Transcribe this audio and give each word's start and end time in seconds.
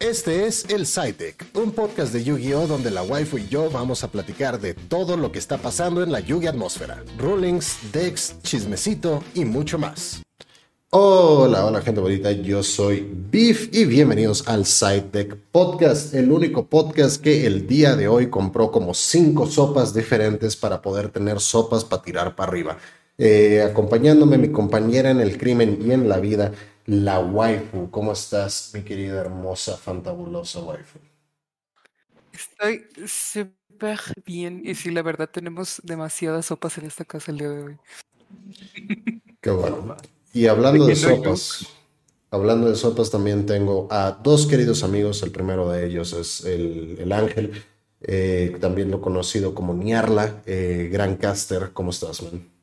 Este 0.00 0.46
es 0.46 0.64
El 0.70 0.86
SciTech, 0.86 1.44
un 1.52 1.72
podcast 1.72 2.14
de 2.14 2.24
Yu-Gi-Oh! 2.24 2.66
donde 2.66 2.90
la 2.90 3.02
waifu 3.02 3.36
y 3.36 3.48
yo 3.48 3.70
vamos 3.70 4.02
a 4.02 4.08
platicar 4.08 4.58
de 4.58 4.72
todo 4.72 5.18
lo 5.18 5.30
que 5.30 5.38
está 5.38 5.58
pasando 5.58 6.02
en 6.02 6.10
la 6.10 6.20
Yu-Gi 6.20 6.46
atmósfera. 6.46 7.04
Rulings, 7.18 7.76
decks, 7.92 8.34
chismecito 8.42 9.22
y 9.34 9.44
mucho 9.44 9.76
más. 9.76 10.22
Hola, 10.88 11.66
hola 11.66 11.82
gente 11.82 12.00
bonita, 12.00 12.32
yo 12.32 12.62
soy 12.62 13.06
Beef 13.30 13.68
y 13.74 13.84
bienvenidos 13.84 14.48
al 14.48 14.64
SciTech 14.64 15.36
Podcast, 15.52 16.14
el 16.14 16.32
único 16.32 16.64
podcast 16.64 17.22
que 17.22 17.46
el 17.46 17.66
día 17.66 17.94
de 17.94 18.08
hoy 18.08 18.30
compró 18.30 18.72
como 18.72 18.94
cinco 18.94 19.46
sopas 19.46 19.92
diferentes 19.92 20.56
para 20.56 20.80
poder 20.80 21.10
tener 21.10 21.40
sopas 21.40 21.84
para 21.84 22.00
tirar 22.00 22.34
para 22.34 22.50
arriba. 22.50 22.78
Eh, 23.18 23.60
acompañándome 23.60 24.38
mi 24.38 24.48
compañera 24.48 25.10
en 25.10 25.20
el 25.20 25.36
crimen 25.36 25.78
y 25.86 25.92
en 25.92 26.08
la 26.08 26.16
vida, 26.20 26.52
la 26.90 27.20
waifu. 27.20 27.88
¿Cómo 27.90 28.12
estás, 28.12 28.72
mi 28.74 28.82
querida, 28.82 29.20
hermosa, 29.20 29.76
fantabulosa 29.76 30.60
waifu? 30.60 30.98
Estoy 32.32 32.86
súper 33.06 34.00
bien 34.26 34.62
y 34.64 34.74
sí, 34.74 34.90
la 34.90 35.02
verdad 35.02 35.30
tenemos 35.30 35.80
demasiadas 35.84 36.46
sopas 36.46 36.78
en 36.78 36.86
esta 36.86 37.04
casa 37.04 37.30
el 37.30 37.38
día 37.38 37.48
de 37.48 37.62
hoy. 37.62 37.78
Qué 39.40 39.50
bueno. 39.50 39.96
Y 40.32 40.48
hablando 40.48 40.86
de 40.86 40.96
sopas, 40.96 41.66
hablando 42.30 42.68
de 42.68 42.74
sopas 42.74 43.10
también 43.10 43.46
tengo 43.46 43.86
a 43.90 44.10
dos 44.10 44.46
queridos 44.46 44.82
amigos. 44.82 45.22
El 45.22 45.30
primero 45.30 45.70
de 45.70 45.86
ellos 45.86 46.12
es 46.12 46.44
el, 46.44 47.12
Ángel, 47.12 47.62
eh, 48.00 48.56
también 48.60 48.90
lo 48.90 49.00
conocido 49.00 49.54
como 49.54 49.74
Niarla, 49.74 50.42
eh, 50.44 50.88
gran 50.92 51.16
caster. 51.16 51.70
¿Cómo 51.72 51.90
estás, 51.90 52.20
man? 52.22 52.59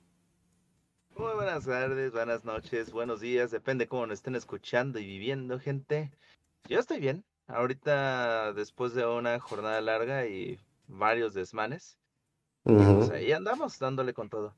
Buenas 1.47 1.65
tardes, 1.65 2.11
buenas 2.11 2.43
noches, 2.43 2.91
buenos 2.91 3.21
días, 3.21 3.51
depende 3.51 3.87
cómo 3.87 4.05
nos 4.05 4.15
estén 4.15 4.35
escuchando 4.35 4.99
y 4.99 5.05
viviendo, 5.05 5.57
gente. 5.57 6.11
Yo 6.67 6.77
estoy 6.77 6.99
bien. 6.99 7.23
Ahorita, 7.47 8.51
después 8.51 8.93
de 8.93 9.05
una 9.05 9.39
jornada 9.39 9.79
larga 9.79 10.27
y 10.27 10.59
varios 10.89 11.33
desmanes, 11.33 11.97
pues 12.63 13.09
ahí 13.11 13.31
andamos 13.31 13.79
dándole 13.79 14.13
con 14.13 14.27
todo. 14.27 14.53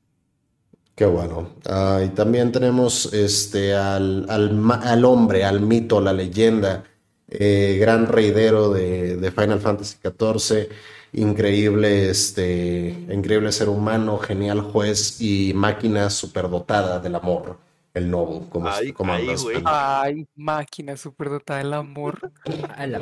Qué 0.96 1.06
bueno. 1.06 1.50
Ah, 1.68 2.00
y 2.04 2.08
también 2.08 2.50
tenemos 2.50 3.14
este 3.14 3.72
al, 3.72 4.26
al, 4.28 5.04
hombre, 5.04 5.44
al 5.44 5.60
mito, 5.60 6.00
la 6.00 6.12
leyenda, 6.12 6.82
eh, 7.28 7.78
gran 7.80 8.08
reidero 8.08 8.70
de, 8.70 9.16
de 9.16 9.30
Final 9.30 9.60
Fantasy 9.60 9.96
XIV 10.02 10.68
increíble, 11.12 12.10
este, 12.10 12.90
increíble 13.10 13.52
ser 13.52 13.68
humano, 13.68 14.18
genial 14.18 14.60
juez 14.60 15.20
y 15.20 15.52
máquina 15.54 16.10
superdotada 16.10 17.00
del 17.00 17.14
amor. 17.14 17.58
El 17.92 18.08
Nobu, 18.08 18.48
como, 18.48 18.68
ay, 18.68 18.94
andas? 18.96 19.44
Ay, 19.64 20.24
máquina 20.36 20.96
superdotada 20.96 21.58
del 21.58 21.72
amor. 21.72 22.30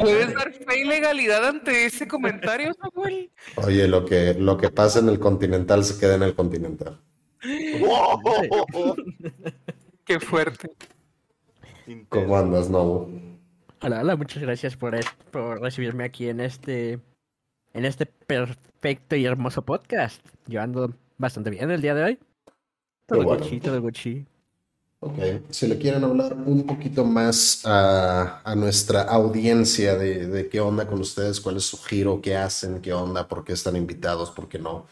¿Puedes 0.01 0.35
dar 0.35 0.51
fe 0.51 0.81
y 0.81 0.85
legalidad 0.85 1.47
ante 1.47 1.85
ese 1.85 2.09
comentario, 2.09 2.73
Samuel? 2.73 3.31
Oye, 3.57 3.87
lo 3.87 4.07
que, 4.07 4.33
lo 4.33 4.57
que 4.57 4.71
pasa 4.71 5.01
en 5.01 5.11
el 5.11 5.19
Continental 5.19 5.85
se 5.85 6.01
queda 6.01 6.15
en 6.15 6.23
el 6.23 6.35
Continental. 6.35 6.99
Qué 10.07 10.21
fuerte. 10.21 10.71
¿Cómo 12.09 12.39
andas, 12.39 12.71
Nobu? 12.71 13.11
Hola, 13.83 14.01
hola, 14.01 14.17
muchas 14.17 14.43
gracias 14.43 14.75
por, 14.75 14.99
por 15.31 15.61
recibirme 15.61 16.05
aquí 16.05 16.31
en 16.31 16.41
este 16.41 16.99
en 17.79 17.85
este 17.85 18.07
perfecto 18.07 19.15
y 19.15 19.25
hermoso 19.25 19.63
podcast. 19.63 20.21
Yo 20.47 20.61
ando 20.61 20.93
bastante 21.17 21.49
bien 21.51 21.71
el 21.71 21.81
día 21.81 21.95
de 21.95 22.03
hoy. 22.03 22.19
Todo 23.07 23.23
bueno. 23.23 23.43
Gucci, 23.43 23.61
todo 23.61 23.81
Gucci. 23.81 24.27
Ok, 25.01 25.17
si 25.51 25.69
le 25.69 25.79
quieren 25.79 26.03
hablar 26.03 26.35
un 26.35 26.67
poquito 26.67 27.05
más 27.05 27.65
a, 27.65 28.43
a 28.43 28.57
nuestra 28.57 29.03
audiencia 29.03 29.97
de, 29.97 30.27
de, 30.27 30.49
qué 30.49 30.59
onda 30.59 30.89
con 30.89 30.99
ustedes, 30.99 31.41
cuál 31.41 31.59
es 31.59 31.65
su 31.67 31.79
giro, 31.79 32.21
qué 32.21 32.37
hacen, 32.37 32.81
qué 32.81 32.93
onda, 32.93 33.29
por 33.29 33.45
qué 33.45 33.53
están 33.53 33.77
invitados, 33.77 34.33
por 34.33 34.49
qué 34.49 34.59
no. 34.59 34.87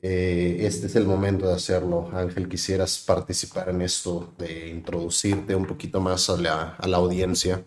Eh, 0.00 0.60
este 0.60 0.86
es 0.86 0.96
el 0.96 1.04
momento 1.04 1.46
de 1.46 1.52
hacerlo. 1.52 2.08
Ángel, 2.14 2.48
quisieras 2.48 2.98
participar 3.06 3.68
en 3.68 3.82
esto, 3.82 4.32
de 4.38 4.70
introducirte 4.70 5.54
un 5.54 5.66
poquito 5.66 6.00
más 6.00 6.30
a 6.30 6.38
la, 6.38 6.76
a 6.76 6.88
la 6.88 6.96
audiencia. 6.96 7.62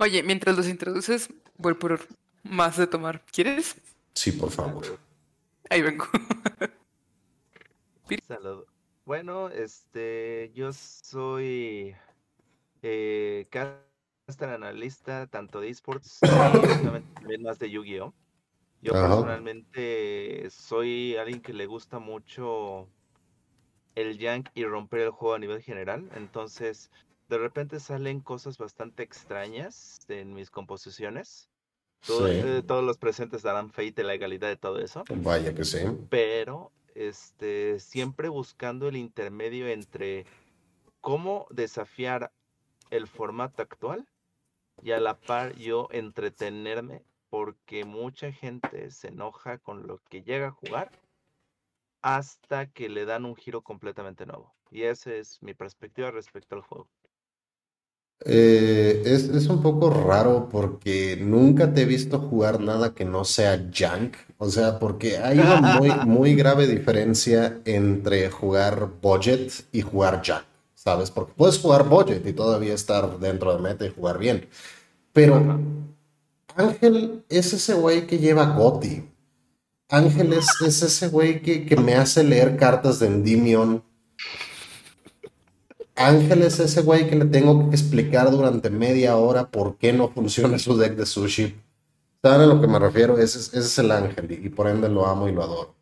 Oye, 0.00 0.24
mientras 0.24 0.56
los 0.56 0.66
introduces, 0.66 1.28
voy 1.58 1.74
por 1.74 2.00
más 2.48 2.76
de 2.76 2.86
tomar. 2.86 3.22
¿Quieres? 3.32 3.76
Sí, 4.14 4.32
por 4.32 4.50
favor. 4.50 4.98
Ahí 5.70 5.82
vengo. 5.82 6.06
Saludos. 8.26 8.66
Bueno, 9.04 9.48
este, 9.48 10.50
yo 10.54 10.72
soy 10.72 11.94
eh, 12.82 13.46
caster 13.50 14.50
analista 14.50 15.26
tanto 15.26 15.60
de 15.60 15.70
esports 15.70 16.20
también 16.20 17.42
más 17.42 17.58
de 17.58 17.70
Yu-Gi-Oh. 17.70 18.14
Yo 18.80 18.92
personalmente 18.92 20.48
soy 20.50 21.16
alguien 21.16 21.40
que 21.40 21.52
le 21.52 21.66
gusta 21.66 21.98
mucho 21.98 22.88
el 23.94 24.18
yank 24.18 24.50
y 24.54 24.64
romper 24.64 25.00
el 25.00 25.10
juego 25.10 25.34
a 25.34 25.38
nivel 25.38 25.62
general, 25.62 26.08
entonces 26.14 26.90
de 27.28 27.38
repente 27.38 27.80
salen 27.80 28.20
cosas 28.20 28.56
bastante 28.56 29.02
extrañas 29.02 29.98
en 30.08 30.32
mis 30.32 30.50
composiciones 30.50 31.50
eh, 32.08 32.62
todos 32.66 32.84
los 32.84 32.98
presentes 32.98 33.42
darán 33.42 33.70
fe 33.70 33.84
y 33.84 33.92
la 33.96 34.04
legalidad 34.04 34.48
de 34.48 34.56
todo 34.56 34.78
eso. 34.78 35.04
Vaya 35.10 35.54
que 35.54 35.64
sí. 35.64 35.78
Pero 36.08 36.72
este, 36.94 37.80
siempre 37.80 38.28
buscando 38.28 38.88
el 38.88 38.96
intermedio 38.96 39.68
entre 39.68 40.26
cómo 41.00 41.46
desafiar 41.50 42.32
el 42.90 43.06
formato 43.06 43.62
actual 43.62 44.06
y 44.82 44.92
a 44.92 45.00
la 45.00 45.18
par 45.18 45.54
yo 45.56 45.88
entretenerme 45.90 47.04
porque 47.30 47.84
mucha 47.84 48.32
gente 48.32 48.90
se 48.90 49.08
enoja 49.08 49.58
con 49.58 49.86
lo 49.86 49.98
que 50.08 50.22
llega 50.22 50.48
a 50.48 50.52
jugar 50.52 50.90
hasta 52.00 52.66
que 52.66 52.88
le 52.88 53.04
dan 53.04 53.24
un 53.24 53.36
giro 53.36 53.62
completamente 53.62 54.24
nuevo. 54.24 54.54
Y 54.70 54.82
esa 54.82 55.12
es 55.14 55.42
mi 55.42 55.54
perspectiva 55.54 56.10
respecto 56.10 56.54
al 56.54 56.62
juego. 56.62 56.88
Eh, 58.24 59.02
es, 59.04 59.28
es, 59.28 59.46
un 59.46 59.62
poco 59.62 59.90
raro 59.90 60.48
porque 60.50 61.16
nunca 61.20 61.72
te 61.72 61.82
he 61.82 61.84
visto 61.84 62.18
jugar 62.18 62.60
nada 62.60 62.94
que 62.94 63.04
no 63.04 63.24
sea 63.24 63.70
junk. 63.72 64.16
O 64.38 64.50
sea, 64.50 64.78
porque 64.78 65.18
hay 65.18 65.38
una 65.38 65.60
muy, 65.60 65.90
muy 66.06 66.34
grave 66.34 66.66
diferencia 66.66 67.60
entre 67.64 68.30
jugar 68.30 68.88
budget 69.00 69.52
y 69.72 69.82
jugar 69.82 70.22
junk. 70.26 70.42
¿Sabes? 70.74 71.10
Porque 71.10 71.32
puedes 71.36 71.58
jugar 71.58 71.88
budget 71.88 72.26
y 72.26 72.32
todavía 72.32 72.74
estar 72.74 73.18
dentro 73.18 73.54
de 73.54 73.62
meta 73.62 73.84
y 73.86 73.90
jugar 73.90 74.18
bien. 74.18 74.48
Pero 75.12 75.60
Ángel 76.54 77.24
es 77.28 77.52
ese 77.52 77.74
güey 77.74 78.06
que 78.06 78.18
lleva 78.18 78.46
Goti. 78.46 79.04
Ángel 79.88 80.32
es, 80.32 80.48
es 80.66 80.82
ese 80.82 81.08
güey 81.08 81.40
que, 81.40 81.64
que, 81.64 81.76
me 81.76 81.94
hace 81.94 82.22
leer 82.22 82.56
cartas 82.56 82.98
de 82.98 83.06
Endymion 83.06 83.82
Ángel 85.98 86.42
es 86.42 86.60
ese 86.60 86.82
güey 86.82 87.08
que 87.08 87.16
le 87.16 87.24
tengo 87.24 87.68
que 87.68 87.76
explicar 87.76 88.30
durante 88.30 88.70
media 88.70 89.16
hora 89.16 89.50
por 89.50 89.76
qué 89.76 89.92
no 89.92 90.08
funciona 90.08 90.58
su 90.58 90.76
deck 90.76 90.94
de 90.94 91.04
sushi. 91.04 91.54
¿Saben 92.22 92.40
a 92.42 92.46
lo 92.46 92.60
que 92.60 92.66
me 92.66 92.78
refiero? 92.78 93.18
Ese, 93.18 93.58
es 93.58 93.78
el 93.78 93.90
ángel 93.90 94.30
y, 94.30 94.48
por 94.48 94.68
ende 94.68 94.88
lo 94.88 95.06
amo 95.06 95.28
y 95.28 95.32
lo 95.32 95.42
adoro. 95.42 95.74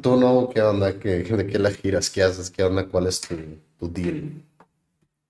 Tú 0.00 0.16
no, 0.16 0.48
¿qué 0.48 0.62
onda? 0.62 0.98
¿Qué, 0.98 1.22
¿De 1.22 1.46
qué 1.46 1.58
la 1.58 1.70
giras? 1.70 2.08
¿Qué 2.10 2.22
haces? 2.22 2.50
¿Qué 2.50 2.62
onda? 2.62 2.86
¿Cuál 2.86 3.06
es 3.06 3.20
tu, 3.20 3.36
tu 3.78 3.92
deal? 3.92 4.42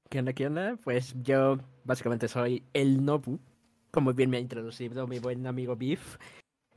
¿Qué 0.08 0.20
onda? 0.20 0.32
¿Qué 0.32 0.46
onda? 0.46 0.78
Pues 0.82 1.14
yo 1.22 1.58
básicamente 1.84 2.28
soy 2.28 2.62
el 2.72 3.04
Nobu, 3.04 3.38
como 3.90 4.12
bien 4.14 4.30
me 4.30 4.36
ha 4.36 4.40
introducido 4.40 5.06
mi 5.06 5.18
buen 5.18 5.46
amigo 5.46 5.74
Beef. 5.74 6.16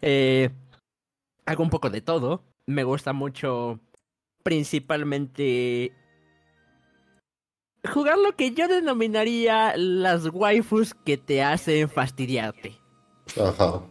Eh, 0.02 0.50
hago 1.46 1.64
un 1.64 1.70
poco 1.70 1.90
de 1.90 2.02
todo. 2.02 2.41
Me 2.66 2.84
gusta 2.84 3.14
mucho 3.14 3.80
principalmente 4.44 5.94
jugar 7.90 8.18
lo 8.18 8.36
que 8.36 8.52
yo 8.52 8.68
denominaría 8.68 9.75
las 9.78 10.28
waifus 10.28 10.94
que 10.94 11.18
te 11.18 11.44
hacen 11.44 11.90
fastidiarte. 11.90 12.78
Ajá. 13.40 13.82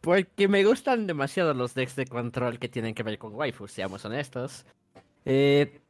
Porque 0.00 0.48
me 0.48 0.64
gustan 0.64 1.06
demasiado 1.06 1.54
los 1.54 1.74
decks 1.74 1.96
de 1.96 2.06
control 2.06 2.58
que 2.58 2.68
tienen 2.68 2.94
que 2.94 3.02
ver 3.02 3.18
con 3.18 3.34
waifus, 3.34 3.72
seamos 3.72 4.04
honestos. 4.04 4.66
Eh, 5.24 5.80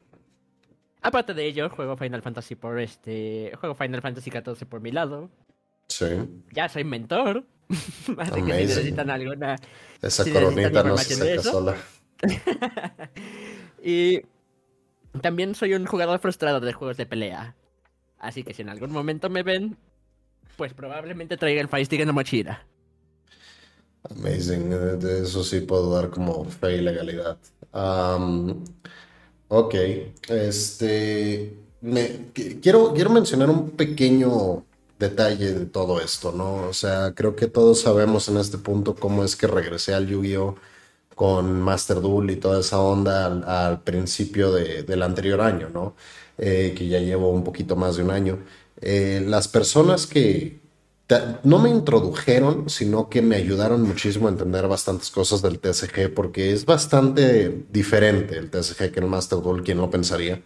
aparte 1.03 1.35
de 1.35 1.47
ello, 1.47 1.69
juego 1.69 1.97
Final 1.97 2.23
Fantasy 2.23 2.55
por 2.55 2.79
este. 2.79 3.53
Juego 3.59 3.75
Final 3.75 4.03
Fantasy 4.03 4.31
XIV 4.31 4.67
por 4.69 4.81
mi 4.81 4.93
lado. 4.93 5.31
Sí. 5.89 6.07
Ya 6.53 6.69
soy 6.69 6.85
mentor. 6.85 7.45
Así 8.19 8.43
que 8.43 8.53
si 8.53 8.65
necesitan 8.67 9.11
alguna. 9.11 9.57
Esa 10.01 10.31
coronita 10.31 10.83
no 10.85 10.97
se 10.97 11.15
saca 11.15 11.43
sola. 11.43 11.77
y 13.83 14.23
también 15.21 15.55
soy 15.55 15.75
un 15.75 15.87
jugador 15.87 16.19
frustrado 16.19 16.61
de 16.61 16.73
juegos 16.73 16.97
de 16.97 17.07
pelea. 17.07 17.55
Así 18.19 18.43
que 18.43 18.55
si 18.55 18.63
en 18.63 18.69
algún 18.69 18.91
momento 18.91 19.29
me 19.29 19.43
ven, 19.43 19.77
pues 20.57 20.73
probablemente 20.73 21.37
traiga 21.37 21.61
el 21.61 21.69
Fire 21.69 21.87
en 22.01 22.07
la 22.07 22.13
mochila. 22.13 22.67
Amazing. 24.11 24.71
De 24.99 25.23
eso 25.23 25.43
sí 25.45 25.61
puedo 25.61 25.95
dar 25.95 26.11
como 26.11 26.45
fe 26.45 26.77
y 26.77 26.81
legalidad. 26.81 27.39
ok. 29.49 29.75
Este. 30.29 31.55
quiero, 32.61 32.93
quiero 32.95 33.11
mencionar 33.11 33.51
un 33.51 33.71
pequeño 33.71 34.65
detalle 34.99 35.53
de 35.53 35.67
todo 35.67 36.01
esto, 36.01 36.33
¿no? 36.33 36.69
O 36.69 36.73
sea, 36.73 37.13
creo 37.15 37.35
que 37.35 37.47
todos 37.47 37.81
sabemos 37.81 38.29
en 38.29 38.37
este 38.39 38.59
punto 38.59 38.95
cómo 38.95 39.25
es 39.25 39.37
que 39.37 39.47
regresé 39.47 39.95
al 39.95 40.07
Yu-Gi-Oh! 40.07 40.57
Con 41.15 41.61
Master 41.63 42.01
Duel 42.01 42.31
y 42.31 42.37
toda 42.37 42.61
esa 42.61 42.81
onda 42.81 43.27
al, 43.27 43.83
principio 43.83 44.53
del 44.53 45.03
anterior 45.03 45.41
año, 45.41 45.69
¿no? 45.73 45.95
Eh, 46.39 46.75
que 46.77 46.89
ya 46.89 46.99
llevo 46.99 47.31
un 47.31 47.45
poquito 47.45 47.77
más 47.77 47.97
de 47.97 48.03
un 48.03 48.11
año. 48.11 48.39
Eh, 48.81 49.23
las 49.27 49.49
personas 49.49 50.07
que 50.07 50.59
no 51.43 51.59
me 51.59 51.71
introdujeron, 51.71 52.69
sino 52.71 53.09
que 53.09 53.23
me 53.23 53.37
ayudaron 53.37 53.83
muchísimo 53.83 54.29
a 54.29 54.31
entender 54.31 54.67
bastantes 54.67 55.11
cosas 55.11 55.43
del 55.43 55.61
TSG, 55.61 56.13
porque 56.15 56.53
es 56.53 56.65
bastante 56.65 57.65
diferente 57.71 58.37
el 58.39 58.51
TSG 58.51 58.91
que 58.91 59.01
el 59.01 59.07
Master 59.07 59.41
Duel, 59.41 59.63
quien 59.63 59.79
lo 59.79 59.91
pensaría. 59.91 60.43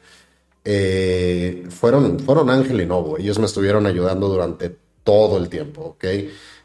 Eh, 0.64 1.66
fueron, 1.70 2.18
fueron 2.20 2.50
Ángel 2.50 2.80
y 2.80 2.86
Novo, 2.86 3.18
ellos 3.18 3.38
me 3.38 3.46
estuvieron 3.46 3.86
ayudando 3.86 4.28
durante 4.28 4.76
todo 5.04 5.38
el 5.38 5.48
tiempo, 5.48 5.96
¿ok? 5.96 6.04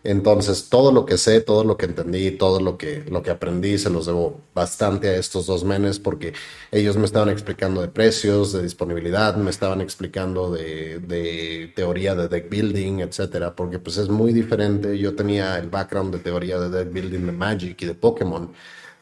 Entonces, 0.05 0.67
todo 0.69 0.91
lo 0.91 1.05
que 1.05 1.17
sé, 1.17 1.39
todo 1.39 1.63
lo 1.63 1.77
que 1.77 1.85
entendí, 1.85 2.31
todo 2.31 2.59
lo 2.59 2.77
que, 2.77 3.05
lo 3.09 3.23
que 3.23 3.31
aprendí, 3.31 3.77
se 3.77 3.89
los 3.89 4.05
debo 4.05 4.41
bastante 4.53 5.07
a 5.09 5.15
estos 5.17 5.45
dos 5.45 5.63
menes 5.63 5.97
porque 5.97 6.33
ellos 6.71 6.97
me 6.97 7.05
estaban 7.05 7.29
explicando 7.29 7.81
de 7.81 7.87
precios, 7.87 8.51
de 8.51 8.61
disponibilidad, 8.63 9.37
me 9.37 9.49
estaban 9.49 9.79
explicando 9.79 10.51
de, 10.51 10.99
de 10.99 11.71
teoría 11.75 12.15
de 12.15 12.27
deck 12.27 12.49
building, 12.49 12.99
etcétera, 12.99 13.55
porque 13.55 13.79
pues 13.79 13.95
es 13.97 14.09
muy 14.09 14.33
diferente. 14.33 14.97
Yo 14.99 15.15
tenía 15.15 15.57
el 15.57 15.69
background 15.69 16.13
de 16.13 16.19
teoría 16.19 16.59
de 16.59 16.69
deck 16.69 16.91
building 16.93 17.25
de 17.25 17.31
Magic 17.31 17.81
y 17.81 17.85
de 17.85 17.93
Pokémon, 17.95 18.51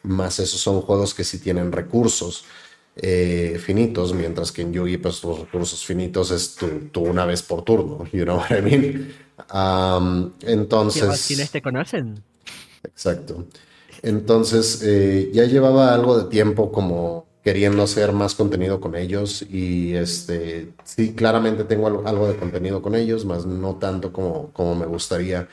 más 0.03 0.39
esos 0.39 0.59
son 0.59 0.81
juegos 0.81 1.13
que 1.13 1.23
sí 1.23 1.39
tienen 1.39 1.71
recursos. 1.71 2.45
Eh, 2.95 3.57
finitos, 3.63 4.13
mientras 4.13 4.51
que 4.51 4.63
en 4.63 4.73
Yugi, 4.73 4.97
pues 4.97 5.23
los 5.23 5.39
recursos 5.39 5.85
finitos 5.85 6.29
es 6.29 6.55
tu, 6.91 7.01
una 7.01 7.25
vez 7.25 7.41
por 7.41 7.63
turno, 7.63 8.05
you 8.11 8.23
know 8.25 8.37
what 8.37 8.51
I 8.51 8.61
mean? 8.61 9.13
Um, 9.53 10.31
entonces. 10.41 11.25
¿Quiénes 11.27 11.51
te 11.51 11.61
conocen? 11.61 12.23
Exacto. 12.83 13.45
Entonces, 14.01 14.81
eh, 14.83 15.29
ya 15.33 15.45
llevaba 15.45 15.93
algo 15.93 16.17
de 16.17 16.29
tiempo 16.29 16.71
como 16.71 17.27
queriendo 17.43 17.83
hacer 17.83 18.11
más 18.11 18.35
contenido 18.35 18.79
con 18.79 18.95
ellos 18.95 19.41
y 19.41 19.95
este, 19.95 20.73
sí, 20.83 21.13
claramente 21.13 21.63
tengo 21.63 21.87
algo, 21.87 22.27
de 22.27 22.35
contenido 22.35 22.81
con 22.81 22.95
ellos, 22.95 23.25
más 23.25 23.45
no 23.45 23.75
tanto 23.75 24.13
como, 24.13 24.51
como 24.53 24.75
me 24.75 24.85
gustaría. 24.85 25.47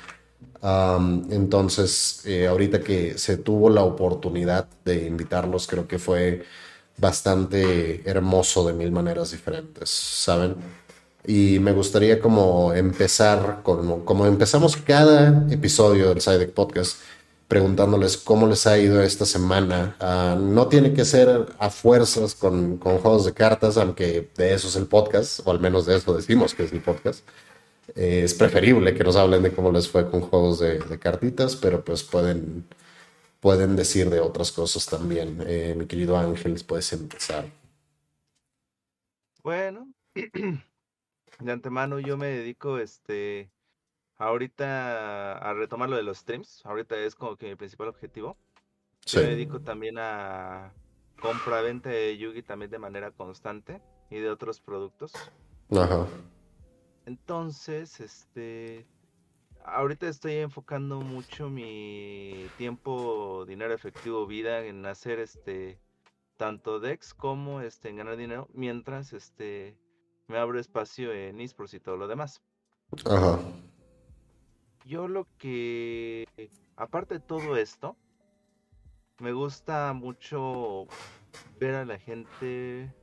Um, 0.61 1.31
entonces, 1.31 2.23
eh, 2.27 2.47
ahorita 2.47 2.81
que 2.81 3.17
se 3.17 3.37
tuvo 3.39 3.71
la 3.71 3.83
oportunidad 3.83 4.69
de 4.85 5.07
invitarlos, 5.07 5.67
creo 5.67 5.87
que 5.87 5.99
fue 5.99 6.45
bastante 6.99 8.03
hermoso 8.09 8.67
de 8.67 8.73
mil 8.75 8.91
maneras 8.91 9.31
diferentes, 9.31 9.89
¿saben? 9.89 10.57
Y 11.29 11.59
me 11.59 11.73
gustaría 11.73 12.21
como 12.21 12.73
empezar, 12.73 13.61
con, 13.63 14.03
como 14.07 14.25
empezamos 14.25 14.79
cada 14.79 15.47
episodio 15.53 16.09
del 16.09 16.23
Sidek 16.23 16.53
Podcast, 16.55 17.03
preguntándoles 17.49 18.17
cómo 18.17 18.47
les 18.47 18.67
ha 18.67 18.79
ido 18.79 19.03
esta 19.03 19.27
semana. 19.27 19.95
Ah, 20.01 20.39
no 20.41 20.69
tiene 20.69 20.95
que 20.95 21.05
ser 21.05 21.47
a 21.59 21.69
fuerzas 21.69 22.35
con, 22.35 22.79
con, 22.79 22.97
juegos 22.97 23.27
de 23.27 23.35
cartas, 23.35 23.77
aunque 23.77 24.31
de 24.39 24.55
eso 24.55 24.69
es 24.69 24.77
el 24.77 24.87
podcast, 24.87 25.41
o 25.45 25.51
al 25.51 25.61
menos 25.61 25.85
de 25.85 25.97
eso 25.97 26.15
decimos 26.17 26.55
que 26.55 26.65
es 26.65 26.73
el 26.73 26.81
podcast. 26.81 27.23
Eh, 27.95 28.23
es 28.25 28.33
preferible 28.33 28.95
que 28.95 29.05
nos 29.05 29.17
hablen 29.17 29.43
de 29.43 29.53
cómo 29.53 29.71
les 29.71 29.87
fue 29.87 30.11
con 30.11 30.23
juegos 30.23 30.61
de, 30.61 30.79
cartitas, 30.99 31.57
pero 31.57 31.85
pues 31.85 32.05
pueden 32.05 32.65
pueden 33.41 33.77
decir 33.77 34.09
de 34.09 34.21
otras 34.21 34.51
cosas 34.51 34.87
también. 34.87 35.45
Eh, 35.47 35.75
mi 35.77 35.85
querido 35.85 36.17
Ángeles, 36.17 36.65
puedes 36.65 36.91
empezar. 36.95 37.45
Bueno, 39.43 39.93
de 41.39 41.53
antemano 41.53 42.01
yo 42.01 42.17
me 42.17 42.27
dedico 42.27 42.79
este 42.79 43.51
ahorita 44.17 45.39
a 45.39 45.55
retomar 45.55 45.89
lo 45.89 45.97
de 45.97 46.03
los 46.03 46.19
streams. 46.19 46.65
Ahorita 46.65 46.97
es 46.97 47.15
como 47.15 47.37
que 47.37 47.49
mi 47.49 47.55
principal 47.55 47.89
objetivo. 47.89 48.37
Yo 49.07 49.21
me 49.21 49.29
dedico 49.29 49.61
también 49.61 49.97
a 49.99 50.73
compra-venta 51.21 51.89
de 51.91 52.19
Yugi 52.19 52.43
también 52.43 52.71
de 52.71 52.79
manera 52.79 53.11
constante 53.11 53.81
y 54.11 54.19
de 54.19 54.31
otros 54.31 54.61
productos. 54.61 55.13
Ajá. 55.71 56.07
Entonces, 57.07 58.01
este 58.01 58.87
ahorita 59.65 60.09
estoy 60.09 60.37
enfocando 60.37 61.01
mucho 61.01 61.51
mi 61.51 62.49
tiempo, 62.57 63.45
dinero 63.47 63.75
efectivo, 63.75 64.27
vida 64.27 64.65
en 64.65 64.85
hacer 64.87 65.19
este 65.19 65.79
tanto 66.37 66.81
Dex 66.81 67.15
como 67.15 67.61
este 67.61 67.89
en 67.89 67.97
ganar 67.97 68.17
dinero, 68.17 68.49
mientras 68.53 69.13
este 69.13 69.77
me 70.29 70.39
abro 70.39 70.61
espacio 70.61 71.13
en 71.13 71.41
esports 71.41 71.75
y 71.75 71.81
todo 71.81 71.97
lo 71.97 72.07
demás. 72.07 72.41
Ajá. 73.05 73.41
Yo 74.85 75.09
lo 75.09 75.27
que 75.39 76.27
aparte 76.77 77.15
de 77.15 77.21
todo 77.21 77.57
esto, 77.57 77.97
me 79.19 79.33
gusta 79.33 79.93
mucho 79.93 80.87
ver 81.59 81.75
a 81.75 81.85
la 81.85 81.99
gente 81.99 82.95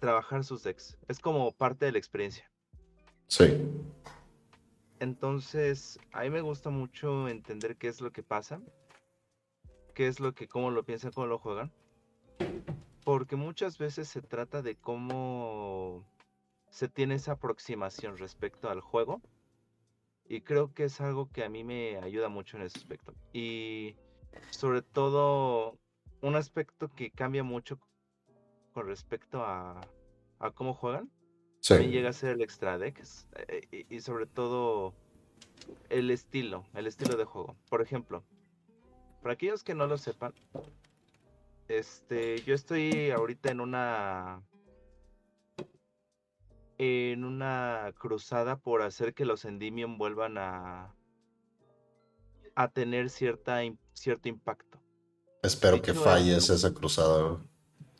trabajar 0.00 0.42
sus 0.42 0.62
decks. 0.62 0.98
Es 1.06 1.20
como 1.20 1.52
parte 1.52 1.84
de 1.84 1.92
la 1.92 1.98
experiencia. 1.98 2.50
Sí. 3.28 3.60
Entonces, 4.98 5.98
a 6.12 6.22
mí 6.22 6.30
me 6.30 6.40
gusta 6.40 6.70
mucho 6.70 7.28
entender 7.28 7.76
qué 7.76 7.88
es 7.88 8.00
lo 8.00 8.10
que 8.10 8.22
pasa, 8.22 8.60
qué 9.94 10.06
es 10.06 10.18
lo 10.18 10.34
que, 10.34 10.48
cómo 10.48 10.70
lo 10.70 10.84
piensan, 10.84 11.12
cómo 11.12 11.26
lo 11.26 11.38
juegan. 11.38 11.72
Porque 13.04 13.36
muchas 13.36 13.78
veces 13.78 14.08
se 14.08 14.22
trata 14.22 14.62
de 14.62 14.76
cómo 14.76 16.06
se 16.70 16.88
tiene 16.88 17.16
esa 17.16 17.32
aproximación 17.32 18.16
respecto 18.16 18.70
al 18.70 18.80
juego. 18.80 19.20
Y 20.28 20.42
creo 20.42 20.72
que 20.72 20.84
es 20.84 21.00
algo 21.00 21.30
que 21.30 21.44
a 21.44 21.48
mí 21.48 21.64
me 21.64 21.98
ayuda 21.98 22.28
mucho 22.28 22.56
en 22.56 22.62
ese 22.62 22.78
aspecto. 22.78 23.12
Y 23.32 23.96
sobre 24.50 24.82
todo, 24.82 25.78
un 26.20 26.36
aspecto 26.36 26.94
que 26.94 27.10
cambia 27.10 27.42
mucho 27.42 27.78
con 28.72 28.86
respecto 28.86 29.44
a, 29.44 29.80
a 30.38 30.50
cómo 30.52 30.74
juegan 30.74 31.10
también 31.68 31.92
llega 31.92 32.10
a 32.10 32.12
ser 32.12 32.30
el 32.30 32.42
extra 32.42 32.78
deck 32.78 33.00
eh, 33.48 33.86
y, 33.88 34.00
sobre 34.00 34.26
todo 34.26 34.94
el 35.90 36.10
estilo, 36.10 36.64
el 36.74 36.86
estilo 36.86 37.16
de 37.16 37.24
juego. 37.24 37.56
Por 37.68 37.82
ejemplo, 37.82 38.24
para 39.22 39.34
aquellos 39.34 39.62
que 39.62 39.74
no 39.74 39.86
lo 39.86 39.96
sepan, 39.96 40.34
este, 41.72 42.42
yo 42.42 42.54
estoy 42.54 43.10
ahorita 43.10 43.50
en 43.50 43.60
una 43.60 44.42
en 46.78 47.24
una 47.24 47.92
cruzada 47.98 48.56
por 48.56 48.82
hacer 48.82 49.14
que 49.14 49.24
los 49.24 49.44
Endymion 49.44 49.98
vuelvan 49.98 50.38
a 50.38 50.94
a 52.54 52.68
tener 52.68 53.08
cierta 53.10 53.60
cierto 53.94 54.28
impacto. 54.28 54.78
Espero 55.42 55.80
que 55.80 55.94
falles 55.94 56.50
esa 56.50 56.72
cruzada 56.72 57.42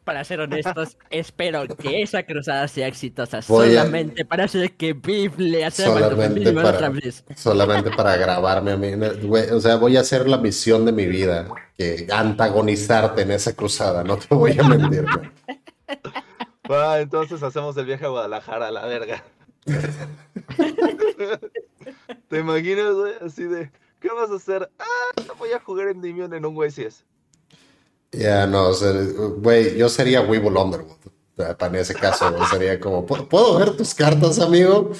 para 0.05 0.25
ser 0.25 0.41
honestos, 0.41 0.97
espero 1.11 1.67
que 1.69 2.03
esa 2.03 2.25
cruzada 2.25 2.67
sea 2.69 2.87
exitosa. 2.87 3.43
solamente 3.43 4.25
para 4.25 4.45
hacer 4.45 4.73
que 4.73 4.93
Biff 4.93 5.39
le 5.39 5.65
hace 5.65 5.85
solamente 5.85 6.53
para, 6.53 6.71
otra 6.71 6.89
vez. 6.89 7.25
Solamente 7.37 7.91
para 7.91 8.17
grabarme 8.17 8.73
a 8.73 8.77
mí. 8.77 8.89
O 9.53 9.61
sea, 9.61 9.77
voy 9.77 9.97
a 9.97 10.01
hacer 10.01 10.29
la 10.29 10.39
misión 10.39 10.85
de 10.85 10.93
mi 10.93 11.07
vida, 11.07 11.49
que 11.77 12.07
antagonizarte 12.13 13.23
en 13.23 13.33
esa 13.33 13.55
cruzada, 13.55 14.05
no 14.05 14.17
te 14.17 14.35
voy 14.35 14.59
a 14.59 14.63
mentir. 14.65 15.05
entonces 16.99 17.43
hacemos 17.43 17.77
el 17.77 17.87
viaje 17.87 18.05
a 18.05 18.09
Guadalajara, 18.09 18.69
a 18.69 18.71
la 18.71 18.87
verga. 18.87 19.25
¿Te 22.29 22.39
imaginas, 22.39 22.95
güey? 22.95 23.13
Así 23.25 23.45
de, 23.45 23.71
¿qué 24.01 24.09
vas 24.09 24.31
a 24.31 24.35
hacer? 24.35 24.69
Ah, 24.79 25.23
voy 25.39 25.53
a 25.53 25.61
jugar 25.61 25.89
en 25.89 26.01
Dimion 26.01 26.35
en 26.35 26.45
un 26.45 26.55
güey 26.55 26.71
si 26.71 26.83
es. 26.83 27.05
Ya, 28.13 28.47
no, 28.47 28.71
güey, 29.39 29.77
yo 29.77 29.89
sería 29.89 30.21
Weevil 30.21 30.57
Underwood. 30.57 30.97
Para 31.59 31.81
ese 31.81 31.95
caso, 31.95 32.31
sería 32.51 32.79
como, 32.79 33.07
¿puedo 33.07 33.59
ver 33.59 33.75
tus 33.77 33.95
cartas, 33.95 34.39
amigo? 34.39 34.93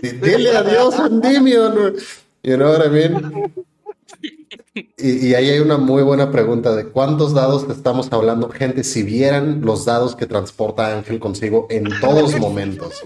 Dile 0.00 0.56
adiós, 0.56 0.94
Endymion. 0.98 1.96
You 2.42 2.56
know 2.56 2.70
what 2.70 2.86
I 2.86 2.88
mean? 2.88 3.52
Y, 4.74 5.28
y, 5.28 5.34
ahí 5.34 5.50
hay 5.50 5.58
una 5.58 5.78
muy 5.78 6.02
buena 6.02 6.30
pregunta 6.30 6.76
de 6.76 6.86
cuántos 6.90 7.34
dados 7.34 7.68
estamos 7.68 8.12
hablando, 8.12 8.50
gente, 8.50 8.84
si 8.84 9.02
vieran 9.02 9.62
los 9.62 9.84
dados 9.84 10.14
que 10.14 10.26
transporta 10.26 10.96
Ángel 10.96 11.18
consigo 11.18 11.66
en 11.70 11.88
todos 12.00 12.38
momentos. 12.38 13.02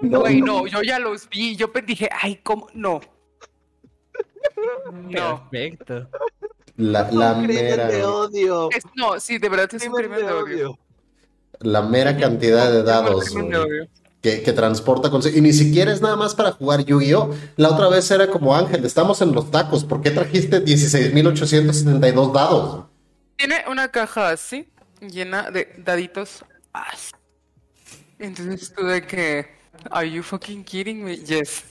No, 0.00 0.22
no, 0.28 0.66
yo 0.66 0.82
ya 0.82 0.98
los 0.98 1.28
vi, 1.28 1.56
yo 1.56 1.70
dije, 1.86 2.08
ay, 2.22 2.36
¿cómo? 2.36 2.68
No. 2.72 3.00
No. 4.92 5.48
Perfecto. 5.50 6.08
La, 6.78 7.10
la 7.10 7.34
mera. 7.34 7.88
De 7.88 8.04
odio. 8.04 8.70
no, 8.94 9.18
sí, 9.18 9.38
de 9.38 9.48
verdad 9.48 9.68
es 9.74 9.86
un 9.86 9.92
crimen 9.92 10.24
de 10.24 10.32
odio. 10.32 10.78
La 11.58 11.82
mera 11.82 12.16
cantidad 12.16 12.70
de 12.70 12.84
dados 12.84 13.34
que, 14.22 14.42
que, 14.42 14.52
transporta 14.52 15.10
consigo. 15.10 15.36
Y 15.36 15.40
ni 15.40 15.52
siquiera 15.52 15.92
es 15.92 16.00
nada 16.00 16.14
más 16.16 16.36
para 16.36 16.52
jugar 16.52 16.84
Yu-Gi-Oh! 16.84 17.34
La 17.56 17.70
otra 17.70 17.88
vez 17.88 18.08
era 18.12 18.28
como 18.28 18.54
Ángel, 18.54 18.84
estamos 18.84 19.20
en 19.22 19.32
los 19.32 19.50
tacos. 19.50 19.84
¿Por 19.84 20.02
qué 20.02 20.12
trajiste 20.12 20.64
16.872 20.64 22.32
dados? 22.32 22.86
Tiene 23.36 23.64
una 23.68 23.90
caja 23.90 24.30
así, 24.30 24.70
llena 25.00 25.50
de 25.50 25.74
daditos. 25.78 26.44
Entonces 28.20 28.72
tuve 28.72 29.04
que 29.04 29.58
Are 29.90 30.08
you 30.08 30.22
fucking 30.22 30.64
kidding 30.64 31.04
me? 31.04 31.16
Yes. 31.16 31.64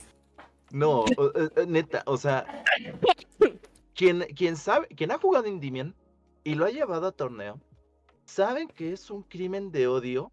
No, 0.70 1.06
eh, 1.06 1.48
eh, 1.56 1.66
neta, 1.66 2.02
o 2.04 2.16
sea, 2.18 2.44
quien, 3.98 4.20
quien 4.36 4.56
sabe, 4.56 4.86
quien 4.86 5.10
ha 5.10 5.18
jugado 5.18 5.46
Endymion 5.46 5.94
y 6.44 6.54
lo 6.54 6.64
ha 6.64 6.70
llevado 6.70 7.08
a 7.08 7.12
torneo, 7.12 7.60
saben 8.24 8.68
que 8.68 8.92
es 8.92 9.10
un 9.10 9.24
crimen 9.24 9.72
de 9.72 9.88
odio 9.88 10.30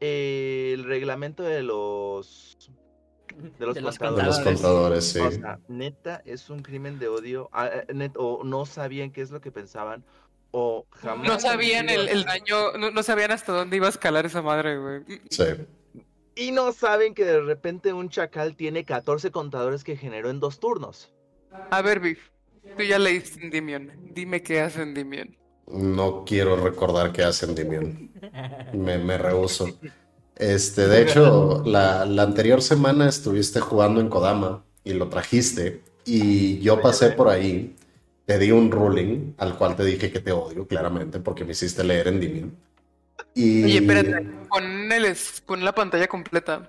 el 0.00 0.82
reglamento 0.82 1.44
de 1.44 1.62
los 1.62 2.58
de 3.58 3.66
los, 3.66 3.98
contadores. 3.98 4.38
De 4.38 4.44
los 4.44 4.60
contadores, 4.60 5.04
sí. 5.04 5.20
O 5.20 5.30
sea, 5.30 5.60
neta, 5.68 6.20
es 6.24 6.50
un 6.50 6.62
crimen 6.62 6.98
de 6.98 7.08
odio. 7.08 7.48
Ah, 7.52 7.68
eh, 7.72 8.10
o 8.16 8.42
no 8.44 8.66
sabían 8.66 9.12
qué 9.12 9.22
es 9.22 9.30
lo 9.30 9.40
que 9.40 9.52
pensaban. 9.52 10.04
O 10.50 10.86
jamás. 10.90 11.28
No 11.28 11.38
sabían 11.38 11.88
el, 11.88 12.08
el 12.08 12.24
daño, 12.24 12.72
no, 12.76 12.90
no, 12.90 13.02
sabían 13.04 13.30
hasta 13.30 13.52
dónde 13.52 13.76
iba 13.76 13.86
a 13.86 13.90
escalar 13.90 14.26
esa 14.26 14.42
madre, 14.42 14.78
güey. 14.78 15.20
Sí. 15.30 15.44
Y 16.34 16.50
no 16.50 16.72
saben 16.72 17.14
que 17.14 17.24
de 17.24 17.40
repente 17.40 17.92
un 17.92 18.08
chacal 18.08 18.56
tiene 18.56 18.84
14 18.84 19.30
contadores 19.30 19.84
que 19.84 19.96
generó 19.96 20.28
en 20.30 20.40
dos 20.40 20.58
turnos. 20.58 21.12
A 21.70 21.82
ver, 21.82 22.00
Biff, 22.00 22.33
tú 22.74 22.82
ya 22.82 22.98
leíste 22.98 23.42
Endymion. 23.42 23.90
Dime 24.12 24.42
qué 24.42 24.60
hace 24.60 24.82
Endymion. 24.82 25.36
No 25.66 26.24
quiero 26.24 26.56
recordar 26.56 27.12
qué 27.12 27.22
hace 27.22 27.46
Endymion. 27.46 28.10
Me, 28.72 28.98
me 28.98 29.18
rehuso. 29.18 29.66
Este, 30.36 30.88
de 30.88 31.02
hecho, 31.02 31.62
la, 31.64 32.04
la, 32.04 32.22
anterior 32.22 32.60
semana 32.60 33.08
estuviste 33.08 33.60
jugando 33.60 34.00
en 34.00 34.08
Kodama 34.08 34.64
y 34.82 34.92
lo 34.92 35.08
trajiste. 35.08 35.82
Y 36.04 36.58
yo 36.58 36.80
pasé 36.80 37.10
por 37.10 37.28
ahí, 37.28 37.76
te 38.26 38.38
di 38.38 38.50
un 38.50 38.70
ruling 38.70 39.34
al 39.38 39.56
cual 39.56 39.76
te 39.76 39.84
dije 39.84 40.10
que 40.10 40.20
te 40.20 40.32
odio, 40.32 40.66
claramente, 40.66 41.20
porque 41.20 41.44
me 41.44 41.52
hiciste 41.52 41.84
leer 41.84 42.08
Endymion. 42.08 42.56
Y... 43.34 43.64
Oye, 43.64 43.78
espérate, 43.78 44.26
pon, 44.48 44.92
el, 44.92 45.16
pon 45.46 45.64
la 45.64 45.72
pantalla 45.72 46.08
completa 46.08 46.68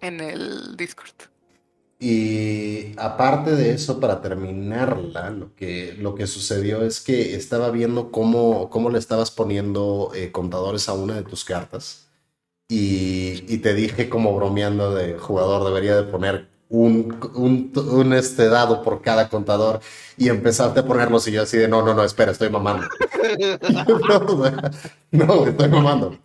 en 0.00 0.20
el 0.20 0.76
Discord. 0.76 1.14
Y 1.98 2.92
aparte 2.98 3.52
de 3.52 3.72
eso, 3.72 4.00
para 4.00 4.20
terminarla, 4.20 5.30
lo 5.30 5.54
que, 5.54 5.94
lo 5.98 6.14
que 6.14 6.26
sucedió 6.26 6.82
es 6.82 7.00
que 7.00 7.34
estaba 7.34 7.70
viendo 7.70 8.10
cómo, 8.10 8.68
cómo 8.68 8.90
le 8.90 8.98
estabas 8.98 9.30
poniendo 9.30 10.10
eh, 10.14 10.30
contadores 10.30 10.88
a 10.88 10.92
una 10.92 11.14
de 11.14 11.22
tus 11.22 11.44
cartas. 11.44 12.08
Y, 12.68 13.44
y, 13.48 13.58
te 13.58 13.74
dije 13.74 14.08
como 14.08 14.34
bromeando 14.34 14.94
de 14.94 15.14
jugador, 15.18 15.64
debería 15.64 15.94
de 15.96 16.02
poner 16.02 16.48
un, 16.68 17.16
un, 17.34 17.72
un, 17.76 18.12
este 18.12 18.48
dado 18.48 18.82
por 18.82 19.02
cada 19.02 19.28
contador 19.28 19.80
y 20.16 20.28
empezarte 20.28 20.80
a 20.80 20.84
ponerlos 20.84 21.28
y 21.28 21.32
yo 21.32 21.42
así 21.42 21.56
de 21.58 21.68
no, 21.68 21.82
no, 21.82 21.94
no, 21.94 22.02
espera, 22.02 22.32
estoy 22.32 22.50
mamando. 22.50 22.88
no, 25.12 25.46
estoy 25.46 25.68
mamando. 25.68 26.18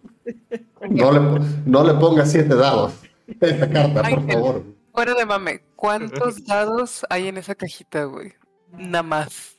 No 0.89 1.11
le, 1.11 1.45
no 1.65 1.83
le 1.83 1.93
pongas 1.93 2.31
siete 2.31 2.55
dados 2.55 2.93
a 3.39 3.45
esta 3.45 3.69
carta, 3.69 4.01
por 4.01 4.31
favor. 4.31 4.80
Fuera 4.93 5.13
de 5.13 5.25
mame, 5.25 5.63
¿cuántos 5.75 6.43
dados 6.45 7.05
hay 7.09 7.27
en 7.27 7.37
esa 7.37 7.55
cajita, 7.55 8.05
güey? 8.05 8.33
Nada 8.71 9.03
más. 9.03 9.57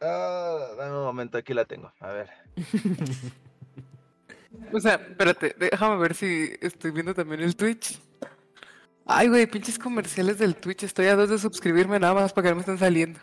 Uh, 0.00 0.76
dame 0.76 0.96
un 0.96 1.04
momento, 1.04 1.38
aquí 1.38 1.54
la 1.54 1.64
tengo. 1.64 1.92
A 2.00 2.08
ver. 2.08 2.30
o 4.72 4.80
sea, 4.80 4.94
espérate, 4.94 5.54
déjame 5.58 5.96
ver 5.96 6.14
si 6.14 6.52
estoy 6.60 6.90
viendo 6.90 7.14
también 7.14 7.40
el 7.40 7.56
Twitch. 7.56 8.00
Ay, 9.06 9.28
güey, 9.28 9.46
pinches 9.46 9.78
comerciales 9.78 10.38
del 10.38 10.54
Twitch. 10.54 10.84
Estoy 10.84 11.06
a 11.06 11.16
dos 11.16 11.30
de 11.30 11.38
suscribirme 11.38 11.98
nada 11.98 12.14
más 12.14 12.32
para 12.32 12.44
que 12.44 12.50
no 12.50 12.56
me 12.56 12.60
estén 12.60 12.78
saliendo. 12.78 13.18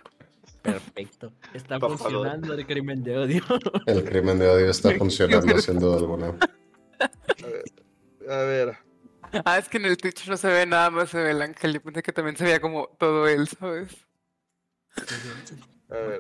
Perfecto. 0.62 1.32
Está 1.54 1.80
funcionando 1.80 2.54
el 2.54 2.68
crimen 2.68 3.04
de 3.04 3.18
odio. 3.18 3.44
El 3.86 4.04
crimen 4.04 4.38
de 4.38 4.50
odio 4.50 4.70
está 4.70 4.92
funcionando 4.98 5.58
sin 5.60 5.80
duda 5.80 5.98
alguna. 5.98 6.36
A 7.00 7.48
ver. 7.48 7.64
A 8.30 8.44
ver. 8.44 8.87
Ah, 9.46 9.58
es 9.58 9.70
que 9.70 9.78
en 9.78 9.86
el 9.86 9.98
Twitch 9.98 10.28
no 10.28 10.38
se 10.38 10.48
ve 10.48 10.66
nada 10.66 10.90
más, 10.90 11.10
se 11.10 11.22
ve 11.22 11.32
el 11.32 11.42
ángel. 11.42 11.74
Yo 11.74 11.82
pensé 11.82 12.04
que 12.04 12.14
también 12.14 12.38
se 12.38 12.44
veía 12.44 12.62
como 12.62 12.88
todo 12.98 13.28
él, 13.28 13.48
¿sabes? 13.48 14.08
A 15.90 15.96
ver. 15.96 16.20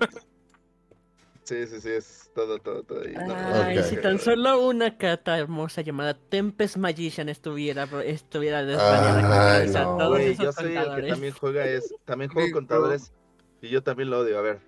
Sí, 1.47 1.65
sí, 1.65 1.79
sí, 1.79 1.89
es 1.91 2.29
todo, 2.35 2.59
todo, 2.59 2.83
todo. 2.83 3.01
Ahí. 3.01 3.13
Ay, 3.15 3.77
okay. 3.77 3.89
si 3.89 4.01
tan 4.01 4.19
solo 4.19 4.67
una 4.67 4.97
carta 4.97 5.37
hermosa 5.37 5.81
llamada 5.81 6.13
Tempest 6.13 6.75
Magician 6.75 7.29
estuviera, 7.29 7.87
estuviera 8.03 8.65
desvariada. 8.65 9.61
Ay, 9.61 9.69
no. 9.69 9.97
todos 9.97 10.17
Wey, 10.17 10.35
yo 10.35 10.51
soy 10.51 10.75
el 10.75 10.95
que 10.95 11.07
también 11.07 11.33
juega 11.33 11.65
es, 11.65 11.95
también 12.03 12.31
juego 12.31 12.51
contadores 12.51 13.13
y 13.61 13.69
yo 13.69 13.81
también 13.81 14.09
lo 14.09 14.19
odio. 14.19 14.39
A 14.39 14.41
ver. 14.41 14.59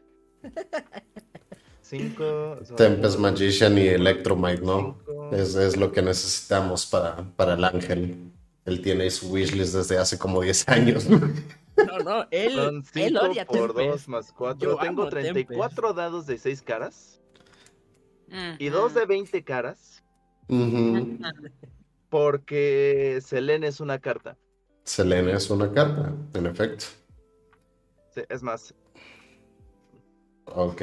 Cinco. 1.82 2.60
Tempest 2.78 3.20
Magician 3.20 3.78
y 3.78 3.88
Electromite, 3.88 4.62
¿no? 4.62 4.98
Es, 5.34 5.56
es, 5.56 5.76
lo 5.76 5.92
que 5.92 6.02
necesitamos 6.02 6.86
para, 6.86 7.26
para 7.36 7.56
el 7.56 7.64
ángel. 7.64 8.29
Él 8.70 8.82
tiene 8.82 9.10
su 9.10 9.32
wishlist 9.32 9.74
desde 9.76 9.98
hace 9.98 10.18
como 10.18 10.42
10 10.42 10.68
años. 10.70 11.06
No, 11.10 12.00
no, 12.04 12.28
él, 12.32 12.54
Son 12.56 12.84
él 12.96 13.18
odia 13.18 13.46
por 13.46 13.74
Tempest. 13.74 13.90
2 13.90 14.08
más 14.10 14.32
4. 14.34 14.70
Yo 14.72 14.78
Tengo 14.78 15.04
amo 15.04 15.10
34 15.10 15.94
dados 15.94 16.26
de 16.26 16.38
6 16.38 16.62
caras 16.62 17.22
y 18.60 18.70
Ujú. 18.70 18.78
2 18.78 18.94
de 18.96 19.06
20 19.06 19.44
caras 19.44 20.04
Ujú. 20.48 21.18
porque 22.10 23.20
Selene 23.26 23.68
es 23.68 23.80
una 23.80 24.00
carta. 24.00 24.38
Selene 24.84 25.34
es 25.34 25.50
una 25.50 25.72
carta, 25.72 26.14
en 26.34 26.46
efecto. 26.48 26.86
Sí, 28.14 28.22
es 28.30 28.42
más, 28.44 28.74
Ok. 30.46 30.82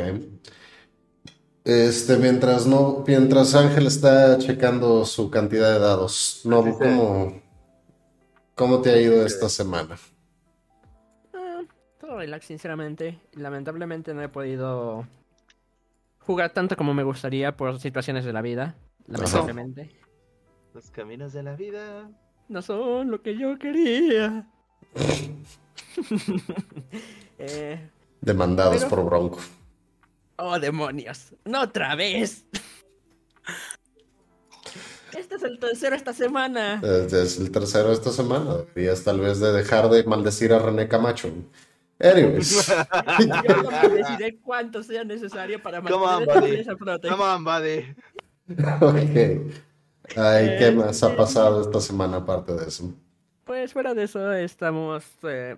Este, 1.64 2.16
mientras 2.18 2.66
no, 2.66 3.02
mientras 3.04 3.54
Ángel 3.56 3.88
está 3.88 4.38
checando 4.38 5.04
su 5.04 5.28
cantidad 5.30 5.72
de 5.72 5.80
dados, 5.80 6.42
no, 6.44 6.62
Sí, 6.62 6.70
sí. 6.70 7.42
¿Cómo, 8.56 8.80
te 8.80 8.90
ha 8.90 9.00
ido 9.00 9.24
esta 9.24 9.48
semana? 9.48 9.96
Ah, 11.32 11.62
todo 12.00 12.18
relax, 12.18 12.46
sinceramente. 12.46 13.20
Lamentablemente 13.34 14.12
no 14.12 14.22
he 14.22 14.28
podido 14.28 15.06
jugar 16.18 16.50
tanto 16.50 16.76
como 16.76 16.92
me 16.92 17.04
gustaría 17.04 17.56
por 17.56 17.78
situaciones 17.78 18.24
de 18.24 18.32
la 18.32 18.42
vida. 18.42 18.74
Lamentablemente. 19.06 19.90
los 20.74 20.90
caminos 20.90 21.32
de 21.32 21.42
la 21.44 21.54
vida. 21.54 22.10
No 22.48 22.62
son 22.62 23.10
lo 23.10 23.22
que 23.22 23.38
yo 23.38 23.56
quería. 23.58 24.48
eh, 27.38 27.90
Demandados 28.20 28.84
Pero- 28.84 28.88
por 28.90 29.04
Bronco. 29.04 29.38
oh, 30.36 30.58
demonios. 30.58 31.34
No 31.44 31.62
otra 31.62 31.94
vez. 31.94 32.44
Este 35.16 35.36
es 35.36 35.42
el 35.42 35.58
tercero 35.58 35.96
esta 35.96 36.12
semana. 36.12 36.80
Es, 36.82 37.12
es 37.12 37.38
el 37.38 37.50
tercero 37.50 37.92
esta 37.92 38.10
semana. 38.10 38.56
Deberías 38.74 39.02
tal 39.04 39.20
vez 39.20 39.40
de 39.40 39.52
dejar 39.52 39.88
de 39.88 40.04
maldecir 40.04 40.52
a 40.52 40.58
René 40.58 40.88
Camacho. 40.88 41.28
Anyways. 41.98 42.66
Yo 43.48 43.88
decidiré 43.88 44.38
cuánto 44.40 44.82
sea 44.82 45.04
necesario 45.04 45.62
para 45.62 45.80
mantener 45.80 46.22
esta 46.22 46.40
buddy. 46.40 46.46
empresa 46.50 46.72
a 46.72 46.76
flote. 46.76 47.08
Come 47.08 47.24
on, 47.24 47.44
buddy. 47.44 47.94
ok. 48.80 49.52
Ay, 50.16 50.56
¿qué 50.58 50.70
más 50.72 51.02
ha 51.02 51.16
pasado 51.16 51.62
esta 51.62 51.80
semana 51.80 52.18
aparte 52.18 52.52
de 52.54 52.66
eso? 52.68 52.94
Pues 53.44 53.72
fuera 53.72 53.94
de 53.94 54.04
eso, 54.04 54.32
estamos 54.32 55.04
eh, 55.22 55.56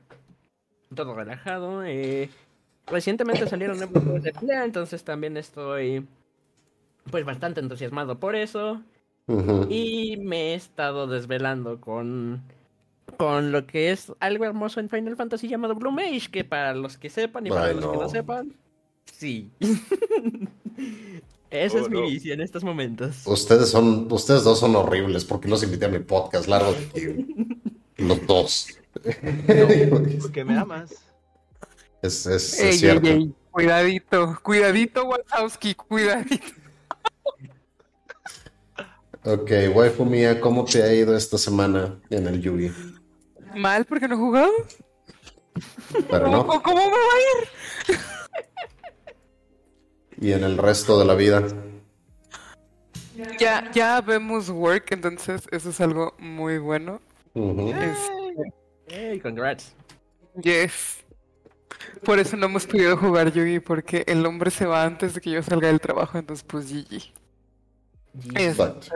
todo 0.95 1.15
relajado. 1.15 1.85
eh, 1.85 2.31
recientemente 2.87 3.47
salieron 3.49 3.79
nuevos 3.79 4.03
juegos 4.03 4.23
de 4.23 4.33
pelea, 4.33 4.65
entonces 4.65 5.03
también 5.05 5.37
estoy 5.37 6.07
pues 7.11 7.25
bastante 7.25 7.61
entusiasmado 7.61 8.19
por 8.19 8.37
eso. 8.37 8.83
Y 9.69 10.17
me 10.19 10.53
he 10.53 10.55
estado 10.55 11.07
desvelando 11.07 11.81
con, 11.81 12.43
con 13.19 13.53
lo 13.53 13.67
que 13.67 13.91
es 13.91 14.13
algo 14.21 14.45
hermoso 14.45 14.81
en 14.81 14.89
Final 14.89 15.17
Fantasy 15.17 15.49
llamado 15.49 15.75
Blue 15.75 15.93
Mage, 15.93 16.31
que 16.31 16.45
para 16.45 16.75
los 16.75 16.97
que 16.99 17.11
sepan 17.11 17.47
y 17.47 17.51
para 17.51 17.67
Ay, 17.67 17.75
los 17.75 17.87
que 17.87 17.97
no. 17.99 18.09
sepan, 18.09 18.55
sí. 19.05 19.51
Esa 21.51 21.79
Oh, 21.79 21.81
es 21.81 21.89
mi 21.89 22.01
no. 22.01 22.07
visión 22.07 22.41
en 22.41 22.45
estos 22.45 22.63
momentos. 22.63 23.27
Ustedes 23.27 23.71
son, 23.71 24.11
ustedes 24.13 24.45
dos 24.45 24.61
son 24.61 24.77
horribles. 24.77 25.25
¿Por 25.25 25.41
qué 25.41 25.49
los 25.49 25.63
invité 25.63 25.87
a 25.87 25.89
mi 25.89 25.99
podcast? 26.01 26.47
Largo 26.49 26.73
de 26.73 26.79
aquí. 26.79 27.27
Los 27.97 28.27
dos. 28.27 28.69
Porque 30.21 30.45
me 30.45 30.57
amas. 30.59 30.91
es, 32.03 32.27
es, 32.27 32.61
es 32.61 32.61
Ey, 32.61 32.79
ey, 32.91 33.01
cierto. 33.01 33.09
ey, 33.09 33.35
Cuidadito, 33.51 34.39
cuidadito, 34.43 35.05
Wazowski, 35.07 35.75
cuidadito. 35.75 36.47
Ok, 39.29 39.51
waifu 39.75 40.05
mía, 40.07 40.41
¿cómo 40.41 40.65
te 40.65 40.83
ha 40.83 40.93
ido 40.93 41.15
esta 41.17 41.37
semana 41.37 42.01
en 42.09 42.27
el 42.27 42.41
Yuri? 42.41 42.73
Mal 43.55 43.85
porque 43.85 44.09
no 44.09 44.15
he 44.15 44.19
jugado. 44.19 44.51
Pero 46.11 46.25
¿Cómo, 46.25 46.37
no. 46.39 46.47
cómo- 46.47 46.63
cómo 46.63 46.85
me 46.87 46.91
va 46.91 46.97
a 46.97 47.21
ir? 47.93 47.99
Y 50.21 50.33
en 50.33 50.45
el 50.45 50.57
resto 50.57 50.99
de 50.99 51.05
la 51.05 51.15
vida. 51.15 51.47
Ya, 53.39 53.71
ya 53.73 54.01
vemos 54.01 54.49
work, 54.49 54.93
entonces 54.93 55.43
eso 55.51 55.71
es 55.71 55.81
algo 55.81 56.15
muy 56.19 56.59
bueno. 56.59 57.01
Este, 57.35 58.53
Hey, 58.87 59.21
congrats. 59.21 59.75
yes. 60.41 61.05
Por 62.05 62.19
eso 62.19 62.37
no 62.37 62.47
hemos 62.47 62.67
podido 62.67 62.97
jugar 62.97 63.31
Yugi, 63.33 63.61
porque 63.61 64.05
el 64.07 64.25
hombre 64.25 64.51
se 64.51 64.65
va 64.67 64.85
antes 64.85 65.15
de 65.15 65.21
que 65.21 65.31
yo 65.33 65.43
salga 65.43 65.69
del 65.69 65.81
trabajo, 65.81 66.17
entonces 66.17 66.45
pues 66.49 66.71
GG. 66.73 67.13
Es- 68.37 68.53
Exacto. 68.59 68.89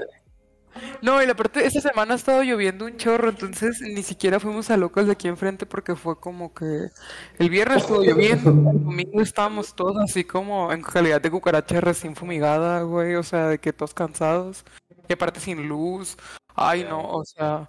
No, 1.02 1.22
y 1.22 1.26
la 1.26 1.34
parte, 1.34 1.66
esta 1.66 1.80
semana 1.80 2.14
ha 2.14 2.16
estado 2.16 2.42
lloviendo 2.42 2.84
un 2.84 2.96
chorro, 2.96 3.28
entonces 3.28 3.80
ni 3.80 4.02
siquiera 4.02 4.40
fuimos 4.40 4.70
a 4.70 4.76
locos 4.76 5.06
de 5.06 5.12
aquí 5.12 5.28
enfrente 5.28 5.66
porque 5.66 5.96
fue 5.96 6.18
como 6.18 6.54
que 6.54 6.88
el 7.38 7.50
viernes 7.50 7.78
estuvo 7.82 8.02
lloviendo, 8.02 8.50
el 8.50 8.84
domingo 8.84 9.20
estábamos 9.20 9.74
todos 9.74 9.96
así 9.98 10.24
como 10.24 10.72
en 10.72 10.82
calidad 10.82 11.20
de 11.20 11.30
cucaracha 11.30 11.80
recién 11.80 12.16
fumigada, 12.16 12.82
güey, 12.82 13.14
o 13.16 13.22
sea, 13.22 13.48
de 13.48 13.58
que 13.58 13.72
todos 13.72 13.94
cansados, 13.94 14.64
y 15.08 15.12
aparte 15.12 15.40
sin 15.40 15.68
luz, 15.68 16.16
ay 16.54 16.84
no, 16.84 17.00
o 17.00 17.24
sea, 17.24 17.68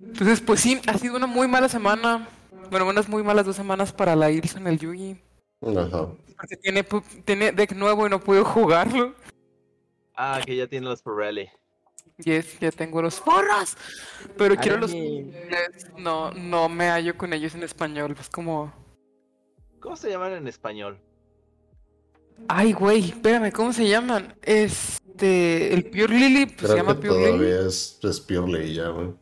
entonces 0.00 0.40
pues 0.40 0.60
sí, 0.60 0.80
ha 0.86 0.96
sido 0.98 1.16
una 1.16 1.26
muy 1.26 1.48
mala 1.48 1.68
semana, 1.68 2.28
bueno, 2.70 2.88
unas 2.88 3.08
muy 3.08 3.22
malas 3.22 3.44
dos 3.44 3.56
semanas 3.56 3.92
para 3.92 4.16
la 4.16 4.30
Ilse 4.30 4.58
en 4.58 4.66
el 4.68 4.78
Yugi, 4.78 5.20
Ajá. 5.60 6.08
porque 6.36 6.56
tiene, 6.56 6.86
tiene 7.24 7.52
deck 7.52 7.72
nuevo 7.72 8.06
y 8.06 8.10
no 8.10 8.20
puedo 8.20 8.44
jugarlo. 8.44 9.14
Ah, 10.14 10.40
que 10.44 10.54
ya 10.54 10.66
tiene 10.66 10.86
los 10.86 11.02
Pirelli. 11.02 11.50
Yes, 12.18 12.58
ya 12.60 12.70
tengo 12.70 13.02
los 13.02 13.18
forros, 13.20 13.76
pero 14.36 14.54
quiero 14.56 14.78
los. 14.78 14.92
No, 15.98 16.30
no 16.32 16.68
me 16.68 16.88
hallo 16.88 17.16
con 17.16 17.32
ellos 17.32 17.54
en 17.54 17.62
español. 17.62 18.14
Es 18.20 18.28
como, 18.28 18.72
¿Cómo 19.80 19.96
se 19.96 20.10
llaman 20.10 20.32
en 20.34 20.46
español? 20.48 20.98
ay, 22.48 22.72
güey, 22.72 23.10
espérame, 23.10 23.52
¿cómo 23.52 23.72
se 23.72 23.88
llaman? 23.88 24.34
Este, 24.42 25.72
el 25.74 25.84
Pure 25.86 26.08
Lily, 26.08 26.46
pues 26.46 26.70
se 26.70 26.76
llama 26.76 26.98
que 27.00 27.08
Pure 27.08 27.20
Lily. 27.20 27.38
todavía 27.38 27.68
es, 27.68 27.98
es 28.02 28.20
Purely 28.20 28.74
ya, 28.74 28.88
güey. 28.88 29.14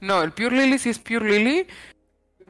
No, 0.00 0.22
el 0.22 0.32
Pure 0.32 0.56
Lily 0.56 0.78
sí 0.78 0.90
es 0.90 0.98
Pure 0.98 1.30
Lily, 1.30 1.66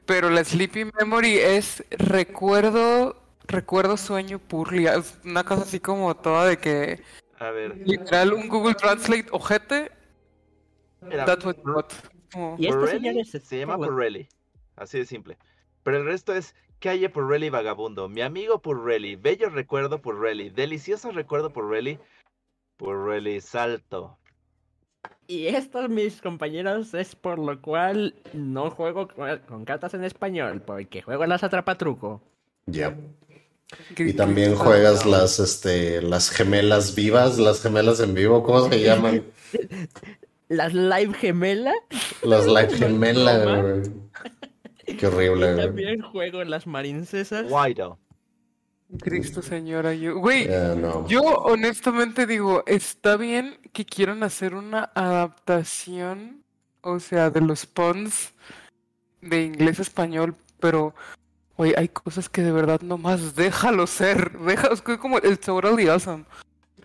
pero 0.04 0.30
la 0.30 0.44
Sleepy 0.44 0.90
Memory 0.98 1.38
es 1.38 1.84
recuerdo, 1.90 3.22
recuerdo 3.46 3.96
sueño 3.96 4.38
Purely. 4.38 4.86
Es 4.86 5.18
una 5.24 5.44
cosa 5.44 5.62
así 5.62 5.80
como 5.80 6.14
toda 6.16 6.46
de 6.46 6.58
que 6.58 7.02
A 7.38 7.50
ver. 7.50 7.76
literal 7.86 8.32
un 8.32 8.48
Google 8.48 8.74
Translate 8.74 9.26
ojete. 9.30 9.92
That's 11.10 11.44
what. 11.44 11.56
Como- 12.32 12.56
Y 12.58 12.66
esto, 12.66 12.80
Pirelli 12.80 12.98
señores, 13.00 13.34
es 13.34 13.42
se 13.44 13.58
llama 13.58 13.76
todo. 13.76 13.88
Pirelli. 13.96 14.28
Así 14.76 14.98
de 14.98 15.06
simple. 15.06 15.38
Pero 15.82 15.98
el 15.98 16.04
resto 16.06 16.34
es 16.34 16.54
calle 16.80 17.08
Pirelli 17.08 17.50
vagabundo. 17.50 18.08
Mi 18.08 18.22
amigo 18.22 18.60
Pirelli. 18.60 19.16
Bello 19.16 19.48
recuerdo 19.50 20.02
Pirelli. 20.02 20.50
Delicioso 20.50 21.12
recuerdo 21.12 21.52
Pirelli. 21.52 21.98
Pirelli 22.76 23.40
salto. 23.40 24.18
Y 25.28 25.48
estos, 25.48 25.88
mis 25.88 26.20
compañeros, 26.22 26.94
es 26.94 27.16
por 27.16 27.38
lo 27.38 27.60
cual 27.60 28.14
no 28.32 28.70
juego 28.70 29.08
con, 29.08 29.38
con 29.40 29.64
cartas 29.64 29.92
en 29.94 30.04
español, 30.04 30.62
porque 30.62 31.02
juego 31.02 31.26
las 31.26 31.42
atrapatruco. 31.42 32.22
Ya. 32.66 32.96
Y 33.96 34.12
también 34.12 34.54
juegas 34.54 35.04
las, 35.06 35.40
este, 35.40 36.00
las 36.02 36.30
gemelas 36.30 36.94
vivas, 36.94 37.38
las 37.38 37.60
gemelas 37.62 38.00
en 38.00 38.14
vivo, 38.14 38.42
¿cómo 38.42 38.68
se 38.68 38.80
llaman? 38.80 39.24
Las 40.48 40.72
live 40.74 41.12
gemela, 41.14 41.72
Las 42.22 42.46
gemelas, 42.74 43.42
bromas. 43.44 43.88
güey. 43.88 44.96
Qué 44.96 45.06
horrible, 45.08 45.54
güey. 45.54 45.66
también 45.66 46.02
juego 46.02 46.44
las 46.44 46.68
marincesas. 46.68 47.48
Guaido. 47.48 47.98
Cristo 49.02 49.42
señora, 49.42 49.92
yo, 49.94 50.16
güey, 50.20 50.46
no. 50.46 51.08
yo 51.08 51.22
honestamente 51.22 52.24
digo, 52.28 52.62
está 52.66 53.16
bien 53.16 53.58
que 53.72 53.84
quieran 53.84 54.22
hacer 54.22 54.54
una 54.54 54.92
adaptación, 54.94 56.44
o 56.82 57.00
sea, 57.00 57.30
de 57.30 57.40
los 57.40 57.66
puns 57.66 58.32
de 59.20 59.42
inglés 59.42 59.80
a 59.80 59.82
español, 59.82 60.36
pero, 60.60 60.94
güey, 61.56 61.74
hay 61.76 61.88
cosas 61.88 62.28
que 62.28 62.42
de 62.42 62.52
verdad 62.52 62.80
nomás 62.80 63.34
déjalo 63.34 63.86
ser, 63.86 64.38
déjalo, 64.38 64.74
es 64.74 64.82
como 64.82 65.18
el 65.18 65.38
totally 65.38 65.88
awesome. 65.88 66.24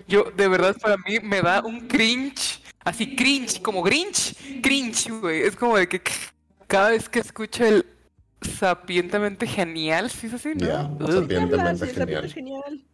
Yo, 0.07 0.25
de 0.35 0.47
verdad, 0.47 0.75
para 0.81 0.97
mí 0.97 1.19
me 1.21 1.41
da 1.41 1.61
un 1.61 1.87
cringe, 1.87 2.61
así 2.83 3.15
cringe, 3.15 3.61
como 3.61 3.81
grinch, 3.83 4.35
cringe, 4.61 5.09
güey, 5.09 5.41
es 5.41 5.55
como 5.55 5.77
de 5.77 5.87
que 5.87 6.01
cada 6.67 6.89
vez 6.89 7.07
que 7.07 7.19
escucho 7.19 7.65
el 7.65 7.85
sapientemente 8.41 9.45
genial, 9.45 10.09
¿sí 10.09 10.27
es 10.27 10.33
así, 10.33 10.53
no? 10.55 10.75
Hablas, 10.75 11.15
sapientemente 11.15 11.87
genial. 11.87 12.31
genial. 12.31 12.85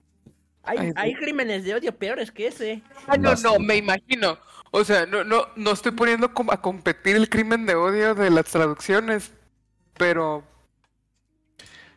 Hay, 0.64 0.78
Ay, 0.80 0.94
hay 0.96 1.12
sí. 1.14 1.18
crímenes 1.20 1.64
de 1.64 1.76
odio 1.76 1.96
peores 1.96 2.32
que 2.32 2.48
ese. 2.48 2.82
Ah, 3.08 3.18
no, 3.18 3.36
no, 3.36 3.58
me 3.58 3.78
imagino. 3.78 4.38
O 4.72 4.84
sea, 4.84 5.06
no, 5.06 5.24
no, 5.24 5.48
no 5.56 5.72
estoy 5.72 5.94
poniendo 5.94 6.34
como 6.34 6.52
a 6.52 6.62
competir 6.62 7.16
el 7.16 7.30
crimen 7.30 7.66
de 7.66 7.76
odio 7.76 8.14
de 8.16 8.30
las 8.30 8.46
traducciones, 8.46 9.32
pero 9.98 10.44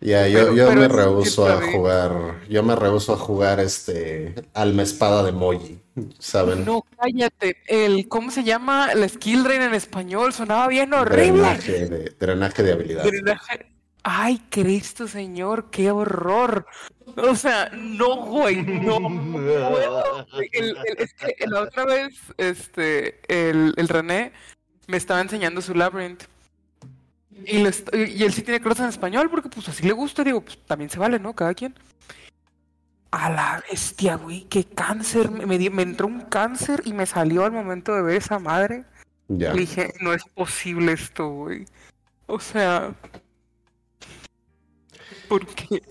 Ya, 0.00 0.26
yo, 0.28 0.54
yo 0.54 0.72
me 0.72 0.88
rehuso 0.88 1.46
a 1.46 1.60
jugar, 1.60 2.40
yo 2.48 2.62
me 2.62 2.74
rehuso 2.74 3.12
a 3.12 3.16
jugar 3.18 3.60
este 3.60 4.34
alma 4.54 4.82
espada 4.82 5.22
de 5.22 5.32
Moji, 5.32 5.78
¿saben? 6.18 6.64
no, 6.64 6.82
cállate. 6.98 7.58
El, 7.66 8.08
¿cómo 8.08 8.30
se 8.30 8.42
llama? 8.42 8.94
La 8.94 9.06
skill 9.08 9.44
drain 9.44 9.60
en 9.60 9.74
español 9.74 10.32
sonaba 10.32 10.68
bien 10.68 10.94
horrible. 10.94 11.42
Drenaje 11.42 11.86
de, 11.86 12.14
drenaje 12.18 12.62
de 12.62 12.72
habilidad. 12.72 13.04
Drenaje. 13.04 13.66
Ay, 14.02 14.40
Cristo 14.48 15.06
Señor, 15.06 15.68
qué 15.70 15.90
horror. 15.90 16.64
O 17.16 17.34
sea, 17.36 17.70
no, 17.74 18.24
güey, 18.24 18.62
no 18.62 18.96
puedo. 19.32 20.26
El- 20.52 20.76
el- 20.86 20.96
es 20.96 21.12
que 21.12 21.46
la 21.46 21.60
otra 21.60 21.84
vez, 21.84 22.14
este, 22.38 23.20
el, 23.28 23.74
el 23.76 23.88
René 23.88 24.32
me 24.86 24.96
estaba 24.96 25.20
enseñando 25.20 25.60
su 25.60 25.74
labyrinth. 25.74 26.22
Y, 27.46 28.22
él 28.22 28.32
sí 28.32 28.42
tiene 28.42 28.60
cosas 28.60 28.80
en 28.80 28.88
español 28.88 29.30
porque 29.30 29.48
pues 29.48 29.68
así 29.68 29.86
le 29.86 29.92
gusta, 29.92 30.24
digo, 30.24 30.40
pues 30.40 30.58
también 30.66 30.90
se 30.90 30.98
vale, 30.98 31.18
¿no? 31.18 31.34
Cada 31.34 31.54
quien. 31.54 31.74
A 33.10 33.30
la 33.30 33.64
bestia, 33.68 34.16
güey, 34.16 34.44
qué 34.44 34.64
cáncer, 34.64 35.30
me 35.30 35.82
entró 35.82 36.06
un 36.06 36.20
cáncer 36.20 36.82
y 36.84 36.92
me 36.92 37.06
salió 37.06 37.44
al 37.44 37.52
momento 37.52 37.94
de 37.94 38.02
ver 38.02 38.16
esa 38.16 38.38
madre. 38.38 38.84
Ya. 39.28 39.52
Le 39.52 39.60
dije, 39.60 39.94
no 40.00 40.12
es 40.12 40.22
posible 40.34 40.92
esto, 40.92 41.28
güey. 41.28 41.64
O 42.26 42.38
sea... 42.38 42.94
¿Por 45.28 45.46
qué? 45.46 45.82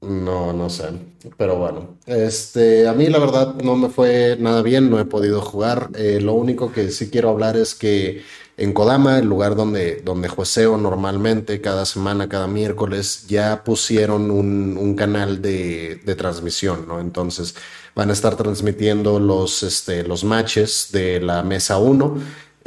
No, 0.00 0.52
no 0.52 0.70
sé. 0.70 0.90
Pero 1.36 1.58
bueno, 1.58 1.98
este, 2.06 2.86
a 2.88 2.94
mí 2.94 3.06
la 3.08 3.18
verdad 3.18 3.54
no 3.56 3.76
me 3.76 3.88
fue 3.88 4.36
nada 4.38 4.62
bien, 4.62 4.88
no 4.90 5.00
he 5.00 5.04
podido 5.04 5.40
jugar. 5.40 5.90
Eh, 5.96 6.20
lo 6.20 6.34
único 6.34 6.72
que 6.72 6.90
sí 6.90 7.10
quiero 7.10 7.30
hablar 7.30 7.56
es 7.56 7.74
que 7.74 8.22
en 8.58 8.72
Kodama, 8.72 9.18
el 9.18 9.26
lugar 9.26 9.54
donde, 9.54 10.02
donde 10.04 10.28
jueceo 10.28 10.76
normalmente, 10.76 11.60
cada 11.60 11.86
semana, 11.86 12.28
cada 12.28 12.48
miércoles, 12.48 13.26
ya 13.28 13.62
pusieron 13.64 14.30
un, 14.30 14.94
canal 14.96 15.40
de, 15.40 16.00
de 16.04 16.14
transmisión, 16.16 16.86
¿no? 16.88 17.00
Entonces 17.00 17.54
van 17.94 18.10
a 18.10 18.12
estar 18.12 18.36
transmitiendo 18.36 19.18
los, 19.18 19.62
este, 19.62 20.02
los 20.04 20.24
matches 20.24 20.88
de 20.92 21.20
la 21.20 21.42
mesa 21.42 21.78
1. 21.78 22.18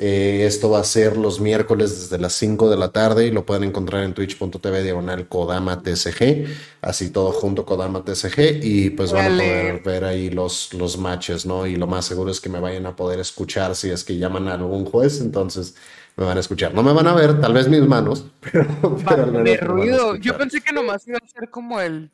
Eh, 0.04 0.48
esto 0.48 0.72
va 0.72 0.80
a 0.80 0.84
ser 0.84 1.16
los 1.16 1.40
miércoles 1.40 1.92
desde 1.92 2.18
las 2.20 2.34
5 2.34 2.72
de 2.72 2.76
la 2.76 2.92
tarde 2.92 3.28
y 3.28 3.32
lo 3.32 3.46
pueden 3.46 3.66
encontrar 3.66 4.04
en 4.04 4.16
twitch.tv 4.16 4.82
diagonal 4.82 5.28
Kodama 5.28 5.84
TCG, 5.84 6.48
así 6.82 7.12
todo 7.12 7.32
junto 7.32 7.68
Kodama 7.68 8.04
TCG 8.04 8.64
y 8.64 8.90
pues 8.90 9.14
van 9.14 9.34
a 9.34 9.38
poder 9.38 9.84
ver 9.84 10.04
ahí 10.06 10.32
los, 10.32 10.74
los 10.74 10.98
matches, 10.98 11.46
¿no? 11.46 11.68
Y 11.68 11.76
lo 11.76 11.86
más 11.86 12.06
seguro 12.06 12.32
es 12.32 12.42
que 12.42 12.50
me 12.50 12.60
vayan 12.60 12.88
a 12.88 12.96
poder 12.96 13.20
escuchar 13.20 13.76
si 13.76 13.92
es 13.92 14.04
que 14.04 14.18
llaman 14.18 14.48
a 14.48 14.56
algún 14.56 14.86
juez, 14.86 15.22
entonces 15.22 15.76
me 16.18 16.26
van 16.26 16.36
a 16.36 16.40
escuchar. 16.40 16.74
No 16.74 16.82
me 16.82 16.94
van 16.94 17.06
a 17.06 17.14
ver, 17.14 17.40
tal 17.40 17.54
vez 17.54 17.68
mis 17.68 17.82
manos, 17.82 18.26
pero, 18.52 18.98
pero 19.08 19.24
al 19.26 19.32
menos 19.34 19.60
ruido. 19.60 20.16
Yo 20.16 20.36
pensé 20.36 20.62
que 20.62 20.74
nomás 20.74 21.08
iba 21.08 21.20
a 21.20 21.28
ser 21.28 21.52
como 21.52 21.80
el... 21.80 22.10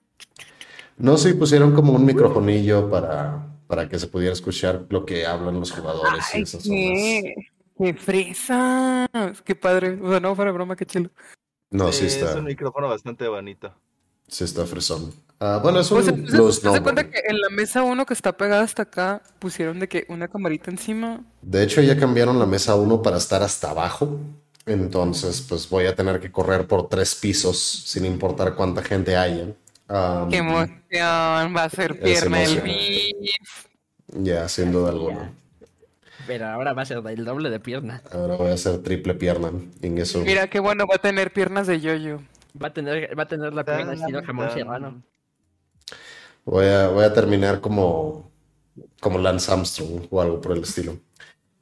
No, 0.97 1.15
sí, 1.15 1.31
pusieron 1.35 1.73
como 1.73 1.93
un 1.93 2.03
microfonillo 2.03 2.89
para, 2.89 3.47
para 3.65 3.87
que 3.87 3.97
se 3.97 4.07
pudiera 4.07 4.33
escuchar 4.33 4.87
lo 4.89 5.05
que 5.05 5.25
hablan 5.25 5.57
los 5.57 5.71
jugadores 5.71 6.25
y 6.35 6.41
esas 6.41 6.67
ondas. 6.67 7.47
Qué, 7.77 7.85
qué 7.85 7.93
fresas. 7.93 9.09
Qué 9.43 9.55
padre. 9.55 9.99
O 10.01 10.09
sea, 10.09 10.19
no, 10.19 10.35
fuera 10.35 10.51
broma, 10.51 10.75
qué 10.75 10.85
chulo. 10.85 11.09
No, 11.69 11.91
sí 11.91 12.09
Sí, 12.09 12.17
está. 12.17 12.31
Es 12.31 12.35
un 12.37 12.45
micrófono 12.45 12.87
bastante 12.87 13.27
bonito. 13.27 13.73
Sí, 14.27 14.43
está 14.43 14.65
fresón. 14.65 15.13
Ah, 15.39 15.59
bueno, 15.61 15.79
es 15.79 15.91
un 15.91 15.99
O 15.99 16.01
sea, 16.03 16.13
¿te 16.13 16.21
blues 16.21 16.61
das 16.61 16.81
cuenta 16.81 17.09
que 17.09 17.21
en 17.27 17.39
la 17.39 17.49
mesa 17.49 17.83
uno 17.83 18.05
que 18.05 18.13
está 18.13 18.35
pegada 18.35 18.63
hasta 18.63 18.83
acá 18.83 19.21
pusieron 19.39 19.79
de 19.79 19.87
que 19.87 20.05
una 20.09 20.27
camarita 20.27 20.71
encima? 20.71 21.23
De 21.41 21.63
hecho, 21.63 21.81
ya 21.81 21.97
cambiaron 21.97 22.39
la 22.39 22.45
mesa 22.45 22.75
1 22.75 23.01
para 23.01 23.17
estar 23.17 23.43
hasta 23.43 23.69
abajo. 23.69 24.19
Entonces, 24.65 25.41
pues 25.47 25.69
voy 25.69 25.85
a 25.85 25.95
tener 25.95 26.19
que 26.19 26.31
correr 26.31 26.67
por 26.67 26.89
tres 26.89 27.15
pisos 27.15 27.57
sin 27.59 28.03
importar 28.05 28.55
cuánta 28.55 28.83
gente 28.83 29.15
haya. 29.15 29.47
Qué 30.29 30.37
emoción. 30.37 31.55
Va 31.55 31.63
a 31.63 31.69
ser 31.69 31.99
pierna 32.01 32.43
el 32.43 32.61
beef. 32.61 33.67
ya, 34.07 34.49
sin 34.49 34.71
duda 34.73 34.89
alguna. 34.89 35.31
Pero 36.27 36.45
ahora 36.47 36.73
va 36.73 36.81
a 36.81 36.85
ser 36.85 37.01
del 37.01 37.23
doble 37.23 37.49
de 37.49 37.59
pierna. 37.59 38.01
Ahora 38.11 38.35
voy 38.35 38.49
a 38.49 38.53
hacer 38.53 38.83
triple 38.83 39.15
pierna. 39.15 39.51
En 39.81 39.97
eso. 39.97 40.19
Mira 40.19 40.47
qué 40.49 40.59
bueno, 40.59 40.85
va 40.85 40.95
a 40.95 40.99
tener 40.99 41.31
piernas 41.31 41.67
de 41.67 41.79
yoyo. 41.79 42.19
Va 42.61 42.67
a 42.67 42.73
tener, 42.73 43.17
va 43.17 43.23
a 43.23 43.27
tener 43.27 43.53
la 43.53 43.63
pierna 43.63 43.93
estilo 43.93 44.23
jamón 44.23 44.51
serrano. 44.51 45.01
Voy 46.43 46.65
a, 46.65 46.89
voy 46.89 47.05
a 47.05 47.13
terminar 47.13 47.61
como, 47.61 48.31
como 48.99 49.19
Lance 49.19 49.51
Armstrong 49.51 50.07
o 50.09 50.21
algo 50.21 50.41
por 50.41 50.53
el 50.53 50.63
estilo. 50.63 50.97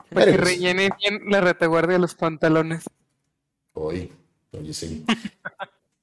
Para 0.09 0.31
que 0.31 0.37
rellene 0.37 0.89
bien 0.99 1.21
la 1.29 1.41
retaguardia 1.41 1.93
de 1.93 1.99
los 1.99 2.15
pantalones. 2.15 2.85
Oye, 3.73 4.11
oye, 4.51 4.73
sí. 4.73 5.05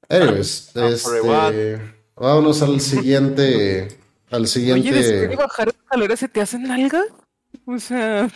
Anyways, 0.08 0.72
este, 0.76 1.80
vámonos 2.14 2.60
al 2.62 2.80
siguiente, 2.80 3.88
al 4.30 4.42
Oye, 4.42 4.72
después 4.72 4.84
de 4.84 5.02
siguiente. 5.02 5.36
bajar 5.36 5.68
escaleras 5.68 6.18
se 6.20 6.28
te 6.28 6.40
hacen 6.40 6.64
nalgas. 6.64 7.06
O 7.66 7.78
sea, 7.78 8.28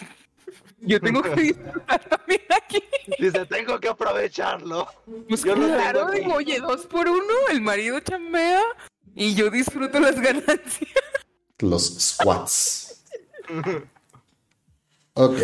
Yo 0.86 1.00
tengo 1.00 1.20
que 1.20 1.34
disfrutar 1.34 2.00
también 2.08 2.42
aquí. 2.62 2.82
Dice, 3.18 3.44
tengo 3.46 3.78
que 3.80 3.88
aprovecharlo. 3.88 4.86
Pues 5.28 5.42
Yo 5.42 5.56
lo 5.56 5.66
claro, 5.66 6.06
oye, 6.34 6.60
dos 6.60 6.86
por 6.86 7.08
uno, 7.08 7.34
el 7.50 7.60
marido 7.60 7.98
chambea 8.00 8.62
y 9.14 9.34
yo 9.34 9.50
disfruto 9.50 9.98
las 9.98 10.20
ganancias. 10.20 10.90
Los 11.58 11.98
squats. 11.98 13.02
Ok. 15.14 15.38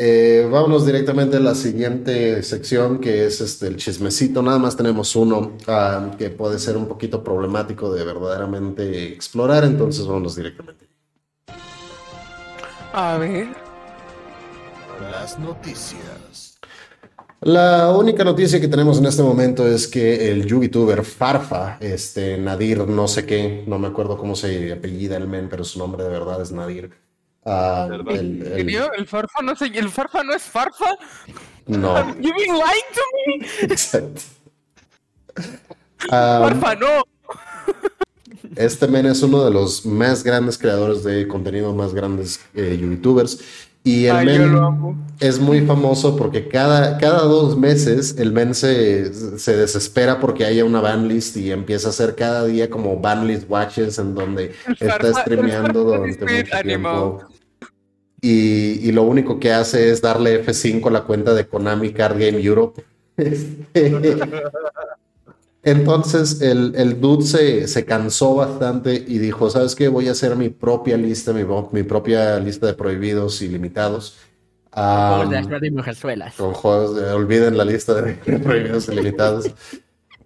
Eh, 0.00 0.48
vámonos 0.48 0.86
directamente 0.86 1.38
a 1.38 1.40
la 1.40 1.56
siguiente 1.56 2.44
sección 2.44 3.00
que 3.00 3.26
es 3.26 3.40
este 3.40 3.66
el 3.66 3.76
chismecito. 3.76 4.42
Nada 4.42 4.58
más 4.58 4.76
tenemos 4.76 5.16
uno 5.16 5.56
ah, 5.66 6.12
que 6.16 6.30
puede 6.30 6.60
ser 6.60 6.76
un 6.76 6.86
poquito 6.86 7.24
problemático 7.24 7.92
de 7.92 8.04
verdaderamente 8.04 9.12
explorar, 9.12 9.64
entonces 9.64 10.06
vámonos 10.06 10.36
directamente. 10.36 10.87
A 13.00 13.16
ver. 13.16 13.46
Las 15.12 15.38
noticias. 15.38 16.58
La 17.40 17.92
única 17.92 18.24
noticia 18.24 18.60
que 18.60 18.66
tenemos 18.66 18.98
en 18.98 19.06
este 19.06 19.22
momento 19.22 19.64
es 19.68 19.86
que 19.86 20.32
el 20.32 20.44
YouTuber 20.46 21.04
Farfa, 21.04 21.76
este 21.78 22.36
Nadir, 22.38 22.78
no 22.88 23.06
sé 23.06 23.24
qué, 23.24 23.62
no 23.68 23.78
me 23.78 23.86
acuerdo 23.86 24.18
cómo 24.18 24.34
se 24.34 24.72
apellida 24.72 25.16
el 25.16 25.28
men, 25.28 25.48
pero 25.48 25.62
su 25.62 25.78
nombre 25.78 26.02
de 26.02 26.10
verdad 26.10 26.42
es 26.42 26.50
Nadir. 26.50 26.90
Ah, 27.44 27.86
el- 27.88 28.08
¿En 28.08 28.42
el- 28.42 28.44
serio? 28.56 28.92
¿El 28.94 29.06
farfa 29.06 29.42
no 29.42 29.54
se, 29.54 29.66
el 29.66 29.88
farfa 29.90 30.24
no 30.24 30.34
es 30.34 30.42
farfa? 30.42 30.96
no, 31.68 32.14
You 32.20 32.32
been 32.36 32.54
lying 32.54 32.90
to 32.94 33.02
me? 33.28 33.46
exacto. 33.72 34.22
Farfa 36.10 36.74
no. 36.74 37.04
Este 38.58 38.88
men 38.88 39.06
es 39.06 39.22
uno 39.22 39.44
de 39.44 39.52
los 39.52 39.86
más 39.86 40.24
grandes 40.24 40.58
creadores 40.58 41.04
de 41.04 41.28
contenido, 41.28 41.72
más 41.74 41.94
grandes 41.94 42.40
eh, 42.54 42.76
youtubers. 42.80 43.38
Y 43.84 44.06
el 44.06 44.16
Ay, 44.16 44.26
yo 44.26 44.72
men 44.72 44.96
es 45.20 45.38
muy 45.38 45.60
famoso 45.60 46.16
porque 46.16 46.48
cada, 46.48 46.98
cada 46.98 47.22
dos 47.22 47.56
meses 47.56 48.16
el 48.18 48.32
men 48.32 48.56
se, 48.56 49.38
se 49.38 49.56
desespera 49.56 50.18
porque 50.18 50.44
haya 50.44 50.64
una 50.64 50.80
banlist 50.80 51.36
y 51.36 51.52
empieza 51.52 51.86
a 51.86 51.90
hacer 51.90 52.16
cada 52.16 52.46
día 52.46 52.68
como 52.68 52.98
banlist 52.98 53.48
watches 53.48 53.96
en 54.00 54.16
donde 54.16 54.52
El 54.66 54.88
está 54.88 55.22
streameando 55.22 55.84
durante 55.84 56.24
mucho 56.24 56.62
tiempo. 56.64 57.22
Y, 58.20 58.88
y 58.88 58.90
lo 58.90 59.04
único 59.04 59.38
que 59.38 59.52
hace 59.52 59.92
es 59.92 60.02
darle 60.02 60.44
F5 60.44 60.88
a 60.88 60.90
la 60.90 61.04
cuenta 61.04 61.32
de 61.32 61.46
Konami 61.46 61.92
Card 61.92 62.18
Game 62.18 62.42
Europe. 62.42 62.82
Entonces 65.70 66.40
el, 66.40 66.74
el 66.76 67.00
dude 67.00 67.24
se, 67.26 67.68
se 67.68 67.84
cansó 67.84 68.34
bastante 68.36 68.94
y 68.94 69.18
dijo, 69.18 69.50
¿sabes 69.50 69.74
qué? 69.74 69.88
Voy 69.88 70.08
a 70.08 70.12
hacer 70.12 70.36
mi 70.36 70.48
propia 70.48 70.96
lista, 70.96 71.32
mi, 71.32 71.44
mi 71.72 71.82
propia 71.82 72.38
lista 72.40 72.66
de 72.66 72.74
prohibidos 72.74 73.42
y 73.42 73.48
limitados. 73.48 74.16
De 75.60 75.70
Mujerzuelas. 75.70 76.34
con 76.36 76.52
juegos 76.54 76.94
de- 76.96 77.10
olviden 77.10 77.56
la 77.56 77.64
lista 77.64 77.94
de 77.94 78.12
prohibidos 78.38 78.88
y 78.88 78.94
limitados. 78.94 79.50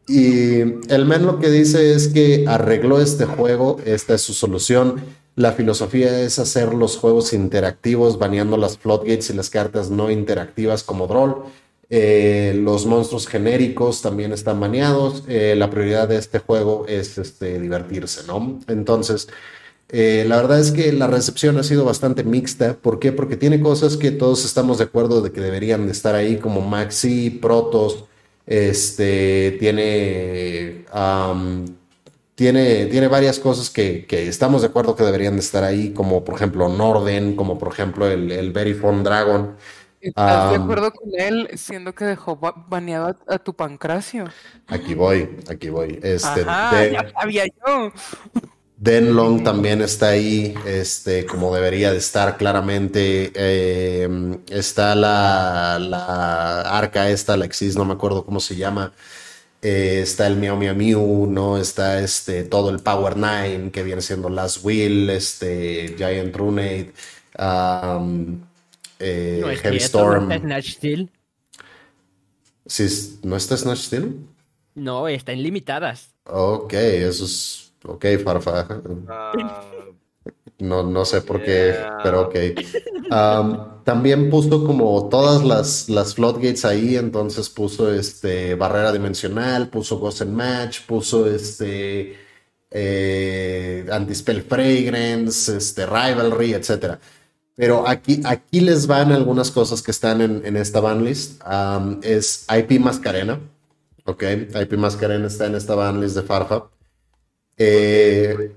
Y 0.09 0.61
el 0.93 1.05
men 1.07 1.25
lo 1.27 1.39
que 1.39 1.49
dice 1.49 1.95
es 1.95 2.09
que 2.09 2.45
arregló 2.49 3.01
este 3.01 3.25
juego, 3.25 3.79
esta 3.85 4.15
es 4.15 4.23
su 4.23 4.35
solución. 4.35 4.97
La 5.37 5.53
filosofía 5.53 6.21
es 6.21 6.39
hacer 6.39 6.75
los 6.75 6.99
juegos 6.99 7.33
interactivos, 7.33 8.19
baneando 8.19 8.57
las 8.57 8.77
floodgates 8.77 9.31
y 9.31 9.35
las 9.35 9.49
cartas 9.49 9.91
no 9.91 10.11
interactivas 10.11 10.83
como 10.83 11.07
Droll. 11.07 11.45
Eh, 11.95 12.55
los 12.57 12.87
monstruos 12.87 13.27
genéricos 13.27 14.01
también 14.01 14.33
están 14.33 14.59
baneados. 14.59 15.25
Eh, 15.29 15.55
la 15.59 15.69
prioridad 15.69 16.09
de 16.09 16.17
este 16.17 16.39
juego 16.39 16.87
es 16.89 17.19
este, 17.19 17.61
divertirse, 17.61 18.23
¿no? 18.27 18.61
Entonces, 18.67 19.29
eh, 19.91 20.25
la 20.27 20.37
verdad 20.37 20.59
es 20.59 20.73
que 20.73 20.91
la 20.95 21.07
recepción 21.07 21.59
ha 21.59 21.63
sido 21.63 21.85
bastante 21.85 22.25
mixta. 22.25 22.79
¿Por 22.81 22.99
qué? 22.99 23.13
Porque 23.13 23.37
tiene 23.37 23.61
cosas 23.61 23.99
que 23.99 24.11
todos 24.11 24.47
estamos 24.47 24.79
de 24.79 24.85
acuerdo 24.85 25.21
de 25.21 25.33
que 25.33 25.43
deberían 25.43 25.85
de 25.85 25.93
estar 25.93 26.15
ahí, 26.15 26.39
como 26.39 26.63
Maxi, 26.63 27.29
Protos, 27.29 28.07
este, 28.47 29.59
tiene, 29.61 30.87
tiene, 32.35 32.87
tiene 32.87 33.09
varias 33.09 33.39
cosas 33.39 33.69
que, 33.69 34.07
que 34.07 34.29
estamos 34.29 34.63
de 34.63 34.69
acuerdo 34.69 34.97
que 34.97 35.05
deberían 35.05 35.35
de 35.35 35.41
estar 35.41 35.63
ahí, 35.63 35.93
como 35.93 36.25
por 36.25 36.37
ejemplo 36.37 36.71
Norden, 36.71 37.37
como 37.37 37.59
por 37.59 37.71
ejemplo 37.71 38.07
el, 38.09 38.33
el 38.33 38.53
Dragon. 38.55 39.57
¿Estás 40.03 40.51
de 40.51 40.57
Am. 40.57 40.63
acuerdo 40.65 40.93
con 40.93 41.11
él 41.17 41.49
siendo 41.57 41.95
que 41.95 42.05
dejó 42.05 42.37
ba- 42.37 42.55
baneado 42.69 43.17
a, 43.29 43.35
a 43.35 43.39
tu 43.39 43.55
pancracio? 43.55 44.25
Aquí 44.67 44.95
voy, 44.95 45.39
aquí 45.49 45.69
voy. 45.71 45.99
Este, 46.03 46.43
Ajá, 46.43 46.77
de- 46.81 46.93
ya 46.93 47.11
sabía 47.19 47.45
yo. 47.47 47.93
Denlong 48.77 49.45
también 49.45 49.81
está 49.81 50.09
ahí, 50.09 50.55
este, 50.67 51.25
como 51.25 51.55
debería 51.55 51.93
de 51.93 51.99
estar 51.99 52.37
claramente. 52.37 53.31
Eh, 53.35 54.09
está 54.51 54.97
la, 54.97 55.79
la 55.79 56.63
arca 56.63 57.09
esta, 57.09 57.37
la 57.37 57.45
Exis, 57.45 57.77
no 57.77 57.85
me 57.85 57.93
acuerdo 57.95 58.25
cómo 58.25 58.41
se 58.41 58.57
llama. 58.57 58.93
Eh, 59.63 60.01
está 60.03 60.27
el 60.27 60.35
Miau 60.37 60.57
Miau 60.57 60.75
Miu, 60.75 61.27
¿no? 61.31 61.59
Está 61.59 62.01
este, 62.01 62.43
todo 62.43 62.71
el 62.71 62.81
Power 62.81 63.17
Nine, 63.17 63.71
que 63.71 63.85
viene 63.85 64.03
siendo 64.03 64.29
Last 64.29 64.65
Will, 64.65 65.09
este, 65.11 65.95
Giant 65.97 66.35
Runade, 66.35 66.93
um, 67.39 68.41
eh, 69.03 69.39
No 69.41 69.51
es 69.51 69.61
Heavy 69.61 69.79
cierto, 69.79 69.99
Storm. 69.99 70.29
¿no 70.29 70.35
está 70.35 70.45
Snatch 70.47 70.71
Steel? 70.73 71.11
Sí, 72.67 73.19
¿No 73.23 73.37
está 73.37 73.57
Snatch 73.57 73.79
Steel? 73.81 74.17
No, 74.75 75.09
está 75.09 75.33
en 75.33 75.43
limitadas. 75.43 76.15
Ok, 76.25 76.73
eso 76.75 77.25
es. 77.25 77.73
Ok, 77.85 78.07
Farfa. 78.25 78.67
Ah, 79.09 79.33
No, 80.59 80.85
no 80.85 81.05
sé 81.05 81.21
por 81.23 81.43
qué, 81.43 81.73
Yeah. 81.75 81.99
pero 82.05 82.23
ok. 82.29 82.37
Am, 83.11 83.83
también 83.85 84.31
puso 84.31 84.65
como 84.65 85.09
todas 85.09 85.45
las, 85.45 85.89
las 85.89 86.15
floodgates 86.15 86.65
ahí, 86.65 86.97
entonces 86.97 87.51
puso 87.51 87.93
este 87.93 88.55
barrera 88.55 88.93
dimensional, 88.93 89.69
puso 89.69 89.99
Ghost 89.99 90.23
and 90.23 90.33
Match, 90.33 90.83
puso 90.87 91.27
este 91.29 92.17
eh, 92.71 93.85
Antispell 93.91 94.43
Fragrance, 94.43 95.57
este 95.57 95.85
Rivalry, 95.85 96.55
etcétera. 96.55 97.01
Pero 97.55 97.87
aquí, 97.87 98.21
aquí 98.25 98.61
les 98.61 98.87
van 98.87 99.13
algunas 99.13 99.51
cosas 99.51 99.83
que 99.83 99.91
están 99.91 100.21
en, 100.21 100.43
en 100.45 100.57
esta 100.57 100.81
banlist. 100.81 101.41
Am, 101.45 102.01
es 102.03 102.47
IP 102.49 102.81
Mascarena. 102.81 103.41
Ok, 104.05 104.25
IP 104.61 104.73
Mascarena 104.75 105.27
está 105.27 105.47
en 105.47 105.55
esta 105.55 105.75
banlist 105.75 106.17
de 106.17 106.23
Farfa. 106.23 106.65
Eh, 107.57 108.57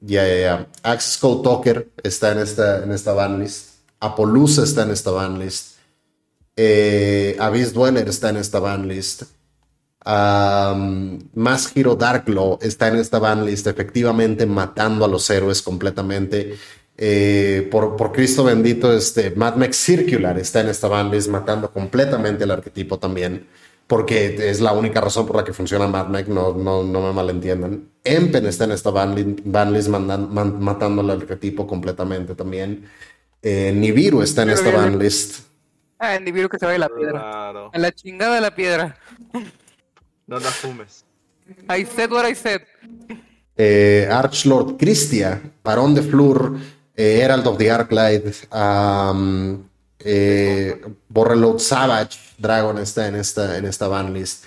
ya, 0.00 0.26
ya, 0.26 0.36
ya. 0.36 0.66
Access 0.82 1.18
Code 1.18 1.42
Talker 1.42 1.90
está 2.02 2.32
en 2.32 2.38
esta, 2.38 2.82
en 2.82 2.92
esta 2.92 3.12
banlist. 3.12 3.76
Apollousa 4.00 4.64
está 4.64 4.82
en 4.82 4.90
esta 4.90 5.10
banlist. 5.10 5.76
Eh, 6.56 7.36
Abyss 7.38 7.74
Dweller 7.74 8.08
está 8.08 8.30
en 8.30 8.38
esta 8.38 8.60
banlist. 8.60 9.24
Um, 10.06 11.18
Mass 11.34 11.72
Hero 11.74 11.96
Darkglow 11.96 12.58
está 12.62 12.88
en 12.88 12.96
esta 12.96 13.18
banlist, 13.18 13.66
efectivamente 13.66 14.46
matando 14.46 15.04
a 15.04 15.08
los 15.08 15.28
héroes 15.28 15.60
completamente. 15.60 16.56
Eh, 16.98 17.68
por, 17.70 17.96
por 17.96 18.12
Cristo 18.12 18.44
bendito, 18.44 18.92
este 18.92 19.30
Mad 19.32 19.56
Max 19.56 19.76
Circular 19.76 20.38
está 20.38 20.60
en 20.60 20.68
esta 20.68 20.88
banlist, 20.88 21.28
matando 21.28 21.70
completamente 21.70 22.44
el 22.44 22.50
arquetipo 22.50 22.98
también. 22.98 23.46
Porque 23.86 24.34
es 24.50 24.60
la 24.60 24.72
única 24.72 25.00
razón 25.00 25.26
por 25.26 25.36
la 25.36 25.44
que 25.44 25.52
funciona 25.52 25.86
Mad 25.86 26.08
Max, 26.08 26.28
no, 26.28 26.54
no, 26.54 26.82
no 26.82 27.00
me 27.02 27.12
malentiendan. 27.12 27.88
Empen 28.02 28.46
está 28.46 28.64
en 28.64 28.72
esta 28.72 28.90
banlist, 28.90 29.40
banlist 29.44 29.88
mandan- 29.88 30.28
man- 30.32 30.58
matando 30.60 31.02
al 31.02 31.10
arquetipo 31.10 31.66
completamente 31.66 32.34
también. 32.34 32.88
Eh, 33.42 33.72
Nibiru 33.74 34.22
está 34.22 34.42
en 34.42 34.50
esta 34.50 34.70
banlist. 34.70 35.46
Ah, 35.98 36.18
ni 36.18 36.32
vieron 36.32 36.50
que 36.50 36.58
se 36.58 36.66
vaya 36.66 36.78
la 36.78 36.88
piedra. 36.88 37.20
claro. 37.20 37.70
A 37.72 37.78
la 37.78 37.92
chingada 37.92 38.34
de 38.34 38.40
la 38.40 38.54
piedra. 38.54 38.96
No 40.28 40.40
la 40.40 40.50
fumes. 40.50 41.04
I 41.70 41.84
said 41.84 42.10
what 42.10 42.28
I 42.28 42.34
said. 42.34 42.62
eh, 43.56 44.08
Archlord 44.10 44.76
Christia, 44.76 45.40
Barón 45.62 45.94
de 45.94 46.02
Flur, 46.02 46.56
eh, 46.96 47.20
Herald 47.20 47.46
of 47.46 47.58
the 47.58 47.70
Arclight, 47.70 48.24
um, 48.52 49.68
eh, 50.00 50.80
Borreload 51.08 51.58
Savage, 51.58 52.18
Dragon 52.38 52.78
está 52.78 53.08
en 53.08 53.16
esta, 53.16 53.58
en 53.58 53.66
esta 53.66 53.88
banlist. 53.88 54.44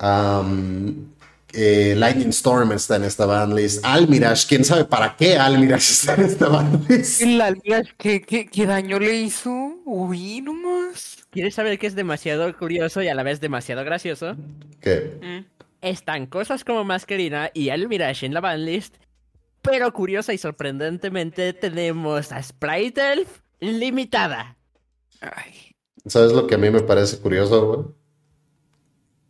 Um, 0.00 1.12
eh, 1.52 1.94
Lightning 1.96 2.30
Storm 2.30 2.72
está 2.72 2.96
en 2.96 3.04
esta 3.04 3.26
banlist. 3.26 3.84
Almirash, 3.84 4.46
quién 4.46 4.64
sabe 4.64 4.84
para 4.84 5.16
qué 5.16 5.36
Almirash 5.36 5.90
está 5.90 6.14
en 6.14 6.22
esta 6.22 6.48
banlist. 6.48 7.20
¿Y 7.20 7.36
la 7.36 7.50
liga 7.50 7.82
qué, 7.98 8.22
qué, 8.22 8.46
qué 8.46 8.66
daño 8.66 8.98
le 8.98 9.14
hizo? 9.16 9.50
Uy, 9.84 10.40
nomás. 10.40 11.26
¿Quieres 11.30 11.54
saber 11.54 11.78
qué 11.78 11.86
es 11.86 11.94
demasiado 11.94 12.56
curioso 12.56 13.02
y 13.02 13.08
a 13.08 13.14
la 13.14 13.22
vez 13.22 13.40
demasiado 13.40 13.84
gracioso? 13.84 14.36
¿Qué? 14.80 15.18
Mm. 15.20 15.62
Están 15.82 16.26
cosas 16.26 16.64
como 16.64 16.84
Masquerina 16.84 17.50
y 17.52 17.68
El 17.70 17.88
Mirage 17.88 18.24
en 18.24 18.34
la 18.34 18.40
banlist, 18.40 18.96
pero 19.62 19.92
curiosa 19.92 20.32
y 20.32 20.38
sorprendentemente 20.38 21.52
tenemos 21.52 22.32
a 22.32 22.42
Sprite 22.42 23.12
Elf 23.12 23.40
limitada. 23.60 24.56
Ay. 25.20 25.74
¿Sabes 26.06 26.32
lo 26.32 26.46
que 26.46 26.56
a 26.56 26.58
mí 26.58 26.68
me 26.70 26.80
parece 26.82 27.18
curioso, 27.18 27.66
güey? 27.66 27.86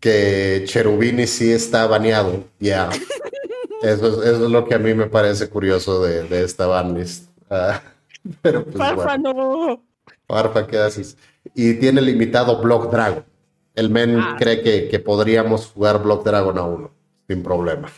Que 0.01 0.65
Cherubini 0.67 1.27
sí 1.27 1.53
está 1.53 1.87
baneado. 1.87 2.45
Ya. 2.59 2.91
Eso, 3.83 4.07
es- 4.23 4.29
eso 4.29 4.45
es 4.47 4.51
lo 4.53 4.65
que 4.69 4.77
a 4.77 4.79
mí 4.79 4.95
me 4.95 5.07
parece 5.09 5.49
curioso 5.51 6.05
de, 6.05 6.23
de 6.29 6.45
esta 6.45 6.67
banlist. 6.69 7.29
Ah, 7.51 7.83
Pero 8.43 8.65
pues 8.65 8.77
¡Farfa, 8.77 9.17
bueno. 9.19 9.33
no! 9.35 9.85
Farfa, 10.29 10.67
¿qué 10.69 10.79
haces? 10.79 11.17
Y 11.57 11.75
tiene 11.75 12.01
limitado 12.01 12.63
Block 12.63 12.93
Dragon. 12.93 13.25
El 13.75 13.91
men 13.91 14.19
Ah. 14.21 14.37
cree 14.39 14.63
que, 14.63 14.89
que 14.89 15.01
podríamos 15.01 15.67
jugar 15.67 16.01
Block 16.01 16.25
Dragon 16.25 16.57
a 16.59 16.63
uno, 16.63 16.91
sin 17.29 17.43
problema. 17.43 17.91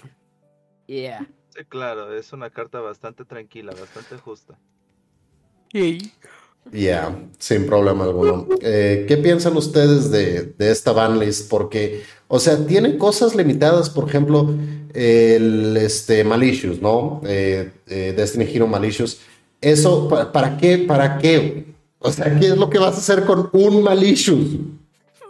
Yeah. 0.86 1.26
Sí, 1.54 1.64
claro, 1.66 2.12
es 2.12 2.32
una 2.32 2.50
carta 2.50 2.80
bastante 2.80 3.24
tranquila, 3.24 3.72
bastante 3.78 4.16
justa. 4.18 4.58
Ya, 6.72 7.16
sin 7.38 7.66
problema 7.66 8.04
alguno. 8.04 8.48
Eh, 8.60 9.04
¿qué 9.06 9.16
piensan 9.18 9.56
ustedes 9.56 10.10
de, 10.10 10.54
de 10.58 10.70
esta 10.72 10.92
banlist? 10.92 11.48
Porque, 11.48 12.02
o 12.26 12.40
sea, 12.40 12.66
tiene 12.66 12.98
cosas 12.98 13.36
limitadas, 13.36 13.88
por 13.88 14.08
ejemplo, 14.08 14.48
el 14.94 15.76
este, 15.76 16.24
Malicious, 16.24 16.80
¿no? 16.80 17.20
Eh, 17.24 17.72
eh, 17.86 18.14
Destiny 18.16 18.46
Hero 18.52 18.66
Malicious. 18.66 19.20
¿Eso 19.60 20.08
pa- 20.08 20.32
para 20.32 20.56
qué? 20.56 20.78
¿Para 20.78 21.18
qué? 21.18 21.66
O 22.00 22.10
sea, 22.10 22.36
¿qué 22.38 22.46
es 22.48 22.56
lo 22.56 22.68
que 22.68 22.78
vas 22.78 22.94
a 22.96 22.98
hacer 22.98 23.24
con 23.24 23.48
un 23.52 23.82
Malicious? 23.84 24.56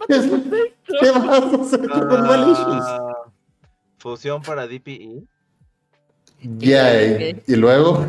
¿Qué, 0.08 0.16
es 0.16 0.26
lo- 0.26 0.42
qué 0.42 1.10
vas 1.10 1.28
a 1.52 1.60
hacer 1.62 1.90
con 1.90 2.10
un 2.10 2.22
Malicious? 2.22 2.84
Ah, 2.88 3.30
fusión 3.98 4.40
para 4.42 4.66
DPE. 4.66 5.33
Ya, 6.58 7.02
y, 7.02 7.42
y 7.46 7.56
luego, 7.56 8.04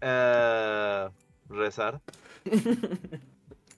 eh, 0.00 1.08
rezar. 1.48 2.00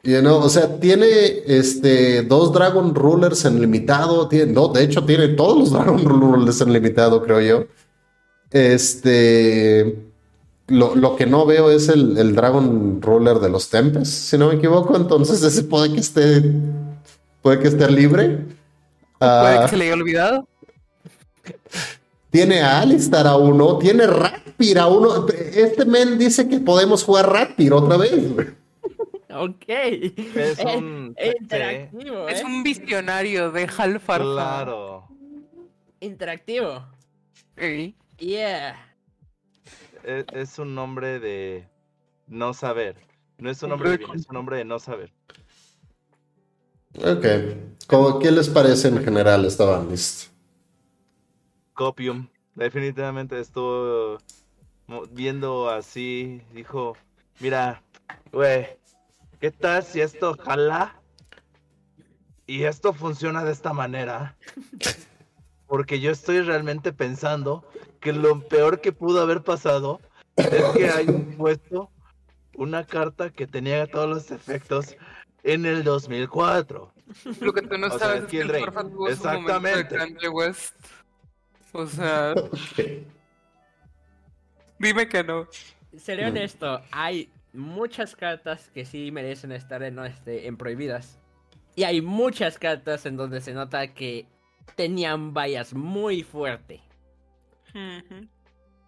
you 0.02 0.20
know, 0.20 0.38
o 0.38 0.48
sea, 0.48 0.78
tiene 0.80 1.06
este, 1.46 2.22
dos 2.22 2.52
Dragon 2.52 2.94
Rulers 2.94 3.44
en 3.44 3.60
limitado. 3.60 4.28
Tiene, 4.28 4.52
no, 4.52 4.68
de 4.68 4.84
hecho, 4.84 5.04
tiene 5.04 5.28
todos 5.28 5.58
los 5.58 5.70
Dragon 5.72 6.02
Rulers 6.04 6.60
en 6.62 6.72
limitado, 6.72 7.22
creo 7.22 7.40
yo. 7.40 7.66
Este. 8.50 10.06
Lo, 10.68 10.94
lo 10.94 11.16
que 11.16 11.26
no 11.26 11.46
veo 11.46 11.70
es 11.70 11.88
el, 11.88 12.16
el 12.16 12.34
Dragon 12.34 13.02
Ruler 13.02 13.40
de 13.40 13.50
los 13.50 13.68
Tempest, 13.70 14.10
si 14.10 14.38
no 14.38 14.48
me 14.48 14.54
equivoco. 14.54 14.96
Entonces, 14.96 15.42
ese 15.42 15.64
puede 15.64 15.92
que 15.92 16.00
esté. 16.00 16.42
Puede 17.42 17.58
que 17.58 17.68
esté 17.68 17.90
libre. 17.90 18.38
Puede 19.18 19.32
Ah, 19.32 19.62
que 19.64 19.70
se 19.70 19.76
le 19.76 19.84
haya 19.84 19.94
olvidado. 19.94 20.48
tiene 22.30 22.60
a 22.62 22.80
Alistar 22.80 23.26
a 23.26 23.36
uno. 23.36 23.78
Tiene 23.78 24.06
Rapir 24.06 24.78
a 24.78 24.86
uno. 24.88 25.26
Este 25.28 25.84
men 25.84 26.18
dice 26.18 26.48
que 26.48 26.60
podemos 26.60 27.04
jugar 27.04 27.30
Rapir 27.32 27.72
otra 27.72 27.96
vez. 27.96 28.32
güey. 28.34 28.48
Ok. 29.32 29.64
Es 29.68 30.58
Eh, 30.58 30.76
un- 30.76 31.14
eh, 31.16 31.34
interactivo, 31.40 32.28
¿eh? 32.28 32.32
Es 32.32 32.42
un 32.44 32.62
visionario 32.62 33.50
de 33.52 33.62
Halfarfa. 33.64 34.18
Claro. 34.18 35.04
Interactivo. 36.00 36.84
Ey. 37.56 37.94
Yeah. 38.18 38.76
Es, 40.04 40.24
es 40.32 40.58
un 40.58 40.74
nombre 40.74 41.20
de 41.20 41.68
no 42.26 42.54
saber. 42.54 42.96
No 43.38 43.50
es 43.50 43.62
un 43.62 43.70
nombre 43.70 43.90
de 43.90 43.96
bien, 43.98 44.10
es 44.14 44.26
un 44.28 44.34
nombre 44.34 44.56
de 44.58 44.64
no 44.64 44.78
saber. 44.78 45.12
Ok. 46.98 47.26
¿Cómo- 47.86 48.18
¿Qué 48.18 48.30
les 48.30 48.48
parece 48.48 48.88
en 48.88 49.02
general 49.04 49.44
esta 49.44 49.64
banlist? 49.64 50.29
Copium. 51.80 52.28
Definitivamente 52.56 53.40
estuvo 53.40 54.18
viendo 55.12 55.70
así. 55.70 56.42
Dijo: 56.52 56.94
Mira, 57.38 57.82
güey, 58.32 58.66
¿qué 59.40 59.50
tal 59.50 59.82
si 59.82 60.02
esto 60.02 60.36
jala? 60.36 61.00
Y 62.46 62.64
esto 62.64 62.92
funciona 62.92 63.44
de 63.44 63.52
esta 63.52 63.72
manera. 63.72 64.36
Porque 65.66 66.00
yo 66.00 66.10
estoy 66.10 66.42
realmente 66.42 66.92
pensando 66.92 67.64
que 68.00 68.12
lo 68.12 68.46
peor 68.46 68.82
que 68.82 68.92
pudo 68.92 69.22
haber 69.22 69.42
pasado 69.42 70.02
es 70.36 70.62
que 70.76 70.90
hayan 70.90 71.34
puesto 71.38 71.90
una 72.56 72.84
carta 72.84 73.30
que 73.30 73.46
tenía 73.46 73.86
todos 73.86 74.06
los 74.06 74.30
efectos 74.32 74.96
en 75.44 75.64
el 75.64 75.82
2004. 75.84 76.92
Lo 77.40 77.54
que 77.54 77.62
tú 77.62 77.78
no 77.78 77.86
O 77.86 77.90
sea, 77.90 77.98
sabes 78.00 78.24
es 78.24 78.28
que 78.28 78.40
el 78.42 78.48
de 78.48 78.66
Exactamente. 79.08 79.96
Kanye 79.96 80.28
West. 80.28 80.74
O 81.74 81.86
sea, 81.86 82.34
dime 84.78 85.08
que 85.08 85.22
no. 85.24 85.46
Seré 85.96 86.24
Mm. 86.26 86.28
honesto, 86.30 86.80
hay 86.90 87.28
muchas 87.52 88.14
cartas 88.16 88.70
que 88.72 88.84
sí 88.84 89.10
merecen 89.10 89.52
estar 89.52 89.82
en, 89.82 89.98
este, 90.00 90.46
en 90.46 90.56
prohibidas. 90.56 91.18
Y 91.76 91.84
hay 91.84 92.00
muchas 92.00 92.58
cartas 92.58 93.06
en 93.06 93.16
donde 93.16 93.40
se 93.40 93.52
nota 93.54 93.94
que 93.94 94.26
tenían 94.76 95.32
vallas 95.32 95.72
muy 95.74 96.22
fuerte. 96.22 96.80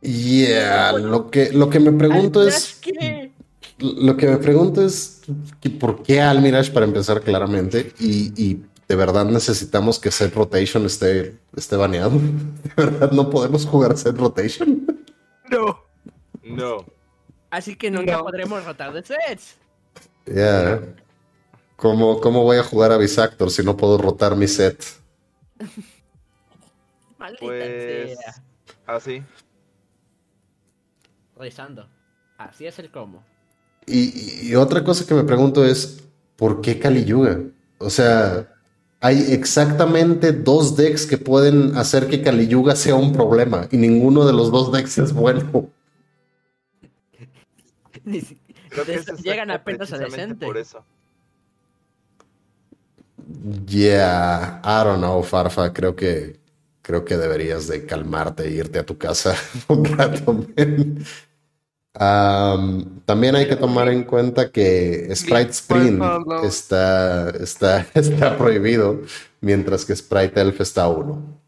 Yeah, 0.00 0.92
lo 0.92 1.30
que, 1.30 1.52
lo 1.52 1.70
que 1.70 1.78
me 1.80 1.92
pregunto 1.92 2.46
es. 2.46 2.74
que- 2.80 3.30
Lo 3.78 4.16
que 4.16 4.26
me 4.26 4.36
pregunto 4.38 4.84
es 4.84 5.22
que 5.60 5.70
por 5.70 6.02
qué 6.02 6.20
Almirage 6.20 6.72
para 6.72 6.84
empezar 6.86 7.20
claramente 7.20 7.92
y, 7.98 8.32
y 8.40 8.64
de 8.92 8.96
verdad 8.96 9.24
necesitamos 9.24 9.98
que 9.98 10.10
set 10.10 10.34
rotation 10.34 10.84
esté, 10.84 11.38
esté 11.56 11.76
baneado. 11.76 12.10
De 12.62 12.74
verdad 12.76 13.10
no 13.10 13.30
podemos 13.30 13.64
jugar 13.64 13.96
set 13.96 14.14
rotation. 14.18 14.86
No. 15.50 15.80
No. 16.44 16.84
Así 17.50 17.74
que 17.74 17.90
nunca 17.90 18.18
No. 18.18 18.24
podremos 18.24 18.62
rotar 18.66 18.92
de 18.92 19.02
sets. 19.02 19.56
Ya. 20.26 20.82
¿Cómo, 21.76 22.20
¿Cómo 22.20 22.42
voy 22.42 22.58
a 22.58 22.62
jugar 22.64 22.92
a 22.92 22.98
Bisactor 22.98 23.50
si 23.50 23.62
no 23.64 23.78
puedo 23.78 23.96
rotar 23.96 24.36
mi 24.36 24.46
set? 24.46 24.84
Maldita 27.18 27.40
Pues. 27.46 28.18
sea. 28.18 28.34
Así. 28.86 29.22
Rezando. 31.36 31.88
Así 32.36 32.66
es 32.66 32.78
el 32.78 32.90
cómo. 32.90 33.24
Y, 33.86 34.48
y 34.50 34.54
otra 34.54 34.84
cosa 34.84 35.06
que 35.06 35.14
me 35.14 35.24
pregunto 35.24 35.64
es, 35.64 36.04
¿por 36.36 36.60
qué 36.60 36.78
Kali 36.78 37.06
Yuga? 37.06 37.40
O 37.78 37.88
sea, 37.90 38.52
hay 39.02 39.32
exactamente 39.32 40.32
dos 40.32 40.76
decks 40.76 41.06
que 41.06 41.18
pueden 41.18 41.76
hacer 41.76 42.06
que 42.06 42.22
Kali 42.22 42.46
Yuga 42.46 42.76
sea 42.76 42.94
un 42.94 43.12
problema 43.12 43.66
y 43.72 43.76
ninguno 43.76 44.24
de 44.24 44.32
los 44.32 44.52
dos 44.52 44.70
decks 44.70 44.96
es 44.98 45.12
bueno. 45.12 45.68
Creo 48.68 48.86
que 48.86 49.02
llegan 49.22 49.50
apenas 49.50 49.92
a 49.92 49.98
decente. 49.98 50.46
Por 50.46 50.56
eso. 50.56 50.84
Yeah, 53.66 54.62
I 54.64 54.84
don't 54.84 54.98
know, 54.98 55.22
Farfa. 55.22 55.72
Creo 55.72 55.94
que 55.94 56.40
creo 56.80 57.04
que 57.04 57.16
deberías 57.16 57.66
de 57.66 57.84
calmarte 57.84 58.44
e 58.44 58.52
irte 58.52 58.78
a 58.78 58.86
tu 58.86 58.96
casa 58.96 59.36
un 59.68 59.84
rato. 59.84 60.32
man. 60.32 61.04
Um, 61.94 63.00
también 63.04 63.36
hay 63.36 63.46
que 63.46 63.56
tomar 63.56 63.88
en 63.88 64.04
cuenta 64.04 64.50
que 64.50 65.14
Sprite 65.14 65.90
no. 65.92 66.42
está, 66.42 67.28
está, 67.30 67.86
está 67.94 68.38
prohibido, 68.38 69.02
mientras 69.42 69.84
que 69.84 69.94
Sprite 69.94 70.40
Elf 70.40 70.60
está 70.60 70.84
a 70.84 70.88
uno. 70.88 71.38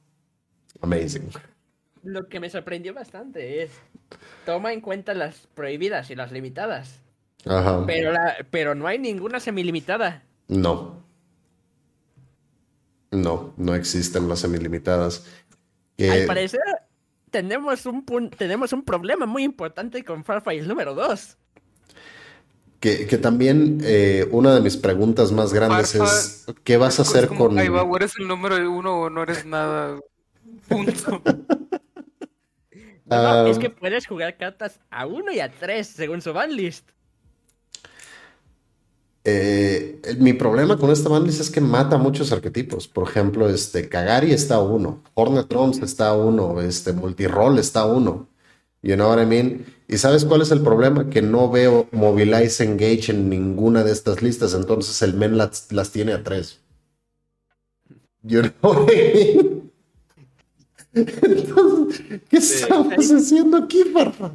Amazing. 0.83 1.31
Lo 2.03 2.29
que 2.29 2.41
me 2.41 2.51
sorprendió 2.51 2.93
bastante 2.93 3.63
es. 3.63 3.71
Toma 4.45 4.75
en 4.75 4.83
cuenta 4.83 5.15
las 5.15 5.47
prohibidas 5.55 6.11
y 6.11 6.15
las 6.15 6.31
limitadas. 6.31 7.01
Ajá. 7.47 7.85
Pero, 7.87 8.13
la, 8.13 8.37
pero 8.51 8.75
no 8.75 8.87
hay 8.87 8.99
ninguna 8.99 9.41
semilimitada. 9.41 10.23
No. 10.49 11.03
No, 13.11 13.55
no 13.57 13.75
existen 13.75 14.29
las 14.29 14.41
semilimitadas. 14.41 15.25
Que- 15.97 16.11
Al 16.11 16.27
parecer, 16.27 16.61
tenemos 17.35 17.85
un, 17.87 18.07
pun- 18.07 18.31
tenemos 18.31 18.73
un 18.73 18.85
problema 18.85 19.27
muy 19.27 19.43
importante 19.43 20.05
con 20.05 20.23
Farfire 20.25 20.65
número 20.69 20.95
2. 20.95 21.37
Que, 22.79 23.07
que 23.09 23.19
también 23.19 23.79
eh, 23.83 24.29
una 24.31 24.55
de 24.55 24.61
mis 24.61 24.77
preguntas 24.77 25.33
más 25.33 25.53
grandes 25.53 25.93
Farfa, 25.97 26.05
es, 26.05 26.47
¿qué 26.63 26.77
vas 26.77 27.01
a 27.01 27.03
hacer 27.03 27.27
como, 27.27 27.49
con... 27.49 27.59
Ahí 27.59 27.69
va, 27.69 27.83
o 27.83 27.97
eres 27.97 28.13
el 28.21 28.29
número 28.29 28.57
uno 28.71 29.01
o 29.01 29.11
no 29.11 29.23
eres 29.25 29.45
nada. 29.45 29.99
Punto. 30.69 31.21
No, 33.07 33.47
es 33.49 33.57
Ah, 33.57 33.61
que 33.61 33.71
puedes 33.71 34.07
jugar 34.07 34.37
cartas 34.37 34.81
a 34.91 35.07
1 35.07 35.33
y 35.33 35.41
a 35.41 35.51
3 35.51 35.87
según 35.87 36.21
su 36.23 36.33
banlist. 36.33 36.89
Eh, 39.25 40.01
mi 40.19 40.33
problema 40.35 40.77
con 40.79 40.91
esta 40.91 41.09
banlist 41.09 41.41
es 41.41 41.51
que 41.51 41.61
mata 41.61 41.97
muchos 41.99 42.33
arquetipos. 42.33 42.89
Por 42.89 43.09
ejemplo, 43.09 43.49
este, 43.49 43.89
Kagari 43.89 44.33
está 44.33 44.57
a 44.57 44.63
uno, 44.63 45.03
Hornetrons 45.15 45.79
está 45.83 46.09
a 46.09 46.17
uno, 46.17 46.61
este, 46.61 46.93
Multiroll 46.93 47.59
está 47.59 47.81
a 47.83 47.87
uno. 47.87 48.29
You 48.83 48.97
know 48.97 49.09
what 49.09 49.23
I 49.23 49.27
mean? 49.27 49.65
¿Y 49.89 49.97
sabes 49.99 50.25
cuál 50.27 50.43
es 50.43 50.51
el 50.51 50.61
problema? 50.61 51.09
Que 51.09 51.23
no 51.23 51.51
veo 51.51 51.89
Mobilize 51.93 52.63
Engage 52.65 53.13
en 53.13 53.31
ninguna 53.31 53.83
de 53.83 53.93
estas 53.93 54.23
listas, 54.23 54.53
entonces 54.55 55.01
el 55.03 55.15
men 55.15 55.39
las, 55.39 55.73
las 55.73 55.91
tiene 55.91 56.13
a 56.13 56.23
tres. 56.23 56.61
You 58.23 58.43
know 58.43 58.73
what 58.73 58.91
I 58.93 59.35
mean? 59.35 59.73
Entonces, 60.95 62.03
¿qué 62.29 62.41
Sí. 62.41 62.63
estamos 62.63 63.11
haciendo 63.11 63.57
aquí, 63.57 63.83
Farfa? 63.93 64.31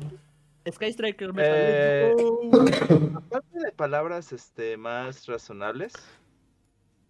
Sky 0.68 0.88
Striker 0.92 1.32
Eh, 1.38 2.14
Aparte 3.16 3.60
de 3.60 3.72
palabras 3.72 4.32
este, 4.34 4.78
más 4.78 5.26
razonables, 5.28 5.94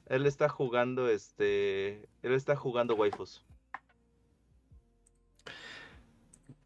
él 0.05 0.25
está 0.25 0.49
jugando 0.49 1.09
este. 1.09 2.07
Él 2.21 2.33
está 2.33 2.55
jugando 2.55 2.95
waifus. 2.95 3.43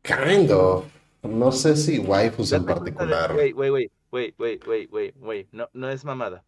Kind 0.01 0.51
of. 0.51 0.85
No 1.23 1.51
sé 1.51 1.75
si 1.75 1.99
waifus 1.99 2.51
en 2.51 2.65
particular. 2.65 3.33
Güey, 3.33 3.51
güey, 3.53 3.69
güey, 3.69 3.91
güey, 4.11 4.31
güey, 4.37 4.57
güey, 4.59 4.85
güey, 4.87 5.11
güey. 5.15 5.47
No, 5.51 5.69
no 5.73 5.89
es 5.89 6.03
mamada. 6.03 6.43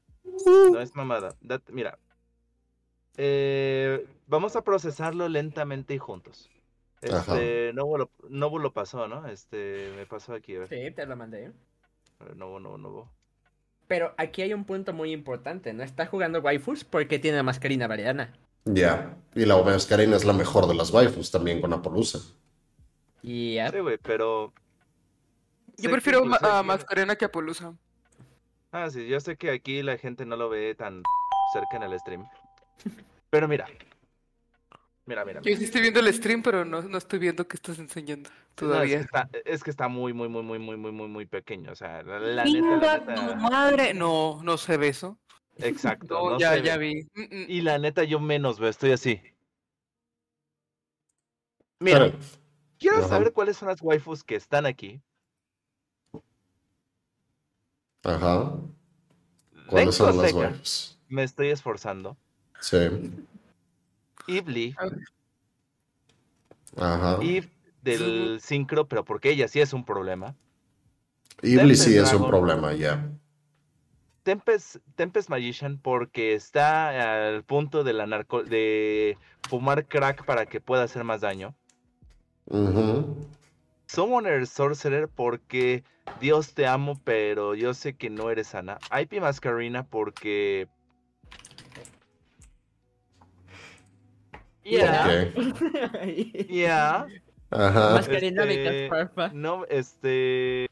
No 0.72 0.82
es 0.82 0.96
mamada. 0.96 1.36
Date- 1.42 1.72
mira. 1.72 1.98
Eh, 3.18 4.06
vamos 4.28 4.58
a 4.58 4.62
procesarlo 4.64 5.30
lentamente 5.30 5.94
y 5.94 5.98
juntos. 5.98 6.50
Este, 7.10 7.72
Novo 7.74 7.98
lo, 7.98 8.12
Novo 8.30 8.60
lo 8.60 8.74
pasó, 8.74 9.08
¿no? 9.08 9.28
Este, 9.28 9.92
me 9.96 10.06
pasó 10.06 10.34
aquí, 10.34 10.56
a 10.56 10.60
ver. 10.60 10.70
Sí, 10.70 10.92
te 10.96 11.06
lo 11.06 11.16
mandé. 11.16 11.52
Novo, 12.36 12.60
Novo, 12.60 12.78
Novo. 12.78 13.12
Pero 13.88 14.14
aquí 14.18 14.42
hay 14.42 14.54
un 14.54 14.66
punto 14.66 14.94
muy 14.94 15.12
importante. 15.12 15.74
No 15.74 15.84
está 15.84 16.06
jugando 16.08 16.40
waifus 16.40 16.84
porque 16.84 17.20
tiene 17.20 17.44
mascarina 17.44 17.88
variana. 17.88 18.34
Ya. 18.66 19.16
Y 19.36 19.46
la 19.46 19.62
Mascarina 19.62 20.16
es 20.16 20.26
la 20.26 20.34
mejor 20.34 20.68
de 20.68 20.74
las 20.74 20.92
waifus 20.92 21.30
también 21.30 21.62
con 21.62 21.72
Apolusa. 21.74 22.20
Y 23.22 23.56
ya. 23.56 23.70
Sí, 23.70 23.80
güey, 23.80 23.98
pero. 24.00 24.52
Yo 25.78 25.92
prefiero 25.92 26.26
ma- 26.26 26.38
a 26.42 26.60
aquí- 26.60 26.68
Mascarena 26.68 27.16
que 27.16 27.26
a 27.26 27.32
Polusa. 27.32 27.76
Ah, 28.72 28.90
sí, 28.90 29.08
yo 29.08 29.20
sé 29.20 29.36
que 29.38 29.52
aquí 29.52 29.84
la 29.84 29.98
gente 29.98 30.26
no 30.26 30.36
lo 30.36 30.50
ve 30.50 30.74
tan 30.74 31.04
cerca 31.54 31.78
en 31.78 31.84
el 31.84 32.00
stream. 32.00 32.26
Pero 33.30 33.48
mira. 33.48 33.68
Mira, 35.08 35.24
mira. 35.24 35.40
Yo 35.42 35.56
sí 35.56 35.66
estoy 35.66 35.82
viendo 35.82 36.00
el 36.00 36.12
stream, 36.14 36.42
pero 36.42 36.66
no, 36.66 36.82
no 36.82 36.98
estoy 36.98 37.20
viendo 37.20 37.48
qué 37.48 37.58
estás 37.58 37.78
enseñando 37.78 38.28
No, 38.30 38.36
es, 38.36 38.42
que 38.56 38.66
todavía. 38.66 39.00
está, 39.00 39.30
es 39.46 39.64
que 39.64 39.70
está 39.70 39.88
muy, 39.88 40.14
muy, 40.14 40.28
muy, 40.30 40.42
muy, 40.42 40.58
muy, 40.58 40.78
muy, 40.78 40.92
muy, 40.92 41.08
muy 41.08 41.26
pequeño. 41.28 41.72
O 41.72 41.76
sea, 41.76 42.02
la, 42.02 42.20
la 42.20 42.44
neta, 42.44 42.46
¡Chinga 42.46 42.78
la 42.78 43.06
tu 43.16 43.36
madre! 43.36 43.94
No, 43.94 44.42
no 44.44 44.58
se 44.58 44.78
ve 44.78 44.88
eso. 44.88 45.20
Exacto. 45.58 46.16
No, 46.16 46.30
no 46.32 46.40
ya, 46.40 46.54
se 46.56 46.64
ya 46.64 46.78
ve. 46.78 47.08
vi. 47.16 47.46
Y 47.48 47.62
la 47.62 47.78
neta, 47.78 48.04
yo 48.04 48.20
menos 48.20 48.60
veo, 48.60 48.70
estoy 48.70 48.92
así. 48.94 49.22
Mira, 51.80 52.00
Pero- 52.00 52.18
quiero 52.80 52.98
Ajá. 52.98 53.08
saber 53.08 53.32
cuáles 53.32 53.58
son 53.58 53.68
las 53.68 53.82
waifus 53.82 54.24
que 54.24 54.36
están 54.36 54.66
aquí. 54.66 55.02
Ajá. 58.04 58.56
Denko 59.52 59.70
¿Cuáles 59.70 59.96
son 59.96 60.18
las 60.18 60.34
waifus? 60.34 61.00
Me 61.10 61.24
estoy 61.24 61.50
esforzando. 61.50 62.18
Sí. 62.60 62.78
Ibli, 64.28 64.76
Ajá. 66.78 67.20
Eve 67.22 67.50
del 67.82 68.40
sincro, 68.42 68.88
pero 68.88 69.06
porque 69.06 69.30
ella 69.30 69.48
sí 69.48 69.62
es 69.62 69.74
un 69.74 69.86
problema. 69.86 70.36
Iblis 71.42 71.84
sí 71.84 71.94
Tempest 71.94 72.14
es 72.14 72.20
un 72.20 72.28
problema, 72.28 72.74
ya. 72.74 73.12
Tempest, 74.24 74.78
Tempest 74.96 75.30
Magician 75.30 75.78
porque 75.78 76.34
está 76.34 77.28
al 77.28 77.44
punto 77.44 77.84
de 77.84 77.94
la 77.94 78.08
narco 78.08 78.44
de 78.44 79.18
fumar 79.48 79.86
crack 79.86 80.26
para 80.26 80.48
que 80.48 80.60
pueda 80.60 80.84
hacer 80.84 81.04
más 81.04 81.22
daño. 81.22 81.56
Ujú. 82.48 83.28
Summoner 83.86 84.48
Sorcerer 84.48 85.08
porque 85.08 85.84
Dios 86.20 86.56
te 86.56 86.66
amo, 86.66 87.00
pero 87.04 87.54
yo 87.54 87.76
sé 87.76 87.96
que 87.96 88.10
no 88.10 88.32
eres 88.32 88.56
Ana. 88.56 88.80
IP 89.00 89.22
Mascarina 89.22 89.84
porque. 89.84 90.68
Yeah, 94.66 95.30
Ok. 95.38 96.48
yeah. 96.50 97.08
Ajá. 97.52 97.92
Mascarina 97.94 98.44
Este. 98.44 98.90
No, 99.34 99.66
este. 99.70 100.68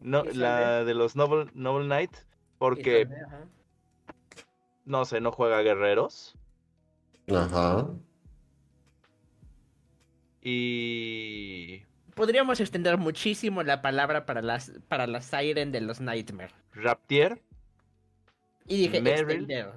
No, 0.00 0.24
la 0.24 0.84
de 0.84 0.94
los 0.94 1.14
Noble, 1.14 1.48
Noble 1.54 1.86
Knight 1.86 2.10
porque 2.58 3.08
no 4.84 5.04
sé, 5.04 5.20
no 5.20 5.30
juega 5.30 5.62
guerreros. 5.62 6.34
Ajá. 7.32 7.86
Y. 10.42 11.82
Podríamos 12.14 12.60
extender 12.60 12.98
muchísimo 12.98 13.62
la 13.62 13.80
palabra 13.80 14.26
para 14.26 14.42
las 14.42 14.72
para 14.88 15.06
la 15.06 15.22
Siren 15.22 15.72
de 15.72 15.80
los 15.80 16.00
Nightmare. 16.00 16.52
Raptier. 16.74 17.40
Y 18.66 18.76
dije 18.78 19.00
Meryl. 19.00 19.20
extender. 19.30 19.72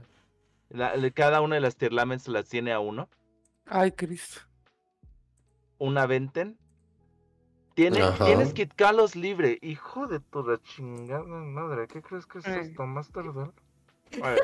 la- 0.69 0.95
la- 0.97 1.11
cada 1.11 1.41
una 1.41 1.55
de 1.55 1.61
las 1.61 1.75
tier 1.75 1.93
laments 1.93 2.27
las 2.27 2.49
tiene 2.49 2.71
a 2.73 2.79
uno. 2.79 3.07
Ay, 3.65 3.91
Cristo. 3.91 4.41
Una 5.77 6.05
Venten. 6.05 6.57
Tiene, 7.73 7.99
tienes 8.23 8.53
Kit 8.53 8.73
Kalos 8.73 9.15
libre. 9.17 9.57
Hijo 9.61 10.07
de 10.07 10.21
tu 10.21 10.43
la 10.47 10.61
chingada 10.61 11.23
madre. 11.25 11.87
¿Qué 11.87 12.01
crees 12.01 12.25
que 12.25 12.39
es 12.39 12.47
esto? 12.47 12.85
¿Master 12.85 13.25
Duel? 13.33 13.51
A 14.23 14.29
ver. 14.29 14.41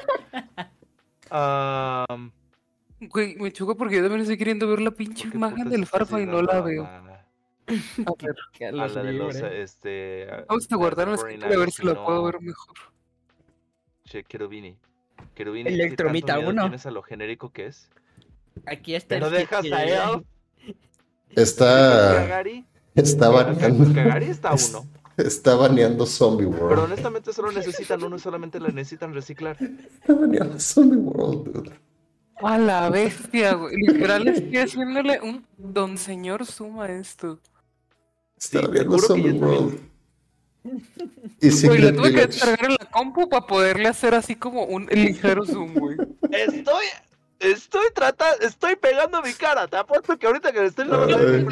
Güey, 3.00 3.36
me 3.38 3.52
choca 3.52 3.74
porque 3.76 3.96
yo 3.96 4.02
también 4.04 4.22
estoy 4.22 4.38
queriendo 4.38 4.68
ver 4.68 4.82
la 4.82 4.92
pinche 4.92 5.24
¿por 5.24 5.32
qué 5.32 5.38
imagen 5.38 5.70
del 5.70 5.84
estás 5.84 6.00
Farfa 6.02 6.22
y 6.22 6.26
no 6.28 6.42
la 6.42 6.62
veo. 6.62 6.84
la- 6.84 7.26
A 8.06 8.14
ver, 8.22 8.36
a 8.68 8.72
la 8.88 9.02
de 9.02 9.14
los, 9.14 9.36
este... 9.36 10.28
vamos 10.50 10.68
a 10.70 10.76
guardar 10.76 11.08
escrito 11.10 11.46
a 11.46 11.50
ver 11.50 11.72
si 11.72 11.84
lo 11.84 12.04
puedo 12.04 12.24
ver 12.26 12.42
mejor. 12.42 12.76
Che. 14.04 14.24
Cherubini, 14.24 14.78
¿qué 15.34 15.44
Electromita 15.44 16.28
tanto 16.28 16.42
miedo 16.42 16.52
uno. 16.52 16.62
tienes 16.64 16.86
a 16.86 16.92
lo 16.92 17.02
genérico 17.02 17.52
que 17.52 17.68
es? 17.68 17.90
Aquí 18.66 18.96
está 18.96 19.16
Pero 19.16 19.28
el 19.28 19.34
dejas 19.34 19.66
a 19.72 19.84
él. 19.84 20.26
Está, 21.36 22.42
está 22.96 23.30
baneando, 23.30 23.94
Kagari 23.94 24.26
está 24.26 24.52
uno. 24.54 24.86
está 25.18 25.56
baneando 25.56 26.06
Zombie 26.06 26.46
Pero 26.48 26.66
World. 26.66 26.84
honestamente 26.84 27.32
solo 27.34 27.52
necesitan 27.52 28.04
uno, 28.04 28.20
solamente 28.20 28.60
la 28.60 28.68
necesitan 28.70 29.14
reciclar. 29.14 29.58
Está 29.62 30.14
baneando 30.14 30.60
Zombie 30.60 30.98
World, 30.98 31.54
dude. 31.54 31.72
A 32.44 32.58
la 32.58 32.90
bestia, 32.90 33.54
güey. 33.54 33.76
Literal 33.78 34.28
estoy 34.28 34.58
haciéndole 34.58 35.22
un 35.22 35.46
don 35.58 35.98
señor 35.98 36.46
suma 36.46 36.88
esto. 36.92 37.40
Está 38.38 38.60
Sí, 38.60 38.66
baneando 38.68 38.98
seguro 39.00 39.24
que 39.24 39.30
Zombie. 39.32 39.40
World. 39.46 39.80
Y 41.42 41.68
Güey, 41.68 41.82
lo 41.82 41.94
tuve 41.96 42.14
que 42.14 42.28
descargar 42.28 42.66
en 42.66 42.72
la 42.80 42.86
compu 42.92 43.28
para 43.30 43.48
poderle 43.48 43.88
hacer 43.88 44.14
así 44.14 44.36
como 44.36 44.64
un 44.66 44.86
ligero 44.92 45.44
zoom, 45.46 45.74
güey. 45.74 45.98
Estoy, 46.30 46.86
estoy 47.42 47.88
tratando, 47.94 48.46
estoy 48.46 48.76
pegando 48.76 49.22
mi 49.22 49.34
cara. 49.34 49.68
Te 49.68 49.78
apuesto 49.78 50.18
que 50.18 50.28
ahorita 50.28 50.52
que 50.52 50.62
le 50.62 50.68
estoy 50.68 50.86
la 50.86 51.06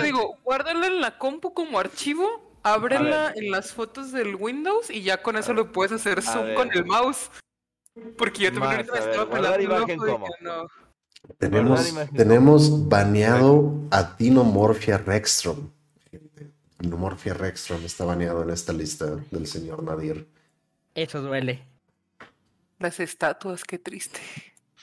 digo, 0.04 0.38
guárdala 0.44 0.88
en 0.88 1.02
la 1.02 1.18
compu 1.18 1.54
como 1.54 1.80
archivo, 1.80 2.54
ábrela 2.64 3.34
en 3.36 3.52
las 3.52 3.74
fotos 3.74 4.12
del 4.12 4.36
Windows 4.36 4.90
y 4.90 5.02
ya 5.02 5.22
con 5.22 5.36
eso 5.36 5.54
lo 5.54 5.72
puedes 5.72 5.92
hacer 5.92 6.22
zoom 6.22 6.54
con 6.54 6.72
el 6.72 6.86
mouse. 6.86 7.30
Porque 8.18 8.44
yo 8.44 8.54
también 8.54 8.78
Más, 8.78 8.90
ahorita 8.90 8.94
ver, 8.94 9.10
estaba 9.10 9.30
pelando 9.30 10.28
no. 10.42 10.68
Tenemos, 11.38 11.94
tenemos 12.16 12.88
baneado 12.88 13.74
a 13.92 14.16
Dinomorphia 14.18 14.98
Rexstrom. 14.98 15.70
Dinomorphia 16.80 17.34
Rexstrom 17.34 17.84
está 17.84 18.06
baneado 18.06 18.44
en 18.44 18.52
esta 18.52 18.72
lista 18.72 19.18
del 19.30 19.48
señor 19.48 19.84
Nadir. 19.84 20.28
Eso 20.96 21.22
duele. 21.22 21.66
Las 22.80 23.02
estatuas, 23.02 23.66
qué 23.66 23.78
triste. 23.78 24.22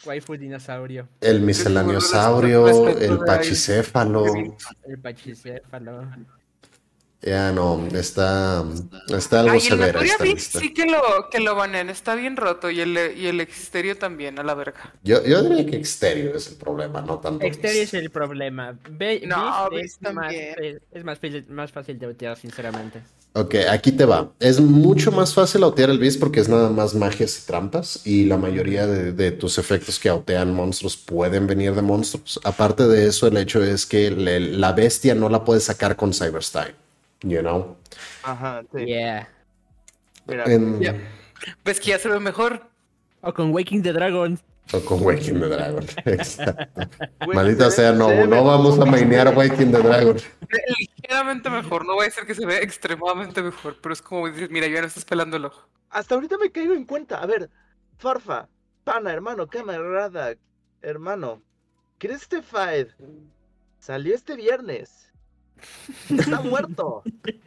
Waifu 0.07 0.37
dinosaurio. 0.37 1.09
El 1.21 1.41
miscelaniosaurio, 1.41 2.89
el 2.89 3.19
pachicéfalo. 3.19 4.25
El 4.87 4.99
pachicéfalo. 5.03 6.09
Ya 7.23 7.51
no, 7.51 7.85
está, 7.93 8.65
está 9.09 9.41
algo 9.41 9.53
Ay, 9.53 9.59
el 9.59 9.63
severa 9.63 10.01
esta 10.01 10.25
lista. 10.25 10.61
sí 10.61 10.73
que 10.73 10.87
lo, 10.87 11.29
que 11.31 11.41
lo 11.41 11.57
banean, 11.57 11.89
está 11.89 12.15
bien 12.15 12.37
roto. 12.37 12.71
Y 12.71 12.81
el, 12.81 12.97
y 13.17 13.27
el 13.27 13.41
Exterio 13.41 13.97
también, 13.97 14.39
a 14.39 14.45
la 14.45 14.55
verga. 14.55 14.95
Yo, 15.03 15.25
yo 15.25 15.43
diría 15.43 15.67
que 15.67 15.77
Exterio 15.77 16.37
es 16.37 16.49
el 16.53 16.57
problema, 16.57 17.01
no 17.01 17.19
tanto. 17.19 17.45
Exterio 17.45 17.83
es 17.83 17.95
el 17.95 18.11
problema. 18.11 18.79
Be 18.91 19.23
No, 19.27 19.69
Beast 19.71 20.01
Beast 20.01 20.07
es, 20.07 20.15
más, 20.15 20.35
es 20.93 21.05
más, 21.05 21.19
fácil, 21.19 21.47
más 21.49 21.73
fácil 21.73 21.99
de 21.99 22.07
utilizar, 22.07 22.37
sinceramente. 22.37 23.03
Ok, 23.39 23.55
aquí 23.71 23.93
te 23.93 24.07
va. 24.07 24.31
Es 24.41 24.61
mucho 24.61 25.13
más 25.13 25.35
fácil 25.35 25.63
autear 25.63 25.91
el 25.91 25.99
Beast 25.99 26.19
porque 26.19 26.41
es 26.41 26.49
nada 26.49 26.71
más 26.71 26.95
magias 26.95 27.39
y 27.39 27.47
trampas 27.47 28.01
y 28.07 28.25
la 28.25 28.39
mayoría 28.39 28.87
de, 28.87 29.13
de 29.13 29.31
tus 29.31 29.59
efectos 29.59 29.99
que 29.99 30.09
autean 30.09 30.55
monstruos 30.55 30.97
pueden 30.97 31.47
venir 31.47 31.75
de 31.75 31.83
monstruos. 31.83 32.41
Aparte 32.45 32.87
de 32.89 33.07
eso, 33.07 33.27
el 33.27 33.37
hecho 33.37 33.63
es 33.63 33.85
que 33.85 34.11
le- 34.11 34.41
la 34.41 34.73
bestia 34.73 35.15
no 35.15 35.29
la 35.29 35.45
puedes 35.45 35.65
sacar 35.65 35.97
con 35.97 36.15
Cyberstyle, 36.15 36.75
you 37.25 37.41
know? 37.41 37.77
Ajá, 38.23 38.63
sí. 38.75 38.87
Yeah. 38.87 39.29
Mira, 40.27 40.45
En- 40.47 40.81
Ya. 40.81 40.95
Ves 41.63 41.79
que 41.79 41.91
ya 41.91 41.99
se 41.99 42.09
ve 42.09 42.19
mejor. 42.19 42.63
O 43.21 43.35
con 43.35 43.53
Waking 43.53 43.83
the 43.83 43.93
Dragon. 43.93 44.39
O 44.73 44.81
con 44.81 45.03
Waking 45.03 45.39
the 45.41 45.47
Dragon. 45.49 45.85
Exacto. 46.07 46.65
Maldita 47.35 47.69
se 47.71 47.77
sea, 47.83 47.93
no, 47.93 48.09
no 48.27 48.45
vamos 48.45 48.79
a 48.81 48.87
mainear 48.87 49.37
Waking 49.37 49.73
the 49.73 49.79
Dragon. 49.83 50.17
Ligeramente 51.09 51.51
mejor. 51.51 51.87
No 51.87 51.95
voy 51.95 52.03
a 52.03 52.07
decir 52.07 52.27
que 52.27 52.35
se 52.35 52.45
ve 52.45 52.59
extremadamente 52.59 53.43
mejor, 53.43 53.77
pero 53.81 53.93
es 53.93 54.03
como 54.03 54.29
dices, 54.29 54.51
mira, 54.51 54.67
ya 54.67 54.81
no 54.81 54.87
estás 54.87 55.05
pelando 55.05 55.37
el 55.37 55.45
ojo. 55.45 55.69
Hasta 55.91 56.15
ahorita 56.15 56.37
me 56.39 56.51
caigo 56.51 56.75
en 56.75 56.85
cuenta. 56.85 57.21
A 57.21 57.27
ver, 57.27 57.49
Farfa, 57.99 58.49
pana, 58.85 59.13
hermano, 59.13 59.47
camarada, 59.47 60.35
hermano. 60.83 61.43
Christified 61.99 62.89
salió 63.79 64.15
este 64.15 64.37
viernes. 64.37 65.13
Está 66.11 66.41
muerto. 66.41 67.03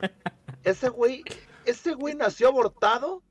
Ese 0.63 0.89
güey, 0.89 1.23
ese 1.65 1.93
güey 1.93 2.15
nació 2.15 2.47
abortado. 2.49 3.21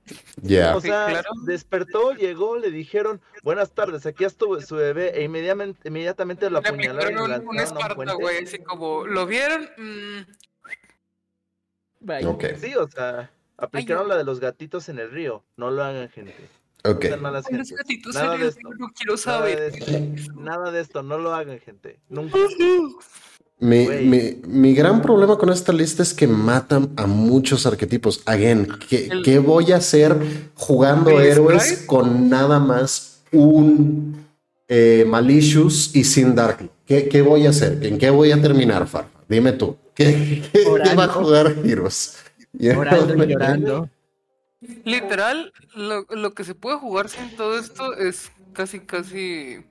Ya. 0.43 0.77
O 0.77 0.81
Sí, 0.81 0.89
sea, 0.89 1.07
claro. 1.09 1.31
despertó, 1.47 2.13
llegó, 2.13 2.57
le 2.57 2.71
dijeron, 2.71 3.21
buenas 3.43 3.73
tardes, 3.73 4.07
aquí 4.07 4.25
estuvo 4.25 4.61
su 4.61 4.77
bebé, 4.77 5.19
e 5.19 5.25
inmediatamente, 5.25 5.89
inmediatamente 5.89 6.49
lo 6.51 6.61
Le 6.61 6.69
apuñalaron 6.69 7.15
lo 7.15 7.25
un, 7.25 7.49
un 7.49 7.59
Esparta, 7.61 8.13
güey, 8.15 8.45
así 8.45 8.59
como, 8.61 9.07
¿lo 9.07 9.27
vieron? 9.27 9.69
Mm, 9.77 10.21
Bye. 12.01 12.27
Ok, 12.27 12.45
Sí, 12.61 12.75
o 12.77 12.87
sea, 12.89 13.31
aplicaron 13.57 14.09
la 14.09 14.17
de 14.17 14.25
los 14.25 14.39
gatitos 14.41 14.89
en 14.89 14.99
el 15.01 15.11
río. 15.11 15.43
No 15.57 15.71
lo 15.71 15.83
hagan, 15.83 16.09
gente. 16.11 16.35
ok. 16.85 17.03
Sean 17.03 17.21
malas 17.21 17.47
Ay, 17.51 17.59
los 17.59 17.69
gentes. 17.69 17.85
gatitos 17.85 18.15
Nada 18.15 18.35
en 18.35 18.41
de 18.41 18.47
el 18.47 18.49
esto. 18.51 18.69
río, 18.71 18.79
no 18.79 18.89
quiero 18.95 19.15
Nada 19.27 19.45
de 19.47 19.57
saber. 19.57 20.15
esto. 20.15 20.33
Nada 20.35 20.71
de 20.71 20.81
esto, 20.81 21.03
no 21.03 21.19
lo 21.19 21.35
hagan, 21.35 21.59
gente. 21.59 21.99
Nunca. 22.09 22.39
Mi, 23.61 23.89
mi- 23.89 24.37
mi 24.47 24.73
gran 24.73 25.03
problema 25.03 25.37
con 25.37 25.51
esta 25.51 25.73
lista 25.73 26.03
es 26.05 26.15
que 26.15 26.29
matan 26.29 26.91
a 26.97 27.07
muchos 27.09 27.67
arquetipos. 27.67 28.23
Again, 28.25 28.69
¿qué, 28.89 29.07
El- 29.11 29.23
qué 29.25 29.39
voy 29.41 29.73
a 29.73 29.77
hacer 29.77 30.17
jugando 30.55 31.19
¿El 31.19 31.27
héroes 31.27 31.63
Sprite? 31.65 31.87
con 31.87 32.29
nada 32.31 32.61
más 32.61 33.23
un 33.33 34.27
eh, 34.69 35.05
Malicious 35.09 35.95
y 35.97 36.05
sin 36.05 36.35
Dark? 36.37 36.71
¿Qué, 36.87 37.09
qué 37.09 37.21
voy 37.23 37.47
a 37.47 37.51
hacer? 37.51 37.85
¿En 37.85 37.99
qué 37.99 38.11
voy 38.11 38.31
a 38.31 38.41
terminar, 38.41 38.87
Farfa? 38.87 39.11
Dime 39.29 39.53
tú. 39.53 39.77
¿Qué, 39.95 40.49
qué- 40.53 40.65
va 40.95 41.05
a 41.05 41.09
jugar 41.09 41.57
Heroes? 41.65 42.17
Orando 42.77 43.25
y 43.25 43.27
llorando. 43.33 43.91
Literal, 44.85 45.53
lo, 45.75 46.03
lo 46.11 46.35
que 46.35 46.45
se 46.45 46.55
puede 46.55 46.79
jugar 46.79 47.09
sin 47.09 47.35
todo 47.37 47.59
esto 47.59 47.95
es 47.97 48.31
casi, 48.53 48.81
casi. 48.81 49.65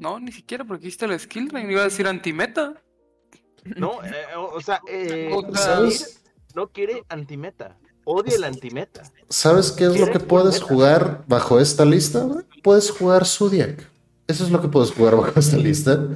No, 0.00 0.18
ni 0.18 0.32
siquiera 0.32 0.64
porque 0.64 0.86
hiciste 0.88 1.06
la 1.06 1.18
skill 1.18 1.48
Drain, 1.48 1.70
Iba 1.70 1.82
a 1.82 1.84
decir 1.84 2.06
antimeta. 2.06 2.82
No, 3.76 4.02
eh, 4.02 4.34
o 4.34 4.54
o 4.54 4.60
sea, 4.60 4.80
eh, 4.88 5.30
¿Sabes? 5.54 6.22
no 6.54 6.68
quiere 6.68 7.04
antimeta. 7.08 7.76
Odia 8.04 8.34
el 8.34 8.44
antimeta. 8.44 9.02
¿Sabes 9.28 9.70
qué 9.70 9.84
es 9.84 10.00
lo 10.00 10.10
que 10.10 10.18
puedes 10.18 10.60
jugar 10.60 11.22
bajo 11.28 11.60
esta 11.60 11.84
lista? 11.84 12.26
Puedes 12.62 12.90
jugar 12.90 13.26
Zodiac. 13.26 13.88
Eso 14.26 14.44
es 14.44 14.50
lo 14.50 14.60
que 14.62 14.68
puedes 14.68 14.90
jugar 14.90 15.16
bajo 15.16 15.38
esta 15.38 15.56
lista. 15.56 15.98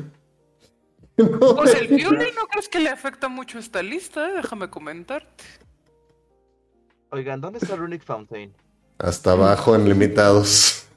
No, 1.16 1.54
Pues 1.54 1.72
el 1.76 1.86
Fury 1.86 2.32
no 2.34 2.48
crees 2.50 2.68
que 2.68 2.80
le 2.80 2.88
afecta 2.88 3.28
mucho 3.28 3.60
esta 3.60 3.84
lista, 3.84 4.28
eh? 4.30 4.32
déjame 4.34 4.68
comentarte. 4.68 5.44
Oigan, 7.12 7.40
¿dónde 7.40 7.60
está 7.60 7.76
Runic 7.76 8.02
Fountain? 8.02 8.52
Hasta 8.98 9.30
abajo 9.30 9.76
en 9.76 9.88
limitados. 9.88 10.88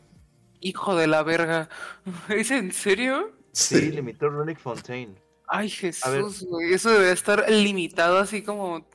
Hijo 0.59 0.95
de 0.95 1.07
la 1.07 1.23
verga. 1.23 1.69
¿Es 2.29 2.51
en 2.51 2.71
serio? 2.71 3.31
Sí, 3.51 3.75
Sí. 3.79 3.91
limitó 3.91 4.29
Runic 4.29 4.59
Fountain. 4.59 5.17
Ay. 5.47 5.69
Jesús, 5.69 6.43
güey. 6.49 6.73
Eso 6.73 6.89
debería 6.91 7.13
estar 7.13 7.49
limitado 7.49 8.17
así 8.17 8.41
como. 8.43 8.85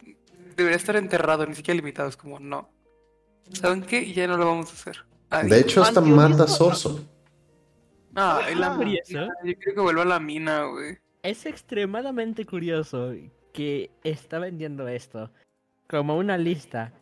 Debería 0.56 0.76
estar 0.76 0.96
enterrado, 0.96 1.46
ni 1.46 1.54
siquiera 1.54 1.76
limitado. 1.76 2.08
Es 2.08 2.16
como, 2.16 2.38
no. 2.38 2.68
¿Saben 3.52 3.82
qué? 3.82 4.12
Ya 4.12 4.26
no 4.26 4.36
lo 4.36 4.46
vamos 4.46 4.70
a 4.70 4.72
hacer. 4.74 5.04
De 5.48 5.60
hecho, 5.60 5.82
hasta 5.82 6.00
Antes 6.00 6.14
mata 6.14 6.42
a 6.42 6.46
esto- 6.46 6.48
Sorso. 6.48 7.08
Ah, 8.14 8.40
la 8.54 8.66
Ah, 8.66 8.70
mina. 8.70 8.76
curioso. 8.76 9.12
Yo 9.44 9.54
creo 9.58 9.74
que 9.74 9.80
vuelva 9.80 10.02
a 10.02 10.06
la 10.06 10.20
mina, 10.20 10.64
güey. 10.64 10.98
Es 11.22 11.46
extremadamente 11.46 12.44
curioso 12.44 13.12
que 13.54 13.90
está 14.04 14.38
vendiendo 14.38 14.86
esto 14.88 15.30
como 15.88 16.18
una 16.18 16.36
lista 16.36 16.92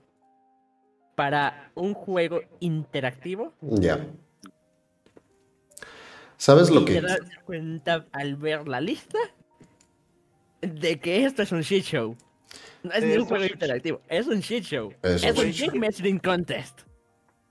para 1.16 1.70
un 1.74 1.94
juego 1.94 2.40
interactivo. 2.60 3.52
Ya. 3.60 4.06
¿Sabes 6.40 6.70
lo 6.70 6.80
y 6.80 6.84
te 6.86 6.92
que? 6.94 7.00
das 7.02 7.20
cuenta 7.44 8.06
al 8.12 8.36
ver 8.36 8.66
la 8.66 8.80
lista 8.80 9.18
de 10.62 10.98
que 10.98 11.26
esto 11.26 11.42
es 11.42 11.52
un 11.52 11.60
shit 11.60 11.84
show. 11.84 12.16
No 12.82 12.92
es 12.92 13.04
ni 13.04 13.10
Es 13.10 13.16
un 13.16 13.22
un 13.24 13.28
juego 13.28 13.44
interactivo, 13.44 14.00
es 14.08 14.26
un 14.26 14.40
shit 14.40 14.64
show. 14.64 14.90
Es 15.02 15.22
Es, 15.22 15.36
un 15.38 15.50
shit 15.50 15.74
messaging 15.74 16.18
contest. 16.18 16.80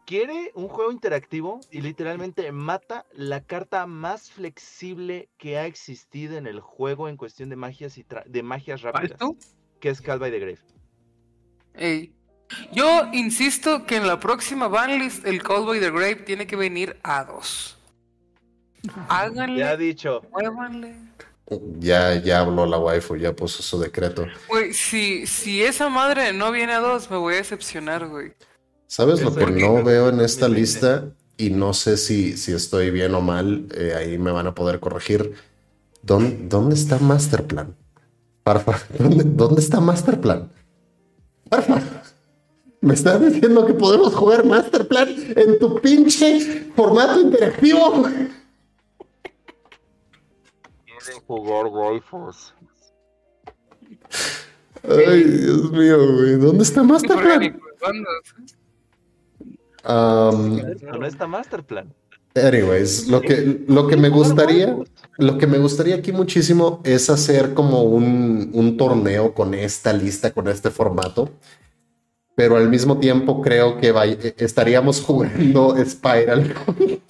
Quiere 0.08 0.52
un 0.56 0.68
juego 0.70 0.92
interactivo 0.92 1.60
y 1.70 1.82
literalmente 1.82 2.52
mata 2.52 3.06
la 3.14 3.42
carta 3.42 3.86
más 3.86 4.32
flexible 4.32 5.30
que 5.38 5.60
ha 5.60 5.68
existido 5.68 6.36
en 6.38 6.48
el 6.48 6.60
juego 6.60 7.08
en 7.10 7.16
cuestión 7.16 7.50
de 7.50 7.56
magias 7.58 7.96
y 8.00 8.04
tra- 8.04 8.26
de 8.26 8.42
magias 8.42 8.82
rápidas, 8.82 9.20
que 9.80 9.90
es 9.90 10.02
Call 10.02 10.18
by 10.18 10.32
the 10.32 10.40
Grave. 10.40 10.60
Ey. 11.76 12.12
Yo 12.74 13.08
insisto 13.14 13.86
que 13.86 13.98
en 13.98 14.08
la 14.08 14.20
próxima 14.20 14.68
banlist 14.68 15.24
el 15.28 15.44
Cowboy 15.44 15.80
the 15.80 15.92
Grave 15.92 16.16
tiene 16.16 16.48
que 16.48 16.56
venir 16.56 16.98
a 17.04 17.24
dos. 17.26 17.79
Háganle, 19.08 19.60
Ya 19.60 19.70
ha 19.72 19.78
dicho. 19.78 20.22
muévanle. 20.32 20.96
Ya, 21.80 22.16
ya 22.22 22.42
habló 22.42 22.66
la 22.68 22.78
waifu, 22.78 23.16
ya 23.16 23.36
puso 23.36 23.64
su 23.64 23.80
decreto. 23.80 24.26
Güey, 24.50 24.72
si, 24.74 25.26
si 25.26 25.64
esa 25.64 25.90
madre 25.90 26.32
no 26.32 26.52
viene 26.52 26.74
a 26.74 26.80
dos, 26.80 27.10
me 27.10 27.18
voy 27.18 27.34
a 27.34 27.38
decepcionar, 27.38 28.08
güey. 28.08 28.34
¿Sabes 28.86 29.22
lo 29.22 29.34
que 29.34 29.48
no 29.48 29.84
veo 29.84 30.10
en 30.10 30.20
esta 30.20 30.48
lista? 30.48 31.06
Y 31.38 31.50
no 31.50 31.74
sé 31.74 31.98
si, 31.98 32.38
si 32.38 32.54
estoy 32.54 32.92
bien 32.92 33.16
o 33.16 33.22
mal, 33.22 33.66
eh, 33.74 33.94
ahí 33.98 34.18
me 34.20 34.32
van 34.32 34.46
a 34.48 34.54
poder 34.54 34.80
corregir. 34.80 35.34
¿Dónde, 36.02 36.38
dónde 36.48 36.76
está 36.76 36.98
Masterplan? 37.00 37.76
Parfa, 38.44 38.80
¿dónde, 38.98 39.24
dónde 39.26 39.62
está 39.62 39.80
Masterplan? 39.80 40.52
Parfa, 41.50 41.82
me 42.82 42.94
estás 42.94 43.20
diciendo 43.22 43.66
que 43.66 43.74
podemos 43.74 44.14
jugar 44.16 44.46
Masterplan 44.46 45.10
en 45.36 45.60
tu 45.60 45.82
pinche 45.82 46.70
formato 46.76 47.20
interactivo. 47.20 48.08
Jugar 51.28 51.68
waifus. 51.68 52.54
Ay, 54.84 55.24
Dios 55.24 55.72
mío, 55.72 55.98
güey. 56.16 56.36
¿Dónde 56.38 56.64
está 56.64 56.84
Masterplan? 56.84 57.60
Um, 59.88 60.62
No 61.00 61.06
está 61.06 61.28
Masterplan. 61.28 61.94
anyways, 62.36 63.08
lo 63.08 63.22
que, 63.22 63.64
lo 63.68 63.88
que 63.88 63.98
me 63.98 64.10
gustaría, 64.10 64.78
lo 65.18 65.38
que 65.38 65.48
me 65.48 65.58
gustaría 65.58 65.96
aquí 65.96 66.12
muchísimo 66.12 66.82
es 66.84 67.10
hacer 67.10 67.54
como 67.54 67.84
un, 67.84 68.52
un 68.54 68.78
torneo 68.78 69.34
con 69.34 69.54
esta 69.54 69.92
lista, 69.94 70.32
con 70.32 70.48
este 70.48 70.70
formato. 70.70 71.30
Pero 72.36 72.56
al 72.56 72.70
mismo 72.70 73.00
tiempo 73.00 73.42
creo 73.42 73.78
que 73.78 73.92
vay- 73.94 74.34
estaríamos 74.38 75.02
jugando 75.06 75.76
Spiral. 75.86 76.54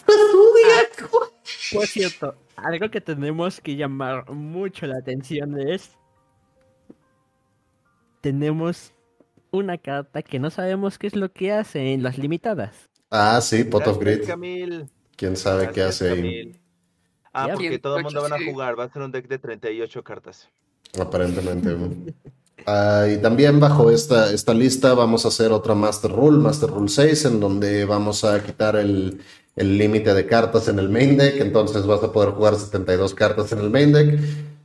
Por 1.71 1.85
cierto, 1.85 2.33
algo 2.63 2.89
que 2.89 3.01
tenemos 3.01 3.61
que 3.61 3.75
llamar 3.75 4.29
mucho 4.31 4.85
la 4.87 4.97
atención 4.97 5.59
es. 5.59 5.97
Tenemos 8.21 8.93
una 9.51 9.77
carta 9.77 10.21
que 10.21 10.39
no 10.39 10.49
sabemos 10.49 10.97
qué 10.97 11.07
es 11.07 11.15
lo 11.15 11.31
que 11.31 11.51
hace 11.53 11.93
en 11.93 12.03
las 12.03 12.17
limitadas. 12.17 12.89
Ah, 13.09 13.39
sí, 13.41 13.63
Pot 13.63 13.87
of 13.87 13.99
Grid. 13.99 14.21
¿Quién 15.15 15.35
sabe 15.35 15.71
qué 15.71 15.83
hace 15.83 16.09
ahí? 16.11 16.61
Ah, 17.33 17.47
Ya. 17.47 17.53
porque 17.53 17.69
¿Quién 17.69 17.81
todo 17.81 17.97
el 17.97 18.03
mundo 18.03 18.21
van 18.21 18.33
a 18.33 18.43
jugar. 18.43 18.77
Va 18.79 18.85
a 18.85 18.89
ser 18.89 19.01
un 19.01 19.11
deck 19.11 19.27
de 19.27 19.39
38 19.39 20.03
cartas. 20.03 20.49
Aparentemente. 20.99 22.13
Ah, 22.65 23.05
y 23.09 23.21
también 23.21 23.59
bajo 23.59 23.89
esta, 23.89 24.31
esta 24.33 24.53
lista 24.53 24.93
vamos 24.93 25.25
a 25.25 25.29
hacer 25.29 25.51
otra 25.51 25.75
Master 25.75 26.11
Rule, 26.11 26.37
Master 26.39 26.69
Rule 26.69 26.89
6, 26.89 27.25
en 27.25 27.39
donde 27.39 27.85
vamos 27.85 28.23
a 28.23 28.43
quitar 28.43 28.75
el 28.75 29.21
el 29.59 29.77
límite 29.77 30.13
de 30.13 30.25
cartas 30.25 30.67
en 30.67 30.79
el 30.79 30.89
main 30.89 31.17
deck, 31.17 31.39
entonces 31.39 31.85
vas 31.85 32.01
a 32.03 32.11
poder 32.11 32.31
jugar 32.31 32.55
72 32.55 33.13
cartas 33.13 33.51
en 33.51 33.59
el 33.59 33.69
main 33.69 33.91
deck. 33.93 34.19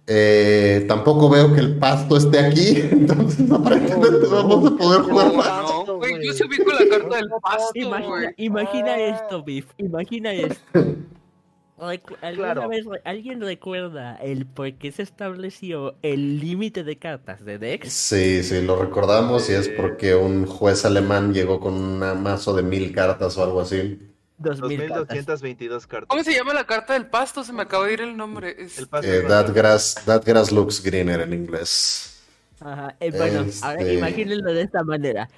Eh, 0.07 0.85
tampoco 0.87 1.31
veo 1.31 1.53
que 1.55 1.61
el 1.61 1.77
pasto 1.79 2.17
esté 2.17 2.39
aquí, 2.39 2.77
entonces 2.91 3.51
aparentemente 3.51 4.27
vamos 4.31 4.73
a 4.73 4.77
poder 4.77 5.01
jugar 5.03 5.27
No, 5.29 5.33
más. 5.35 5.63
no, 5.87 5.97
güey, 5.97 6.27
yo 6.27 6.33
se 6.35 6.45
ubico 6.45 6.71
la 6.73 6.87
carta 6.89 7.17
del 7.17 7.29
pasto, 7.43 7.71
Imagina, 7.75 8.33
imagina 8.37 8.99
esto, 8.99 9.43
Biff. 9.43 9.67
Imagina 9.79 10.33
esto. 10.33 10.85
Recu- 11.77 12.17
¿Alguna 12.23 12.53
Claro. 12.55 12.69
vez 12.69 12.85
re- 12.87 13.01
alguien 13.05 13.41
recuerda 13.41 14.15
el 14.17 14.47
por 14.47 14.73
qué 14.75 14.93
se 14.93 15.03
estableció 15.03 15.97
el 16.03 16.39
límite 16.39 16.85
de 16.85 16.99
cartas 16.99 17.45
de 17.45 17.59
Dex? 17.59 17.93
Sí, 17.93 18.43
sí, 18.45 18.63
lo 18.63 18.77
recordamos 18.77 19.51
y 19.51 19.55
es 19.55 19.69
porque 19.71 20.15
un 20.15 20.47
juez 20.47 20.85
alemán 20.85 21.35
llegó 21.35 21.59
con 21.61 21.75
un 21.75 21.99
mazo 22.23 22.55
de 22.55 22.63
mil 22.63 22.93
cartas 22.93 23.37
o 23.39 23.43
algo 23.43 23.61
así. 23.61 23.99
2000 24.45 24.79
cartas. 24.89 24.97
2222 25.09 25.87
cartas. 25.87 26.09
¿Cómo 26.09 26.23
se 26.25 26.33
llama 26.35 26.55
la 26.55 26.65
carta 26.67 26.93
del 26.95 27.07
pasto? 27.07 27.43
Se 27.45 27.53
me 27.53 27.63
acaba 27.63 27.87
de 27.87 27.93
ir 27.95 28.01
el 28.03 28.17
nombre. 28.17 28.55
Es- 28.59 28.79
El 28.79 28.87
pasto 28.89 29.11
Eh, 29.11 29.23
that, 29.29 29.51
grass, 29.55 29.97
that 30.07 30.25
grass 30.25 30.53
looks 30.53 30.83
greener 30.83 31.21
en 31.21 31.33
inglés. 31.33 32.23
Ajá, 32.61 32.97
eh, 33.01 33.11
bueno, 33.11 33.45
ahora 33.63 33.81
Este- 33.81 33.95
imagínenlo 33.95 34.53
de 34.53 34.63
esta 34.63 34.83
manera. 34.85 35.29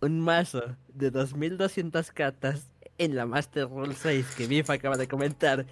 Un 0.00 0.20
mazo 0.20 0.62
de 0.92 1.10
2200 1.10 2.10
cartas 2.12 2.66
en 2.98 3.14
la 3.16 3.26
Master 3.26 3.68
Rule 3.68 3.94
6 3.94 4.26
que 4.36 4.46
Biff 4.46 4.68
acaba 4.70 4.96
de 4.96 5.06
comentar 5.08 5.64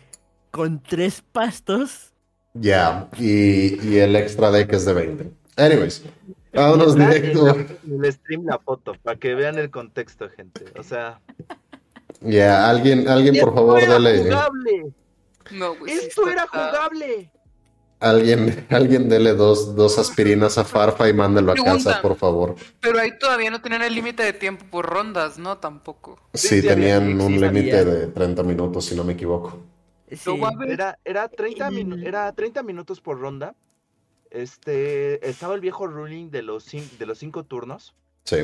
con 0.50 0.82
tres 0.82 1.22
pastos. 1.32 2.12
Ya, 2.54 3.08
y, 3.18 3.84
y 3.86 3.98
el 3.98 4.14
extra 4.16 4.50
deck 4.50 4.72
es 4.72 4.84
de 4.84 4.92
20. 4.94 5.30
Anyways, 5.56 6.04
vámonos 6.52 6.94
directo. 6.96 7.48
en 7.50 8.04
el 8.04 8.12
stream 8.12 8.44
la 8.46 8.58
foto, 8.58 8.94
para 9.02 9.18
que 9.18 9.34
vean 9.34 9.58
el 9.58 9.70
contexto, 9.70 10.28
gente. 10.30 10.64
O 10.78 10.82
sea, 10.82 11.20
Ya, 12.20 12.68
alguien, 12.68 13.08
alguien 13.08 13.36
por 13.40 13.54
favor, 13.54 13.78
¡Esto 13.80 13.96
era 13.96 14.10
dele. 14.10 14.22
jugable! 14.24 14.86
No, 15.52 15.74
güey, 15.76 15.92
sí 15.92 16.06
¡Esto 16.06 16.28
está- 16.28 16.32
era 16.32 16.46
jugable! 16.48 17.30
Alguien, 18.00 18.66
alguien 18.70 19.08
dele 19.08 19.32
dos, 19.34 19.74
dos 19.76 19.98
aspirinas 19.98 20.58
a 20.58 20.64
Farfa 20.64 21.08
y 21.08 21.12
mándelo 21.14 21.52
a 21.52 21.54
Pregunta. 21.54 21.84
casa, 21.90 22.02
por 22.02 22.16
favor. 22.16 22.54
Pero 22.80 22.98
ahí 22.98 23.16
todavía 23.18 23.50
no 23.50 23.62
tenían 23.62 23.82
el 23.82 23.94
límite 23.94 24.22
de 24.22 24.32
tiempo 24.34 24.64
por 24.70 24.84
rondas, 24.86 25.38
¿no? 25.38 25.56
Tampoco. 25.58 26.18
Sí, 26.34 26.60
tenían 26.60 27.18
un 27.20 27.28
sí 27.34 27.38
límite 27.38 27.84
de 27.84 28.06
30 28.08 28.42
minutos, 28.42 28.84
si 28.84 28.94
no 28.94 29.04
me 29.04 29.14
equivoco. 29.14 29.58
Sí. 30.10 30.30
Era, 30.68 30.98
era, 31.04 31.28
30 31.28 31.70
minu- 31.70 31.96
Mm. 31.98 32.06
era 32.06 32.32
30 32.32 32.62
minutos 32.62 33.00
por 33.00 33.18
ronda. 33.18 33.54
Este, 34.30 35.26
estaba 35.28 35.54
el 35.54 35.60
viejo 35.60 35.86
ruling 35.86 36.30
de 36.30 36.42
los, 36.42 36.66
de 36.70 37.06
los 37.06 37.18
cinco 37.18 37.44
turnos. 37.44 37.94
Sí. 38.24 38.36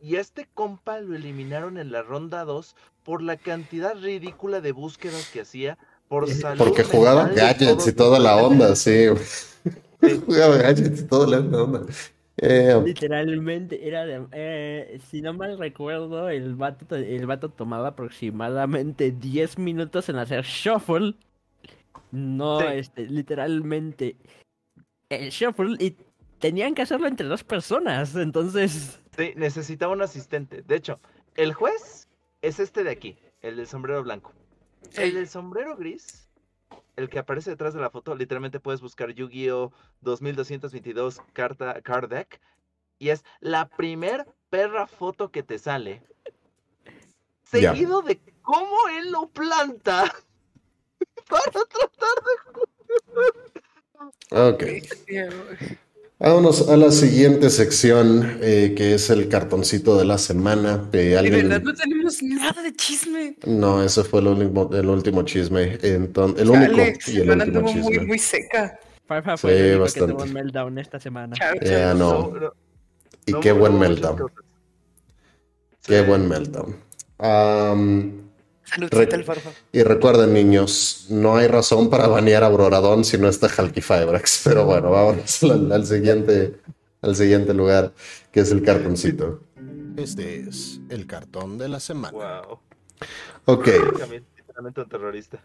Y 0.00 0.16
este 0.16 0.48
compa 0.54 1.00
lo 1.00 1.14
eliminaron 1.14 1.76
en 1.78 1.92
la 1.92 2.02
ronda 2.02 2.44
2 2.44 2.74
por 3.04 3.22
la 3.22 3.36
cantidad 3.36 3.94
ridícula 4.00 4.60
de 4.60 4.72
búsquedas 4.72 5.28
que 5.30 5.42
hacía 5.42 5.78
por 6.08 6.28
salud 6.30 6.58
Porque 6.58 6.84
jugaba 6.84 7.28
gadgets 7.28 7.86
y 7.86 7.92
toda 7.92 8.18
la 8.18 8.36
onda, 8.36 8.74
sí. 8.76 9.06
Sí. 10.02 10.22
jugaba 10.24 10.56
gadgets 10.56 11.00
y 11.02 11.04
toda 11.06 11.26
la 11.26 11.38
onda. 11.62 11.82
Eh, 12.38 12.80
Literalmente 12.82 13.86
era 13.86 14.06
de, 14.06 14.26
eh, 14.32 14.98
si 15.10 15.20
no 15.20 15.34
mal 15.34 15.58
recuerdo, 15.58 16.30
el 16.30 16.54
vato, 16.54 16.96
el 16.96 17.26
vato 17.26 17.50
tomaba 17.50 17.88
aproximadamente 17.88 19.10
10 19.10 19.58
minutos 19.58 20.08
en 20.08 20.16
hacer 20.16 20.44
shuffle. 20.44 21.14
No, 22.10 22.60
Sí. 22.60 22.66
este, 22.72 23.06
literalmente 23.06 24.16
el 25.10 25.28
shuffle 25.30 25.76
y 25.78 25.96
tenían 26.38 26.74
que 26.74 26.82
hacerlo 26.82 27.06
entre 27.08 27.26
dos 27.26 27.44
personas, 27.44 28.16
entonces 28.16 28.98
Sí, 29.20 29.34
necesitaba 29.36 29.92
un 29.92 30.00
asistente. 30.00 30.62
De 30.62 30.76
hecho, 30.76 30.98
el 31.34 31.52
juez 31.52 32.08
es 32.40 32.58
este 32.58 32.84
de 32.84 32.90
aquí, 32.90 33.18
el 33.42 33.56
del 33.56 33.66
sombrero 33.66 34.02
blanco. 34.02 34.32
El 34.96 35.12
del 35.12 35.28
sombrero 35.28 35.76
gris, 35.76 36.30
el 36.96 37.10
que 37.10 37.18
aparece 37.18 37.50
detrás 37.50 37.74
de 37.74 37.82
la 37.82 37.90
foto, 37.90 38.14
literalmente 38.14 38.60
puedes 38.60 38.80
buscar 38.80 39.10
Yu-Gi-Oh 39.10 39.72
2222 40.00 41.20
carta 41.34 41.82
card 41.82 42.08
deck 42.08 42.40
y 42.98 43.10
es 43.10 43.22
la 43.40 43.68
primer 43.68 44.26
perra 44.48 44.86
foto 44.86 45.30
que 45.30 45.42
te 45.42 45.58
sale. 45.58 46.02
Seguido 47.42 48.00
de 48.00 48.18
cómo 48.40 48.88
él 48.96 49.12
lo 49.12 49.28
planta 49.28 50.04
para 51.28 51.42
tratar 51.50 52.14
de 52.24 52.40
ok. 54.30 54.64
Vámonos 56.24 56.68
a 56.68 56.76
la 56.76 56.90
siguiente 56.92 57.48
sección, 57.48 58.38
eh, 58.42 58.74
que 58.76 58.92
es 58.94 59.08
el 59.08 59.28
cartoncito 59.28 59.96
de 59.98 60.04
la 60.04 60.18
semana. 60.18 60.86
Eh, 60.92 60.96
De 60.98 61.18
¿alguien- 61.18 61.48
verdad 61.48 61.62
no 61.62 61.72
tenemos 61.74 62.22
nada 62.22 62.62
de 62.62 62.74
chisme. 62.74 63.36
No, 63.46 63.82
ese 63.82 64.04
fue 64.04 64.20
el 64.20 64.26
último, 64.26 64.68
el 64.74 64.86
último 64.86 65.22
chisme. 65.22 65.78
Entonces, 65.82 66.42
el 66.42 66.50
único 66.50 66.76
y 66.76 66.80
el 66.82 67.00
semana 67.00 67.44
último 67.44 67.58
anduvo 67.60 67.72
muy, 67.72 67.90
chisme. 67.92 68.06
muy 68.06 68.18
seca. 68.18 68.78
Farfa 69.06 69.36
Sí, 69.38 69.40
fue 69.40 69.50
el 69.52 69.80
único 69.80 69.84
que 69.86 69.92
tuvo 70.00 70.06
bastante. 70.08 70.22
un 70.24 70.32
meltdown 70.34 70.78
esta 70.78 71.00
semana. 71.00 71.36
Ya, 71.62 71.94
chao. 71.94 71.94
no. 71.94 72.38
no, 72.38 72.52
Y 73.24 73.32
no 73.32 73.40
qué 73.40 73.52
buen 73.52 73.78
meltdown. 73.78 74.18
Qué 75.86 76.00
Sí. 76.00 76.06
buen 76.06 76.28
meltdown. 76.28 76.76
Am, 77.18 78.29
Saludcita 78.74 79.04
Re- 79.04 79.14
al 79.14 79.24
farfa. 79.24 79.50
y 79.72 79.82
recuerden, 79.82 80.32
niños, 80.32 81.06
no 81.10 81.36
hay 81.36 81.46
razón 81.48 81.90
para 81.90 82.06
banear 82.06 82.44
a 82.44 82.48
Broradón 82.48 83.04
si 83.04 83.18
no 83.18 83.28
está 83.28 83.48
Halky 83.48 83.80
Fibrax. 83.80 84.42
Pero 84.44 84.64
bueno, 84.64 84.90
vámonos 84.90 85.42
al, 85.42 85.70
al 85.72 85.86
siguiente, 85.86 86.54
al 87.02 87.16
siguiente 87.16 87.52
lugar, 87.54 87.92
que 88.32 88.40
es 88.40 88.50
el 88.52 88.62
cartoncito. 88.62 89.40
Este 89.96 90.40
es 90.48 90.80
el 90.88 91.06
cartón 91.06 91.58
de 91.58 91.68
la 91.68 91.80
semana. 91.80 92.12
Wow. 92.46 92.58
Ok. 93.46 93.68
Terrorista. 94.88 95.38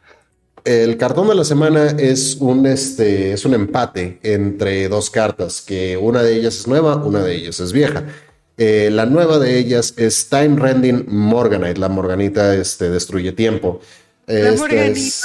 El 0.63 0.97
cartón 0.97 1.28
de 1.28 1.36
la 1.36 1.43
semana 1.43 1.88
es 1.91 2.38
un, 2.39 2.65
este, 2.65 3.34
es 3.34 3.45
un 3.45 3.53
empate 3.53 4.19
entre 4.23 4.88
dos 4.89 5.09
cartas, 5.09 5.61
que 5.61 5.95
una 5.95 6.23
de 6.23 6.36
ellas 6.36 6.57
es 6.57 6.67
nueva, 6.67 6.95
una 6.95 7.21
de 7.23 7.36
ellas 7.36 7.59
es 7.59 7.71
vieja. 7.71 8.03
Eh, 8.58 8.89
la 8.91 9.06
nueva 9.06 9.38
de 9.39 9.58
ellas 9.58 9.93
es 9.97 10.30
Time 10.30 10.58
Rending 10.60 11.06
Morganite, 11.08 11.80
la 11.80 11.89
Morganita 11.89 12.56
este, 12.56 12.89
destruye 12.89 13.32
tiempo. 13.34 13.82
¿La 14.28 14.49
Esta 14.49 14.68
es- 14.76 15.24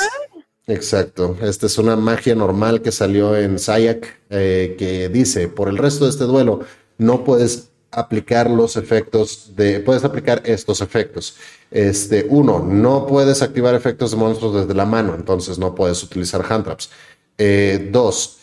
Exacto, 0.67 1.37
esta 1.43 1.67
es 1.67 1.79
una 1.79 1.97
magia 1.97 2.35
normal 2.37 2.81
que 2.81 2.93
salió 2.93 3.37
en 3.37 3.59
Sayak, 3.59 4.07
eh, 4.31 4.77
que 4.79 5.09
dice, 5.09 5.49
por 5.49 5.69
el 5.69 5.77
resto 5.79 6.05
de 6.05 6.11
este 6.11 6.25
duelo, 6.25 6.61
no 6.97 7.25
puedes 7.25 7.71
aplicar 7.91 8.49
los 8.49 8.77
efectos 8.77 9.53
de, 9.57 9.81
puedes 9.81 10.05
aplicar 10.05 10.43
estos 10.45 10.81
efectos. 10.81 11.35
Este, 11.73 12.25
uno, 12.29 12.61
no 12.65 13.05
puedes 13.07 13.43
activar 13.43 13.75
efectos 13.75 14.13
de 14.13 14.17
monstruos 14.19 14.55
desde 14.55 14.75
la 14.75 14.85
mano, 14.85 15.15
entonces 15.17 15.59
no 15.59 15.75
puedes 15.75 16.03
utilizar 16.05 16.45
hand 16.49 16.65
traps. 16.65 16.91
Eh, 17.37 17.89
dos, 17.91 18.39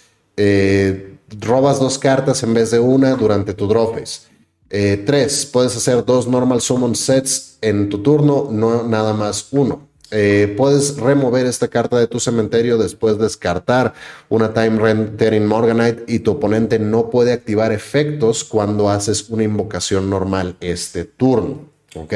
robas 1.39 1.79
dos 1.79 1.97
cartas 1.97 2.43
en 2.43 2.53
vez 2.53 2.71
de 2.71 2.79
una 2.79 3.15
durante 3.15 3.53
tu 3.53 3.67
draw 3.67 3.93
phase. 3.93 4.21
Eh, 4.69 5.03
tres, 5.05 5.45
puedes 5.45 5.75
hacer 5.75 6.03
dos 6.03 6.27
normal 6.27 6.61
summon 6.61 6.95
sets 6.95 7.57
en 7.61 7.89
tu 7.89 7.99
turno, 7.99 8.49
no 8.51 8.83
nada 8.83 9.13
más 9.13 9.47
uno. 9.51 9.87
Eh, 10.09 10.53
puedes 10.55 10.97
remover 10.97 11.45
esta 11.45 11.67
carta 11.67 11.99
de 11.99 12.07
tu 12.07 12.19
cementerio 12.19 12.77
después 12.77 13.17
de 13.17 13.25
descartar 13.25 13.93
una 14.29 14.53
Time 14.53 14.79
Rendering 14.79 15.45
Morganite 15.45 16.05
y 16.07 16.19
tu 16.19 16.31
oponente 16.31 16.79
no 16.79 17.09
puede 17.09 17.33
activar 17.33 17.73
efectos 17.73 18.45
cuando 18.45 18.89
haces 18.89 19.29
una 19.29 19.43
invocación 19.43 20.09
normal 20.09 20.55
este 20.61 21.03
turno. 21.03 21.69
¿Ok? 21.95 22.13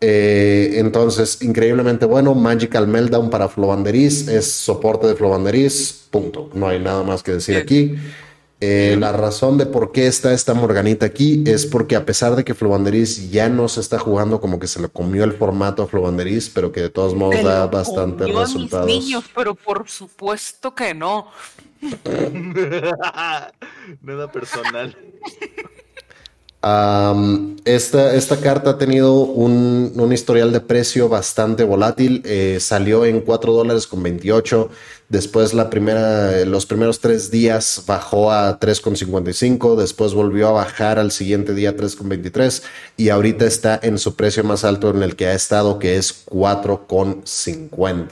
Eh, 0.00 0.74
entonces, 0.76 1.42
increíblemente 1.42 2.06
bueno, 2.06 2.34
Magical 2.34 2.86
Meltdown 2.86 3.30
para 3.30 3.48
Flovanderis 3.48 4.28
es 4.28 4.50
soporte 4.50 5.06
de 5.06 5.14
Flovanderis, 5.14 6.06
punto. 6.10 6.50
No 6.54 6.68
hay 6.68 6.78
nada 6.78 7.02
más 7.02 7.22
que 7.22 7.32
decir 7.32 7.56
aquí. 7.56 7.96
Eh, 8.60 8.96
la 8.98 9.12
razón 9.12 9.56
de 9.56 9.66
por 9.66 9.92
qué 9.92 10.08
está 10.08 10.32
esta 10.32 10.52
Morganita 10.52 11.06
aquí 11.06 11.44
es 11.46 11.64
porque 11.64 11.94
a 11.94 12.04
pesar 12.04 12.34
de 12.34 12.44
que 12.44 12.54
Flovanderis 12.54 13.30
ya 13.30 13.48
no 13.48 13.68
se 13.68 13.80
está 13.80 14.00
jugando 14.00 14.40
como 14.40 14.58
que 14.58 14.66
se 14.66 14.82
le 14.82 14.88
comió 14.88 15.22
el 15.22 15.32
formato 15.32 15.84
a 15.84 15.86
Flovanderis, 15.86 16.48
pero 16.48 16.72
que 16.72 16.80
de 16.80 16.90
todos 16.90 17.14
modos 17.14 17.40
da 17.44 17.66
lo 17.66 17.70
bastantes 17.70 18.26
comió 18.26 18.38
a 18.38 18.42
mis 18.42 18.54
resultados. 18.54 18.86
niños, 18.86 19.24
pero 19.32 19.54
por 19.54 19.88
supuesto 19.88 20.74
que 20.74 20.92
no. 20.92 21.28
Nada 24.02 24.32
personal. 24.32 24.98
Esta, 26.60 28.14
esta 28.14 28.40
carta 28.40 28.70
ha 28.70 28.78
tenido 28.78 29.12
un, 29.14 29.92
un 29.94 30.12
historial 30.12 30.52
de 30.52 30.60
precio 30.60 31.08
bastante 31.08 31.62
volátil. 31.62 32.22
Eh, 32.24 32.58
salió 32.60 33.04
en 33.04 33.20
4 33.20 33.52
dólares 33.52 33.86
con 33.86 34.02
28. 34.02 34.68
Después 35.08 35.54
la 35.54 35.70
primera, 35.70 36.44
los 36.44 36.66
primeros 36.66 36.98
tres 36.98 37.30
días 37.30 37.84
bajó 37.86 38.32
a 38.32 38.58
3,55. 38.58 39.76
Después 39.76 40.14
volvió 40.14 40.48
a 40.48 40.52
bajar 40.52 40.98
al 40.98 41.12
siguiente 41.12 41.54
día 41.54 41.70
a 41.70 41.76
3,23. 41.76 42.62
Y 42.96 43.10
ahorita 43.10 43.46
está 43.46 43.78
en 43.80 43.98
su 43.98 44.16
precio 44.16 44.42
más 44.42 44.64
alto 44.64 44.90
en 44.90 45.02
el 45.02 45.14
que 45.14 45.26
ha 45.28 45.34
estado, 45.34 45.78
que 45.78 45.96
es 45.96 46.26
4,50. 46.26 48.08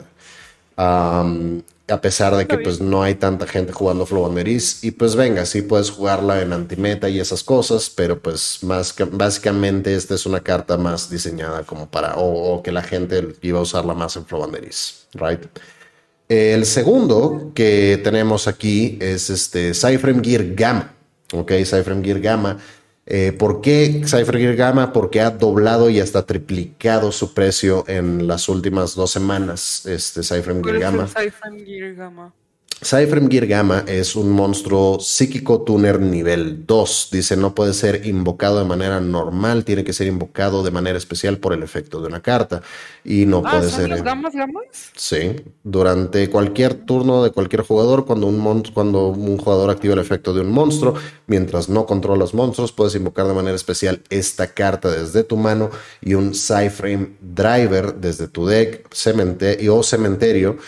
Am, 0.77 1.63
a 1.89 2.01
pesar 2.01 2.35
de 2.37 2.47
que 2.47 2.59
pues 2.59 2.81
no 2.81 3.03
hay 3.03 3.15
tanta 3.15 3.47
gente 3.47 3.73
jugando 3.73 4.07
Flovanderis 4.07 4.83
y 4.83 4.91
pues 4.91 5.15
venga, 5.15 5.47
sí 5.47 5.63
puedes 5.63 5.91
jugarla 5.91 6.43
en 6.43 6.53
antimeta 6.53 7.09
y 7.09 7.21
esas 7.21 7.45
cosas, 7.45 7.91
pero 7.91 8.21
pues 8.21 8.59
más 8.63 8.93
que, 8.93 9.05
básicamente 9.05 9.95
esta 9.95 10.15
es 10.15 10.27
una 10.27 10.41
carta 10.41 10.77
más 10.77 11.11
diseñada 11.11 11.63
como 11.63 11.89
para 11.89 12.17
o, 12.17 12.55
o 12.55 12.63
que 12.63 12.73
la 12.73 12.83
gente 12.83 13.29
iba 13.43 13.61
a 13.61 13.63
usarla 13.63 13.95
más 13.95 14.17
en 14.17 14.27
Flovanderis, 14.27 15.07
right? 15.15 15.41
El 16.29 16.67
segundo 16.67 17.53
que 17.55 18.01
tenemos 18.03 18.49
aquí 18.49 18.99
es 19.01 19.31
este 19.31 19.73
Cyframe 19.73 20.25
Gear 20.25 20.55
Gamma, 20.55 20.93
ok, 21.33 21.53
Cyframe 21.65 22.03
Gear 22.05 22.21
Gamma. 22.21 22.59
Eh, 23.07 23.33
¿Por 23.33 23.61
qué 23.61 24.03
Cypher 24.05 24.37
Gear 24.37 24.57
Gamma? 24.57 24.93
Porque 24.93 25.21
ha 25.21 25.31
doblado 25.31 25.89
y 25.91 26.01
hasta 26.01 26.27
triplicado 26.27 27.13
su 27.13 27.35
precio 27.35 27.85
en 27.87 28.27
las 28.27 28.49
últimas 28.49 28.97
dos 28.97 29.13
semanas. 29.13 29.87
Este 29.87 30.23
Cypher 30.23 30.61
¿Cuál 30.61 30.65
Gear 30.65 30.75
es 30.75 30.75
el 30.75 30.81
Gamma. 30.81 31.09
Siphon 31.09 31.65
Gear 31.65 31.95
Gamma? 31.95 32.35
Cypher 32.83 33.27
Gear 33.31 33.47
Gamma 33.47 33.85
es 33.89 34.15
un 34.17 34.31
monstruo 34.33 35.01
psíquico 35.01 35.63
tuner 35.63 35.99
nivel 35.99 36.67
2. 36.67 37.09
Dice, 37.11 37.35
no 37.35 37.55
puede 37.55 37.73
ser 37.73 38.07
invocado 38.07 38.59
de 38.59 38.67
manera 38.67 39.01
normal, 39.01 39.65
tiene 39.65 39.83
que 39.83 39.95
ser 39.95 40.07
invocado 40.09 40.63
de 40.63 40.71
manera 40.71 40.99
especial 40.99 41.39
por 41.39 41.55
el 41.55 41.63
efecto 41.63 42.03
de 42.03 42.09
una 42.09 42.21
carta. 42.21 42.61
Y 43.03 43.25
no 43.25 43.43
Ah, 43.47 43.51
puede 43.53 43.71
¿son 43.71 43.81
ser. 43.81 43.89
los 43.89 44.03
gamas 44.03 44.35
gamas? 44.35 44.65
Sí, 44.95 45.37
durante 45.65 46.29
cualquier 46.29 46.75
turno 46.75 47.25
de 47.25 47.31
cualquier 47.31 47.63
jugador, 47.63 48.05
cuando 48.05 48.27
un, 48.27 48.39
mon- 48.39 48.63
cuando 48.75 49.09
un 49.09 49.39
jugador 49.39 49.71
activa 49.71 49.95
el 49.95 50.01
efecto 50.01 50.35
de 50.35 50.43
un 50.43 50.51
monstruo, 50.51 50.95
mientras 51.29 51.71
no 51.71 51.87
controlas 51.87 52.35
monstruos, 52.35 52.73
puedes 52.73 52.95
invocar 52.95 53.27
de 53.27 53.33
manera 53.35 53.57
especial 53.57 54.03
esta 54.11 54.49
carta 54.49 54.91
desde 54.91 55.25
tu 55.25 55.39
mano 55.39 55.71
y 56.03 56.13
un 56.13 56.35
Cyframe 56.35 57.13
Driver 57.23 57.95
desde 57.95 58.29
tu 58.29 58.47
deck 58.47 58.87
cemente- 58.95 59.57
y 59.61 59.69
o 59.69 59.83
cementerio. 59.83 60.59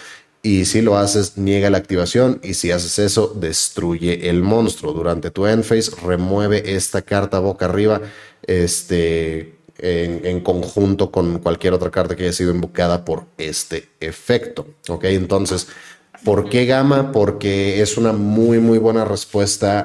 Y 0.43 0.65
si 0.67 0.83
lo 0.83 0.97
haces, 0.97 1.37
niega 1.37 1.69
la 1.71 1.79
activación. 1.79 2.41
Y 2.43 2.55
si 2.55 2.71
haces 2.71 2.99
eso, 2.99 3.35
destruye 3.35 4.29
el 4.31 4.43
monstruo. 4.43 4.93
Durante 4.93 5.31
tu 5.31 5.47
end 5.47 5.65
phase, 5.65 5.91
remueve 6.05 6.75
esta 6.77 7.03
carta 7.03 7.39
boca 7.41 7.67
arriba. 7.67 8.01
Este 8.47 9.55
en, 9.79 10.41
conjunto 10.41 11.11
con 11.11 11.39
cualquier 11.39 11.73
otra 11.73 11.91
carta 11.91 12.17
que 12.17 12.25
haya 12.25 12.33
sido 12.33 12.53
invocada 12.53 13.05
por 13.05 13.27
este 13.37 13.89
efecto. 14.01 14.67
Ok, 14.89 15.05
entonces, 15.05 15.69
¿por 16.25 16.49
qué 16.49 16.67
Gama? 16.67 17.13
Porque 17.13 17.81
es 17.81 17.97
una 17.97 18.13
muy, 18.13 18.59
muy 18.59 18.79
buena 18.79 19.05
respuesta 19.05 19.81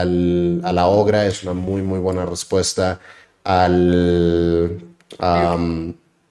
al- 0.00 0.60
a 0.64 0.72
la 0.72 0.86
Ogra, 0.86 1.26
es 1.26 1.42
una 1.42 1.52
muy, 1.52 1.82
muy 1.82 1.98
buena 2.00 2.26
respuesta 2.26 3.00
al. 3.44 4.80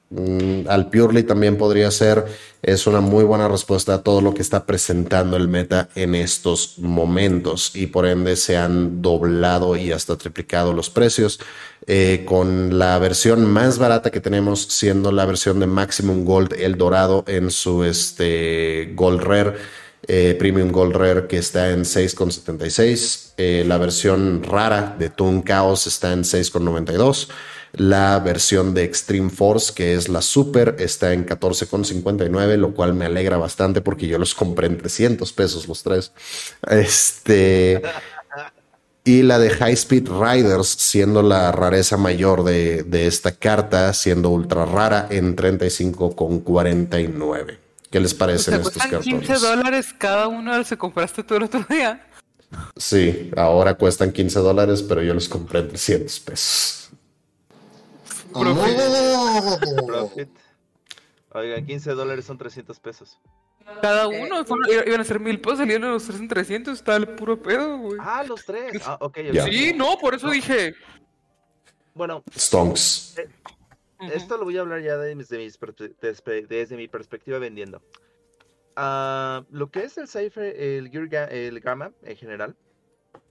Mm, 0.10 0.68
al 0.70 0.90
Purely 0.90 1.24
también 1.24 1.58
podría 1.58 1.90
ser. 1.92 2.26
Es 2.66 2.88
una 2.88 3.00
muy 3.00 3.24
buena 3.24 3.48
respuesta 3.48 3.94
a 3.94 4.02
todo 4.02 4.22
lo 4.22 4.34
que 4.34 4.42
está 4.42 4.66
presentando 4.66 5.38
el 5.38 5.48
meta 5.48 5.88
en 5.94 6.16
estos 6.16 6.80
momentos 6.80 7.76
y 7.76 7.86
por 7.86 8.08
ende 8.08 8.36
se 8.36 8.58
han 8.58 9.04
doblado 9.04 9.78
y 9.78 9.92
hasta 9.92 10.18
triplicado 10.18 10.74
los 10.74 10.90
precios. 10.90 11.40
Eh, 11.86 12.24
con 12.26 12.80
la 12.80 12.98
versión 12.98 13.46
más 13.46 13.78
barata 13.78 14.10
que 14.10 14.20
tenemos 14.20 14.64
siendo 14.64 15.12
la 15.12 15.28
versión 15.28 15.60
de 15.60 15.68
Maximum 15.68 16.26
Gold, 16.26 16.54
el 16.54 16.76
dorado 16.76 17.24
en 17.28 17.52
su 17.52 17.84
este, 17.84 18.94
Gold 18.96 19.22
Rare. 19.22 19.54
Eh, 20.08 20.36
Premium 20.38 20.72
Gold 20.72 20.96
Rare 20.96 21.28
que 21.28 21.38
está 21.38 21.70
en 21.70 21.82
6,76. 21.82 23.34
Eh, 23.38 23.64
la 23.68 23.78
versión 23.78 24.42
rara 24.42 24.96
de 24.98 25.12
Toon 25.12 25.44
Chaos 25.44 25.86
está 25.86 26.14
en 26.14 26.24
6,92. 26.24 27.28
La 27.78 28.20
versión 28.20 28.74
de 28.74 28.84
Extreme 28.84 29.30
Force, 29.30 29.74
que 29.74 29.96
es 29.96 30.10
la 30.10 30.22
Super, 30.22 30.76
está 30.80 31.14
en 31.14 31.26
14,59, 31.26 32.58
lo 32.58 32.74
cual 32.74 32.94
me 32.94 33.06
alegra 33.06 33.38
bastante 33.38 33.80
porque 33.82 34.08
yo 34.08 34.18
los 34.18 34.34
compré 34.34 34.68
en 34.68 34.78
300 34.78 35.32
pesos 35.34 35.68
los 35.68 35.84
tres. 35.84 36.14
Este. 36.70 37.82
Y 39.04 39.22
la 39.22 39.38
de 39.38 39.52
High 39.52 39.74
Speed 39.74 40.10
Riders, 40.10 40.68
siendo 40.68 41.22
la 41.22 41.52
rareza 41.52 41.98
mayor 41.98 42.44
de, 42.44 42.84
de 42.84 43.08
esta 43.08 43.34
carta, 43.34 43.94
siendo 43.94 44.30
ultra 44.30 44.66
rara 44.66 45.08
en 45.12 45.36
35,49. 45.36 47.66
¿Qué 47.92 48.00
les 48.00 48.14
parecen 48.14 48.56
estos 48.56 48.76
cartones? 48.76 49.06
15 49.06 49.34
dólares 49.36 49.88
cada 49.98 50.28
uno 50.28 50.64
se 50.64 50.78
compraste 50.78 51.24
todo 51.24 51.38
el 51.38 51.44
otro 51.46 51.66
día. 51.70 52.06
Sí, 52.76 53.32
ahora 53.38 53.76
cuestan 53.76 54.12
15 54.12 54.40
dólares, 54.40 54.84
pero 54.84 55.02
yo 55.02 55.14
los 55.14 55.30
compré 55.30 55.60
en 55.60 55.70
300 55.70 56.20
pesos. 56.20 56.85
Profit. 59.88 60.30
Oigan, 61.34 61.66
15 61.66 61.92
dólares 61.92 62.26
son 62.26 62.38
300 62.38 62.80
pesos. 62.80 63.20
Cada 63.82 64.08
uno, 64.08 64.46
fueron- 64.46 64.88
iban 64.88 65.02
a 65.02 65.04
ser 65.04 65.20
mil 65.20 65.42
pesos, 65.42 65.60
salieron 65.60 65.92
los 65.92 66.06
tres 66.06 66.20
en 66.20 66.28
300, 66.28 66.78
está 66.78 66.96
el 66.96 67.08
puro 67.16 67.42
pedo, 67.42 67.78
güey. 67.80 67.98
Ah, 68.00 68.24
los 68.24 68.46
tres. 68.46 68.82
Ah, 68.86 68.98
ok. 69.02 69.18
Sí, 69.50 69.74
no, 69.76 69.98
por 69.98 70.14
eso 70.16 70.30
dije. 70.30 70.76
Bueno, 71.96 72.24
Stonks. 72.38 73.16
Ujú. 74.00 74.12
esto 74.12 74.38
lo 74.38 74.44
voy 74.44 74.58
a 74.58 74.62
hablar 74.62 74.82
ya 74.82 74.98
de 74.98 75.16
mis- 75.16 75.30
de 75.30 75.38
mis 75.40 75.58
despe- 75.60 76.46
desde 76.48 76.76
mi 76.78 76.88
perspectiva 76.88 77.40
vendiendo. 77.40 77.82
Ah, 78.76 79.44
lo 79.50 79.72
que 79.72 79.84
es 79.84 79.98
el 79.98 80.08
Cypher, 80.08 80.56
el, 80.60 80.90
Gear 80.90 81.08
Ga- 81.10 81.32
el 81.32 81.60
Gamma 81.62 81.92
en 82.04 82.18
general, 82.18 82.56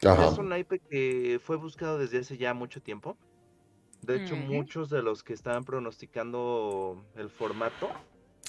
Ajá. 0.04 0.28
es 0.28 0.38
un 0.38 0.48
naipe 0.48 0.78
que 0.80 1.38
fue 1.44 1.56
buscado 1.56 1.98
desde 1.98 2.18
hace 2.18 2.36
ya 2.38 2.54
mucho 2.54 2.80
tiempo. 2.82 3.16
De 4.06 4.16
hecho, 4.16 4.34
Ujú. 4.34 4.44
muchos 4.44 4.90
de 4.90 5.02
los 5.02 5.22
que 5.22 5.32
estaban 5.32 5.64
pronosticando 5.64 7.02
el 7.16 7.30
formato 7.30 7.88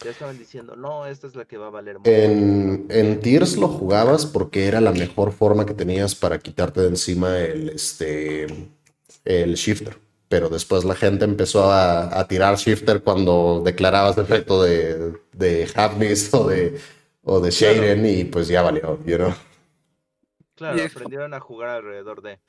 ya 0.04 0.12
estaban 0.12 0.38
diciendo, 0.38 0.76
no, 0.76 1.06
esta 1.06 1.28
es 1.28 1.36
la 1.36 1.46
que 1.46 1.58
va 1.58 1.68
a 1.68 1.70
valer 1.70 1.98
mucho. 2.00 2.12
En, 2.12 2.86
en 2.90 3.20
Tears 3.22 3.58
lo 3.58 3.68
jugabas 3.70 4.26
porque 4.26 4.68
era 4.68 4.82
la 4.82 4.92
mejor 4.92 5.32
forma 5.32 5.66
que 5.66 5.74
tenías 5.74 6.16
para 6.16 6.40
quitarte 6.40 6.82
de 6.82 6.88
encima 6.90 7.38
el, 7.40 7.70
este, 7.70 8.48
el 9.24 9.54
shifter. 9.56 9.98
Pero 10.28 10.50
después 10.50 10.84
la 10.84 10.96
gente 10.96 11.24
empezó 11.24 11.72
a, 11.72 12.20
a 12.20 12.28
tirar 12.28 12.58
shifter 12.58 13.04
cuando 13.04 13.62
declarabas 13.64 14.16
defecto 14.16 14.62
de, 14.62 15.14
de 15.32 15.70
Hapnis 15.76 16.34
o 16.34 16.48
de, 16.48 16.80
o 17.24 17.40
de 17.40 17.52
Shaden 17.52 18.06
y 18.06 18.24
pues 18.26 18.48
ya 18.48 18.62
valió, 18.64 19.00
you 19.06 19.18
know? 19.18 19.34
Claro, 20.56 20.84
aprendieron 20.84 21.34
a 21.34 21.40
jugar 21.40 21.70
alrededor 21.70 22.22
de. 22.22 22.40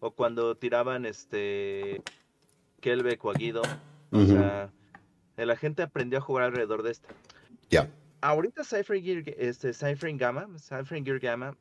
O 0.00 0.10
cuando 0.10 0.56
tiraban 0.56 1.06
este. 1.06 2.02
Kelbeck 2.84 3.24
o. 3.24 3.30
O 4.10 4.26
sea, 4.26 4.70
la 5.36 5.56
gente 5.56 5.82
aprendió 5.82 6.18
a 6.18 6.20
jugar 6.20 6.44
alrededor 6.44 6.82
de 6.82 6.90
esta. 6.90 7.08
Ya. 7.70 7.90
Ahorita 8.20 8.62
Cypher 8.62 9.02
Gear, 9.02 9.24
este, 9.38 9.72
Cypher 9.72 10.14
Gamma, 10.18 10.46
Cypher 10.58 11.02
Gear 11.02 11.18
Gamma, 11.18 11.56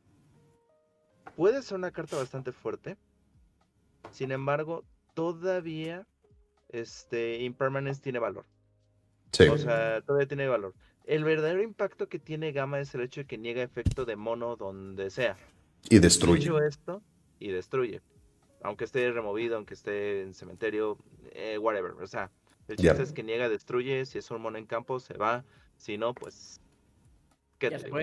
puede 1.38 1.62
ser 1.62 1.78
una 1.78 1.92
carta 1.92 2.18
bastante 2.18 2.52
fuerte. 2.52 2.98
Sin 4.12 4.34
embargo, 4.34 4.84
todavía 5.14 6.06
este, 6.70 7.42
Impermanence 7.42 8.02
tiene 8.02 8.20
valor. 8.20 8.46
Sí. 9.32 9.48
O 9.48 9.58
sea, 9.58 10.02
todavía 10.02 10.28
tiene 10.28 10.48
valor. 10.48 10.74
El 11.06 11.24
verdadero 11.24 11.64
impacto 11.64 12.10
que 12.10 12.20
tiene 12.20 12.52
Gamma 12.52 12.82
es 12.82 12.94
el 12.96 13.02
hecho 13.02 13.22
de 13.22 13.28
que 13.28 13.38
niega 13.38 13.64
efecto 13.64 14.04
de 14.04 14.18
mono 14.18 14.58
donde 14.58 15.10
sea. 15.10 15.38
Y 15.90 16.00
destruye. 16.00 16.52
Esto, 16.68 17.02
y 17.40 17.52
destruye. 17.52 18.02
Aunque 18.64 18.86
esté 18.86 19.12
removido, 19.12 19.58
aunque 19.58 19.74
esté 19.74 20.22
en 20.24 20.34
cementerio, 20.34 20.98
eh, 21.32 21.58
whatever. 21.58 21.92
O 22.02 22.08
sea, 22.08 22.32
el 22.68 22.78
chiste 22.78 23.04
es 23.04 23.12
que 23.12 23.24
niega, 23.24 23.50
destruye. 23.50 24.06
Si 24.06 24.18
es 24.18 24.32
un 24.32 24.42
mono 24.42 24.58
en 24.58 24.66
campo, 24.66 25.00
se 25.00 25.16
va. 25.16 25.44
Si 25.78 25.98
no, 25.98 26.14
pues. 26.14 26.60
¿Qué 27.60 27.70
te 27.70 27.86
digo? 27.86 27.98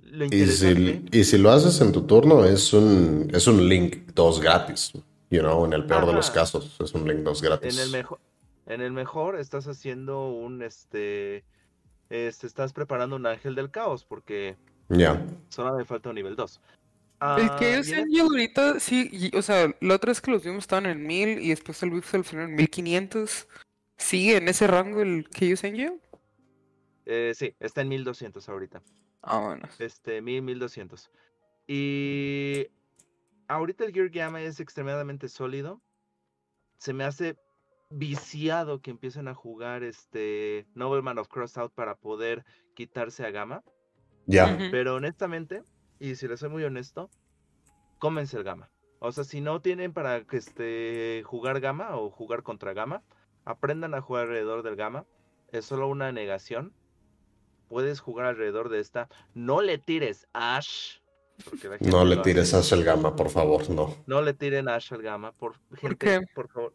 Lo 0.00 0.24
Y 0.24 0.46
si, 0.46 1.04
y 1.12 1.24
si 1.24 1.38
lo 1.38 1.50
haces 1.50 1.80
en 1.80 1.92
tu 1.92 2.06
turno, 2.06 2.44
es 2.44 2.72
un, 2.72 3.30
es 3.34 3.46
un 3.46 3.68
link 3.68 4.12
2 4.14 4.40
gratis. 4.40 4.92
You 5.30 5.40
know, 5.40 5.64
en 5.64 5.72
el 5.74 5.86
peor 5.86 6.06
de 6.06 6.12
los 6.12 6.30
casos, 6.30 6.76
es 6.80 6.92
un 6.94 7.06
link 7.06 7.18
2 7.18 7.42
gratis. 7.42 7.78
En 7.78 7.84
el 7.84 7.90
mejor. 7.90 8.18
En 8.66 8.80
el 8.80 8.92
mejor 8.92 9.38
estás 9.38 9.66
haciendo 9.68 10.28
un 10.30 10.62
este. 10.62 11.44
Este, 12.08 12.46
estás 12.48 12.72
preparando 12.72 13.14
un 13.16 13.26
ángel 13.26 13.54
del 13.54 13.70
caos. 13.70 14.04
Porque 14.04 14.56
Ya. 14.88 15.24
solo 15.50 15.76
me 15.76 15.84
falta 15.84 16.08
un 16.08 16.16
nivel 16.16 16.34
2. 16.34 16.60
Que 17.20 17.26
Ah, 17.76 17.82
sé 17.82 18.04
viene- 18.06 18.20
ahorita, 18.22 18.80
sí, 18.80 19.10
y- 19.12 19.36
o 19.36 19.42
sea, 19.42 19.74
la 19.80 19.94
otra 19.96 20.10
vez 20.10 20.22
que 20.22 20.30
los 20.30 20.42
vimos 20.42 20.64
estaban 20.64 20.86
en 20.86 21.06
1000 21.06 21.38
y 21.40 21.50
después 21.50 21.82
el 21.82 21.92
Wixel 21.92 22.24
final 22.24 22.48
en 22.48 22.54
1500. 22.56 23.46
¿Sigue 23.98 24.38
en 24.38 24.48
ese 24.48 24.66
rango 24.66 25.02
el 25.02 25.28
que 25.28 25.48
yo 25.48 25.56
eh, 27.06 27.32
sí, 27.34 27.54
está 27.60 27.82
en 27.82 27.88
1200 27.88 28.48
ahorita. 28.48 28.82
Ah, 29.20 29.38
bueno. 29.40 29.68
Este, 29.78 30.22
1000, 30.22 30.40
1200. 30.42 31.10
Y 31.66 32.68
ahorita 33.48 33.84
el 33.84 33.92
Gear 33.92 34.08
Gamma 34.08 34.40
es 34.40 34.58
extremadamente 34.60 35.28
sólido. 35.28 35.82
Se 36.78 36.92
me 36.94 37.04
hace 37.04 37.36
viciado 37.90 38.80
que 38.80 38.92
empiecen 38.92 39.28
a 39.28 39.34
jugar 39.34 39.82
este 39.82 40.66
Nobleman 40.74 41.18
of 41.18 41.28
Crossout 41.28 41.74
para 41.74 41.96
poder 41.96 42.44
quitarse 42.74 43.26
a 43.26 43.30
Gamma. 43.30 43.62
Ya. 44.26 44.56
Pero 44.70 44.94
honestamente, 44.94 45.62
y 46.00 46.16
si 46.16 46.26
les 46.26 46.40
soy 46.40 46.48
muy 46.48 46.64
honesto, 46.64 47.10
cómense 47.98 48.36
el 48.36 48.42
Gamma. 48.42 48.70
O 48.98 49.12
sea, 49.12 49.24
si 49.24 49.40
no 49.40 49.60
tienen 49.60 49.92
para 49.92 50.24
que 50.24 50.38
este, 50.38 51.22
jugar 51.24 51.60
Gamma 51.60 51.96
o 51.96 52.10
jugar 52.10 52.42
contra 52.42 52.72
Gamma, 52.72 53.02
aprendan 53.44 53.94
a 53.94 54.00
jugar 54.00 54.24
alrededor 54.24 54.62
del 54.62 54.76
Gamma. 54.76 55.06
Es 55.52 55.66
solo 55.66 55.88
una 55.88 56.10
negación. 56.10 56.72
Puedes 57.68 58.00
jugar 58.00 58.26
alrededor 58.26 58.68
de 58.68 58.80
esta. 58.80 59.08
No 59.34 59.60
le 59.62 59.78
tires 59.78 60.26
Ash. 60.32 60.98
No 61.80 62.04
le 62.04 62.16
tires 62.18 62.52
hace. 62.52 62.74
a 62.74 62.78
el 62.78 62.84
Gamma, 62.84 63.16
por 63.16 63.30
favor, 63.30 63.70
no. 63.70 63.96
No 64.06 64.22
le 64.22 64.34
tiren 64.34 64.68
Ash 64.68 64.92
al 64.92 65.02
Gamma. 65.02 65.32
Por, 65.32 65.54
gente, 65.76 65.96
qué? 65.96 66.20
por 66.34 66.48
favor. 66.48 66.74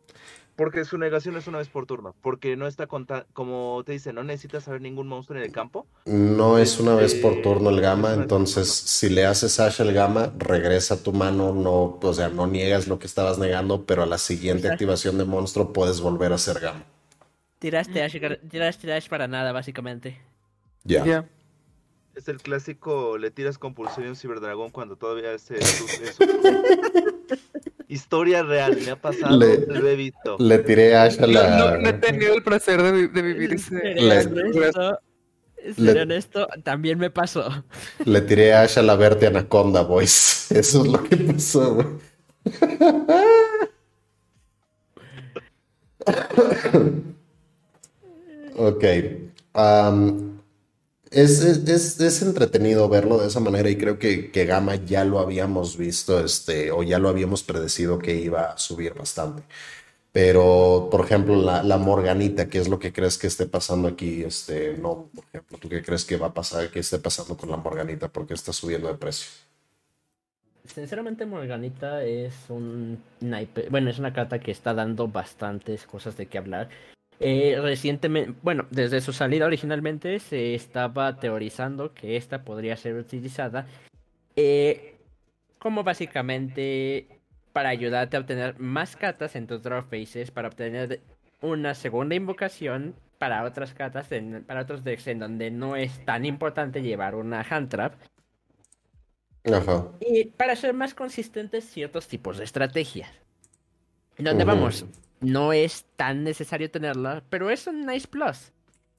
Porque 0.56 0.86
su 0.86 0.97
negación 0.97 1.36
es 1.36 1.47
una 1.47 1.58
vez 1.58 1.68
por 1.68 1.86
turno. 1.86 2.16
Porque 2.22 2.56
no 2.56 2.66
está 2.66 2.88
conta 2.88 3.26
como 3.34 3.84
te 3.86 3.91
dice, 3.91 4.14
no 4.14 4.24
necesitas 4.24 4.64
saber 4.64 4.80
ningún 4.82 5.08
monstruo 5.08 5.38
en 5.38 5.43
el 5.45 5.51
campo. 5.51 5.86
No 6.06 6.58
es 6.58 6.80
una 6.80 6.95
vez 6.95 7.14
por 7.16 7.32
Este, 7.32 7.43
turno 7.43 7.70
el 7.72 7.82
por 7.82 8.12
entonces 8.14 8.72
si 8.74 9.10
le 9.10 9.26
haces 9.26 9.60
Ash 9.60 9.82
al 9.82 9.91
Gamma, 9.91 10.32
regresa 10.38 11.03
tu 11.03 11.12
mano, 11.12 11.53
no, 11.53 11.99
o 12.01 12.14
sea, 12.14 12.30
no 12.30 12.47
niegas 12.47 12.88
lo 12.88 12.99
que 12.99 13.08
estabas 13.08 13.38
negando, 13.38 13.86
pero 13.86 14.03
a 14.03 14.06
la 14.06 14.18
siguiente 14.18 14.62
Exacto. 14.68 14.74
activación 14.76 15.18
de 15.18 15.26
monstruo 15.26 15.74
puedes 15.74 15.99
volver 15.99 16.32
a 16.32 16.36
hacer 16.36 16.60
Gamma. 16.62 16.86
Tiraste 17.60 18.01
Ash, 18.03 18.16
tiraste 18.49 18.93
Ash 18.93 19.10
para 19.10 19.28
nada, 19.28 19.51
básicamente. 19.51 20.22
Ya. 20.86 21.03
Ya. 21.06 21.30
Es 22.16 22.30
el 22.30 22.38
clásico, 22.38 23.18
le 23.18 23.30
tiras 23.30 23.58
compulsión 23.58 24.06
a 24.06 24.10
un 24.12 24.16
ciberdragón 24.16 24.70
cuando 24.70 24.95
todavía 24.95 25.38
su- 25.39 25.56
Historia 27.88 28.42
real, 28.44 28.78
me 28.84 28.92
ha 28.92 28.96
pasado, 29.00 29.38
Le- 29.38 29.66
lo 29.68 29.88
he 29.88 29.96
visto. 29.96 30.38
Le 30.40 30.58
tiré 30.60 30.96
Ash 30.96 31.20
a 31.20 31.28
la... 31.28 31.58
no, 31.58 31.78
no 31.78 31.90
he 31.90 31.94
tenido 31.94 32.34
el 32.36 32.44
placer 32.44 32.82
de, 32.82 33.08
de 33.10 33.22
vivir 33.22 33.54
ese. 33.54 33.70
Seré 33.80 34.02
Le- 34.02 34.26
honesto, 34.26 35.00
Le- 35.64 35.74
seré 35.74 36.02
honesto, 36.02 36.48
también 36.64 36.98
me 36.98 37.12
pasó. 37.12 37.64
Le 38.06 38.22
tiré 38.22 38.54
a 38.54 38.64
Ash 38.64 38.80
a 38.80 38.82
la 38.82 38.96
verte 38.96 39.28
Anaconda, 39.28 39.84
boys. 39.84 40.52
Eso 40.56 40.84
es 40.84 40.88
lo 40.92 41.04
que 41.04 41.18
pasó, 41.18 41.76
güey. 41.76 41.88
ok. 48.58 48.84
Es, 51.12 51.41
es- 51.41 51.99
es- 51.99 52.22
entretenido 52.22 52.89
verlo 52.89 53.18
de 53.18 53.28
esa 53.28 53.39
manera 53.39 53.70
y 53.70 53.78
creo 53.78 53.99
que, 53.99 54.32
que 54.32 54.45
Gama 54.45 54.76
ya 54.76 55.06
lo 55.06 55.20
habíamos 55.20 55.78
visto, 55.78 56.20
este, 56.24 56.72
o 56.72 56.84
ya 56.84 56.99
lo 56.99 57.10
habíamos 57.10 57.43
predecido 57.43 57.99
que 57.99 58.16
iba 58.16 58.51
a 58.51 58.58
subir 58.58 58.93
bastante. 58.93 59.43
Pero, 60.12 60.89
por 60.91 61.06
ejemplo, 61.06 61.36
la, 61.38 61.64
la 61.64 61.78
Morganita, 61.78 62.49
¿qué 62.49 62.60
es 62.60 62.70
lo 62.70 62.80
que 62.80 62.93
crees 62.93 63.18
que 63.18 63.28
esté 63.28 63.47
pasando 63.47 63.88
aquí? 63.89 64.24
Este, 64.24 64.78
no, 64.78 65.10
por 65.16 65.26
ejemplo, 65.28 65.58
¿tú 65.60 65.70
qué 65.70 65.84
crees 65.84 66.06
que 66.06 66.18
va 66.18 66.28
a 66.28 66.34
pasar, 66.34 66.72
que 66.72 66.80
esté 66.80 66.99
pasando 66.99 67.38
con 67.38 67.49
la 67.51 67.58
Morganita? 67.58 68.10
porque 68.12 68.34
está 68.36 68.53
subiendo 68.53 68.88
de 68.89 68.95
precio? 68.95 69.28
Sinceramente, 70.66 71.26
Morganita 71.26 72.03
es 72.03 72.34
un. 72.49 72.99
Bueno, 73.70 73.89
es 73.89 73.99
una 73.99 74.14
carta 74.14 74.39
que 74.39 74.51
está 74.51 74.74
dando 74.74 75.08
bastantes 75.08 75.86
cosas 75.86 76.18
de 76.18 76.26
qué 76.28 76.38
hablar. 76.39 76.70
Eh, 77.20 77.57
recientemente, 77.61 78.34
bueno, 78.41 78.66
desde 78.72 78.99
su 78.99 79.13
salida 79.13 79.45
originalmente 79.45 80.20
se 80.20 80.53
estaba 80.53 81.18
teorizando 81.18 81.93
que 81.93 82.18
esta 82.18 82.43
podría 82.43 82.76
ser 82.76 82.95
utilizada 82.95 83.68
eh, 84.36 84.95
como 85.59 85.84
básicamente 85.84 87.07
para 87.53 87.70
ayudarte 87.70 88.18
a 88.18 88.20
obtener 88.20 88.59
más 88.59 88.97
cartas 88.97 89.36
en 89.38 89.47
tus 89.47 89.63
draw 89.63 89.84
phases, 89.84 90.30
para 90.30 90.49
obtener 90.49 90.99
una 91.41 91.74
segunda 91.74 92.16
invocación 92.16 92.95
para 93.18 93.43
otras 93.45 93.74
cartas, 93.74 94.11
en- 94.11 94.43
para 94.43 94.63
otros 94.63 94.84
decks 94.84 95.07
en 95.07 95.20
donde 95.20 95.51
no 95.51 95.78
es 95.78 96.03
tan 96.03 96.26
importante 96.26 96.82
llevar 96.82 97.16
una 97.16 97.45
hand 97.49 97.70
trap. 97.70 97.93
Ajá. 99.45 99.88
Y 100.01 100.26
para 100.26 100.55
ser 100.57 100.74
más 100.74 100.93
consistentes 100.93 101.63
ciertos 101.63 102.07
tipos 102.09 102.38
de 102.38 102.43
estrategias. 102.43 103.09
Donde 104.18 104.43
Ujú. 104.43 104.53
vamos, 104.53 104.86
no 105.26 105.53
es 105.53 105.86
tan 105.95 106.23
necesario 106.23 106.69
tenerla, 106.69 107.23
pero 107.30 107.49
es 107.49 107.67
un 107.67 107.86
nice 107.86 108.07
plus. 108.07 108.51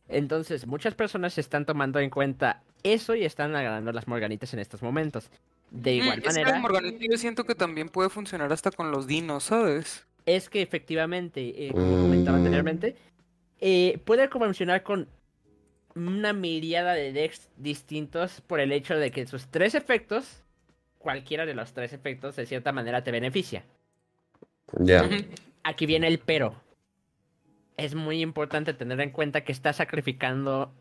Entonces, 0.08 0.66
muchas 0.66 0.94
personas 0.94 1.36
están 1.38 1.66
tomando 1.66 1.98
en 1.98 2.10
cuenta 2.10 2.62
eso 2.82 3.14
y 3.14 3.24
están 3.24 3.54
agarrando 3.56 3.92
las 3.92 4.06
morganitas 4.06 4.52
en 4.54 4.60
estos 4.60 4.82
momentos. 4.82 5.30
De 5.70 5.94
igual 5.94 6.18
Mm, 6.18 6.28
es 6.28 6.34
que 6.34 6.40
manera, 6.44 6.58
Morganito 6.60 7.04
yo 7.10 7.18
siento 7.18 7.44
que 7.44 7.54
también 7.56 7.88
puede 7.88 8.08
funcionar 8.08 8.52
hasta 8.52 8.70
con 8.70 8.90
los 8.90 9.06
dinos, 9.06 9.44
¿sabes? 9.44 10.06
es 10.24 10.48
que 10.48 10.60
efectivamente, 10.60 11.68
eh, 11.68 11.72
como 11.72 12.00
comentaba 12.02 12.36
Mm. 12.36 12.40
anteriormente, 12.40 12.96
eh, 13.60 14.00
puede 14.04 14.28
funcionar 14.28 14.82
con 14.82 15.08
una 15.94 16.32
miriada 16.32 16.94
de 16.94 17.12
decks 17.12 17.48
distintos 17.56 18.40
por 18.40 18.58
el 18.60 18.72
hecho 18.72 18.96
de 18.96 19.10
que 19.12 19.26
sus 19.26 19.46
tres 19.46 19.74
efectos, 19.76 20.42
cualquiera 20.98 21.46
de 21.46 21.54
los 21.54 21.72
tres 21.72 21.92
efectos, 21.92 22.34
de 22.36 22.44
cierta 22.46 22.72
manera 22.72 23.04
te 23.04 23.12
beneficia. 23.12 23.64
Ya. 24.80 25.08
Aquí 25.66 25.84
viene 25.84 26.06
el 26.06 26.18
pero. 26.20 26.54
Es 27.76 27.94
muy 27.94 28.22
importante 28.22 28.72
tener 28.72 29.00
en 29.00 29.10
cuenta 29.10 29.42
que 29.42 29.50
estás 29.52 29.76
sacrificando 29.76 30.72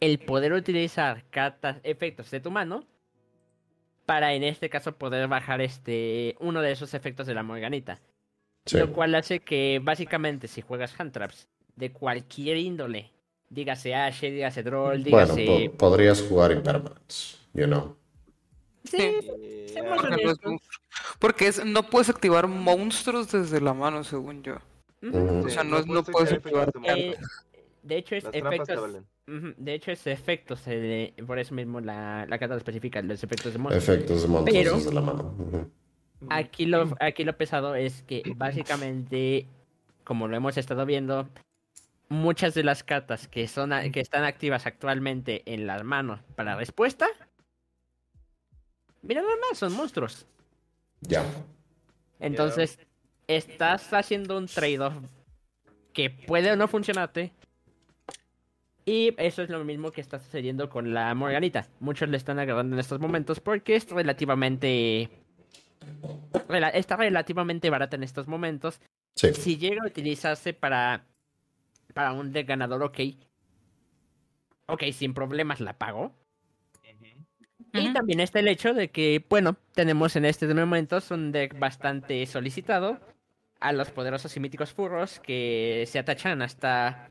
el 0.00 0.18
poder 0.18 0.52
utilizar 0.52 1.24
cartas, 1.30 1.78
efectos 1.84 2.30
de 2.30 2.40
tu 2.40 2.50
mano 2.50 2.84
para 4.04 4.34
en 4.34 4.42
este 4.42 4.68
caso 4.68 4.96
poder 4.96 5.26
bajar 5.28 5.60
este 5.60 6.36
uno 6.40 6.60
de 6.62 6.72
esos 6.72 6.94
efectos 6.94 7.26
de 7.26 7.34
la 7.34 7.42
Morganita. 7.42 8.00
Sí. 8.66 8.76
Lo 8.78 8.92
cual 8.92 9.14
hace 9.14 9.38
que 9.40 9.80
básicamente 9.82 10.48
si 10.48 10.60
juegas 10.62 10.98
hand 11.00 11.12
traps 11.12 11.48
de 11.76 11.92
cualquier 11.92 12.56
índole, 12.56 13.12
dígase 13.48 13.94
Ashe, 13.94 14.30
dígase 14.32 14.62
Droll, 14.64 15.04
Bueno, 15.04 15.34
dígase... 15.34 15.70
po- 15.70 15.76
podrías 15.78 16.20
jugar 16.22 16.50
impermanence, 16.52 17.36
you 17.54 17.66
know. 17.66 17.96
Sí, 18.86 18.96
Eh, 18.98 19.74
Porque, 21.18 21.44
no 21.44 21.50
es 21.50 21.64
no 21.64 21.82
puedes 21.84 22.08
activar 22.08 22.46
monstruos 22.46 23.30
desde 23.30 23.60
la 23.60 23.74
mano, 23.74 24.04
según 24.04 24.42
yo. 24.42 24.56
O 25.02 25.48
sea, 25.48 25.62
no, 25.64 25.80
no 25.80 25.94
no 25.94 26.02
puedes 26.04 26.32
activar 26.32 26.70
Eh, 26.84 27.16
de 27.82 27.96
hecho 27.96 28.14
es 28.16 28.24
Las 28.24 28.34
efectos... 28.34 28.96
Ujú, 29.28 29.54
De 29.56 29.74
hecho, 29.74 29.90
es 29.90 30.06
efectos, 30.06 30.62
eh, 30.66 31.12
por 31.26 31.38
eso 31.40 31.52
mismo 31.52 31.80
la, 31.80 32.26
la 32.28 32.38
carta 32.38 32.56
especifica 32.56 33.02
los 33.02 33.24
efectos 33.24 33.52
de 33.52 33.58
monstruos. 33.58 33.88
Efectos 33.88 34.22
de 34.22 34.28
monstruos 34.28 34.62
Pero- 34.64 34.76
desde 34.76 34.94
la 34.94 35.00
mano. 35.00 35.34
Aquí 36.30 36.64
lo, 36.66 36.96
aquí 37.00 37.24
lo 37.24 37.36
pesado 37.36 37.74
es 37.74 38.02
que 38.02 38.22
básicamente, 38.36 39.46
como 40.04 40.28
lo 40.28 40.36
hemos 40.36 40.56
estado 40.56 40.86
viendo, 40.86 41.28
muchas 42.08 42.54
de 42.54 42.62
las 42.62 42.84
cartas 42.84 43.28
que 43.28 43.48
son 43.48 43.70
que 43.92 44.00
están 44.00 44.24
activas 44.24 44.64
actualmente 44.66 45.42
en 45.44 45.66
las 45.66 45.82
manos 45.84 46.20
para 46.36 46.54
respuesta, 46.56 47.06
mira 49.06 49.22
nada 49.22 49.34
más, 49.48 49.58
son 49.58 49.72
monstruos. 49.72 50.26
Ya. 51.00 51.24
Entonces, 52.20 52.78
estás 53.26 53.92
haciendo 53.92 54.36
un 54.38 54.46
trade-off 54.46 54.94
que 55.92 56.10
puede 56.10 56.50
o 56.52 56.56
no 56.56 56.68
funcionarte. 56.68 57.32
Y 58.84 59.14
eso 59.18 59.42
es 59.42 59.50
lo 59.50 59.64
mismo 59.64 59.90
que 59.90 60.00
está 60.00 60.18
sucediendo 60.20 60.68
con 60.70 60.94
la 60.94 61.12
Morganita. 61.14 61.66
Muchos 61.80 62.08
le 62.08 62.16
están 62.16 62.38
agarrando 62.38 62.76
en 62.76 62.80
estos 62.80 63.00
momentos 63.00 63.40
porque 63.40 63.74
es 63.76 63.90
relativamente. 63.90 65.10
rela- 66.48 66.70
está 66.72 66.96
relativamente 66.96 67.68
barata 67.68 67.96
en 67.96 68.04
estos 68.04 68.28
momentos. 68.28 68.80
Sí. 69.16 69.34
Si 69.34 69.56
llega 69.58 69.82
a 69.82 69.86
utilizarse 69.88 70.52
para. 70.52 71.04
para 71.94 72.12
un 72.12 72.32
ganador, 72.32 72.82
ok. 72.84 73.00
Ok, 74.66 74.84
sin 74.92 75.14
problemas 75.14 75.60
la 75.60 75.72
pago. 75.76 76.12
Y 77.78 77.92
también 77.92 78.20
está 78.20 78.40
el 78.40 78.48
hecho 78.48 78.74
de 78.74 78.88
que, 78.88 79.24
bueno, 79.28 79.56
tenemos 79.74 80.16
en 80.16 80.24
este 80.24 80.46
momento 80.52 80.98
un 81.10 81.32
deck 81.32 81.58
bastante 81.58 82.24
solicitado 82.26 83.00
a 83.60 83.72
los 83.72 83.90
poderosos 83.90 84.36
y 84.36 84.40
míticos 84.40 84.72
furros 84.72 85.20
que 85.20 85.84
se 85.86 85.98
atachan 85.98 86.42
hasta 86.42 87.10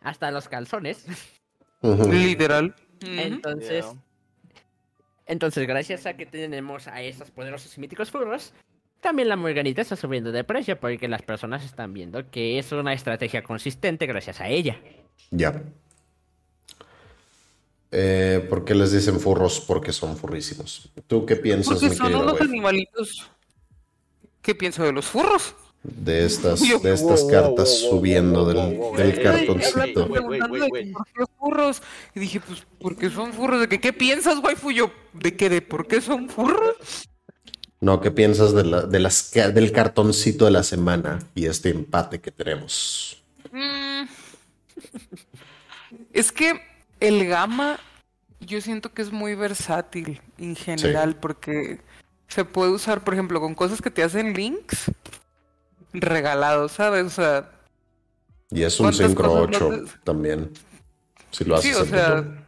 hasta 0.00 0.30
los 0.30 0.48
calzones. 0.48 1.06
Literal. 1.82 2.74
Entonces, 3.04 3.84
Yeah. 3.84 4.02
entonces 5.26 5.66
gracias 5.66 6.06
a 6.06 6.14
que 6.14 6.26
tenemos 6.26 6.86
a 6.86 7.02
esos 7.02 7.30
poderosos 7.30 7.76
y 7.76 7.80
míticos 7.80 8.10
furros, 8.10 8.54
también 9.00 9.28
la 9.28 9.34
Morganita 9.34 9.82
está 9.82 9.96
subiendo 9.96 10.30
de 10.30 10.44
precio 10.44 10.78
porque 10.78 11.08
las 11.08 11.22
personas 11.22 11.64
están 11.64 11.92
viendo 11.92 12.30
que 12.30 12.60
es 12.60 12.70
una 12.70 12.92
estrategia 12.92 13.42
consistente 13.42 14.06
gracias 14.06 14.40
a 14.40 14.48
ella. 14.48 14.78
Ya. 15.30 15.62
Eh, 17.94 18.46
¿Por 18.48 18.64
qué 18.64 18.74
les 18.74 18.90
dicen 18.90 19.20
furros? 19.20 19.60
Porque 19.60 19.92
son 19.92 20.16
furrísimos. 20.16 20.90
¿Tú 21.06 21.26
qué 21.26 21.36
piensas, 21.36 21.74
Porque 21.74 21.90
mi 21.90 21.96
son 21.96 22.06
querido 22.06 22.22
unos 22.22 22.38
güey, 22.38 22.48
animalitos. 22.48 23.30
¿Qué 24.40 24.54
pienso 24.54 24.82
de 24.82 24.92
los 24.92 25.04
furros? 25.06 25.54
de 25.84 26.24
estas, 26.24 26.60
de 26.60 26.92
estas 26.92 27.24
cartas 27.24 27.80
subiendo 27.80 28.46
del, 28.46 29.20
cartoncito? 29.20 30.06
¿Por 30.08 30.30
qué 30.36 31.24
furros? 31.38 31.82
Y 32.14 32.20
dije, 32.20 32.40
pues, 32.40 32.64
porque 32.78 33.10
son 33.10 33.32
furros? 33.32 33.60
¿De 33.60 33.68
que 33.68 33.80
qué 33.80 33.92
piensas, 33.92 34.38
waifu? 34.38 34.70
Yo, 34.70 34.92
¿de 35.12 35.36
qué? 35.36 35.48
¿De 35.48 35.60
por 35.60 35.88
qué 35.88 36.00
son 36.00 36.28
furros? 36.28 37.08
No, 37.80 38.00
¿qué 38.00 38.12
piensas 38.12 38.54
de 38.54 38.64
la- 38.64 38.82
de 38.82 39.00
las, 39.00 39.32
del 39.32 39.72
cartoncito 39.72 40.44
de 40.44 40.52
la 40.52 40.62
semana 40.62 41.18
y 41.34 41.46
este 41.46 41.70
empate 41.70 42.20
que 42.20 42.30
tenemos? 42.30 43.22
Mm. 43.50 44.04
Es 46.12 46.32
que 46.32 46.58
el 47.06 47.26
gamma 47.26 47.78
yo 48.40 48.60
siento 48.60 48.92
que 48.92 49.02
es 49.02 49.12
muy 49.12 49.34
versátil 49.34 50.20
en 50.38 50.56
general 50.56 51.16
porque 51.16 51.80
se 52.28 52.44
puede 52.44 52.70
usar, 52.72 53.04
por 53.04 53.14
ejemplo, 53.14 53.40
con 53.40 53.54
cosas 53.54 53.80
que 53.80 53.90
te 53.90 54.02
hacen 54.02 54.32
links 54.34 54.90
regalados, 55.92 56.72
¿sabes? 56.72 57.04
O 57.06 57.10
sea, 57.10 57.50
Y 58.50 58.62
es 58.62 58.78
un 58.80 58.86
¿Cuántas 58.86 59.06
Synchro 59.06 59.24
cosas 59.24 59.42
8 59.62 59.70
no 59.70 59.84
te- 59.84 59.98
también. 60.04 60.50
Si 61.30 61.44
lo 61.44 61.56
sí, 61.58 61.70
haces 61.70 61.80
o 61.80 61.84
en 61.84 61.90
sea, 61.90 62.46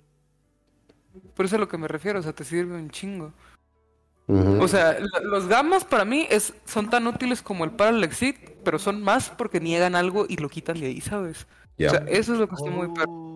por 1.34 1.46
eso 1.46 1.54
es 1.56 1.58
a 1.58 1.60
lo 1.60 1.68
que 1.68 1.78
me 1.78 1.88
refiero, 1.88 2.18
o 2.18 2.22
sea, 2.22 2.32
te 2.32 2.44
sirve 2.44 2.74
un 2.76 2.90
chingo. 2.90 3.32
O 4.26 4.66
sea, 4.68 4.98
lo- 4.98 5.24
los 5.28 5.48
gamas 5.48 5.84
para 5.84 6.04
mí 6.06 6.26
es, 6.30 6.54
son 6.64 6.88
tan 6.88 7.06
útiles 7.06 7.42
como 7.42 7.64
el 7.64 7.70
Paralexit, 7.72 8.36
pero 8.64 8.78
son 8.78 9.02
más 9.02 9.28
porque 9.30 9.60
niegan 9.60 9.94
algo 9.94 10.24
y 10.28 10.36
lo 10.38 10.48
quitan 10.48 10.80
de 10.80 10.86
ahí, 10.86 11.00
¿sabes? 11.02 11.46
O 11.78 11.90
sea, 11.90 12.04
eso 12.08 12.32
es 12.32 12.38
lo 12.40 12.48
que 12.48 12.54
estoy 12.54 12.70
muy. 12.70 12.88
Oh. 13.06 13.33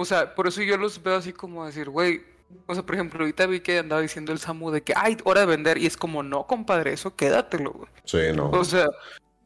O 0.00 0.04
sea, 0.04 0.34
por 0.34 0.46
eso 0.48 0.62
yo 0.62 0.76
los 0.76 1.02
veo 1.02 1.16
así 1.16 1.32
como 1.32 1.66
decir, 1.66 1.88
güey. 1.90 2.22
O 2.66 2.74
sea, 2.74 2.82
por 2.84 2.96
ejemplo, 2.96 3.20
ahorita 3.20 3.46
vi 3.46 3.60
que 3.60 3.78
andaba 3.78 4.00
diciendo 4.02 4.32
el 4.32 4.38
Samu 4.40 4.70
de 4.70 4.82
que, 4.82 4.92
ay, 4.96 5.16
hora 5.24 5.40
de 5.42 5.46
vender. 5.46 5.78
Y 5.78 5.86
es 5.86 5.96
como, 5.96 6.22
no, 6.22 6.46
compadre, 6.46 6.92
eso 6.92 7.14
quédatelo, 7.14 7.70
güey. 7.72 7.88
Sí, 8.04 8.18
no. 8.34 8.50
O 8.50 8.64
sea, 8.64 8.88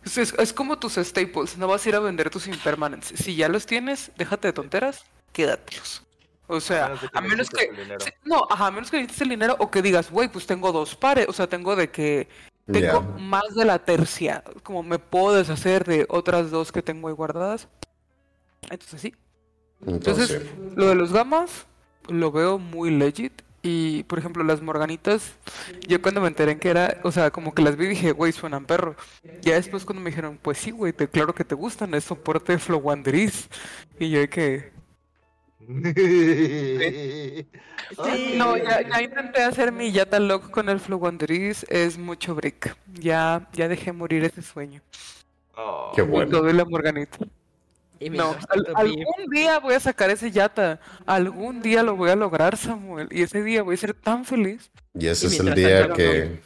es, 0.04 0.16
es- 0.18 0.34
es 0.38 0.52
como 0.52 0.78
tus 0.78 0.94
staples. 0.94 1.58
No 1.58 1.68
vas 1.68 1.84
a 1.84 1.88
ir 1.90 1.96
a 1.96 2.00
vender 2.00 2.30
tus 2.30 2.46
impermanents. 2.46 3.08
Si 3.16 3.36
ya 3.36 3.48
los 3.48 3.66
tienes, 3.66 4.10
déjate 4.16 4.48
de 4.48 4.52
tonteras, 4.54 5.04
quédatelos. 5.32 6.02
O 6.46 6.60
sea, 6.60 6.88
menos 6.88 7.00
de 7.02 7.08
que 7.08 7.18
a 7.18 7.20
menos 7.20 7.48
que. 7.50 8.14
no, 8.24 8.42
ajá, 8.50 8.66
a 8.66 8.70
menos 8.70 8.90
que 8.90 8.98
necesites 8.98 9.22
el 9.22 9.28
dinero 9.30 9.56
o 9.58 9.70
que 9.70 9.80
digas, 9.82 10.10
güey, 10.10 10.28
pues 10.28 10.46
tengo 10.46 10.72
dos 10.72 10.94
pares. 10.94 11.26
O 11.28 11.32
sea, 11.32 11.46
tengo 11.46 11.74
de 11.76 11.90
que. 11.90 12.28
Tengo 12.66 13.02
más 13.18 13.54
de 13.54 13.64
la 13.66 13.78
tercia. 13.78 14.42
Como 14.62 14.82
me 14.82 14.98
puedo 14.98 15.34
deshacer 15.34 15.84
de 15.84 16.06
otras 16.08 16.50
dos 16.50 16.72
que 16.72 16.80
tengo 16.82 17.08
ahí 17.08 17.14
guardadas. 17.14 17.68
Entonces 18.70 19.00
sí. 19.02 19.14
Entonces, 19.80 20.30
Entonces, 20.30 20.76
lo 20.76 20.88
de 20.88 20.94
los 20.94 21.12
gamas 21.12 21.66
lo 22.08 22.32
veo 22.32 22.58
muy 22.58 22.90
legit. 22.90 23.42
Y, 23.66 24.02
por 24.04 24.18
ejemplo, 24.18 24.44
las 24.44 24.60
morganitas, 24.60 25.38
yo 25.88 26.02
cuando 26.02 26.20
me 26.20 26.28
enteré 26.28 26.58
que 26.58 26.68
era, 26.68 27.00
o 27.02 27.10
sea, 27.12 27.30
como 27.30 27.54
que 27.54 27.62
las 27.62 27.76
vi 27.76 27.86
y 27.86 27.88
dije, 27.88 28.12
güey, 28.12 28.30
suenan 28.32 28.66
perro. 28.66 28.94
Ya 29.40 29.54
después 29.54 29.86
cuando 29.86 30.02
me 30.02 30.10
dijeron, 30.10 30.38
pues 30.42 30.58
sí, 30.58 30.70
güey, 30.70 30.92
te, 30.92 31.08
claro 31.08 31.34
que 31.34 31.44
te 31.44 31.54
gustan, 31.54 31.94
es 31.94 32.04
soporte 32.04 32.52
de 32.52 32.58
Flow 32.58 32.78
Wanderis. 32.80 33.48
Y 33.98 34.10
yo 34.10 34.28
que, 34.28 34.74
Ay. 37.96 38.34
no, 38.36 38.56
ya, 38.56 38.82
ya 38.82 39.02
intenté 39.02 39.42
hacer 39.42 39.72
mi 39.72 39.92
Yata 39.92 40.18
Lock 40.20 40.50
con 40.50 40.68
el 40.68 40.80
Flow 40.80 40.98
Wanderis, 40.98 41.64
es 41.68 41.98
mucho 41.98 42.34
brick. 42.34 42.76
Ya, 42.86 43.48
ya 43.52 43.68
dejé 43.68 43.92
morir 43.92 44.24
ese 44.24 44.42
sueño. 44.42 44.82
Oh. 45.56 45.92
Qué 45.94 46.02
Y 46.02 46.04
bueno. 46.04 46.30
todo 46.30 46.42
de 46.44 46.52
la 46.54 46.64
morganita. 46.64 47.18
Y 48.00 48.10
No, 48.10 48.36
al- 48.48 48.66
algún 48.74 49.30
día 49.30 49.58
voy 49.60 49.74
a 49.74 49.80
sacar 49.80 50.10
ese 50.10 50.30
Yata. 50.30 50.80
Algún 51.06 51.62
día 51.62 51.82
lo 51.82 51.96
voy 51.96 52.10
a 52.10 52.16
lograr, 52.16 52.56
Samuel. 52.56 53.08
Y 53.10 53.22
ese 53.22 53.42
día 53.42 53.62
voy 53.62 53.74
a 53.74 53.78
ser 53.78 53.94
tan 53.94 54.24
feliz. 54.24 54.70
Y 54.98 55.06
ese 55.06 55.26
Y 55.26 55.28
es 55.28 55.40
el 55.40 55.54
día 55.54 55.88
que. 55.92 56.40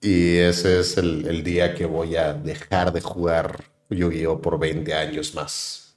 Y 0.00 0.36
ese 0.36 0.80
es 0.80 0.96
el, 0.98 1.26
el 1.26 1.42
día 1.42 1.74
que 1.74 1.86
voy 1.86 2.16
a 2.16 2.32
dejar 2.34 2.92
de 2.92 3.00
jugar 3.00 3.64
Yu-Gi-Oh 3.90 4.40
por 4.40 4.58
20 4.58 4.94
años 4.94 5.34
más. 5.34 5.96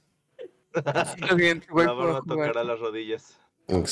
Bien, 1.36 1.60
La 1.60 1.72
puedo 1.72 1.96
barba 1.96 2.20
jugar. 2.20 2.48
tocará 2.48 2.64
las 2.64 2.78
rodillas. 2.80 3.36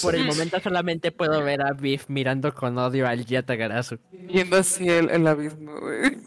Por 0.03 0.17
el 0.17 0.25
momento 0.25 0.59
solamente 0.61 1.13
puedo 1.13 1.41
ver 1.45 1.63
a 1.63 1.73
Biff 1.73 2.07
mirando 2.09 2.53
con 2.53 2.77
odio 2.79 3.07
al 3.07 3.25
Yatagarasu. 3.25 3.99
Viendo 4.11 4.57
así 4.57 4.89
el, 4.89 5.09
el 5.11 5.25
abismo, 5.27 5.79
güey. 5.81 6.19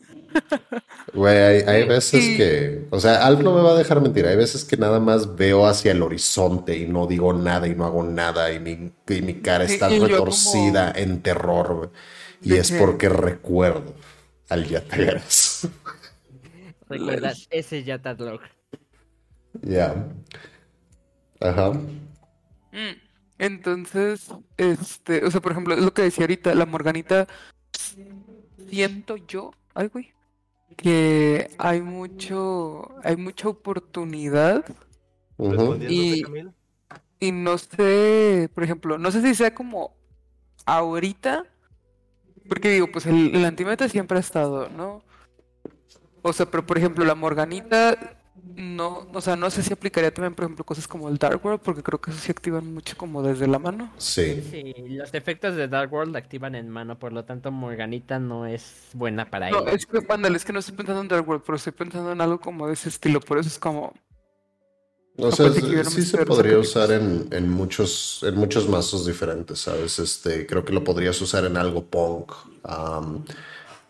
Güey, 1.14 1.38
hay, 1.38 1.62
hay 1.68 1.88
veces 1.88 2.24
Sí. 2.24 2.38
que, 2.38 2.88
o 2.90 3.00
sea, 3.00 3.26
Alf 3.26 3.42
no 3.42 3.54
me 3.54 3.62
va 3.62 3.72
a 3.72 3.76
dejar 3.78 4.02
mentir, 4.02 4.26
hay 4.26 4.36
veces 4.38 4.64
que 4.64 4.78
nada 4.78 5.00
más 5.00 5.36
veo 5.36 5.66
hacia 5.68 5.92
el 5.92 6.02
horizonte 6.02 6.78
y 6.78 6.88
no 6.88 7.06
digo 7.08 7.34
nada 7.34 7.68
y 7.68 7.76
no 7.76 7.86
hago 7.86 8.04
nada 8.04 8.52
y 8.54 8.60
mi, 8.60 8.92
y 9.10 9.22
mi 9.22 9.42
cara 9.42 9.66
está 9.66 9.90
retorcida 9.90 10.92
en 10.96 11.22
terror, 11.22 11.76
güey. 11.76 11.90
Y 12.44 12.50
¿De 12.52 12.60
es 12.60 12.72
qué? 12.72 12.78
porque 12.80 13.10
recuerdo 13.10 13.94
al 14.50 14.66
Yatagarasu. 14.68 15.70
¿Recuerdas 16.90 17.48
ese 17.52 17.84
Yatadlock? 17.84 18.42
Ya. 19.62 20.08
Ajá. 21.40 21.72
Mm, 22.72 22.96
Entonces, 23.38 24.28
este, 24.58 25.26
o 25.26 25.32
sea, 25.32 25.42
por 25.42 25.52
ejemplo, 25.52 25.74
es 25.74 25.82
lo 25.84 25.94
que 25.94 26.04
decía 26.04 26.24
ahorita, 26.24 26.54
la 26.56 26.66
Morganita, 26.66 27.28
siento 28.70 29.18
yo, 29.18 29.52
ay, 29.74 29.88
güey, 29.88 30.14
que 30.78 31.52
hay 31.58 31.82
mucho, 31.82 32.90
hay 33.04 33.16
mucha 33.18 33.48
oportunidad 33.50 34.66
Ujú. 35.38 35.52
Respondiéndote, 35.52 35.94
Y- 36.18 36.22
Camil. 36.22 36.52
y 37.20 37.32
no 37.32 37.58
sé, 37.58 38.50
por 38.54 38.64
ejemplo, 38.64 38.98
no 38.98 39.12
sé 39.12 39.22
si 39.22 39.34
sea 39.36 39.54
como 39.56 39.96
ahorita, 40.66 41.46
porque 42.48 42.70
digo, 42.72 42.92
pues 42.92 43.06
el, 43.06 43.36
el 43.36 43.46
antimeta 43.46 43.88
siempre 43.90 44.18
ha 44.18 44.22
estado, 44.22 44.70
¿no? 44.70 45.04
O 46.22 46.34
sea, 46.34 46.46
pero 46.46 46.66
por 46.66 46.78
ejemplo, 46.78 47.04
la 47.06 47.16
Morganita, 47.16 48.21
no, 48.36 49.08
o 49.14 49.22
sea, 49.22 49.36
no 49.36 49.50
sé 49.52 49.64
si 49.64 49.74
aplicaría 49.74 50.14
también, 50.14 50.36
por 50.36 50.46
ejemplo, 50.46 50.66
cosas 50.66 50.88
como 50.88 51.10
el 51.10 51.18
Dark 51.18 51.44
World, 51.46 51.62
porque 51.62 51.84
creo 51.84 52.00
que 52.02 52.12
eso 52.12 52.20
sí 52.20 52.32
activan 52.32 52.74
mucho 52.74 52.98
como 52.98 53.22
desde 53.24 53.48
la 53.48 53.60
mano. 53.60 53.92
Sí. 53.98 54.42
Sí, 54.52 54.74
los 54.90 55.14
efectos 55.14 55.56
de 55.56 55.68
Dark 55.68 55.94
World 55.94 56.16
activan 56.16 56.56
en 56.56 56.70
mano, 56.70 56.98
por 57.00 57.14
lo 57.14 57.26
tanto 57.26 57.52
Morganita 57.52 58.20
no 58.20 58.46
es 58.46 58.90
buena 58.94 59.30
para 59.30 59.50
No, 59.50 59.60
ella. 59.60 59.72
es 59.72 59.86
que, 59.86 60.00
ándale, 60.10 60.38
es 60.38 60.46
que 60.46 60.54
no 60.54 60.60
estoy 60.60 60.76
pensando 60.76 61.02
en 61.02 61.08
Dark 61.08 61.28
World, 61.28 61.44
pero 61.46 61.56
estoy 61.58 61.74
pensando 61.74 62.12
en 62.12 62.22
algo 62.22 62.40
como 62.40 62.68
de 62.68 62.74
ese 62.74 62.90
estilo, 62.90 63.20
por 63.20 63.38
eso 63.38 63.50
es 63.50 63.60
como... 63.60 63.94
O 65.18 65.32
sea, 65.32 65.48
no 65.50 65.54
me 65.54 65.84
sí 65.84 66.02
se 66.04 66.26
podría 66.26 66.58
usar 66.58 66.92
en, 66.92 67.28
en 67.32 67.50
muchos, 67.50 68.24
en 68.24 68.36
muchos 68.36 68.68
mazos 68.68 69.06
diferentes, 69.06 69.60
¿sabes? 69.60 70.00
Este, 70.00 70.48
creo 70.48 70.64
que 70.66 70.74
lo 70.74 70.84
podrías 70.84 71.22
usar 71.22 71.46
en 71.46 71.58
algo 71.58 71.86
punk, 71.86 72.32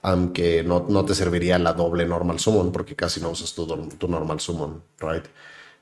aunque 0.01 0.63
no, 0.63 0.85
no 0.89 1.05
te 1.05 1.13
serviría 1.15 1.59
la 1.59 1.73
doble 1.73 2.05
normal 2.05 2.39
summon, 2.39 2.71
porque 2.71 2.95
casi 2.95 3.21
no 3.21 3.29
usas 3.29 3.53
tu, 3.53 3.65
tu 3.67 4.07
normal 4.07 4.39
summon, 4.39 4.81
right? 4.99 5.25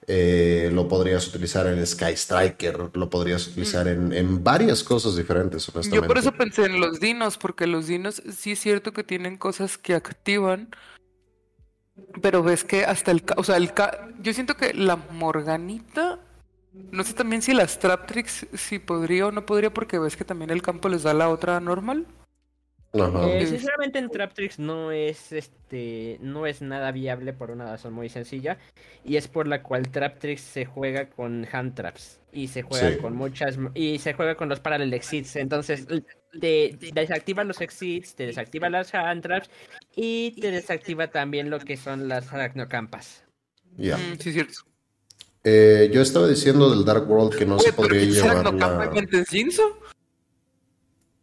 Eh, 0.07 0.71
lo 0.73 0.87
podrías 0.87 1.27
utilizar 1.27 1.67
en 1.67 1.85
Sky 1.85 2.13
Striker, 2.13 2.89
lo 2.93 3.09
podrías 3.09 3.47
utilizar 3.47 3.87
en, 3.87 4.11
en 4.11 4.43
varias 4.43 4.83
cosas 4.83 5.15
diferentes, 5.15 5.67
Yo 5.67 5.73
por 5.73 5.81
honestamente. 5.81 6.19
eso 6.19 6.31
pensé 6.31 6.65
en 6.65 6.79
los 6.81 6.99
dinos, 6.99 7.37
porque 7.37 7.67
los 7.67 7.85
dinos 7.87 8.21
sí 8.35 8.53
es 8.53 8.59
cierto 8.59 8.91
que 8.91 9.03
tienen 9.03 9.37
cosas 9.37 9.77
que 9.77 9.93
activan, 9.93 10.69
pero 12.21 12.41
ves 12.43 12.63
que 12.63 12.85
hasta 12.85 13.11
el... 13.11 13.23
ca- 13.23 13.35
O 13.37 13.43
sea, 13.43 13.57
el 13.57 13.73
ca- 13.73 14.09
yo 14.21 14.33
siento 14.33 14.55
que 14.55 14.73
la 14.73 14.95
Morganita... 14.95 16.19
No 16.91 17.03
sé 17.03 17.13
también 17.13 17.41
si 17.41 17.53
las 17.53 17.79
Traptrix 17.79 18.47
si 18.53 18.79
podría 18.79 19.27
o 19.27 19.31
no 19.31 19.45
podría, 19.45 19.73
porque 19.73 19.99
ves 19.99 20.15
que 20.15 20.23
también 20.23 20.49
el 20.49 20.61
campo 20.61 20.87
les 20.87 21.03
da 21.03 21.13
la 21.13 21.29
otra 21.29 21.59
normal. 21.59 22.05
Ajá. 22.91 23.29
Eh, 23.29 23.45
sinceramente 23.45 23.99
en 23.99 24.09
Traptrix 24.09 24.57
no 24.57 24.91
es 24.91 25.31
este 25.31 26.17
no 26.21 26.47
es 26.47 26.61
nada 26.63 26.91
viable 26.91 27.33
por 27.33 27.51
una 27.51 27.65
razón 27.65 27.93
muy 27.93 28.09
sencilla 28.09 28.57
y 29.05 29.17
es 29.17 29.27
por 29.27 29.47
la 29.47 29.61
cual 29.61 29.89
Traptrix 29.89 30.41
se 30.41 30.65
juega 30.65 31.07
con 31.07 31.47
hand 31.51 31.75
traps 31.75 32.19
y 32.33 32.47
se 32.47 32.63
juega 32.63 32.91
Sí. 32.93 32.97
con 32.97 33.15
muchas 33.15 33.59
y 33.75 33.99
se 33.99 34.13
juega 34.13 34.33
con 34.35 34.49
los 34.49 34.59
parallel 34.59 34.91
exits 34.93 35.35
entonces 35.35 35.85
te, 36.39 36.75
te 36.79 36.91
desactiva 36.93 37.43
los 37.43 37.61
exits 37.61 38.15
te 38.15 38.25
desactiva 38.25 38.69
las 38.71 38.91
hand 38.95 39.21
traps 39.21 39.49
y 39.95 40.31
te 40.41 40.49
desactiva 40.49 41.07
también 41.11 41.51
lo 41.51 41.59
que 41.59 41.77
son 41.77 42.07
las 42.07 42.33
aracnocampas 42.33 43.23
Ya. 43.77 43.97
Mm, 43.97 44.17
sí, 44.19 44.29
es 44.29 44.33
cierto. 44.35 44.53
Eh, 45.43 45.89
yo 45.93 46.01
estaba 46.01 46.27
diciendo 46.27 46.69
del 46.69 46.83
Dark 46.83 47.09
World 47.09 47.37
que 47.37 47.45
no 47.45 47.59
se 47.59 47.69
Oye, 47.69 47.73
podría 47.77 48.01
¿tienes 48.01 48.17
llevar 48.23 48.53
la... 48.53 48.89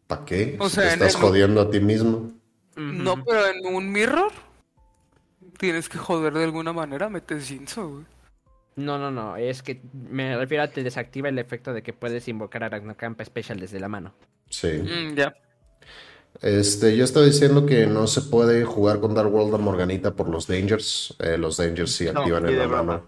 ¿Para 0.07 0.25
qué? 0.25 0.57
O 0.61 0.69
Si 0.69 0.77
sea, 0.77 0.85
te 0.89 0.93
estás 0.95 1.15
el- 1.17 1.21
jodiendo 1.21 1.61
a 1.61 1.71
ti 1.71 1.81
mismo. 1.81 2.33
No, 2.77 3.25
pero 3.25 3.47
en 3.49 3.75
un 3.75 3.91
mirror 3.91 4.31
tienes 5.59 5.89
que 5.89 5.99
joder 5.99 6.35
de 6.35 6.45
alguna 6.45 6.73
manera, 6.73 7.09
metes 7.09 7.49
Jinzo, 7.49 7.89
güey. 7.89 8.05
no 8.77 8.99
no 8.99 9.11
no 9.11 9.37
es 9.39 9.63
que 9.63 9.81
me 10.11 10.37
refiero 10.37 10.63
a 10.65 10.69
te 10.69 10.83
desactiva 10.83 11.31
el 11.31 11.39
efecto 11.39 11.73
de 11.73 11.83
que 11.83 11.95
puedes 11.95 12.29
invocar 12.29 12.63
aracnocampa 12.63 13.25
special 13.25 13.59
desde 13.59 13.81
la 13.81 13.89
mano 13.89 14.13
Sí. 14.51 14.69
Mm, 14.69 15.15
ya. 15.15 15.35
Este, 16.43 16.95
yo 16.97 17.05
estaba 17.05 17.25
diciendo 17.25 17.65
que 17.65 17.87
no 17.87 18.07
se 18.07 18.21
puede 18.21 18.65
jugar 18.67 19.01
con 19.01 19.15
Dark 19.15 19.33
World 19.33 19.55
a 19.55 19.59
Morganita 19.59 20.15
por 20.15 20.29
los 20.29 20.47
Dangers. 20.47 21.17
Eh, 21.19 21.39
los 21.39 21.57
Dangers 21.57 21.93
sí 21.93 22.05
No, 22.13 22.21
activan 22.21 22.47
en 22.47 22.59
la 22.59 22.67
broma. 22.67 22.83
mano. 22.83 23.07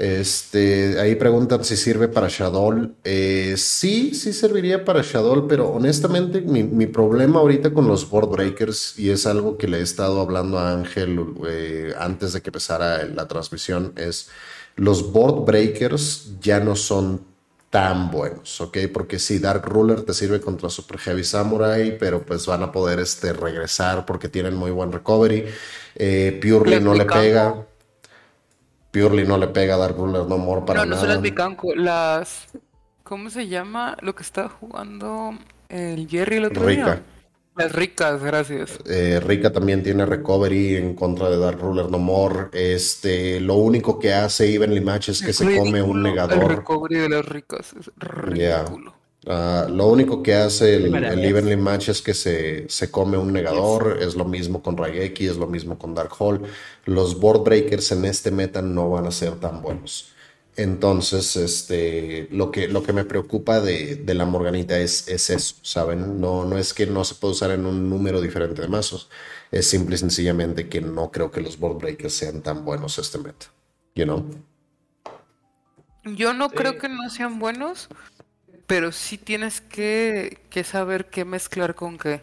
Este, 0.00 0.98
ahí 0.98 1.14
preguntan 1.14 1.62
si 1.62 1.76
sirve 1.76 2.08
para 2.08 2.28
Shadow. 2.28 2.94
Eh, 3.04 3.54
sí, 3.58 4.14
sí 4.14 4.32
serviría 4.32 4.82
para 4.82 5.02
Shadow, 5.02 5.46
pero 5.46 5.68
honestamente 5.68 6.40
mi, 6.40 6.62
mi 6.62 6.86
problema 6.86 7.40
ahorita 7.40 7.74
con 7.74 7.86
los 7.86 8.08
Board 8.08 8.30
Breakers, 8.30 8.98
y 8.98 9.10
es 9.10 9.26
algo 9.26 9.58
que 9.58 9.68
le 9.68 9.80
he 9.80 9.82
estado 9.82 10.22
hablando 10.22 10.58
a 10.58 10.72
Ángel 10.72 11.22
eh, 11.46 11.92
antes 11.98 12.32
de 12.32 12.40
que 12.40 12.48
empezara 12.48 13.04
la 13.04 13.28
transmisión, 13.28 13.92
es 13.96 14.30
los 14.74 15.12
Board 15.12 15.44
Breakers 15.44 16.30
ya 16.40 16.60
no 16.60 16.76
son 16.76 17.20
tan 17.68 18.10
buenos, 18.10 18.58
¿ok? 18.62 18.78
Porque 18.90 19.18
sí, 19.18 19.38
Dark 19.38 19.66
Ruler 19.66 20.00
te 20.00 20.14
sirve 20.14 20.40
contra 20.40 20.70
Super 20.70 20.98
Heavy 20.98 21.24
Samurai, 21.24 21.98
pero 21.98 22.24
pues 22.24 22.46
van 22.46 22.62
a 22.62 22.72
poder 22.72 23.00
este, 23.00 23.34
regresar 23.34 24.06
porque 24.06 24.30
tienen 24.30 24.54
muy 24.54 24.70
buen 24.70 24.90
recovery. 24.92 25.44
Eh, 25.94 26.40
Purely 26.42 26.80
no 26.80 26.94
le 26.94 27.04
pega. 27.04 27.66
Purely 28.90 29.24
no 29.26 29.38
le 29.38 29.48
pega 29.48 29.74
a 29.74 29.78
Dark 29.78 29.96
Ruler 29.96 30.26
no 30.26 30.38
more 30.38 30.62
para 30.66 30.80
no, 30.80 30.86
no 30.86 30.96
son 30.96 31.04
nada. 31.04 31.14
las 31.14 31.22
Bicanco, 31.22 31.74
las... 31.74 32.48
¿Cómo 33.02 33.30
se 33.30 33.48
llama 33.48 33.96
lo 34.02 34.14
que 34.14 34.22
estaba 34.22 34.48
jugando 34.48 35.32
el 35.68 36.08
Jerry 36.08 36.36
el 36.36 36.44
otro 36.46 36.64
Rica. 36.64 36.84
día? 36.84 37.02
Las 37.56 37.72
ricas, 37.72 38.22
gracias. 38.22 38.78
Eh, 38.86 39.20
Rika 39.20 39.52
también 39.52 39.82
tiene 39.82 40.06
recovery 40.06 40.76
en 40.76 40.94
contra 40.94 41.28
de 41.28 41.36
Dark 41.38 41.60
Ruler 41.60 41.90
No 41.90 41.98
More. 41.98 42.48
Este, 42.52 43.40
lo 43.40 43.54
único 43.56 43.98
que 43.98 44.14
hace 44.14 44.54
Evenly 44.54 44.80
Match 44.80 45.08
es 45.10 45.22
que 45.22 45.32
Es 45.32 45.36
se 45.38 45.44
come 45.58 45.82
un 45.82 45.96
ridículo 45.96 45.96
El 45.96 46.02
negador. 46.02 46.56
recovery 46.56 46.96
de 46.98 47.08
las 47.08 47.26
ricas 47.26 47.74
es 47.78 47.90
ridículo. 47.96 48.94
Ah, 49.26 49.66
lo 49.68 49.86
único 49.86 50.22
que 50.22 50.34
hace 50.34 50.76
el, 50.76 50.94
el. 50.94 51.24
Evenly 51.24 51.56
Match 51.56 51.90
es 51.90 52.00
que 52.00 52.14
se, 52.14 52.68
se 52.68 52.90
come 52.90 53.18
un 53.18 53.32
negador. 53.32 53.98
Es 54.00 54.14
lo 54.14 54.24
mismo 54.24 54.62
con 54.62 54.76
Raigeki, 54.76 55.26
es 55.26 55.36
lo 55.36 55.46
mismo 55.46 55.78
con 55.78 55.94
Dark 55.94 56.12
Hole. 56.18 56.40
Los 56.86 57.18
board 57.20 57.42
breakers 57.44 57.92
en 57.92 58.04
este 58.04 58.30
meta 58.30 58.62
no 58.62 58.90
van 58.90 59.06
a 59.06 59.10
ser 59.10 59.34
tan 59.34 59.60
buenos. 59.62 60.12
Entonces, 60.56 61.36
este, 61.36 62.28
lo 62.32 62.50
que, 62.50 62.68
lo 62.68 62.82
que 62.82 62.92
me 62.92 63.04
preocupa 63.04 63.60
de, 63.60 63.96
de 63.96 64.14
la 64.14 64.24
Morganita 64.24 64.78
es, 64.78 65.06
es 65.08 65.30
eso, 65.30 65.54
¿saben? 65.62 66.20
No, 66.20 66.44
no 66.44 66.58
es 66.58 66.74
que 66.74 66.86
no 66.86 67.04
se 67.04 67.14
pueda 67.14 67.32
usar 67.32 67.50
en 67.52 67.66
un 67.66 67.88
número 67.88 68.20
diferente 68.20 68.62
de 68.62 68.68
mazos. 68.68 69.08
Es 69.50 69.66
simple 69.66 69.94
y 69.94 69.98
sencillamente 69.98 70.68
que 70.68 70.80
no 70.80 71.10
creo 71.10 71.30
que 71.30 71.40
los 71.40 71.58
board 71.58 71.78
breakers 71.78 72.14
sean 72.14 72.42
tan 72.42 72.64
buenos 72.64 72.98
este 72.98 73.18
meta. 73.18 73.46
You 73.94 74.04
know? 74.04 74.24
Yo 76.04 76.34
no 76.34 76.50
creo 76.50 76.78
que 76.78 76.88
no 76.88 77.08
sean 77.10 77.38
buenos, 77.38 77.88
pero 78.70 78.92
sí 78.92 79.18
tienes 79.18 79.60
que, 79.60 80.38
que 80.48 80.62
saber 80.62 81.06
qué 81.10 81.24
mezclar 81.24 81.74
con 81.74 81.98
qué. 81.98 82.20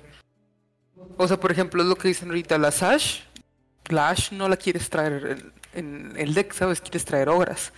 O 1.17 1.27
sea, 1.27 1.37
por 1.37 1.51
ejemplo, 1.51 1.83
es 1.83 1.89
lo 1.89 1.97
que 1.97 2.07
dicen 2.07 2.29
ahorita, 2.29 2.57
la 2.57 2.71
Sash, 2.71 3.19
la 3.89 4.07
Ash 4.07 4.31
no 4.31 4.47
la 4.47 4.55
quieres 4.55 4.89
traer 4.89 5.51
en, 5.73 6.11
en 6.13 6.13
el 6.15 6.33
deck, 6.33 6.53
¿sabes? 6.53 6.79
Quieres 6.79 7.03
traer 7.03 7.27
ogras. 7.27 7.73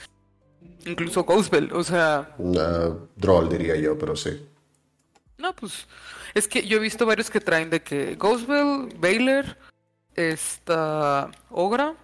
Incluso 0.86 1.24
Ghostbell, 1.24 1.74
o 1.74 1.84
sea, 1.84 2.36
Ah, 2.60 2.94
Droll 3.16 3.50
diría 3.50 3.76
yo, 3.76 3.98
pero 3.98 4.16
sí. 4.16 4.40
no, 5.40 5.56
pues, 5.56 5.88
es 6.36 6.48
que 6.48 6.62
yo 6.68 6.78
he 6.78 6.80
visto 6.80 7.08
varios 7.08 7.32
que 7.32 7.42
traen 7.42 7.72
de 7.72 7.82
que 7.82 8.18
Ghostbell, 8.18 8.94
Baylor, 9.00 9.58
esta 10.14 11.32
Ogra, 11.50 11.96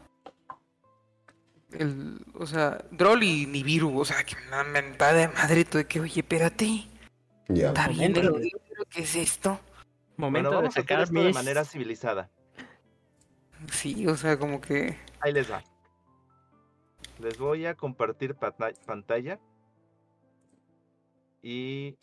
el, 1.79 2.25
o 2.33 2.45
sea, 2.45 2.83
Droll 2.91 3.23
y 3.23 3.45
Nibiru, 3.45 3.99
o 3.99 4.05
sea, 4.05 4.23
que 4.23 4.35
una 4.47 4.63
mentada 4.63 5.13
de 5.13 5.27
madre, 5.27 5.65
tú 5.65 5.77
de 5.77 5.85
que, 5.85 5.99
oye, 5.99 6.21
espérate. 6.21 6.87
Ya. 7.47 7.67
Está 7.67 7.87
bien 7.87 8.13
libro, 8.13 8.85
¿qué 8.89 9.01
es 9.01 9.15
esto? 9.15 9.59
Momento 10.17 10.49
Bueno, 10.49 10.49
de 10.49 10.55
vamos 10.55 10.73
hacer 10.73 10.83
sacar 10.83 11.01
esto 11.01 11.13
de 11.13 11.25
mis... 11.25 11.35
manera 11.35 11.65
civilizada. 11.65 12.29
Sí, 13.71 14.07
o 14.07 14.15
sea, 14.15 14.37
como 14.37 14.61
que... 14.61 14.97
Ahí 15.19 15.33
les 15.33 15.51
va. 15.51 15.63
Les 17.19 17.37
voy 17.37 17.65
a 17.65 17.75
compartir 17.75 18.35
pantalla. 18.35 19.39
Y 21.41 21.95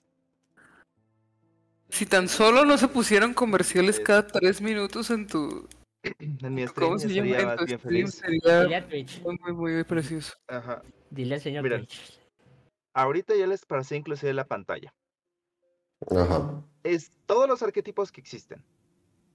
Si 1.89 2.07
tan 2.07 2.29
solo 2.29 2.65
no 2.65 2.79
se 2.79 2.89
pusieran 2.89 3.35
comerciales 3.35 4.01
cada 4.01 4.27
tres 4.27 4.61
minutos 4.61 5.11
en 5.11 5.27
tu. 5.27 5.69
En 6.03 6.55
mi 6.55 6.67
stream 6.67 6.89
¿Cómo 6.89 6.99
se 6.99 7.09
llama? 7.09 7.29
sería 7.29 7.41
En 7.41 7.47
más 7.47 7.57
tu 7.57 7.65
bien 7.67 7.79
stream 7.79 8.09
feliz. 8.09 8.15
sería 8.15 8.63
Dile 8.65 8.77
a 8.77 8.89
Twitch. 8.89 9.23
muy, 9.23 9.37
muy, 9.39 9.53
muy 9.75 9.85
precioso. 9.85 10.35
Ajá. 10.49 10.83
Dile 11.11 11.35
al 11.37 11.41
señor 11.41 11.63
Mira. 11.63 11.79
Twitch. 11.79 12.19
Ahorita 12.95 13.35
ya 13.37 13.47
les 13.47 13.65
pasé 13.65 13.97
inclusive 13.97 14.33
la 14.33 14.45
pantalla. 14.45 14.93
Ajá. 16.11 16.63
Es 16.83 17.13
todos 17.27 17.49
los 17.49 17.63
arquetipos 17.63 18.11
que 18.11 18.21
existen. 18.21 18.63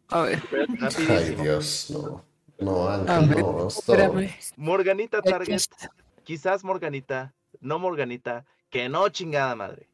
A 0.10 0.22
ver, 0.22 0.42
Ay, 0.52 0.66
Rapidísimo. 0.80 1.44
Dios, 1.44 1.90
no. 1.92 2.26
No, 2.60 2.88
A 2.90 2.96
Ángel, 2.96 3.36
ver, 3.36 3.44
no. 3.46 3.68
Esto... 3.68 3.94
espérame. 3.94 4.30
Morganita 4.58 5.20
Aquí 5.20 5.30
Target, 5.30 5.54
está. 5.56 5.92
quizás 6.24 6.64
Morganita, 6.64 7.34
no 7.62 7.78
Morganita, 7.80 8.46
que 8.70 8.90
no 8.90 9.08
chingada 9.10 9.56
madre. 9.56 9.88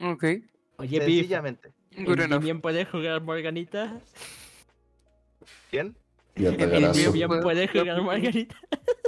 Ok, 0.00 0.24
Oye, 0.78 1.00
Biff, 1.00 1.20
Sencillamente. 1.20 1.72
good 2.04 2.20
enough. 2.20 2.42
¿bien 2.42 2.60
puede 2.60 2.84
jugar 2.84 3.22
Morganita? 3.22 4.00
¿Quién? 5.70 5.96
Ya 6.36 6.54
te 6.56 6.64
¿El 6.64 6.70
Garazo, 6.82 7.12
bien 7.12 7.28
puede 7.28 7.42
puede 7.42 7.68
jugar 7.68 8.02
Morganita? 8.02 8.56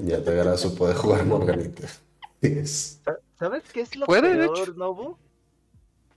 ya 0.03 0.25
te 0.25 0.35
Garazo 0.35 0.75
puede 0.75 0.95
jugar 0.95 1.25
Morganita. 1.27 1.89
Yes. 2.41 3.01
Sa- 3.05 3.19
¿Sabes 3.39 3.65
qué 3.73 3.83
es 3.83 3.95
lo 3.97 4.07
Puede, 4.07 4.35
de 4.35 4.49
peor, 4.49 4.77
Nobu? 4.77 5.17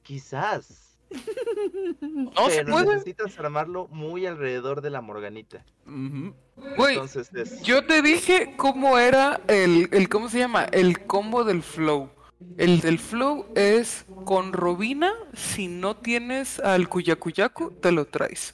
Quizás. 0.03 0.97
No 2.01 2.49
se 2.49 2.63
puede. 2.65 2.85
necesitas 2.93 3.37
armarlo 3.39 3.87
muy 3.89 4.25
alrededor 4.25 4.81
de 4.81 4.89
la 4.89 5.01
Morganita. 5.01 5.63
Güey, 5.85 6.93
Entonces 6.95 7.33
es. 7.33 7.61
yo 7.63 7.85
te 7.85 8.01
dije 8.01 8.53
cómo 8.57 8.97
era 8.97 9.41
el, 9.47 9.89
el. 9.91 10.07
¿Cómo 10.09 10.29
se 10.29 10.39
llama? 10.39 10.63
El 10.65 11.05
combo 11.05 11.43
del 11.43 11.61
flow. 11.63 12.09
El 12.57 12.79
del 12.81 12.97
flow 12.99 13.45
es 13.55 14.05
con 14.25 14.53
Robina. 14.53 15.13
Si 15.33 15.67
no 15.67 15.97
tienes 15.97 16.59
al 16.59 16.87
Kuyakuyaku, 16.87 17.71
te 17.71 17.91
lo 17.91 18.05
traes. 18.05 18.53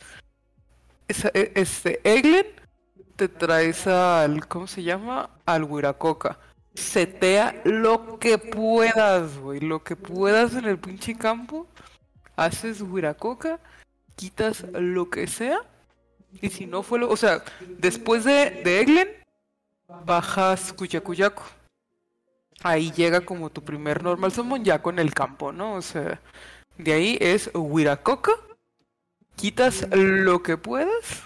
E- 1.07 1.51
este, 1.55 2.01
Eglen, 2.03 2.45
te 3.15 3.27
traes 3.27 3.87
al. 3.87 4.47
¿Cómo 4.47 4.67
se 4.67 4.83
llama? 4.83 5.29
Al 5.45 5.63
Wiracoca. 5.63 6.39
Setea 6.73 7.61
lo 7.65 8.19
que 8.19 8.37
puedas, 8.37 9.37
güey. 9.37 9.59
Lo 9.59 9.83
que 9.83 9.95
puedas 9.95 10.53
en 10.53 10.65
el 10.65 10.77
pinche 10.77 11.15
campo. 11.17 11.67
Haces 12.35 12.81
Wiracoca. 12.81 13.59
Quitas 14.15 14.65
lo 14.73 15.09
que 15.09 15.27
sea. 15.27 15.59
Y 16.41 16.49
si 16.49 16.65
no 16.65 16.83
fue 16.83 16.99
lo. 16.99 17.09
O 17.09 17.17
sea, 17.17 17.43
después 17.79 18.23
de, 18.23 18.61
de 18.63 18.81
Eglen, 18.81 19.09
bajas 20.05 20.73
Kuyakuyaku. 20.73 21.43
Ahí 22.63 22.91
llega 22.91 23.21
como 23.21 23.49
tu 23.49 23.63
primer 23.63 24.03
normal 24.03 24.31
summon 24.31 24.63
ya 24.63 24.81
con 24.81 24.99
el 24.99 25.13
campo, 25.13 25.51
¿no? 25.51 25.75
O 25.75 25.81
sea, 25.81 26.19
de 26.77 26.93
ahí 26.93 27.17
es 27.21 27.49
Wiracoca. 27.53 28.31
Quitas 29.37 29.87
lo 29.91 30.41
que 30.41 30.57
puedas. 30.57 31.21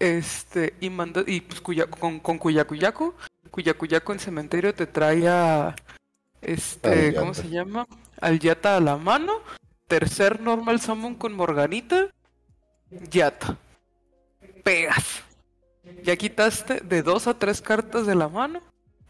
Este, 0.00 0.74
y 0.80 0.90
manda, 0.90 1.22
y 1.24 1.40
pues 1.40 1.60
con, 1.60 2.18
con 2.18 2.38
Kuyakuyaku. 2.38 3.14
Kuyakuyaku 3.52 4.12
en 4.12 4.18
cementerio 4.18 4.74
te 4.74 4.86
trae 4.86 5.28
a. 5.28 5.76
Este, 6.40 7.14
¿cómo 7.14 7.32
se 7.32 7.48
llama? 7.48 7.86
Al 8.20 8.40
Yata 8.40 8.76
a 8.76 8.80
la 8.80 8.96
mano. 8.96 9.34
Tercer 9.86 10.40
normal 10.40 10.80
summon 10.80 11.14
con 11.14 11.32
Morganita. 11.32 12.08
Yata. 13.08 13.56
Pegas. 14.64 15.22
Ya 16.02 16.16
quitaste 16.16 16.80
de 16.80 17.02
dos 17.02 17.28
a 17.28 17.38
tres 17.38 17.62
cartas 17.62 18.04
de 18.04 18.16
la 18.16 18.28
mano 18.28 18.60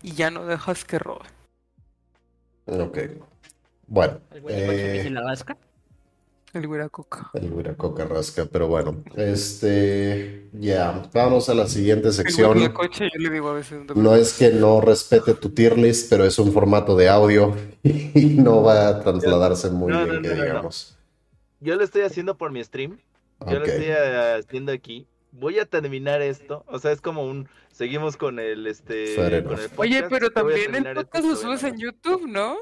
y 0.02 0.12
ya 0.12 0.30
no 0.30 0.44
dejas 0.44 0.84
que 0.84 0.98
robe. 0.98 1.24
Ok. 2.66 2.98
Bueno, 3.86 4.20
¿El 4.30 4.42
güey 4.42 4.60
de 4.60 4.66
coche 4.66 4.76
que 4.76 5.00
eh, 5.00 5.10
la 5.10 5.22
rasca? 5.22 5.56
El 6.52 6.66
Wiracoca. 6.66 7.30
el 7.34 7.50
Wiracoca 7.52 8.04
rasca, 8.04 8.44
pero 8.50 8.68
bueno, 8.68 9.02
este, 9.16 10.48
ya, 10.52 11.08
vamos 11.14 11.48
a 11.48 11.54
la 11.54 11.66
siguiente 11.66 12.12
sección. 12.12 12.50
güey 12.52 12.64
del 12.64 12.72
coche, 12.74 13.08
yo 13.14 13.20
le 13.20 13.30
digo 13.30 13.48
a 13.48 13.54
veces. 13.54 13.78
"No 13.94 14.14
es 14.14 14.34
que 14.34 14.50
no 14.50 14.80
respete 14.82 15.32
tu 15.34 15.48
tier 15.50 15.78
list, 15.78 16.10
pero 16.10 16.24
es 16.26 16.38
un 16.38 16.52
formato 16.52 16.94
de 16.96 17.08
audio 17.08 17.56
y 17.82 18.26
no 18.36 18.62
va 18.62 18.88
a 18.88 19.00
trasladarse 19.00 19.70
muy 19.70 19.92
No, 19.92 20.04
bien, 20.04 20.16
no, 20.16 20.22
que 20.22 20.28
no, 20.28 20.34
no, 20.34 20.40
no. 20.40 20.44
digamos. 20.44 20.98
Yo 21.60 21.76
lo 21.76 21.84
estoy 21.84 22.02
haciendo 22.02 22.36
por 22.36 22.50
mi 22.52 22.62
stream. 22.62 22.98
Yo 23.48 23.58
lo 23.58 23.64
estoy 23.64 23.86
eh, 23.88 24.40
haciendo 24.44 24.72
aquí. 24.72 25.06
Voy 25.32 25.58
a 25.58 25.64
terminar 25.64 26.20
esto. 26.20 26.64
O 26.68 26.78
sea, 26.78 26.92
es 26.92 27.00
como 27.00 27.24
un. 27.24 27.48
Seguimos 27.72 28.16
con 28.18 28.38
el 28.38 28.66
este. 28.66 29.14
Con 29.16 29.24
el 29.32 29.46
Oye, 29.46 30.02
podcast, 30.02 30.10
pero 30.10 30.10
voy 30.10 30.26
a 30.26 30.30
también 30.34 30.74
el 30.74 30.86
esto 30.86 30.94
podcast 31.00 31.24
lo 31.24 31.36
subes 31.36 31.62
en. 31.64 31.78
YouTube, 31.78 32.26
¿no? 32.28 32.56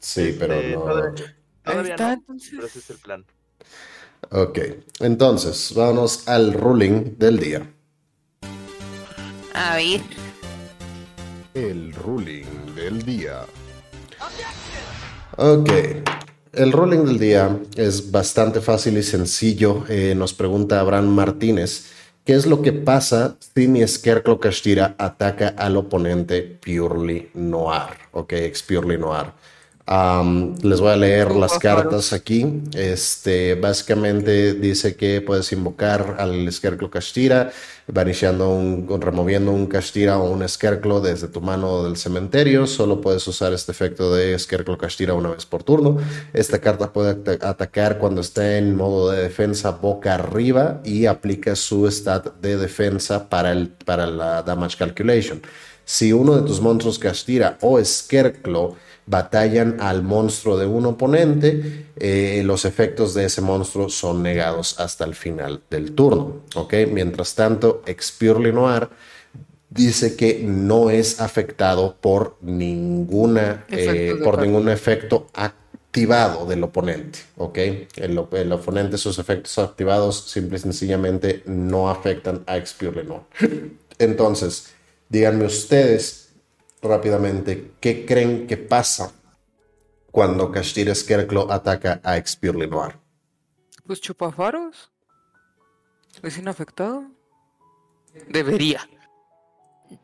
Sí, 0.00 0.36
pero 0.38 0.54
Este, 0.54 0.76
no. 0.76 1.41
Todavía 1.62 1.92
está, 1.92 2.06
no, 2.08 2.12
entonces. 2.14 2.50
pero 2.54 2.66
ese 2.66 2.78
es 2.78 2.90
el 2.90 2.98
plan. 2.98 3.24
Ok, 4.30 4.58
entonces, 5.00 5.72
vámonos 5.74 6.28
al 6.28 6.52
ruling 6.54 7.18
del 7.18 7.38
día. 7.38 7.70
A 9.54 9.76
ver. 9.76 10.00
El 11.54 11.92
ruling 11.92 12.74
del 12.74 13.02
día. 13.02 13.42
Ok, 15.36 15.70
el 16.52 16.72
ruling 16.72 17.04
del 17.04 17.18
día 17.18 17.58
es 17.76 18.10
bastante 18.10 18.60
fácil 18.60 18.96
y 18.98 19.02
sencillo. 19.02 19.84
Eh, 19.88 20.14
nos 20.14 20.32
pregunta 20.32 20.80
Abraham 20.80 21.08
Martínez, 21.08 21.86
¿qué 22.24 22.34
es 22.34 22.46
lo 22.46 22.62
que 22.62 22.72
pasa 22.72 23.36
si 23.54 23.68
mi 23.68 23.86
Scarecrow 23.86 24.38
Kashtira 24.38 24.94
ataca 24.98 25.48
al 25.48 25.76
oponente 25.76 26.42
Purely 26.42 27.30
Noir? 27.34 27.96
Ok, 28.12 28.32
ex 28.34 28.62
Purely 28.62 28.98
Noir. 28.98 29.32
Les 30.62 30.80
voy 30.80 30.90
a 30.90 30.96
leer 30.96 31.32
las 31.32 31.58
cartas 31.58 32.12
aquí. 32.14 32.62
Este, 32.74 33.56
básicamente 33.56 34.54
dice 34.54 34.96
que 34.96 35.20
puedes 35.20 35.52
invocar 35.52 36.16
al 36.18 36.50
Scarecrow 36.50 36.88
Kashtira, 36.88 37.52
un, 38.40 38.86
con- 38.86 39.02
removiendo 39.02 39.50
un 39.50 39.66
Kashtira 39.66 40.16
o 40.18 40.30
un 40.30 40.48
Scarecrow 40.48 41.02
desde 41.02 41.28
tu 41.28 41.42
mano 41.42 41.84
del 41.84 41.98
cementerio. 41.98 42.66
Solo 42.66 43.02
puedes 43.02 43.26
usar 43.28 43.52
este 43.52 43.72
efecto 43.72 44.14
de 44.14 44.38
Scarecrow 44.38 44.78
Kashtira 44.78 45.12
una 45.12 45.28
vez 45.30 45.44
por 45.44 45.62
turno. 45.62 45.98
Esta 46.32 46.58
carta 46.58 46.90
puede 46.90 47.10
ata- 47.10 47.46
atacar 47.46 47.98
cuando 47.98 48.22
esté 48.22 48.56
en 48.58 48.74
modo 48.76 49.10
de 49.10 49.22
defensa 49.24 49.72
boca 49.72 50.14
arriba 50.14 50.80
y 50.84 51.04
aplica 51.04 51.54
su 51.54 51.86
stat 51.90 52.28
de 52.40 52.56
defensa 52.56 53.28
para, 53.28 53.52
el, 53.52 53.68
para 53.68 54.06
la 54.06 54.42
damage 54.42 54.78
calculation. 54.78 55.42
Si 55.84 56.12
uno 56.12 56.36
de 56.36 56.46
tus 56.46 56.60
monstruos 56.60 56.98
Kashtira 56.98 57.58
o 57.60 57.84
Scarecrow 57.84 58.76
batallan 59.06 59.80
al 59.80 60.02
monstruo 60.02 60.56
de 60.56 60.66
un 60.66 60.86
oponente, 60.86 61.86
eh, 61.96 62.42
los 62.44 62.64
efectos 62.64 63.14
de 63.14 63.24
ese 63.26 63.40
monstruo 63.40 63.88
son 63.88 64.22
negados 64.22 64.78
hasta 64.78 65.04
el 65.04 65.14
final 65.14 65.60
del 65.70 65.92
turno. 65.92 66.42
¿ok? 66.54 66.74
Mientras 66.90 67.34
tanto, 67.34 67.82
Expurely 67.86 68.52
Noir 68.52 68.88
dice 69.70 70.16
que 70.16 70.42
no 70.44 70.90
es 70.90 71.20
afectado 71.20 71.96
por 72.00 72.36
ninguna 72.42 73.64
eh, 73.68 74.16
por 74.22 74.40
ningún 74.40 74.68
efecto 74.68 75.28
activado 75.32 76.46
del 76.46 76.62
oponente, 76.62 77.20
¿ok? 77.36 77.58
El, 77.96 78.22
el 78.32 78.52
oponente, 78.52 78.98
sus 78.98 79.18
efectos 79.18 79.58
activados 79.58 80.28
simple 80.28 80.58
y 80.58 80.60
sencillamente 80.60 81.42
no 81.46 81.88
afectan 81.88 82.42
a 82.46 82.56
Expurely 82.58 83.06
Noir. 83.06 83.22
Entonces, 83.98 84.68
díganme 85.08 85.46
ustedes 85.46 86.21
rápidamente, 86.82 87.72
¿qué 87.80 88.04
creen 88.04 88.46
que 88.46 88.56
pasa 88.56 89.12
cuando 90.10 90.50
Kashtira 90.50 90.94
Scarecrow 90.94 91.50
ataca 91.50 92.00
a 92.04 92.16
Expurely 92.18 92.68
Noir? 92.68 92.98
Pues 93.86 94.00
chupafaros. 94.00 94.90
¿Es 96.22 96.38
inafectado? 96.38 97.04
Debería. 98.28 98.80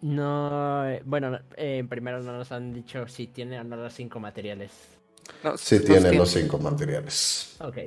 No, 0.01 0.87
eh, 0.89 1.03
bueno, 1.05 1.39
eh, 1.57 1.85
primero 1.89 2.21
no 2.23 2.33
nos 2.33 2.53
han 2.53 2.73
dicho 2.75 3.09
si 3.09 3.27
tiene 3.29 3.59
o 3.61 3.65
no 3.65 3.77
los 3.77 3.95
cinco 3.95 4.21
materiales. 4.21 4.73
No, 5.43 5.57
Sí 5.57 5.81
los 5.81 5.85
tiene 5.85 6.09
tiene. 6.09 6.17
los 6.17 6.31
cinco 6.31 6.59
materiales. 6.59 7.57
Ok. 7.61 7.79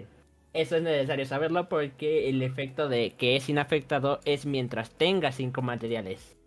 Eso 0.54 0.76
es 0.78 0.84
necesario 0.84 1.26
saberlo 1.26 1.70
porque 1.70 2.30
el 2.30 2.42
efecto 2.44 2.90
de 2.90 3.16
que 3.16 3.36
es 3.38 3.48
inafectado 3.50 4.20
es 4.26 4.46
mientras 4.46 4.92
tenga 4.92 5.32
cinco 5.32 5.62
materiales. 5.62 6.38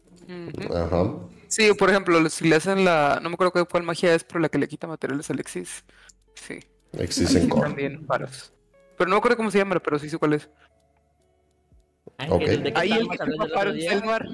Ajá. 0.75 1.15
Sí, 1.49 1.73
por 1.75 1.91
ejemplo, 1.91 2.29
si 2.31 2.49
le 2.49 2.57
hacen 2.57 2.85
la. 2.85 3.21
No 3.23 3.29
me 3.29 3.35
acuerdo 3.35 3.53
qué- 3.53 3.65
cuál 3.65 3.83
magia 3.85 4.15
es, 4.15 4.25
pero 4.25 4.41
la 4.41 4.49
que 4.49 4.59
le 4.59 4.69
quita 4.69 4.87
materiales 4.87 5.29
a 5.31 5.33
Alexis. 5.33 5.85
Sí. 6.35 6.61
Ahí 6.99 7.49
core. 7.49 7.63
también 7.69 8.07
paros. 8.07 8.53
Pero 8.97 9.09
no 9.09 9.17
me 9.17 9.19
acuerdo 9.19 9.37
cómo 9.37 9.51
se 9.51 9.59
llama, 9.59 9.79
pero 9.81 9.99
sí 9.99 10.09
sé 10.09 10.19
cuál 10.19 10.35
es. 10.35 10.49
Ángel, 12.19 12.35
Ok. 12.59 12.63
¿de 12.65 12.73
qué 12.73 12.79
Ahí 12.81 12.93
el 12.93 13.09
que 13.09 13.17
el 13.21 13.79
es 13.99 14.05
mar. 14.05 14.29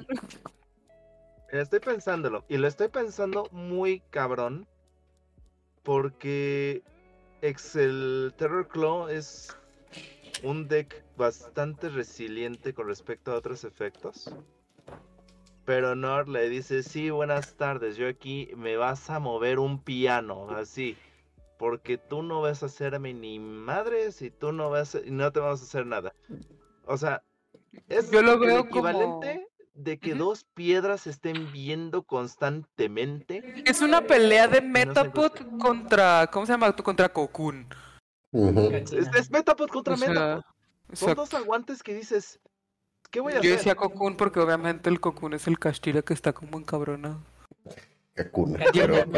Estoy 1.51 1.81
pensándolo. 1.81 2.45
Y 2.49 2.59
lo 2.59 2.69
estoy 2.69 2.89
pensando 2.89 3.49
muy 3.53 4.01
cabrón. 4.11 4.67
Porque 5.83 6.83
ex 7.41 7.75
el 7.77 8.35
Terror 8.37 8.69
Claw 8.69 9.09
es 9.09 9.57
un 10.43 10.69
deck 10.69 11.03
bastante 11.17 11.89
resiliente 11.89 12.75
con 12.75 12.87
respecto 12.87 13.33
a 13.33 13.37
otros 13.37 13.65
efectos. 13.65 14.31
Pero 15.71 15.95
Nord 15.95 16.27
le 16.29 16.49
dice, 16.49 16.83
sí, 16.83 17.11
buenas 17.11 17.55
tardes, 17.55 17.97
yo 17.97 18.09
aquí 18.09 18.51
me 18.57 18.77
vas 18.77 19.09
a 19.09 19.21
mover 19.21 19.61
un 19.61 19.81
piano, 19.81 20.51
así. 20.51 20.97
porque 21.61 21.97
tú 21.97 22.25
no 22.25 22.41
vas 22.41 22.65
a 22.65 22.67
hacerme 22.67 23.15
ni 23.15 23.39
madres 23.39 24.21
y 24.21 24.33
tú 24.33 24.51
no 24.51 24.69
vas 24.69 24.97
a- 24.97 25.01
y 25.01 25.13
no 25.13 25.31
te 25.31 25.39
vamos 25.39 25.61
a 25.61 25.65
hacer 25.65 25.87
nada. 25.87 26.13
O 26.87 26.97
sea, 26.97 27.23
es 27.87 28.11
Yo 28.11 28.21
lo 28.21 28.33
el 28.33 28.41
veo 28.41 28.59
equivalente 28.63 29.47
de 29.75 29.97
que 30.01 30.17
dos 30.17 30.43
piedras 30.55 31.03
se 31.03 31.11
estén 31.11 31.53
viendo 31.53 32.03
constantemente. 32.03 33.63
Es 33.65 33.81
una 33.81 34.01
pelea 34.01 34.49
de 34.49 34.63
Metapod 34.63 35.31
contra. 35.61 36.27
¿Cómo 36.33 36.47
se 36.47 36.53
llama? 36.53 36.75
Contra 36.75 37.09
Cocoon. 37.11 37.69
Es, 38.33 38.93
es 38.93 39.31
Metapod 39.31 39.69
contra 39.69 39.95
O 39.95 39.97
sea, 39.97 40.09
Metapod. 40.09 40.43
Son 40.43 41.11
exacto. 41.11 41.15
dos 41.15 41.35
aguantes 41.35 41.85
que 41.85 41.95
dices, 41.95 42.41
¿qué 43.11 43.21
voy 43.21 43.35
a 43.35 43.41
Yo 43.41 43.41
hacer? 43.41 43.51
decía 43.53 43.75
Cocoon 43.75 44.17
porque 44.17 44.41
obviamente 44.41 44.89
el 44.91 45.01
Cocoon 45.01 45.35
es 45.35 45.47
el 45.47 45.59
Castira 45.59 46.03
que 46.03 46.15
está 46.15 46.33
como 46.33 46.59
encabronado. 46.59 47.21
Kakuna, 48.15 48.61
Ya, 48.73 48.87
pero 48.87 49.01
ok. 49.03 49.17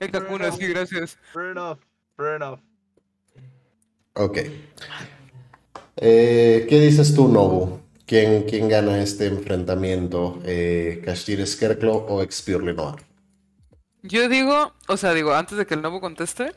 El 0.00 0.10
Kakuna, 0.10 0.50
sí, 0.52 0.66
gracias. 0.66 1.18
Fair 1.32 1.50
enough, 1.52 1.78
fair 2.16 2.36
enough. 2.36 2.60
Ok. 4.14 4.38
Eh, 5.96 6.66
¿Qué 6.68 6.80
dices 6.80 7.14
tú, 7.14 7.28
Nobu? 7.28 7.80
¿Quién, 8.06 8.44
quién 8.44 8.68
gana 8.68 9.00
este 9.02 9.26
enfrentamiento? 9.26 10.40
Eh, 10.44 11.02
¿Kashtir 11.04 11.46
Scarecrow 11.46 12.06
o 12.08 12.22
Expurely 12.22 12.74
Noir? 12.74 12.96
Yo 14.02 14.28
digo, 14.28 14.72
o 14.88 14.96
sea, 14.96 15.12
digo, 15.12 15.34
antes 15.34 15.58
de 15.58 15.66
que 15.66 15.74
el 15.74 15.82
nuevo 15.82 16.00
conteste, 16.00 16.52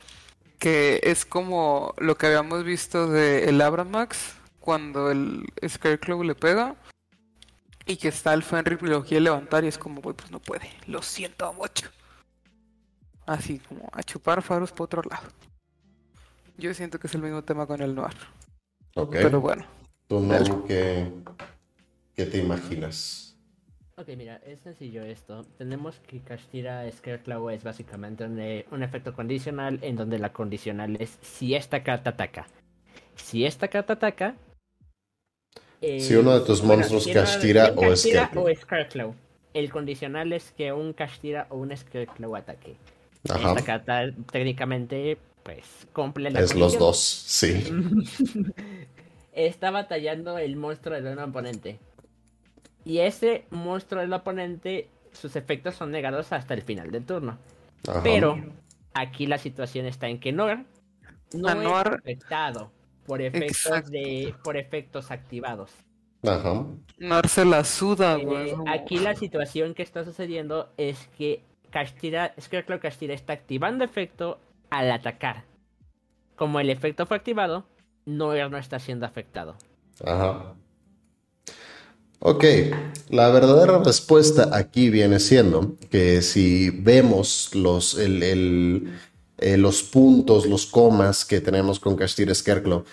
que 0.60 1.00
es 1.04 1.26
como 1.26 1.94
lo 1.98 2.18
que 2.18 2.28
habíamos 2.28 2.64
visto 2.64 3.08
de 3.10 3.46
el 3.50 3.62
Abramax 3.62 4.36
cuando 4.64 5.12
el 5.12 5.44
Scarecrow 5.68 6.24
le 6.24 6.36
pega 6.36 6.78
y 7.86 7.98
que 7.98 8.08
está 8.08 8.34
el 8.34 8.44
Fenrir 8.44 8.80
y 8.82 8.86
lo 8.86 9.04
quiere 9.04 9.26
levantar 9.26 9.66
y 9.66 9.68
es 9.68 9.78
como, 9.78 10.02
pues 10.02 10.32
no 10.32 10.40
puede, 10.40 10.70
lo 10.88 11.02
siento 11.02 11.52
mucho. 11.52 11.90
Así 13.26 13.60
como 13.60 13.90
a 13.92 14.02
chupar 14.04 14.42
faros 14.42 14.72
por 14.72 14.86
otro 14.86 15.02
lado. 15.10 15.28
Yo 16.58 16.74
siento 16.74 16.98
que 16.98 17.08
es 17.08 17.16
el 17.16 17.22
mismo 17.22 17.44
tema 17.44 17.68
con 17.68 17.82
el 17.82 17.94
Noir, 17.94 18.16
Ok. 18.96 19.12
pero 19.12 19.42
bueno. 19.42 19.66
¿Tú, 20.08 20.22
Nobu, 20.22 20.66
qué, 20.66 21.12
qué 22.16 22.26
te 22.26 22.38
imaginas? 22.38 23.36
Ok, 23.98 24.08
mira, 24.16 24.38
es 24.46 24.62
sencillo 24.62 25.04
esto. 25.04 25.44
Tenemos 25.58 26.00
que 26.08 26.22
Castira 26.22 26.90
Scarecrow 26.90 27.50
es 27.50 27.66
básicamente 27.66 28.24
un, 28.24 28.40
eh, 28.40 28.66
un 28.72 28.82
efecto 28.82 29.14
condicional 29.14 29.80
en 29.82 29.98
donde 29.98 30.20
la 30.20 30.32
condicional 30.32 30.96
es 31.02 31.18
si 31.22 31.54
esta 31.54 31.84
carta 31.84 32.12
ataca. 32.12 32.48
Si 33.16 33.46
esta 33.46 33.68
carta 33.68 33.94
ataca. 33.94 34.36
Eh, 35.84 36.00
Si 36.00 36.16
uno 36.16 36.40
de 36.40 36.46
tus 36.46 36.64
monstruos 36.64 37.06
un 37.06 37.18
o 37.18 37.26
Scarecrow. 37.26 38.46
o 38.46 38.56
Scarecrow. 38.56 39.16
El 39.54 39.70
condicional 39.70 40.34
es 40.34 40.52
que 40.52 40.72
un 40.72 40.94
Castira 40.94 41.48
o 41.50 41.58
un 41.58 41.76
Scarecrow 41.76 42.36
ataque. 42.36 42.76
Ajá. 43.30 43.50
Esta 43.50 43.64
carta 43.64 44.12
técnicamente, 44.32 45.18
pues, 45.44 45.88
cumple 45.94 46.32
la 46.32 46.40
Es 46.40 46.56
los 46.56 46.80
dos, 46.80 46.98
sí. 46.98 47.64
Está 49.34 49.72
batallando 49.72 50.38
el 50.38 50.56
monstruo 50.56 51.00
de 51.02 51.12
un 51.12 51.20
oponente. 51.20 51.80
Y 52.86 53.00
ese 53.00 53.46
monstruo 53.50 54.02
del 54.02 54.14
oponente, 54.14 54.88
sus 55.12 55.36
efectos 55.36 55.76
son 55.76 55.92
negados 55.92 56.32
hasta 56.32 56.54
el 56.54 56.62
final 56.62 56.92
del 56.92 57.06
turno. 57.06 57.38
Ajá. 57.88 58.02
Pero 58.04 58.38
aquí 58.94 59.28
la 59.28 59.38
situación 59.38 59.86
está 59.86 60.08
en 60.08 60.20
que 60.20 60.32
Nor 60.32 60.60
no 61.34 61.50
A 61.78 61.82
es 61.82 61.88
afectado 61.88 62.72
por 63.06 63.22
efectos 63.22 63.66
Exacto. 63.66 63.92
de 63.92 64.34
por 64.44 64.58
efectos 64.58 65.12
activados. 65.12 65.72
Ajá. 66.26 66.66
Noir 67.00 67.28
se 67.28 67.44
la 67.46 67.64
suda, 67.66 68.16
Eh, 68.18 68.26
güey. 68.26 68.54
aquí 68.68 68.98
la 69.00 69.16
situación 69.16 69.74
que 69.74 69.84
está 69.84 70.04
sucediendo 70.06 70.70
es 70.78 71.10
que 71.18 71.44
Castira, 71.70 72.34
Scarecrow 72.40 72.80
Castira 72.80 73.14
está 73.14 73.34
activando 73.34 73.84
efecto 73.84 74.40
al 74.70 74.92
atacar. 74.92 75.44
Como 76.36 76.60
el 76.60 76.70
efecto 76.70 77.06
fue 77.06 77.18
activado, 77.18 77.66
Noir 78.06 78.50
no 78.50 78.58
está 78.58 78.80
siendo 78.80 79.06
afectado. 79.06 79.56
Ajá. 80.06 80.54
Ok, 82.20 82.46
la 83.10 83.30
verdadera 83.30 83.80
respuesta 83.84 84.56
aquí 84.56 84.90
viene 84.90 85.20
siendo 85.20 85.76
que 85.92 86.22
si 86.22 86.70
vemos 86.70 87.54
los, 87.54 87.98
el- 88.00 88.24
el- 88.24 89.00
eh, 89.44 89.58
los 89.58 89.84
puntos, 89.84 90.46
los 90.48 90.66
comas 90.66 91.26
que 91.26 91.42
tenemos 91.42 91.80
con 91.80 91.96
Castir 91.96 92.34
Scarecrow, 92.34 92.84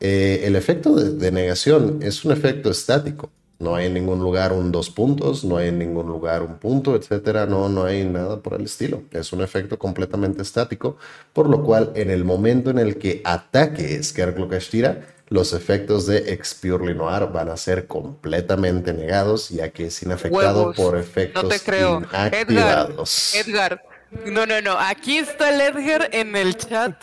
eh, 0.00 0.42
el 0.44 0.54
efecto 0.56 0.94
de, 0.94 1.10
de 1.12 1.32
negación 1.32 2.00
es 2.02 2.24
un 2.24 2.32
efecto 2.32 2.70
estático. 2.70 3.30
No 3.60 3.76
hay 3.76 3.86
en 3.86 3.94
ningún 3.94 4.18
lugar 4.18 4.52
un 4.52 4.72
dos 4.72 4.90
puntos, 4.90 5.44
no 5.44 5.56
hay 5.56 5.68
en 5.68 5.78
ningún 5.78 6.06
lugar 6.06 6.42
un 6.42 6.58
punto, 6.58 6.96
etcétera. 6.96 7.46
No, 7.46 7.68
no 7.68 7.84
hay 7.84 8.04
nada 8.04 8.42
por 8.42 8.54
el 8.54 8.64
estilo. 8.64 9.04
Es 9.12 9.32
un 9.32 9.42
efecto 9.42 9.78
completamente 9.78 10.42
estático, 10.42 10.96
por 11.32 11.48
lo 11.48 11.62
cual 11.62 11.92
en 11.94 12.10
el 12.10 12.24
momento 12.24 12.70
en 12.70 12.78
el 12.78 12.98
que 12.98 13.22
ataque 13.24 14.02
Scarecrow 14.02 14.48
Castira, 14.48 15.06
los 15.28 15.52
efectos 15.52 16.06
de 16.06 16.32
Expurely 16.32 16.94
Noir 16.94 17.28
van 17.32 17.48
a 17.48 17.56
ser 17.56 17.86
completamente 17.86 18.92
negados, 18.92 19.48
ya 19.50 19.70
que 19.70 19.86
es 19.86 20.02
inafectado 20.02 20.72
Huevos. 20.72 20.76
por 20.76 20.94
No 20.94 21.00
efectos 21.00 21.48
te 21.48 21.60
creo. 21.60 22.02
Edgar, 22.32 22.34
inactivados. 22.34 23.34
Edgar. 23.34 23.93
No, 24.26 24.46
no, 24.46 24.60
no. 24.60 24.78
Aquí 24.78 25.18
está 25.18 25.50
el 25.54 25.60
Edgar 25.60 26.08
en 26.12 26.34
el 26.36 26.56
chat. 26.56 26.98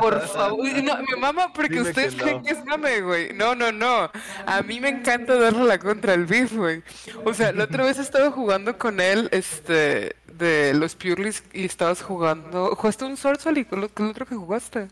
Por 0.00 0.20
favor. 0.28 0.60
Uy, 0.60 0.82
No, 0.82 0.96
mi 0.98 1.20
mamá, 1.20 1.52
porque 1.52 1.74
Dime 1.74 1.88
ustedes 1.88 2.14
que 2.14 2.20
creen 2.22 2.36
no. 2.38 2.42
que 2.42 2.50
es 2.52 2.64
mame, 2.64 3.00
güey. 3.00 3.32
No, 3.32 3.54
no, 3.54 3.72
no. 3.72 4.10
A 4.46 4.62
mí 4.62 4.80
me 4.80 4.88
encanta 4.88 5.34
darle 5.36 5.64
la 5.64 5.78
contra 5.78 6.12
al 6.12 6.26
beef, 6.26 6.52
güey. 6.54 6.82
O 7.24 7.34
sea, 7.34 7.52
la 7.52 7.64
otra 7.64 7.84
vez 7.84 7.98
estaba 7.98 8.30
jugando 8.30 8.78
con 8.78 9.00
él, 9.00 9.28
este, 9.32 10.16
de 10.32 10.74
los 10.74 10.94
Purlis 10.94 11.42
y 11.52 11.64
estabas 11.64 12.02
jugando. 12.02 12.74
¿Jugaste 12.76 13.04
un 13.04 13.16
Sword 13.16 13.40
Soul 13.40 13.58
y 13.58 13.64
qué 13.64 13.76
lo 13.76 13.86
otro 14.10 14.26
que 14.26 14.34
jugaste? 14.34 14.88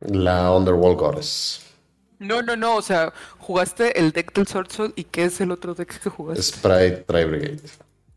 La 0.00 0.50
Underworld 0.52 0.98
Goddess. 0.98 1.60
No, 2.18 2.42
no, 2.42 2.56
no. 2.56 2.76
O 2.76 2.82
sea, 2.82 3.12
jugaste 3.38 3.98
el 3.98 4.12
deck 4.12 4.32
del 4.32 4.46
Soul 4.46 4.92
y 4.96 5.04
¿qué 5.04 5.24
es 5.24 5.40
el 5.40 5.50
otro 5.50 5.74
deck 5.74 5.98
que 6.00 6.10
jugaste? 6.10 6.42
Sprite 6.42 7.04
Tri 7.06 7.24
Brigade. 7.24 7.60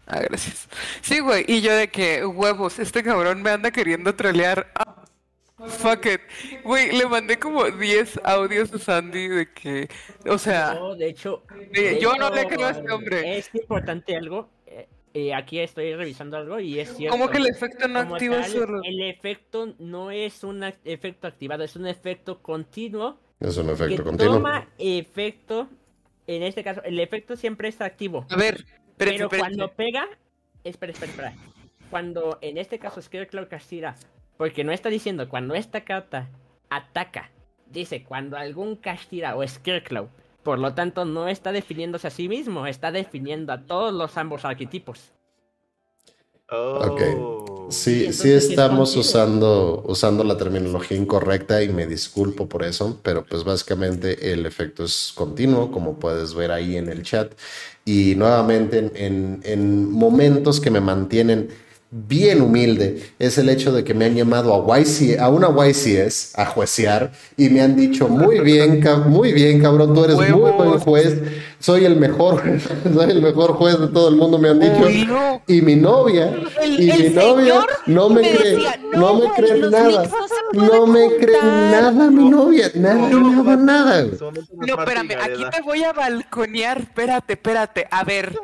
Ah, 0.07 0.21
gracias. 0.21 0.69
Sí, 1.01 1.19
güey, 1.19 1.43
y 1.47 1.61
yo 1.61 1.75
de 1.75 1.89
que, 1.89 2.25
huevos, 2.25 2.79
este 2.79 3.03
cabrón 3.03 3.41
me 3.41 3.49
anda 3.49 3.71
queriendo 3.71 4.15
trolear. 4.15 4.71
Ah, 4.75 5.03
fuck 5.67 6.05
it. 6.05 6.21
Güey, 6.63 6.97
le 6.97 7.05
mandé 7.07 7.37
como 7.37 7.65
10 7.69 8.19
audios 8.23 8.71
a 8.73 8.79
Sandy 8.79 9.27
de 9.27 9.51
que, 9.51 9.89
o 10.29 10.37
sea, 10.37 10.75
No, 10.75 10.95
de 10.95 11.09
hecho, 11.09 11.43
de- 11.73 11.81
de 11.95 11.99
yo 11.99 12.13
no 12.15 12.29
le 12.29 12.47
creo 12.47 12.67
a 12.67 12.71
este 12.71 12.89
hombre. 12.91 13.37
Es 13.37 13.49
importante 13.53 14.15
algo. 14.15 14.49
eh, 14.65 14.87
eh, 15.13 15.33
aquí 15.33 15.59
estoy 15.59 15.95
revisando 15.95 16.37
algo 16.37 16.59
y 16.59 16.79
es 16.79 16.95
cierto. 16.95 17.11
¿Cómo 17.17 17.29
que 17.29 17.37
el 17.39 17.47
efecto 17.47 17.87
no 17.87 17.99
activa 17.99 18.41
tal, 18.41 18.51
solo? 18.51 18.81
El 18.83 19.01
efecto 19.01 19.73
no 19.79 20.11
es 20.11 20.43
un 20.43 20.61
act- 20.61 20.79
efecto 20.85 21.27
activado, 21.27 21.63
es 21.63 21.75
un 21.75 21.87
efecto 21.87 22.41
continuo 22.41 23.19
Es 23.39 23.57
un 23.57 23.67
que 23.67 23.73
efecto 23.73 24.03
continuo. 24.03 24.35
toma 24.35 24.67
efecto. 24.77 25.67
En 26.27 26.43
este 26.43 26.63
caso, 26.63 26.81
el 26.83 26.99
efecto 26.99 27.35
siempre 27.35 27.67
está 27.69 27.85
activo. 27.85 28.25
A 28.29 28.35
ver, 28.35 28.63
Pero 28.97 29.11
espérate. 29.11 29.37
cuando 29.37 29.71
pega, 29.71 30.07
espera, 30.63 30.91
espera, 30.91 31.11
espera. 31.11 31.35
Cuando 31.89 32.37
en 32.41 32.57
este 32.57 32.79
caso 32.79 33.01
Scarecrow 33.01 33.47
Castira, 33.47 33.95
porque 34.37 34.63
no 34.63 34.71
está 34.71 34.89
diciendo 34.89 35.29
cuando 35.29 35.55
esta 35.55 35.81
carta 35.81 36.29
ataca, 36.69 37.31
dice 37.67 38.03
cuando 38.03 38.37
algún 38.37 38.75
Castira 38.75 39.35
o 39.35 39.47
Scarecrow. 39.47 40.09
Por 40.43 40.59
lo 40.59 40.73
tanto, 40.73 41.03
no 41.03 41.27
está 41.27 41.51
definiéndose 41.51 42.07
a 42.07 42.11
sí 42.11 42.29
mismo, 42.29 42.67
está 42.67 42.91
definiendo 42.91 43.51
a 43.51 43.61
todos 43.63 43.93
los 43.93 44.17
ambos 44.17 44.45
arquetipos. 44.45 45.11
Oh. 46.49 47.67
Sí, 47.69 48.05
sí 48.05 48.13
sí 48.13 48.31
es 48.31 48.49
estamos 48.49 48.95
usando, 48.95 49.83
usando 49.85 50.23
la 50.23 50.37
terminología 50.37 50.97
incorrecta 50.97 51.61
y 51.61 51.67
me 51.67 51.85
disculpo 51.85 52.47
por 52.47 52.63
eso, 52.63 52.97
pero 53.03 53.25
pues 53.25 53.43
básicamente 53.43 54.31
el 54.31 54.45
efecto 54.45 54.85
es 54.85 55.11
continuo, 55.13 55.69
como 55.69 55.99
puedes 55.99 56.33
ver 56.33 56.51
ahí 56.51 56.77
en 56.77 56.87
el 56.87 57.03
chat. 57.03 57.33
Y 57.87 58.15
nuevamente 58.15 58.79
en, 58.79 58.91
en- 58.95 59.39
en 59.43 59.91
momentos 59.91 60.59
que 60.59 60.69
me 60.69 60.81
mantienen 60.81 61.47
bien 61.89 62.41
humilde 62.41 63.01
es 63.17 63.37
el 63.37 63.47
hecho 63.47 63.71
de 63.71 63.85
que 63.85 63.93
me 63.93 64.03
han 64.03 64.13
llamado 64.13 64.53
a, 64.53 64.79
YC, 64.79 65.17
a 65.19 65.29
una 65.29 65.47
YCS 65.49 66.33
a 66.37 66.45
juecear 66.45 67.13
y 67.37 67.47
me 67.47 67.61
han 67.61 67.77
dicho 67.77 68.09
muy 68.09 68.41
bien, 68.41 68.83
muy 69.07 69.31
bien 69.31 69.61
cabrón, 69.61 69.93
tú 69.93 70.03
eres 70.03 70.17
muy 70.17 70.25
buen 70.57 70.79
juez, 70.79 71.17
soy 71.59 71.85
el 71.85 71.95
mejor, 71.95 72.43
soy 72.93 73.11
el 73.11 73.21
mejor 73.21 73.53
juez 73.53 73.79
de 73.79 73.87
todo 73.87 74.09
el 74.09 74.15
mundo, 74.15 74.37
me 74.37 74.49
han 74.49 74.59
dicho. 74.59 74.85
Uy, 74.85 75.05
no. 75.05 75.41
Y 75.47 75.61
mi 75.61 75.75
novia, 75.75 76.33
El- 76.61 76.79
y 76.81 76.89
el 76.91 77.03
mi 77.03 77.09
novia 77.15 77.65
no 77.87 78.09
me, 78.09 78.21
me 78.21 78.29
cree, 78.37 78.51
decía, 78.55 78.79
no, 78.93 78.99
"No, 78.99 79.13
me 79.15 79.33
cree 79.35 79.57
los 79.57 79.71
nada, 79.71 80.03
no 80.03 80.03
se 80.03 80.09
pueden 80.53 80.71
no 80.71 80.87
me 80.87 81.15
cree 81.17 81.39
juntar". 81.39 81.83
nada 81.93 82.11
mi 82.11 82.29
novia, 82.29 82.71
nada, 82.75 83.09
No, 83.09 83.43
nada, 83.43 83.55
nada. 83.57 84.05
No, 84.53 84.65
espérame, 84.79 85.11
aquí 85.21 85.43
te 85.51 85.61
voy 85.61 85.83
a 85.83 85.93
balconear. 85.93 86.79
Espérate, 86.79 87.33
espérate. 87.33 87.87
A 87.91 88.03
ver, 88.03 88.37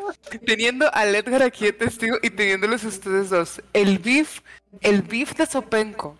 teniendo 0.45 0.93
al 0.93 1.13
Edgar 1.15 1.43
aquí 1.43 1.65
de 1.65 1.73
testigo 1.73 2.17
y 2.21 2.29
teniéndolos 2.29 2.83
ustedes 2.83 3.29
dos, 3.29 3.61
el 3.73 3.99
beef, 3.99 4.39
el 4.81 5.01
beef 5.01 5.35
de 5.35 5.45
Sopenco 5.45 6.15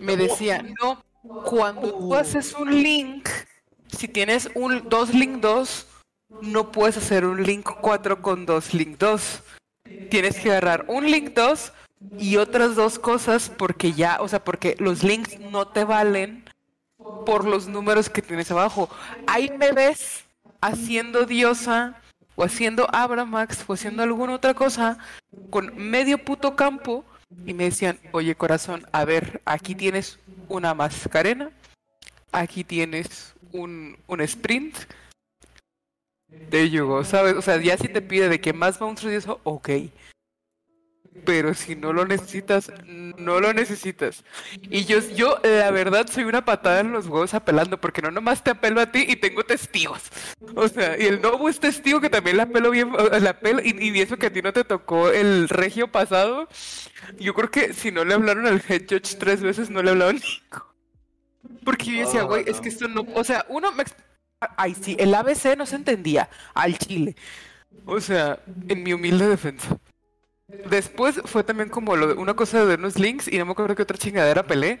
me 0.00 0.16
decía, 0.16 0.64
no, 0.82 1.02
cuando 1.44 1.92
tú 1.92 2.14
haces 2.14 2.54
un 2.58 2.82
link, 2.82 3.28
si 3.96 4.08
tienes 4.08 4.48
un 4.54 4.88
dos 4.88 5.12
link 5.14 5.40
2, 5.40 5.86
no 6.42 6.72
puedes 6.72 6.96
hacer 6.96 7.24
un 7.24 7.42
link 7.42 7.68
4 7.80 8.22
con 8.22 8.46
dos 8.46 8.74
link 8.74 8.98
2. 8.98 9.42
Tienes 10.10 10.38
que 10.38 10.50
agarrar 10.50 10.84
un 10.88 11.10
link 11.10 11.32
2 11.34 11.72
y 12.18 12.36
otras 12.36 12.74
dos 12.76 12.98
cosas 12.98 13.50
porque 13.50 13.92
ya, 13.92 14.18
o 14.20 14.28
sea, 14.28 14.42
porque 14.42 14.76
los 14.78 15.02
links 15.02 15.38
no 15.40 15.68
te 15.68 15.84
valen 15.84 16.44
por 17.24 17.44
los 17.44 17.66
números 17.66 18.08
que 18.08 18.22
tienes 18.22 18.50
abajo. 18.50 18.88
Ahí 19.26 19.50
me 19.58 19.72
ves 19.72 20.24
haciendo 20.60 21.24
diosa 21.24 22.00
o 22.36 22.44
haciendo 22.44 22.86
Abramax 22.92 23.64
o 23.66 23.74
haciendo 23.74 24.02
alguna 24.02 24.34
otra 24.34 24.54
cosa 24.54 24.98
con 25.50 25.74
medio 25.76 26.18
puto 26.18 26.56
campo 26.56 27.04
y 27.46 27.54
me 27.54 27.64
decían, 27.64 27.98
oye 28.12 28.34
corazón, 28.34 28.86
a 28.92 29.04
ver, 29.04 29.40
aquí 29.44 29.74
tienes 29.74 30.18
una 30.48 30.74
mascarena, 30.74 31.50
aquí 32.32 32.64
tienes 32.64 33.34
un, 33.52 33.98
un 34.06 34.20
sprint. 34.20 34.76
De 36.50 36.70
yugo, 36.70 37.04
¿sabes? 37.04 37.34
O 37.34 37.42
sea, 37.42 37.60
ya 37.60 37.76
si 37.76 37.88
te 37.88 38.02
pide 38.02 38.28
de 38.28 38.40
que 38.40 38.52
más 38.52 38.80
monstruos 38.80 39.12
y 39.12 39.16
eso, 39.16 39.40
ok 39.44 39.70
pero 41.24 41.54
si 41.54 41.76
no 41.76 41.92
lo 41.92 42.04
necesitas, 42.04 42.72
no 42.86 43.40
lo 43.40 43.52
necesitas. 43.52 44.24
Y 44.62 44.84
yo, 44.84 45.00
yo 45.14 45.38
la 45.42 45.70
verdad, 45.70 46.06
soy 46.10 46.24
una 46.24 46.44
patada 46.44 46.80
en 46.80 46.92
los 46.92 47.06
huevos 47.06 47.34
apelando, 47.34 47.80
porque 47.80 48.02
no 48.02 48.10
nomás 48.10 48.42
te 48.42 48.50
apelo 48.50 48.80
a 48.80 48.90
ti 48.90 49.04
y 49.08 49.16
tengo 49.16 49.44
testigos. 49.44 50.02
O 50.54 50.68
sea, 50.68 50.98
y 50.98 51.06
el 51.06 51.20
Nobu 51.22 51.48
es 51.48 51.60
testigo 51.60 52.00
que 52.00 52.10
también 52.10 52.36
la 52.36 52.44
apelo 52.44 52.70
bien, 52.70 52.92
la 52.92 53.30
apelo, 53.30 53.60
y, 53.62 53.74
y 53.78 54.00
eso 54.00 54.16
que 54.16 54.26
a 54.26 54.32
ti 54.32 54.42
no 54.42 54.52
te 54.52 54.64
tocó 54.64 55.10
el 55.10 55.48
regio 55.48 55.90
pasado. 55.90 56.48
Yo 57.18 57.34
creo 57.34 57.50
que 57.50 57.72
si 57.72 57.90
no 57.90 58.04
le 58.04 58.14
hablaron 58.14 58.46
al 58.46 58.62
head 58.68 58.82
judge 58.88 59.16
tres 59.18 59.40
veces, 59.40 59.70
no 59.70 59.82
le 59.82 59.90
hablaron 59.90 60.16
ni. 60.16 60.42
Porque 61.64 61.86
yo 61.86 62.06
decía, 62.06 62.22
güey, 62.22 62.44
es 62.46 62.60
que 62.60 62.68
esto 62.68 62.88
no. 62.88 63.06
O 63.14 63.24
sea, 63.24 63.44
uno 63.48 63.72
me. 63.72 63.84
Ay, 64.56 64.74
sí, 64.74 64.96
el 64.98 65.14
ABC 65.14 65.56
no 65.56 65.66
se 65.66 65.76
entendía 65.76 66.28
al 66.54 66.78
chile. 66.78 67.16
O 67.86 68.00
sea, 68.00 68.40
en 68.68 68.82
mi 68.82 68.92
humilde 68.92 69.28
defensa. 69.28 69.78
Después 70.68 71.20
fue 71.24 71.42
también 71.42 71.68
como 71.68 71.96
lo 71.96 72.08
de 72.08 72.14
una 72.14 72.34
cosa 72.34 72.64
de 72.64 72.74
unos 72.74 72.98
links 72.98 73.28
y 73.28 73.38
no 73.38 73.46
me 73.46 73.52
acuerdo 73.52 73.74
que 73.74 73.82
otra 73.82 73.98
chingadera 73.98 74.42
peleé. 74.42 74.80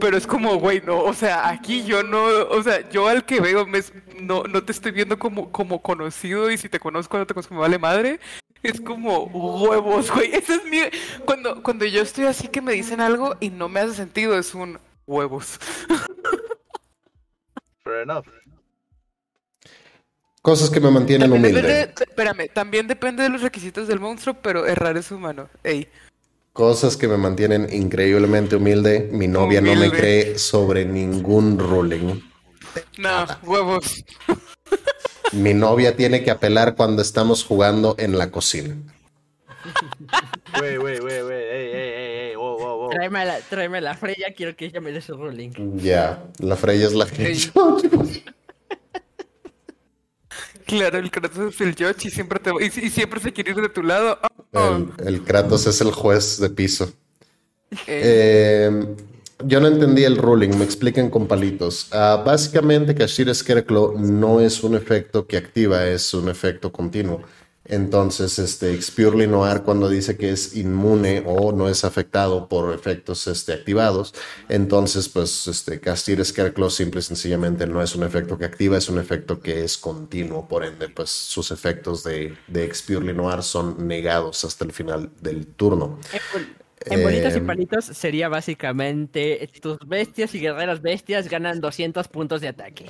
Pero 0.00 0.16
es 0.16 0.26
como, 0.26 0.56
güey, 0.56 0.80
no, 0.80 1.00
o 1.00 1.12
sea, 1.12 1.48
aquí 1.48 1.84
yo 1.84 2.02
no, 2.02 2.24
o 2.24 2.62
sea, 2.62 2.88
yo 2.88 3.06
al 3.08 3.24
que 3.24 3.40
veo 3.40 3.66
me, 3.66 3.80
no, 4.20 4.44
no 4.44 4.64
te 4.64 4.72
estoy 4.72 4.90
viendo 4.90 5.18
como, 5.18 5.52
como 5.52 5.82
conocido 5.82 6.50
y 6.50 6.56
si 6.56 6.68
te 6.68 6.80
conozco 6.80 7.18
no 7.18 7.26
te 7.26 7.34
conozco 7.34 7.54
me 7.54 7.60
vale 7.60 7.78
madre. 7.78 8.18
Es 8.62 8.80
como 8.80 9.24
huevos, 9.24 10.10
güey. 10.10 10.34
Ese 10.34 10.54
es 10.54 10.64
mi. 10.64 10.78
Cuando, 11.24 11.62
cuando 11.62 11.84
yo 11.84 12.02
estoy 12.02 12.24
así 12.24 12.48
que 12.48 12.62
me 12.62 12.72
dicen 12.72 13.00
algo 13.00 13.36
y 13.38 13.50
no 13.50 13.68
me 13.68 13.80
hace 13.80 13.94
sentido, 13.94 14.36
es 14.36 14.54
un 14.54 14.78
huevos. 15.06 15.60
Fair 17.84 18.02
enough. 18.02 18.26
Cosas 20.46 20.70
que 20.70 20.78
me 20.78 20.92
mantienen 20.92 21.28
También 21.28 21.52
humilde. 21.56 21.68
depende- 21.74 22.04
espérame, 22.08 22.48
también 22.54 22.86
depende 22.86 23.24
de 23.24 23.30
los 23.30 23.42
requisitos 23.42 23.88
del 23.88 23.98
monstruo, 23.98 24.36
pero 24.40 24.64
errar 24.64 24.96
es 24.96 25.10
humano. 25.10 25.48
Ey. 25.64 25.88
Cosas 26.52 26.96
que 26.96 27.08
me 27.08 27.16
mantienen 27.16 27.66
increíblemente 27.72 28.54
humilde. 28.54 29.08
Mi 29.10 29.26
novia 29.26 29.60
no 29.60 29.74
me 29.74 29.90
cree 29.90 30.38
sobre 30.38 30.84
ningún 30.84 31.58
ruling. 31.58 32.22
No, 32.96 33.26
huevos. 33.42 34.04
Mi 35.32 35.52
novia 35.52 35.96
tiene 35.96 36.22
que 36.22 36.30
apelar 36.30 36.76
cuando 36.76 37.02
estamos 37.02 37.42
jugando 37.42 37.96
en 37.98 38.16
la 38.16 38.30
cocina. 38.30 38.76
Wey, 40.62 40.78
wey, 40.78 41.00
wey, 41.00 41.22
wey, 41.22 41.42
ey, 41.42 41.70
ey, 41.72 41.90
ey, 41.92 42.28
ey, 42.30 42.36
wow, 42.36 42.56
wow, 42.56 42.78
wow. 42.82 42.90
Tráeme 42.90 43.24
la, 43.24 43.40
tráeme 43.40 43.80
la 43.80 43.96
Freya, 43.96 44.32
quiero 44.36 44.54
que 44.54 44.66
ella 44.66 44.80
me 44.80 44.92
dé 44.92 45.00
su 45.00 45.16
ruling. 45.16 45.50
Ya, 45.78 46.22
la 46.38 46.54
Freya 46.54 46.86
es 46.86 46.92
la 46.94 47.06
que... 47.06 47.32
Ey. 47.32 47.50
Claro, 50.66 50.98
el 50.98 51.10
Kratos 51.10 51.54
es 51.54 51.60
el 51.60 51.74
Judge 51.74 52.08
y 52.08 52.10
siempre 52.10 52.38
te 52.40 52.50
y, 52.50 52.86
y 52.86 52.90
siempre 52.90 53.20
se 53.20 53.32
quiere 53.32 53.52
ir 53.52 53.60
de 53.60 53.68
tu 53.68 53.82
lado. 53.82 54.18
Oh, 54.52 54.84
El, 54.98 55.06
el 55.06 55.22
Kratos 55.22 55.66
es 55.66 55.80
el 55.80 55.92
juez 55.92 56.38
de 56.40 56.50
piso. 56.50 56.92
eh, 57.86 58.96
yo 59.44 59.60
no 59.60 59.66
entendí 59.68 60.04
el 60.04 60.16
ruling, 60.16 60.56
me 60.56 60.64
expliquen 60.64 61.10
con 61.10 61.26
palitos. 61.28 61.88
Ah, 61.92 62.22
básicamente, 62.24 62.94
Kashir 62.94 63.32
Scarecrow 63.34 63.98
no 63.98 64.40
es 64.40 64.62
un 64.64 64.74
efecto 64.74 65.26
que 65.26 65.36
activa, 65.36 65.86
es 65.86 66.14
un 66.14 66.28
efecto 66.28 66.72
continuo. 66.72 67.22
Entonces, 67.68 68.38
este, 68.38 68.72
Expurely 68.74 69.26
Noir 69.26 69.62
cuando 69.62 69.88
dice 69.88 70.16
que 70.16 70.30
es 70.30 70.56
inmune 70.56 71.22
o 71.26 71.52
no 71.52 71.68
es 71.68 71.84
afectado 71.84 72.48
por 72.48 72.72
efectos 72.74 73.26
este, 73.26 73.52
activados, 73.52 74.14
entonces, 74.48 75.08
pues, 75.08 75.46
este, 75.48 75.80
Castir 75.80 76.24
Scarecrow 76.24 76.70
simple 76.70 77.00
y 77.00 77.02
sencillamente 77.02 77.66
no 77.66 77.82
es 77.82 77.94
un 77.96 78.04
efecto 78.04 78.38
que 78.38 78.44
activa, 78.44 78.78
es 78.78 78.88
un 78.88 78.98
efecto 78.98 79.40
que 79.40 79.64
es 79.64 79.76
continuo. 79.78 80.46
Por 80.48 80.64
ende, 80.64 80.88
pues, 80.88 81.10
sus 81.10 81.50
efectos 81.50 82.04
de, 82.04 82.34
de 82.46 82.64
Expurely 82.64 83.12
Noir 83.14 83.42
son 83.42 83.86
negados 83.88 84.44
hasta 84.44 84.64
el 84.64 84.72
final 84.72 85.10
del 85.20 85.46
turno. 85.46 85.98
En, 86.12 86.20
bol- 86.32 86.56
en 86.88 87.02
bolitas 87.02 87.34
y 87.34 87.38
Em. 87.38 87.46
palitos 87.46 87.84
sería 87.86 88.28
básicamente 88.28 89.48
tus 89.60 89.78
bestias 89.86 90.34
y 90.34 90.40
guerreras 90.40 90.80
bestias 90.82 91.28
ganan 91.28 91.60
200 91.60 92.06
puntos 92.08 92.40
de 92.40 92.48
ataque. 92.48 92.86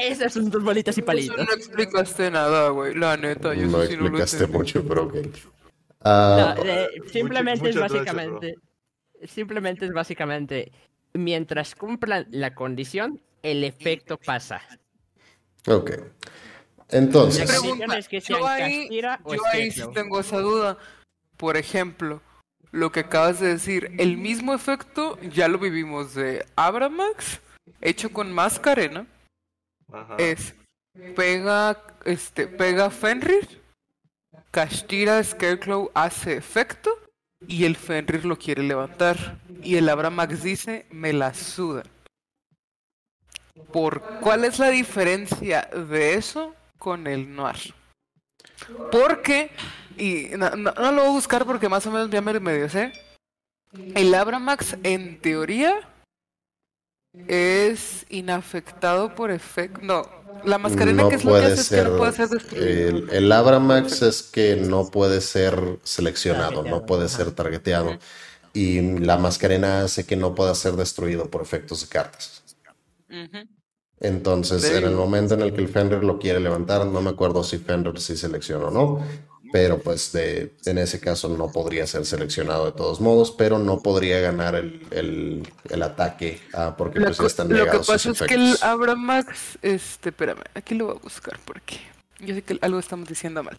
Esas 0.00 0.32
son 0.32 0.50
tus 0.50 0.62
bolitas 0.62 0.96
y 0.96 1.00
eso 1.00 1.06
palitos. 1.06 1.36
no 1.36 1.52
explicaste 1.52 2.30
nada, 2.30 2.68
güey. 2.70 2.94
La 2.94 3.16
neta, 3.16 3.54
yo 3.54 3.66
No 3.66 3.82
eso 3.82 3.90
sí 3.92 3.96
no 3.96 4.08
lo 4.08 4.18
explicaste 4.18 4.46
mucho, 4.46 4.84
pero 4.86 5.04
ok. 5.04 5.14
Ah, 6.02 6.54
No, 6.56 6.64
eh, 6.64 6.88
simplemente 7.12 7.68
es 7.68 7.76
muchas 7.76 7.90
gracias, 7.90 8.04
básicamente. 8.14 8.54
simplemente 9.24 9.84
es 9.86 9.92
básicamente. 9.92 10.72
Mientras 11.12 11.74
cumplan 11.74 12.26
la 12.30 12.54
condición, 12.54 13.20
el 13.42 13.64
efecto 13.64 14.16
pasa. 14.18 14.62
ok. 15.66 15.90
Entonces, 16.92 17.48
Pregunta, 17.48 17.98
es 17.98 18.08
que 18.08 18.18
yo 18.20 18.44
ahí, 18.46 18.88
o 19.22 19.34
yo 19.34 19.40
ahí 19.52 19.70
sí 19.70 19.82
tengo 19.94 20.18
esa 20.18 20.38
duda. 20.40 20.76
Por 21.36 21.56
ejemplo, 21.56 22.20
lo 22.72 22.90
que 22.90 23.00
acabas 23.00 23.38
de 23.38 23.48
decir, 23.48 23.92
el 23.98 24.16
mismo 24.16 24.54
efecto 24.54 25.16
ya 25.20 25.46
lo 25.48 25.58
vivimos 25.58 26.14
de 26.14 26.44
Abramax, 26.56 27.40
hecho 27.80 28.10
con 28.12 28.32
Mascarena, 28.32 29.06
Es 30.18 30.54
pega, 31.14 31.82
este, 32.04 32.46
pega 32.46 32.90
Fenrir, 32.90 33.60
Castira 34.50 35.22
Scarecrow 35.22 35.90
hace 35.94 36.36
efecto 36.36 36.90
y 37.46 37.64
el 37.64 37.76
Fenrir 37.76 38.24
lo 38.24 38.36
quiere 38.36 38.62
levantar. 38.62 39.38
Y 39.62 39.76
el 39.76 39.88
Abramax 39.88 40.42
dice, 40.42 40.86
me 40.90 41.12
la 41.12 41.34
suda. 41.34 41.84
¿Por 43.72 44.02
cuál 44.20 44.44
es 44.44 44.58
la 44.58 44.70
diferencia 44.70 45.68
de 45.72 46.14
eso 46.14 46.54
con 46.78 47.06
el 47.06 47.34
Noir? 47.34 47.74
Porque, 48.90 49.50
y 49.96 50.28
no 50.36 50.50
lo 50.56 51.02
voy 51.02 51.06
a 51.06 51.12
buscar 51.12 51.44
porque 51.44 51.68
más 51.68 51.86
o 51.86 51.90
menos 51.90 52.10
ya 52.10 52.20
me 52.20 52.38
medio 52.40 52.68
sé. 52.68 52.92
El 53.94 54.14
Abramax, 54.14 54.76
en 54.82 55.20
teoría, 55.20 55.88
es 57.26 58.06
inafectado 58.08 59.14
por 59.14 59.30
efecto. 59.30 59.80
No, 59.82 60.02
la 60.44 60.58
mascarena 60.58 61.04
no 61.04 61.08
que 61.08 61.16
es 61.16 61.24
lo 61.24 61.34
que 61.34 61.42
puede 61.42 61.44
hace 61.44 61.60
es 61.60 61.70
que 61.70 61.80
ser. 61.80 61.84
no 61.84 61.94
puede 61.96 62.12
ser 62.12 62.28
destruido. 62.28 62.82
El, 62.88 63.08
el 63.10 63.32
Abramax 63.32 64.02
es 64.02 64.22
que 64.22 64.56
no 64.56 64.90
puede 64.90 65.20
ser 65.20 65.80
seleccionado, 65.82 66.64
no 66.64 66.86
puede 66.86 67.08
ser 67.08 67.32
targeteado. 67.32 67.98
Y 68.52 68.80
la 68.98 69.16
mascarena 69.18 69.82
hace 69.84 70.06
que 70.06 70.16
no 70.16 70.34
pueda 70.34 70.54
ser 70.54 70.74
destruido 70.74 71.30
por 71.30 71.42
efectos 71.42 71.82
de 71.82 71.88
cartas. 71.88 72.44
Entonces, 74.00 74.70
en 74.70 74.84
el 74.84 74.94
momento 74.94 75.34
en 75.34 75.42
el 75.42 75.52
que 75.52 75.60
el 75.60 75.68
Fenrir 75.68 76.02
lo 76.04 76.18
quiere 76.18 76.40
levantar, 76.40 76.86
no 76.86 77.02
me 77.02 77.10
acuerdo 77.10 77.44
si 77.44 77.58
Fenrir 77.58 78.00
sí 78.00 78.16
selecciona 78.16 78.66
o 78.68 78.70
no, 78.70 79.00
pero 79.52 79.78
pues 79.80 80.12
de, 80.12 80.52
en 80.66 80.78
ese 80.78 81.00
caso 81.00 81.28
no 81.28 81.50
podría 81.50 81.86
ser 81.86 82.04
seleccionado 82.06 82.66
de 82.66 82.72
todos 82.72 83.00
modos, 83.00 83.32
pero 83.32 83.58
no 83.58 83.80
podría 83.82 84.20
ganar 84.20 84.54
el, 84.54 84.80
el- 84.90 85.48
el 85.70 85.82
ataque 85.82 86.40
ah, 86.54 86.74
porque 86.76 87.00
La 87.00 87.06
pues 87.06 87.18
ya 87.18 87.26
están 87.26 87.48
lo 87.48 87.64
que 87.64 87.76
sus 87.78 87.86
pasa 87.86 88.10
es 88.10 88.20
que 88.22 88.34
el. 88.34 88.54
Abramax, 88.62 89.58
este, 89.62 90.10
espérame, 90.10 90.42
aquí 90.54 90.74
lo 90.74 90.86
voy 90.86 90.96
a 90.96 91.00
buscar 91.00 91.38
porque 91.44 91.78
yo 92.20 92.34
sé 92.34 92.42
que 92.42 92.58
algo 92.60 92.78
estamos 92.78 93.08
diciendo 93.08 93.42
mal. 93.42 93.58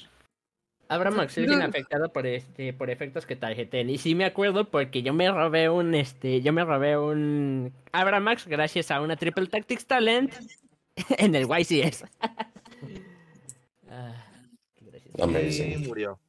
Abramax 0.88 1.38
es 1.38 1.48
No. 1.48 1.54
inafectado 1.54 2.12
por 2.12 2.28
este 2.28 2.74
por 2.74 2.90
efectos 2.90 3.26
que 3.26 3.38
tarjeten. 3.38 3.90
Y 3.90 3.98
sí 3.98 4.14
me 4.14 4.26
acuerdo 4.26 4.70
porque 4.70 5.02
yo 5.02 5.14
me 5.14 5.32
robé 5.32 5.70
un 5.70 5.96
este, 5.96 6.42
yo 6.42 6.52
me 6.52 6.66
robé 6.66 6.98
un 6.98 7.72
Abramax 7.94 8.46
gracias 8.48 8.92
a 8.92 9.00
una 9.00 9.16
Triple 9.16 9.48
Tactics 9.48 9.86
Talent 9.86 10.34
en 11.18 11.36
el 11.36 11.48
YCS. 11.48 12.04
Y 15.18 15.78
murió. 15.88 16.20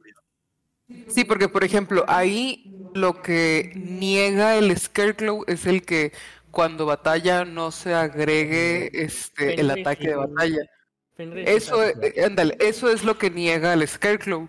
Sí, 1.08 1.24
porque 1.24 1.48
por 1.48 1.64
ejemplo, 1.64 2.04
ahí 2.08 2.72
lo 2.94 3.22
que 3.22 3.72
niega 3.74 4.56
el 4.56 4.76
Scarecrow 4.76 5.44
es 5.46 5.66
el 5.66 5.82
que 5.82 6.12
cuando 6.50 6.86
batalla 6.86 7.44
no 7.44 7.70
se 7.70 7.94
agregue 7.94 8.90
este 8.92 9.60
el 9.60 9.68
Fenrir 9.68 9.80
ataque 9.80 10.08
de 10.08 10.14
batalla. 10.16 10.70
Fenrir 11.16 11.48
Eso, 11.48 11.82
eh, 11.84 12.24
ándale, 12.24 12.56
eso 12.60 12.90
es 12.90 13.04
lo 13.04 13.18
que 13.18 13.30
niega 13.30 13.72
el 13.72 13.86
Scarecrow, 13.86 14.48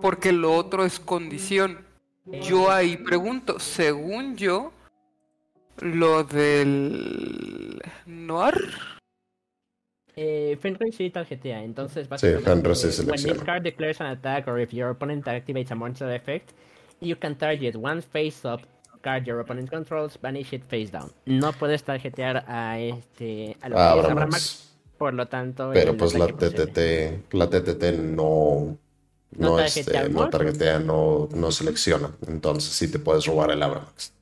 porque 0.00 0.32
lo 0.32 0.54
otro 0.54 0.84
es 0.84 0.98
condición. 0.98 1.84
Yo 2.26 2.70
ahí 2.70 2.96
pregunto, 2.96 3.60
según 3.60 4.36
yo, 4.36 4.72
lo 5.78 6.24
del 6.24 7.82
Noir 8.06 8.54
Eh, 10.16 10.56
Fenrir 10.60 10.94
sí 10.94 11.10
tarjetea, 11.10 11.64
entonces 11.64 12.06
Fenrir 12.08 12.76
sí 12.76 13.02
when 13.04 13.20
this 13.22 13.42
card 13.42 13.62
declares 13.64 14.00
an 14.00 14.06
attack 14.06 14.46
or 14.46 14.60
if 14.60 14.72
your 14.72 14.90
opponent 14.90 15.26
activates 15.26 15.70
a 15.72 15.74
monster 15.74 16.08
effect, 16.14 16.50
you 17.00 17.16
can 17.16 17.36
target 17.36 17.74
one 17.74 18.00
face-up 18.00 18.60
card 19.02 19.26
your 19.26 19.40
opponent 19.40 19.68
controls, 19.68 20.16
banish 20.20 20.52
it 20.52 20.62
face 20.68 20.90
down. 20.90 21.10
No 21.26 21.52
puedes 21.52 21.82
tarjetear 21.84 22.44
a 22.48 22.78
este 22.78 23.56
a 23.60 23.68
lo 23.68 23.76
Ah, 23.78 23.92
que 23.94 24.00
es 24.00 24.04
Abramax. 24.04 24.10
Abramax, 24.10 24.76
por 24.98 25.14
lo 25.14 25.26
tanto. 25.28 25.70
Pero 25.74 25.96
pues 25.96 26.14
la. 26.14 26.26
TTT, 26.28 27.34
la 27.34 27.50
TTT 27.50 27.82
no, 28.00 28.78
No 29.36 29.50
no, 29.50 29.56
tarjetea 29.56 30.00
este, 30.02 30.12
no 30.12 30.20
amor. 30.20 30.30
targetea, 30.30 30.78
no, 30.78 31.28
no 31.34 31.50
selecciona. 31.50 32.10
Entonces 32.28 32.72
sí 32.72 32.88
te 32.90 32.98
puedes 32.98 33.26
robar 33.26 33.50
el 33.50 33.62
Abramax. 33.62 34.12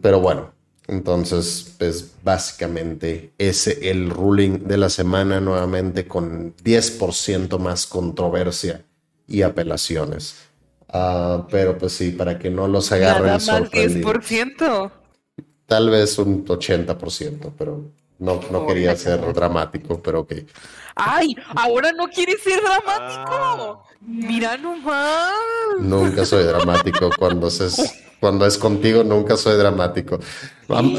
Pero 0.00 0.20
bueno, 0.20 0.52
entonces, 0.88 1.74
pues 1.78 2.12
básicamente 2.22 3.32
ese 3.38 3.90
el 3.90 4.10
ruling 4.10 4.66
de 4.66 4.76
la 4.76 4.88
semana 4.88 5.40
nuevamente 5.40 6.06
con 6.06 6.54
10% 6.56 7.58
más 7.58 7.86
controversia 7.86 8.84
y 9.26 9.42
apelaciones. 9.42 10.36
Ah, 10.88 11.46
pero 11.50 11.76
pues 11.76 11.92
sí, 11.92 12.12
para 12.12 12.38
que 12.38 12.50
no 12.50 12.68
los 12.68 12.92
agarren 12.92 13.24
Nada 13.24 13.34
más 13.34 13.44
sorprendidos. 13.44 14.14
10%. 14.14 14.90
Tal 15.66 15.90
vez 15.90 16.18
un 16.18 16.46
80%, 16.46 17.52
pero 17.58 17.90
no, 18.18 18.40
no 18.52 18.66
quería 18.66 18.94
ser 18.96 19.20
dramático, 19.34 20.00
pero 20.00 20.20
ok. 20.20 20.34
¡Ay! 20.96 21.36
Ahora 21.54 21.92
no 21.92 22.08
quieres 22.08 22.42
ser 22.42 22.58
dramático. 22.60 23.30
Ah. 23.30 23.78
Mira 24.00 24.56
nomás. 24.56 25.30
Nunca 25.78 26.24
soy 26.24 26.44
dramático 26.44 27.10
cuando, 27.18 27.50
se, 27.50 27.68
cuando 28.20 28.46
es 28.46 28.56
contigo, 28.56 29.04
nunca 29.04 29.36
soy 29.36 29.56
dramático. 29.56 30.18
Am- 30.68 30.96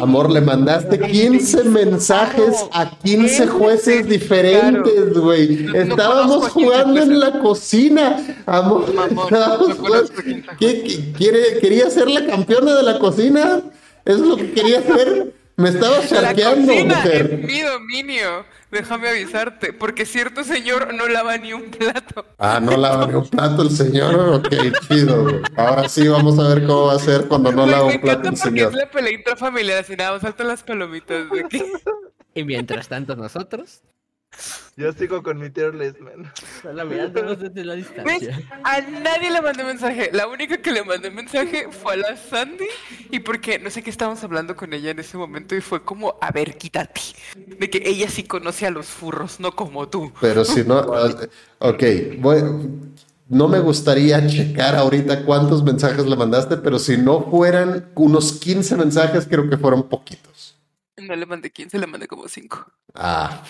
Amor, 0.00 0.28
le 0.32 0.40
mandaste 0.40 0.98
15 0.98 1.64
mensajes 1.64 2.64
a 2.72 2.98
15 2.98 3.46
jueces 3.46 4.08
diferentes, 4.08 5.14
güey. 5.16 5.66
Estábamos 5.72 6.26
conozco 6.26 6.46
a 6.46 6.50
15 6.50 6.64
jugando 6.66 7.02
en 7.02 7.20
la 7.20 7.38
cocina. 7.40 8.16
Amor, 8.44 8.86
estábamos 8.88 9.74
jugando- 9.74 9.78
conozco 9.78 10.20
a 10.20 10.22
15 10.24 10.48
¿Qué, 10.58 10.82
qué- 10.82 11.12
quiere, 11.12 11.58
¿Quería 11.60 11.90
ser 11.90 12.10
la 12.10 12.26
campeona 12.26 12.74
de 12.74 12.82
la 12.82 12.98
cocina? 12.98 13.62
¿Eso 14.04 14.18
es 14.22 14.28
lo 14.28 14.36
que 14.36 14.52
quería 14.52 14.80
hacer? 14.80 15.32
Me 15.56 15.68
estaba 15.68 15.98
La 15.98 16.08
charqueando, 16.08 16.72
cocina 16.72 16.92
es 16.94 17.04
mujer. 17.04 17.38
mi 17.44 17.60
dominio. 17.60 18.44
Déjame 18.74 19.08
avisarte, 19.08 19.72
porque 19.72 20.04
cierto 20.04 20.42
señor 20.42 20.92
no 20.94 21.06
lava 21.06 21.36
ni 21.38 21.52
un 21.52 21.70
plato. 21.70 22.26
Ah, 22.38 22.58
no 22.60 22.76
lava 22.76 23.06
ni 23.06 23.14
un 23.14 23.28
plato 23.28 23.62
el 23.62 23.70
señor. 23.70 24.16
Ok, 24.34 24.48
chido, 24.88 25.22
güey. 25.22 25.36
Ahora 25.56 25.88
sí, 25.88 26.08
vamos 26.08 26.36
a 26.40 26.48
ver 26.48 26.66
cómo 26.66 26.86
va 26.86 26.94
a 26.94 26.98
ser 26.98 27.28
cuando 27.28 27.52
no 27.52 27.66
lava 27.66 27.84
un 27.84 28.00
plato 28.00 28.28
encanta 28.28 28.28
el 28.30 28.34
porque 28.34 28.50
señor. 28.50 28.70
es 28.72 28.76
la 28.76 28.90
pelea 28.90 29.12
intrafamiliar, 29.12 29.78
así 29.78 29.94
nada, 29.94 30.12
más 30.12 30.22
faltan 30.22 30.48
las 30.48 30.64
palomitas. 30.64 31.30
De 31.30 31.44
que... 31.48 31.72
Y 32.36 32.42
mientras 32.42 32.88
tanto, 32.88 33.14
nosotros, 33.14 33.82
Yo 34.76 34.92
sigo 34.92 35.22
con 35.22 35.38
mi 35.38 35.50
tier 35.50 35.74
list, 35.74 35.98
man. 36.00 36.32
solo 36.62 36.84
mirándonos 36.86 37.38
desde 37.38 37.64
la 37.64 37.74
¿Ves? 37.74 37.88
distancia. 37.94 38.40
A 38.64 38.80
nadie 38.80 39.30
le 39.30 39.40
mandé 39.40 39.62
mensaje. 39.64 40.10
La 40.12 40.26
única 40.26 40.56
que 40.60 40.72
le 40.72 40.82
mandé 40.82 41.10
mensaje 41.10 41.68
fue 41.70 41.94
a 41.94 41.96
la 41.96 42.16
Sandy. 42.16 42.64
Y 43.10 43.20
porque 43.20 43.58
no 43.58 43.70
sé 43.70 43.82
qué 43.82 43.90
estábamos 43.90 44.22
hablando 44.24 44.56
con 44.56 44.72
ella 44.72 44.90
en 44.90 44.98
ese 44.98 45.16
momento. 45.16 45.54
Y 45.54 45.60
fue 45.60 45.84
como, 45.84 46.16
a 46.20 46.30
ver, 46.32 46.56
quítate. 46.58 47.00
De 47.58 47.70
que 47.70 47.82
ella 47.88 48.08
sí 48.08 48.24
conoce 48.24 48.66
a 48.66 48.70
los 48.70 48.86
furros, 48.86 49.38
no 49.38 49.54
como 49.54 49.88
tú. 49.88 50.12
Pero 50.20 50.44
si 50.44 50.64
no, 50.64 50.78
ah, 50.94 51.14
ok, 51.60 51.82
voy- 52.18 52.42
no 53.28 53.48
me 53.48 53.58
gustaría 53.60 54.26
checar 54.26 54.74
ahorita 54.76 55.24
cuántos 55.24 55.62
mensajes 55.64 56.04
le 56.04 56.14
mandaste, 56.16 56.56
pero 56.58 56.78
si 56.78 56.96
no 56.98 57.22
fueran 57.30 57.90
unos 57.94 58.32
15 58.32 58.76
mensajes, 58.76 59.26
creo 59.26 59.48
que 59.48 59.56
fueron 59.56 59.88
poquitos. 59.88 60.56
No 60.96 61.16
le 61.16 61.24
mandé 61.26 61.50
15, 61.50 61.78
le 61.78 61.86
mandé 61.86 62.06
como 62.06 62.28
5. 62.28 62.66
Ah, 62.94 63.42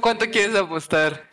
¿Cuánto 0.00 0.26
quieres 0.30 0.54
apostar? 0.56 1.28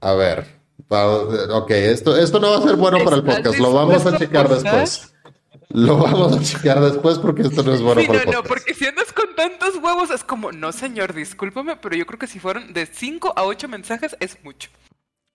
a 0.00 0.14
ver, 0.14 0.46
ok, 0.88 1.70
esto, 1.70 2.16
esto 2.16 2.40
no 2.40 2.50
va 2.50 2.58
a 2.58 2.62
ser 2.62 2.76
bueno 2.76 2.98
para 3.04 3.16
el 3.16 3.22
¿Estás 3.22 3.36
podcast, 3.36 3.58
lo 3.58 3.72
vamos 3.72 4.06
a 4.06 4.08
a 4.10 4.18
checar 4.18 4.46
apostar? 4.46 4.80
después. 4.80 5.14
Lo 5.68 5.96
vamos 5.96 6.36
a 6.36 6.42
checar 6.42 6.80
después 6.80 7.18
porque 7.18 7.42
esto 7.42 7.62
no 7.62 7.72
es 7.72 7.80
bueno 7.80 8.00
sí, 8.00 8.06
para 8.06 8.18
no, 8.18 8.24
el 8.24 8.30
no, 8.30 8.42
podcast. 8.42 8.48
porque 8.48 8.74
si 8.74 8.86
andas 8.86 9.12
con 9.12 9.34
tantos 9.34 9.76
huevos 9.76 10.10
es 10.10 10.22
como, 10.22 10.52
no 10.52 10.70
señor, 10.72 11.14
discúlpame, 11.14 11.76
pero 11.76 11.96
yo 11.96 12.04
creo 12.04 12.18
que 12.18 12.26
si 12.26 12.38
fueron 12.40 12.72
de 12.72 12.86
5 12.86 13.32
a 13.36 13.44
8 13.44 13.68
mensajes 13.68 14.16
es 14.20 14.38
mucho. 14.44 14.68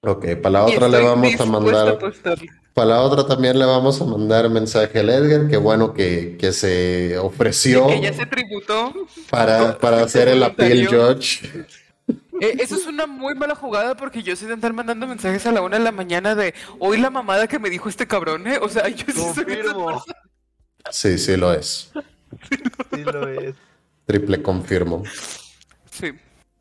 Ok, 0.02 0.26
para 0.41 0.52
la 0.53 0.65
otra 0.65 0.88
le 0.88 1.02
vamos 1.02 1.39
a 1.39 1.45
mandar, 1.45 1.88
apostarle. 1.88 2.49
Para 2.77 2.89
la 2.89 3.01
otra 3.01 3.25
también 3.25 3.57
le 3.57 3.65
vamos 3.65 3.99
a 4.01 4.05
mandar 4.05 4.51
mensaje 4.51 4.99
al 4.99 5.09
Edgar, 5.09 5.47
que 5.47 5.57
bueno 5.57 5.95
que, 5.95 6.37
que 6.39 6.53
se 6.53 7.17
ofreció 7.17 7.87
Que 7.87 8.01
ya 8.01 8.13
se 8.13 8.27
tributó. 8.27 8.93
para, 9.31 9.79
para 9.79 10.03
hacer 10.03 10.27
el 10.27 10.43
appeal 10.43 10.85
judge. 10.85 11.65
Eh, 12.39 12.57
eso 12.59 12.75
es 12.75 12.85
una 12.85 13.07
muy 13.07 13.33
mala 13.33 13.55
jugada 13.55 13.97
porque 13.97 14.21
yo 14.21 14.35
soy 14.35 14.45
de 14.49 14.53
andar 14.53 14.73
mandando 14.73 15.07
mensajes 15.07 15.43
a 15.47 15.51
la 15.51 15.63
una 15.63 15.79
de 15.79 15.83
la 15.85 15.91
mañana 15.91 16.35
de 16.35 16.53
hoy 16.77 16.99
la 16.99 17.09
mamada 17.09 17.47
que 17.47 17.57
me 17.57 17.71
dijo 17.71 17.89
este 17.89 18.05
cabrón, 18.05 18.45
¿eh? 18.45 18.59
O 18.61 18.69
sea, 18.69 18.87
yo 18.89 19.05
sí 19.07 19.21
soy. 19.33 19.45
Sí, 20.91 21.17
sí 21.17 21.35
lo 21.35 21.51
es. 21.51 21.89
Sí 22.93 23.03
lo 23.03 23.27
es. 23.27 23.55
Triple 24.05 24.43
confirmo. 24.43 25.01
Sí. 25.89 26.13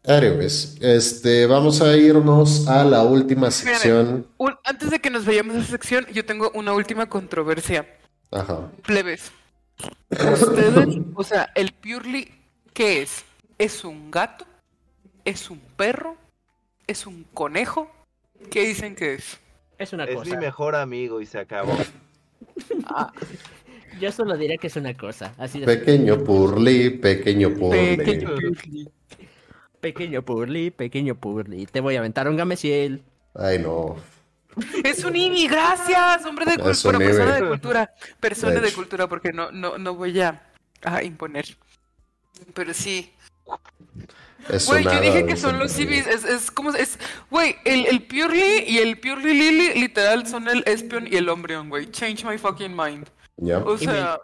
Anyways, 0.06 0.76
este, 0.80 1.46
vamos 1.46 1.80
a 1.82 1.96
irnos 1.96 2.68
a 2.68 2.84
la 2.84 3.02
última 3.02 3.50
sección. 3.50 4.26
Un- 4.38 4.54
antes 4.64 4.90
de 4.90 5.00
que 5.00 5.10
nos 5.10 5.24
vayamos 5.26 5.56
a 5.56 5.58
esa 5.60 5.70
sección, 5.72 6.06
yo 6.12 6.24
tengo 6.24 6.50
una 6.54 6.72
última 6.74 7.08
controversia. 7.08 7.86
Ajá. 8.30 8.70
Plebes. 8.84 9.32
Ustedes, 10.10 10.96
o 11.14 11.24
sea, 11.24 11.50
el 11.54 11.72
Purely, 11.72 12.30
¿qué 12.72 13.02
es? 13.02 13.24
¿Es 13.58 13.84
un 13.84 14.10
gato? 14.10 14.46
¿Es 15.24 15.50
un 15.50 15.58
perro? 15.76 16.16
¿Es 16.86 17.06
un 17.06 17.24
conejo? 17.34 17.90
¿Qué 18.50 18.64
dicen 18.66 18.94
que 18.94 19.14
es? 19.14 19.38
Es 19.78 19.92
una 19.92 20.04
Es 20.04 20.14
cosa. 20.14 20.30
mi 20.30 20.36
mejor 20.36 20.76
amigo 20.76 21.20
y 21.20 21.26
se 21.26 21.38
acabó. 21.38 21.76
Yo 24.00 24.12
solo 24.12 24.36
diré 24.36 24.56
que 24.58 24.68
es 24.68 24.76
una 24.76 24.96
cosa. 24.96 25.34
Así 25.38 25.60
de 25.60 25.66
Pequeño 25.66 26.22
Purly, 26.22 26.90
pequeño 26.90 27.50
Purly. 27.54 27.96
Pequeño 27.96 28.34
Purely. 28.34 28.88
Pequeño 29.80 30.22
Purly, 30.22 30.70
pequeño 30.70 31.14
Purly. 31.14 31.66
Te 31.66 31.80
voy 31.80 31.96
a 31.96 32.00
aventar 32.00 32.28
un 32.28 32.36
gameciel. 32.36 33.02
Ay, 33.34 33.58
no. 33.58 33.96
Es 34.84 35.04
un 35.04 35.14
IBI, 35.14 35.48
gracias, 35.48 36.24
hombre 36.24 36.46
de 36.46 36.56
cultura, 36.58 36.98
persona 36.98 37.34
de 37.34 37.48
cultura, 37.48 37.94
persona 38.20 38.60
De 38.60 38.72
cultura, 38.72 39.06
porque 39.06 39.30
no, 39.32 39.50
no, 39.52 39.76
no 39.76 39.94
voy 39.94 40.18
a, 40.20 40.42
a 40.82 41.02
imponer. 41.02 41.44
Pero 42.54 42.72
sí, 42.72 43.12
Es 44.48 44.66
güey, 44.66 44.82
yo 44.84 44.98
dije 45.00 45.26
que 45.26 45.36
son 45.36 45.58
los. 45.58 45.78
IBIs, 45.78 46.06
es, 46.06 46.24
es 46.24 46.50
como, 46.50 46.70
es, 46.70 46.98
güey, 47.30 47.56
el, 47.66 47.86
el 47.86 48.02
Purely 48.04 48.64
y 48.66 48.78
el 48.78 48.98
Purely 48.98 49.34
Lily 49.34 49.80
literal 49.80 50.26
son 50.26 50.48
el 50.48 50.62
Espion 50.66 51.06
y 51.06 51.16
el 51.16 51.28
Umbreon, 51.28 51.68
güey, 51.68 51.90
change 51.90 52.24
my 52.24 52.38
fucking 52.38 52.74
mind. 52.74 53.08
Ya. 53.36 53.58
O 53.58 53.74
Y 53.74 53.78
sea, 53.84 54.18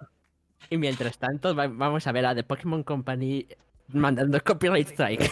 Y 0.70 0.78
mientras 0.78 1.18
tanto, 1.18 1.54
va- 1.54 1.66
vamos 1.68 2.06
a 2.06 2.12
ver 2.12 2.24
a 2.24 2.34
The 2.34 2.42
Pokémon 2.44 2.82
Company 2.84 3.46
mandando 3.94 4.42
copyright 4.42 4.88
strike. 4.88 5.30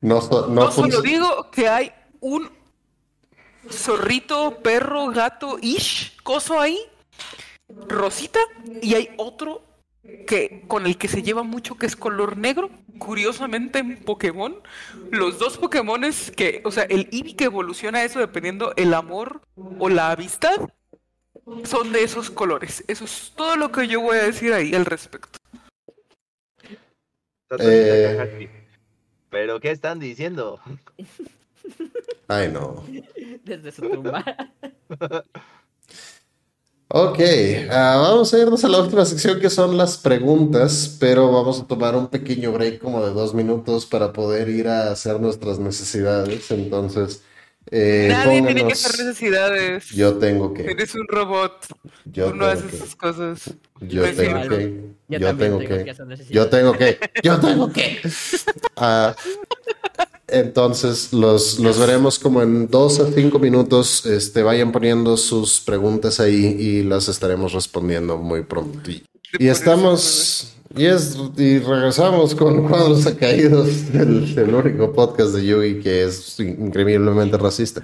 No, 0.00 0.20
so- 0.20 0.46
no 0.48 0.64
no 0.64 0.72
solo 0.72 1.02
digo 1.02 1.50
que 1.50 1.68
hay 1.68 1.92
un 2.20 2.50
zorrito, 3.68 4.58
perro, 4.62 5.08
gato, 5.10 5.58
ish, 5.60 6.16
coso 6.22 6.58
ahí, 6.58 6.78
rosita, 7.88 8.40
y 8.80 8.94
hay 8.94 9.10
otro 9.18 9.62
que 10.26 10.64
con 10.66 10.86
el 10.86 10.96
que 10.96 11.08
se 11.08 11.22
lleva 11.22 11.42
mucho 11.42 11.76
que 11.76 11.86
es 11.86 11.96
color 11.96 12.36
negro. 12.36 12.70
Curiosamente 12.98 13.78
en 13.78 13.96
Pokémon, 14.04 14.56
los 15.10 15.38
dos 15.38 15.56
Pokémones 15.56 16.30
que, 16.30 16.60
o 16.66 16.70
sea, 16.70 16.84
el 16.84 17.08
Eevee 17.12 17.34
que 17.34 17.44
evoluciona 17.44 18.02
eso 18.04 18.18
dependiendo 18.18 18.74
el 18.76 18.92
amor 18.92 19.40
o 19.78 19.88
la 19.88 20.10
amistad, 20.12 20.68
son 21.64 21.92
de 21.92 22.02
esos 22.02 22.30
colores. 22.30 22.84
Eso 22.88 23.04
es 23.04 23.32
todo 23.34 23.56
lo 23.56 23.72
que 23.72 23.88
yo 23.88 24.00
voy 24.02 24.18
a 24.18 24.24
decir 24.24 24.52
ahí 24.52 24.74
al 24.74 24.84
respecto. 24.84 25.38
Eh. 27.58 28.48
¿Pero 29.30 29.60
qué 29.60 29.70
están 29.70 29.98
diciendo? 29.98 30.60
Ay, 32.28 32.50
no. 32.52 32.84
Desde 33.44 33.72
su 33.72 33.88
tumba. 33.88 34.24
Ok, 36.92 37.20
ah, 37.70 37.98
vamos 38.00 38.34
a 38.34 38.38
irnos 38.40 38.64
a 38.64 38.68
la 38.68 38.80
última 38.80 39.04
sección 39.04 39.38
que 39.38 39.48
son 39.48 39.76
las 39.76 39.96
preguntas, 39.96 40.96
pero 40.98 41.30
vamos 41.30 41.60
a 41.60 41.66
tomar 41.68 41.94
un 41.94 42.08
pequeño 42.08 42.50
break 42.50 42.80
como 42.80 43.06
de 43.06 43.12
dos 43.12 43.32
minutos 43.32 43.86
para 43.86 44.12
poder 44.12 44.48
ir 44.48 44.66
a 44.66 44.90
hacer 44.90 45.20
nuestras 45.20 45.60
necesidades. 45.60 46.50
Entonces, 46.50 47.22
eh, 47.70 48.08
Nadie 48.10 48.42
tiene 48.42 48.66
que 48.66 48.72
hacer 48.72 49.04
necesidades. 49.04 49.88
Yo 49.90 50.14
tengo 50.14 50.52
que. 50.54 50.64
Eres 50.70 50.94
un 50.94 51.06
robot. 51.08 51.66
Yo 52.06 52.30
Tú 52.30 52.36
no 52.36 52.46
haces 52.46 52.70
que. 52.70 52.76
esas 52.76 52.96
cosas. 52.96 53.54
Yo 53.80 54.02
Pues 54.02 54.16
tengo 54.16 54.48
que. 54.48 54.80
Yo, 55.08 55.18
Yo 55.18 55.36
tengo 55.36 55.58
tengo 55.58 55.58
que. 55.58 55.94
Yo 56.30 56.48
tengo 56.48 56.72
que. 56.72 56.98
Yo 57.22 57.40
tengo 57.40 57.72
que. 57.72 58.00
Entonces, 60.32 61.12
los, 61.12 61.58
los 61.58 61.78
veremos 61.78 62.18
como 62.18 62.42
en 62.42 62.68
dos 62.68 63.00
a 63.00 63.10
cinco 63.12 63.38
minutos. 63.38 64.06
Este, 64.06 64.42
vayan 64.42 64.70
poniendo 64.70 65.16
sus 65.16 65.60
preguntas 65.60 66.20
ahí 66.20 66.56
y 66.58 66.82
las 66.84 67.08
estaremos 67.08 67.52
respondiendo 67.52 68.16
muy 68.16 68.42
pronto. 68.44 68.90
Y, 68.90 69.04
y 69.38 69.48
estamos, 69.48 70.54
Y, 70.76 70.86
es, 70.86 71.18
y 71.36 71.58
regresamos 71.58 72.34
con 72.34 72.68
cuadros 72.68 73.04
caídos, 73.18 73.68
el, 73.92 74.38
el 74.38 74.54
único 74.54 74.92
podcast 74.92 75.34
de 75.34 75.44
Yugi 75.44 75.80
que 75.80 76.04
es 76.04 76.38
increíblemente 76.38 77.36
racista. 77.36 77.82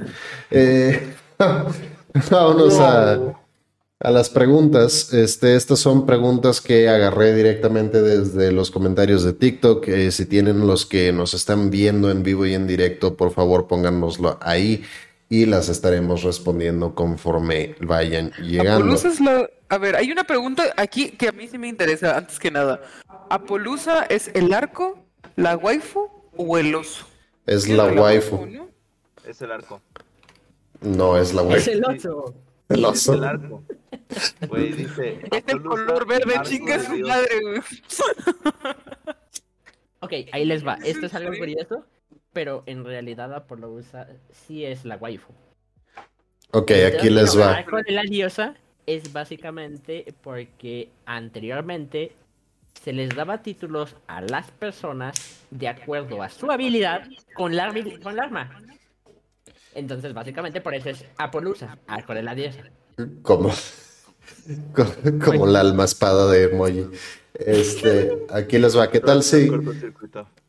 Eh, 0.50 1.14
vámonos 2.30 2.78
a, 2.78 3.34
a 3.98 4.10
las 4.10 4.30
preguntas. 4.30 5.12
Este, 5.12 5.56
estas 5.56 5.80
son 5.80 6.06
preguntas 6.06 6.60
que 6.60 6.88
agarré 6.88 7.34
directamente 7.34 8.02
desde 8.02 8.52
los 8.52 8.70
comentarios 8.70 9.24
de 9.24 9.32
TikTok. 9.32 9.88
Eh, 9.88 10.12
si 10.12 10.26
tienen 10.26 10.66
los 10.66 10.86
que 10.86 11.12
nos 11.12 11.34
están 11.34 11.70
viendo 11.70 12.10
en 12.12 12.22
vivo 12.22 12.46
y 12.46 12.54
en 12.54 12.68
directo, 12.68 13.16
por 13.16 13.32
favor 13.32 13.66
pónganoslo 13.66 14.38
ahí 14.40 14.84
y 15.28 15.46
las 15.46 15.68
estaremos 15.68 16.22
respondiendo 16.22 16.94
conforme 16.94 17.74
vayan 17.80 18.30
llegando. 18.42 18.96
La... 19.20 19.50
A 19.68 19.78
ver, 19.78 19.96
hay 19.96 20.12
una 20.12 20.24
pregunta 20.24 20.72
aquí 20.76 21.10
que 21.10 21.28
a 21.28 21.32
mí 21.32 21.48
sí 21.48 21.58
me 21.58 21.66
interesa, 21.68 22.16
antes 22.16 22.38
que 22.38 22.50
nada. 22.50 22.80
¿Apolusa 23.30 24.04
es 24.04 24.30
el 24.34 24.52
arco, 24.54 24.98
la 25.34 25.56
waifu 25.56 26.08
o 26.36 26.58
el 26.58 26.74
oso? 26.74 27.06
Es 27.46 27.68
la 27.68 27.86
waifu. 27.86 28.46
¿no? 28.46 28.68
Es 29.26 29.42
el 29.42 29.50
arco. 29.50 29.80
No, 30.80 31.16
es 31.16 31.34
la 31.34 31.42
Es 31.42 31.66
waifu. 31.66 31.70
el 31.72 31.84
oso. 31.84 32.34
El 32.68 32.78
Es 32.80 32.84
oso. 32.84 33.14
el 33.14 33.24
arco. 33.24 33.62
Güey, 34.48 34.72
dice. 34.72 35.20
Es 35.32 35.42
el 35.48 35.58
Apolusa, 35.58 35.86
color 35.86 36.06
verde, 36.06 36.34
chinga 36.44 36.78
su 36.80 36.96
madre, 36.98 37.40
güey. 37.42 37.60
Ok, 40.00 40.12
ahí 40.30 40.44
les 40.44 40.64
va. 40.64 40.74
Esto 40.84 41.06
es 41.06 41.14
algo 41.14 41.36
curioso, 41.36 41.84
pero 42.32 42.62
en 42.66 42.84
realidad 42.84 43.32
Apolusa 43.34 44.06
sí 44.30 44.64
es 44.64 44.84
la 44.84 44.96
waifu. 44.96 45.32
Ok, 46.52 46.70
aquí 46.86 47.10
les 47.10 47.36
va. 47.36 47.56
Arco 47.56 47.78
de 47.82 47.90
la 47.92 48.02
diosa 48.02 48.54
es 48.86 49.12
básicamente 49.12 50.14
porque 50.22 50.90
anteriormente 51.06 52.12
se 52.82 52.92
les 52.92 53.14
daba 53.14 53.42
títulos 53.42 53.96
a 54.06 54.20
las 54.20 54.50
personas 54.52 55.14
de 55.50 55.68
acuerdo 55.68 56.22
a 56.22 56.28
su 56.28 56.50
habilidad 56.50 57.02
con 57.34 57.56
la, 57.56 57.72
con 58.02 58.20
arma. 58.20 58.62
Entonces, 59.74 60.14
básicamente 60.14 60.60
por 60.60 60.74
eso 60.74 60.90
es 60.90 61.04
Apolusa, 61.18 61.78
arco 61.86 62.14
de 62.14 62.22
la 62.22 62.34
diosa. 62.34 62.62
Como, 63.22 63.50
co- 64.72 64.86
como 65.24 65.46
la 65.46 65.60
alma 65.60 65.84
espada 65.84 66.30
de 66.30 66.44
emoji. 66.44 66.86
Este, 67.34 68.10
aquí 68.30 68.58
les 68.58 68.76
va. 68.76 68.90
¿Qué 68.90 69.00
tal 69.00 69.22
si, 69.22 69.50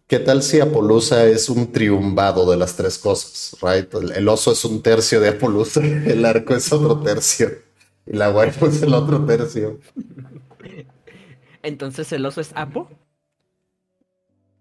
qué 0.07 0.19
tal 0.19 0.41
si 0.43 0.59
Apolusa 0.61 1.25
es 1.25 1.49
un 1.49 1.71
triunvado 1.71 2.49
de 2.49 2.57
las 2.57 2.75
tres 2.75 2.97
cosas? 2.97 3.57
Right? 3.61 3.93
El 4.15 4.27
oso 4.29 4.51
es 4.53 4.63
un 4.63 4.81
tercio 4.81 5.19
de 5.19 5.29
Apolusa, 5.29 5.81
el 6.05 6.23
arco 6.25 6.55
es 6.55 6.71
otro 6.71 7.01
tercio 7.01 7.66
y 8.07 8.15
la 8.15 8.31
waifu 8.31 8.67
es 8.67 8.81
el 8.83 8.93
otro 8.93 9.25
tercio. 9.25 9.79
Entonces, 11.63 12.11
¿el 12.13 12.25
oso 12.25 12.41
es 12.41 12.51
Apo? 12.55 12.89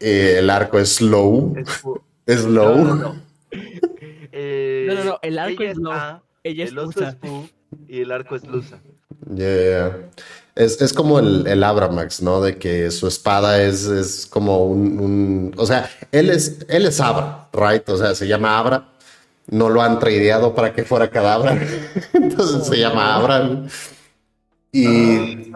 Eh, 0.00 0.36
el 0.38 0.50
arco 0.50 0.78
es 0.78 1.00
low, 1.00 1.54
Es 2.26 2.44
low. 2.44 2.84
no, 2.84 2.94
no. 2.94 3.22
Eh, 4.32 4.84
No, 4.88 4.94
no, 4.94 5.04
no, 5.04 5.18
el 5.22 5.38
arco 5.38 5.62
ella 5.62 5.70
es 5.72 5.78
no. 5.78 5.92
A, 5.92 6.22
Ella 6.44 6.64
es 6.64 6.70
el 6.70 6.78
oso 6.78 6.90
Usa. 6.98 7.08
es 7.10 7.16
Fu 7.16 7.48
y 7.88 8.00
el 8.00 8.12
arco 8.12 8.36
es 8.36 8.44
Lusa. 8.46 8.78
Yeah. 9.34 10.10
Es, 10.54 10.80
es 10.80 10.92
como 10.92 11.18
el, 11.18 11.46
el 11.46 11.62
Abramax, 11.64 12.22
¿no? 12.22 12.40
De 12.40 12.56
que 12.58 12.90
su 12.90 13.08
espada 13.08 13.62
es, 13.62 13.84
es 13.86 14.26
como 14.26 14.66
un, 14.66 14.98
un- 15.00 15.54
O 15.56 15.66
sea, 15.66 15.88
él 16.12 16.30
es, 16.30 16.58
él 16.68 16.86
es 16.86 17.00
Abra, 17.00 17.48
right? 17.52 17.88
O 17.88 17.96
sea, 17.96 18.14
se 18.14 18.26
llama 18.28 18.58
Abra. 18.58 18.88
No 19.48 19.68
lo 19.68 19.82
han 19.82 19.98
tradeado 19.98 20.54
para 20.54 20.72
que 20.74 20.84
fuera 20.84 21.10
Cadabra. 21.10 21.58
Entonces 22.12 22.66
se 22.66 22.78
llama 22.78 23.14
Abra. 23.14 23.62
Y, 24.72 25.52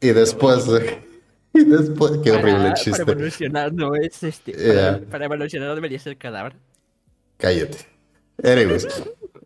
y 0.00 0.08
después... 0.08 0.66
de- 0.66 1.06
Y 1.54 1.64
después... 1.64 2.12
Qué 2.22 2.32
horrible 2.32 2.72
Para, 2.72 2.74
para 2.74 2.74
chiste. 2.74 3.02
evolucionar 3.02 3.72
no 3.72 3.94
es 3.94 4.22
este. 4.22 4.52
Yeah. 4.52 4.98
Para, 4.98 5.06
para 5.06 5.24
evolucionar 5.26 5.74
debería 5.74 5.98
ser 5.98 6.16
cadáver. 6.16 6.54
Cállate. 7.38 7.78
Anyways. 8.42 8.86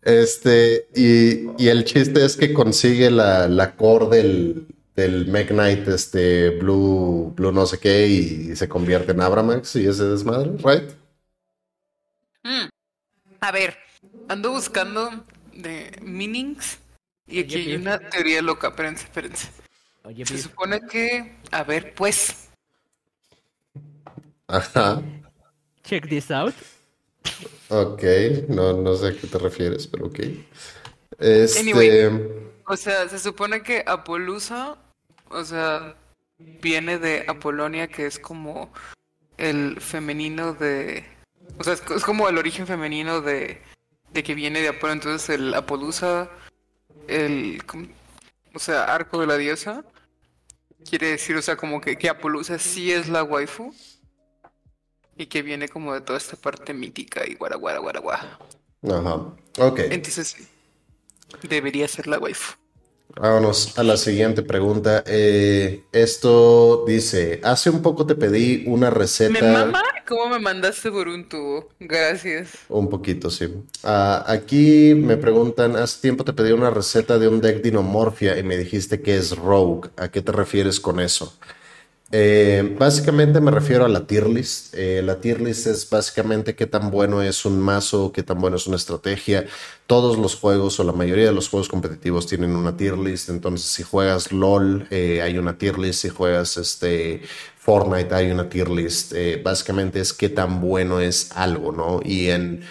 Este, 0.02 0.89
y, 0.94 1.51
y 1.62 1.68
el 1.68 1.84
chiste 1.84 2.24
es 2.24 2.36
que 2.36 2.52
consigue 2.52 3.10
la, 3.10 3.48
la 3.48 3.76
core 3.76 4.16
del, 4.16 4.66
del 4.97 5.26
Knight, 5.26 5.86
este, 5.89 6.51
Blue, 6.51 7.32
Blue 7.36 7.52
no 7.52 7.66
sé 7.66 7.78
qué, 7.78 8.09
y 8.09 8.56
se 8.56 8.68
convierte 8.68 9.12
en 9.12 9.20
Abramax 9.20 9.76
y 9.76 9.86
ese 9.86 10.05
desmadre, 10.05 10.51
right? 10.64 10.90
Mm. 12.44 12.68
A 13.43 13.51
ver, 13.51 13.77
ando 14.28 14.52
buscando 14.52 15.10
de 15.52 15.98
meanings 16.01 16.78
y 17.27 17.40
aquí 17.40 17.56
hay 17.56 17.74
una 17.74 17.98
teoría 17.98 18.40
loca. 18.40 18.69
Espérense, 18.69 19.05
espérense. 19.05 19.48
Oye, 20.05 20.24
Se 20.24 20.39
supone 20.39 20.81
que, 20.89 21.35
a 21.51 21.64
ver, 21.64 21.93
pues, 21.94 22.51
Ajá. 24.47 25.02
check 25.82 26.09
this 26.09 26.31
out. 26.31 26.55
Ok, 27.69 28.02
no, 28.48 28.74
no 28.74 28.94
sé 28.94 29.09
a 29.09 29.12
qué 29.12 29.27
te 29.27 29.39
refieres, 29.39 29.89
pero 29.89 30.06
ok. 30.06 30.20
Este, 31.19 31.60
Anyway. 31.60 32.20
o 32.66 32.77
sea, 32.77 33.09
se 33.09 33.19
supone 33.19 33.62
que 33.62 33.82
Apolusa, 33.85 34.77
o 35.31 35.44
sea, 35.44 35.97
viene 36.39 36.98
de 37.01 37.24
Apolonia, 37.27 37.89
que 37.89 38.06
es 38.06 38.20
como 38.20 38.73
el 39.36 39.81
femenino 39.81 40.55
de, 40.55 41.05
o 41.62 41.64
sea, 41.64 41.74
es, 41.74 41.82
es 41.94 42.02
como 42.02 42.28
el 42.28 42.39
origen 42.39 42.66
femenino 42.66 43.20
de, 43.20 43.62
de 44.12 44.22
que 44.24 44.34
viene 44.34 44.60
de 44.60 44.68
Apolo. 44.68 44.93
Entonces, 44.93 45.30
el 45.30 45.55
Apolusa, 45.55 46.28
el, 47.06 47.62
o 48.52 48.59
sea, 48.59 48.93
arco 48.93 49.20
de 49.20 49.28
la 49.28 49.36
diosa, 49.36 49.84
quiere 50.84 51.12
decir, 51.12 51.36
o 51.36 51.43
sea, 51.43 51.56
como 51.56 51.80
que, 51.80 51.97
que 51.97 52.09
Apolusa 52.09 52.59
sí 52.59 52.90
es 52.90 53.09
la 53.09 53.22
waifu. 53.22 53.72
Y 55.16 55.26
que 55.26 55.43
viene 55.43 55.68
como 55.68 55.94
de 55.94 56.01
toda 56.01 56.18
esta 56.18 56.36
parte 56.36 56.74
mítica 56.74 57.22
y 57.24 57.34
guara 57.34 57.55
guara 57.55 57.78
guara 57.78 58.01
guara. 58.01 58.39
ajá. 58.82 59.14
Ok, 59.59 59.78
Entonces 59.90 60.28
sí, 60.28 60.48
debería 61.48 61.86
ser 61.86 62.09
la 62.09 62.18
waifu. 62.18 62.56
Vámonos 63.16 63.78
a 63.78 63.82
la 63.82 63.97
siguiente 63.97 64.43
pregunta. 64.43 65.02
Eh, 65.06 65.84
esto 65.93 66.84
dice, 66.86 67.40
hace 67.44 67.70
un 67.70 67.82
poco 67.82 68.06
te 68.06 68.14
pedí 68.14 68.64
una 68.66 68.90
¿Me 68.90 68.97
receta... 68.97 69.43
mama? 69.43 69.82
¿Cómo 70.06 70.28
me 70.28 70.39
mandaste 70.39 70.90
por 70.90 71.09
un 71.09 71.28
tubo? 71.28 71.68
Gracias. 71.78 72.51
Un 72.68 72.89
poquito, 72.90 73.30
sí. 73.30 73.48
Ah, 73.82 74.24
aquí 74.26 74.94
me 74.94 75.16
preguntan, 75.16 75.76
hace 75.76 76.01
tiempo 76.01 76.24
te 76.24 76.32
pedí 76.32 76.52
una 76.52 76.70
receta 76.70 77.18
de 77.18 77.28
un 77.28 77.40
deck 77.40 77.62
Dinomorphia 77.62 78.39
y 78.39 78.43
me 78.43 78.56
dijiste 78.56 79.01
que 79.01 79.16
es 79.16 79.36
Rogue. 79.36 79.90
¿A 79.97 80.09
qué 80.10 80.20
te 80.22 80.32
refieres 80.32 80.80
con 80.80 81.01
eso? 81.01 81.39
Eh, 82.14 82.76
básicamente 82.78 83.40
me 83.40 83.51
refiero 83.51 83.86
a 83.86 83.89
la 83.89 84.06
tier 84.06 84.28
list. 84.28 84.74
Eh, 84.74 85.01
la 85.02 85.18
tier 85.18 85.40
list 85.40 85.66
es 85.66 85.89
básicamente 85.89 86.55
qué 86.55 86.66
tan 86.66 86.90
bueno 86.90 87.22
es 87.22 87.47
un 87.47 87.59
mazo, 87.59 88.12
qué 88.12 88.22
tan 88.22 88.39
bueno 88.39 88.59
es 88.59 88.66
una 88.66 88.76
estrategia. 88.76 89.47
Todos 89.86 90.18
los 90.18 90.34
juegos 90.34 90.78
o 90.78 90.84
la 90.84 90.93
mayoría 90.93 91.24
de 91.24 91.32
los 91.32 91.48
juegos 91.48 91.70
competitivos 91.70 92.26
tienen 92.26 92.55
una 92.55 92.76
tier 92.76 92.98
list. 92.98 93.30
Entonces, 93.30 93.66
si 93.66 93.82
juegas 93.82 94.30
LOL, 94.30 94.86
eh, 94.90 95.22
hay 95.22 95.39
una 95.39 95.56
tier 95.56 95.78
list. 95.78 96.02
Si 96.02 96.10
juegas 96.10 96.59
este, 96.59 97.22
Fortnite, 97.59 98.14
hay 98.14 98.30
una 98.30 98.47
tier 98.51 98.68
list. 98.68 99.14
Básicamente 99.43 99.98
es 99.98 100.12
qué 100.12 100.28
tan 100.28 100.60
bueno 100.60 101.01
es 101.01 101.32
algo, 101.32 101.72
¿no? 101.72 102.01
Y 102.05 102.28
en 102.28 102.62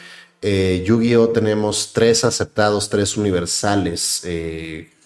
Yu-Gi-Oh 0.44 1.30
tenemos 1.30 1.94
tres 1.94 2.24
aceptados, 2.26 2.90
tres 2.90 3.18
universales 3.18 4.24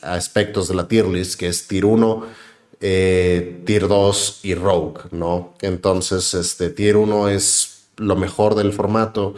aspectos 0.01 0.67
de 0.67 0.75
la 0.75 0.87
tier 0.87 1.07
list, 1.07 1.39
que 1.39 1.47
es 1.47 1.67
tier 1.67 1.85
1 1.85 2.44
eh, 2.81 3.61
Tier 3.65 3.87
2 3.87 4.39
y 4.43 4.55
Rogue, 4.55 5.01
¿no? 5.11 5.53
Entonces, 5.61 6.33
este, 6.33 6.69
Tier 6.69 6.97
1 6.97 7.29
es 7.29 7.87
lo 7.97 8.15
mejor 8.15 8.55
del 8.55 8.73
formato. 8.73 9.35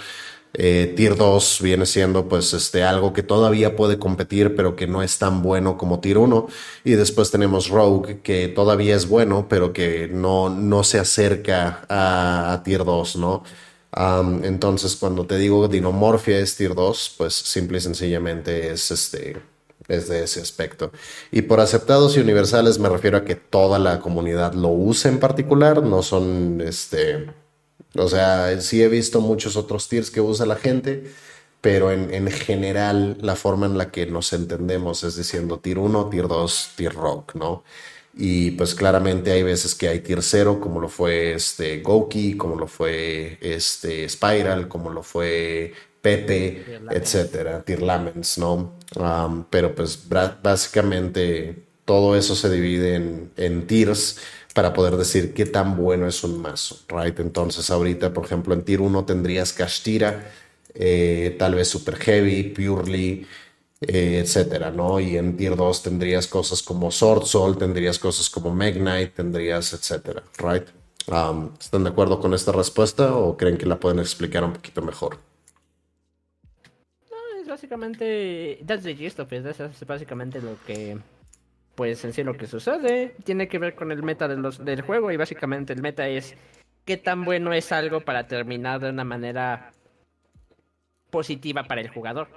Eh, 0.59 0.93
tier 0.95 1.15
2 1.15 1.59
viene 1.61 1.85
siendo 1.85 2.27
pues 2.27 2.53
este, 2.53 2.84
algo 2.84 3.14
que 3.14 3.22
todavía 3.22 3.76
puede 3.76 3.99
competir, 3.99 4.55
pero 4.55 4.76
que 4.76 4.88
no 4.88 5.03
es 5.03 5.19
tan 5.19 5.43
bueno 5.43 5.77
como 5.77 5.99
Tier 5.99 6.18
1. 6.18 6.47
Y 6.84 6.93
después 6.93 7.31
tenemos 7.31 7.69
Rogue, 7.69 8.22
que 8.22 8.47
todavía 8.47 8.95
es 8.95 9.07
bueno, 9.07 9.47
pero 9.49 9.73
que 9.73 10.07
no, 10.11 10.49
no 10.49 10.84
se 10.84 10.99
acerca 10.99 11.85
a, 11.89 12.61
Tier 12.64 12.85
2, 12.85 13.18
¿no? 13.18 13.43
Entonces, 14.43 14.95
cuando 14.95 15.26
te 15.26 15.38
digo 15.38 15.68
Dinomorphia 15.68 16.39
es 16.39 16.55
Tier 16.55 16.76
2, 16.76 17.15
pues 17.18 17.34
simple 17.34 17.77
y 17.80 17.81
sencillamente 17.81 18.72
es 18.72 18.91
este 18.91 19.57
es 19.88 20.07
de 20.07 20.23
ese 20.23 20.41
aspecto. 20.41 20.91
Y 21.31 21.43
por 21.43 21.59
aceptados 21.59 22.18
y 22.18 22.19
universales 22.19 22.80
me 22.80 22.89
refiero 22.89 23.18
a 23.18 23.26
que 23.26 23.35
toda 23.35 23.80
la 23.80 23.99
comunidad 23.99 24.53
lo 24.53 24.69
use 24.69 25.09
en 25.09 25.19
particular, 25.19 25.84
no 25.84 26.03
son, 26.03 26.61
este, 26.61 27.27
o 27.95 28.07
sea, 28.07 28.59
sí 28.61 28.81
he 28.84 28.88
visto 28.88 29.22
muchos 29.22 29.55
otros 29.55 29.88
tiers 29.88 30.11
que 30.11 30.22
usa 30.22 30.45
la 30.45 30.55
gente, 30.55 31.11
pero 31.61 31.91
en, 31.91 32.14
en 32.14 32.30
general 32.31 33.18
la 33.22 33.35
forma 33.35 33.65
en 33.65 33.77
la 33.77 33.91
que 33.91 34.05
nos 34.05 34.34
entendemos 34.34 35.03
es 35.03 35.15
diciendo 35.15 35.59
tier 35.59 35.80
1, 35.80 36.09
tier 36.09 36.27
2, 36.27 36.72
tier 36.76 36.93
rock, 36.93 37.35
¿no? 37.35 37.64
Y 38.19 38.51
pues 38.51 38.73
claramente 38.73 39.31
hay 39.31 39.43
veces 39.43 39.76
que 39.76 39.89
hay 39.89 39.99
tier 39.99 40.23
0, 40.23 40.59
como 40.59 40.80
lo 40.80 40.89
fue 40.89 41.34
este 41.34 41.81
Goki, 41.81 42.35
como 42.35 42.55
lo 42.55 42.68
fue 42.68 43.38
este 43.41 44.09
Spiral, 44.09 44.68
como 44.68 44.89
lo 44.89 45.03
fue 45.03 45.73
Pepe, 46.08 46.64
Tier 46.66 46.82
Laments. 46.82 46.96
etcétera, 47.16 47.64
tier 47.64 47.82
laments, 47.82 48.38
¿no? 48.38 48.74
Um, 48.96 49.44
pero 49.50 49.76
pues 49.76 50.08
básicamente 50.42 51.64
todo 51.86 52.16
eso 52.16 52.36
se 52.36 52.50
divide 52.50 52.96
en, 52.96 53.32
en 53.38 53.68
tiers 53.68 54.18
para 54.54 54.74
poder 54.74 54.98
decir 54.98 55.34
qué 55.34 55.46
tan 55.46 55.78
bueno 55.78 56.08
es 56.08 56.24
un 56.24 56.42
mazo, 56.42 56.80
right? 56.90 57.20
Entonces 57.20 57.70
ahorita, 57.70 58.14
por 58.14 58.26
ejemplo, 58.26 58.54
en 58.54 58.64
tier 58.64 58.82
1 58.82 59.06
tendrías 59.06 59.54
Kashtira, 59.54 60.32
eh, 60.74 61.36
tal 61.40 61.56
vez 61.56 61.68
Super 61.68 61.96
Heavy, 61.98 62.44
Purely, 62.44 63.26
eh, 63.82 64.20
etcétera, 64.24 64.72
¿no? 64.72 65.00
Y 65.00 65.18
en 65.18 65.38
Tier 65.38 65.56
2 65.56 65.84
tendrías 65.84 66.28
cosas 66.28 66.64
como 66.64 66.92
Sword 66.92 67.26
Soul, 67.26 67.58
tendrías 67.58 68.00
cosas 68.00 68.30
como 68.30 68.54
Magnite, 68.54 69.08
tendrías, 69.16 69.74
etcétera, 69.74 70.24
right? 70.40 70.68
Um, 71.08 71.52
¿Están 71.60 71.84
de 71.84 71.92
acuerdo 71.92 72.20
con 72.20 72.34
esta 72.34 72.52
respuesta 72.52 73.16
o 73.16 73.38
creen 73.38 73.58
que 73.58 73.66
la 73.68 73.80
pueden 73.80 74.00
explicar 74.00 74.44
un 74.44 74.54
poquito 74.54 74.82
mejor? 74.82 75.20
Básicamente. 77.58 78.60
That's 78.66 78.84
the 78.84 78.96
gist 78.96 79.20
of 79.20 79.34
it. 79.34 79.46
Es 79.46 79.86
básicamente 79.86 80.42
lo 80.42 80.56
que. 80.66 80.98
Pues 81.76 82.04
en 82.06 82.14
sí 82.14 82.24
lo 82.24 82.38
que 82.38 82.48
sucede. 82.48 83.16
Tiene 83.24 83.48
que 83.48 83.60
ver 83.60 83.76
con 83.76 83.92
el 83.92 84.04
meta 84.04 84.28
de 84.28 84.38
los, 84.38 84.64
del 84.64 84.82
juego. 84.82 85.12
Y 85.12 85.18
básicamente 85.18 85.74
el 85.74 85.82
meta 85.82 86.08
es. 86.08 86.36
¿Qué 86.86 86.98
tan 86.98 87.26
bueno 87.26 87.52
es 87.54 87.72
algo 87.72 88.02
para 88.02 88.28
terminar 88.28 88.80
de 88.80 88.90
una 88.90 89.04
manera 89.04 89.72
positiva 91.10 91.64
para 91.64 91.82
el 91.82 91.90
jugador? 91.90 92.28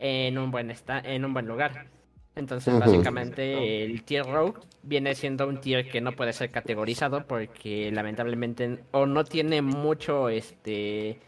en 0.00 0.38
un 0.38 0.50
buen 0.50 0.70
esta 0.70 0.98
en 0.98 1.24
un 1.24 1.32
buen 1.32 1.46
lugar. 1.46 1.86
Entonces, 2.34 2.78
básicamente, 2.78 3.84
el 3.84 4.02
tier 4.02 4.24
rogue 4.24 4.60
viene 4.82 5.14
siendo 5.14 5.46
un 5.46 5.60
tier 5.60 5.90
que 5.90 6.00
no 6.00 6.12
puede 6.12 6.32
ser 6.32 6.50
categorizado 6.50 7.26
porque 7.26 7.90
lamentablemente 7.92 8.84
o 8.92 9.04
no 9.04 9.24
tiene 9.24 9.62
mucho 9.62 10.28
este 10.28 11.20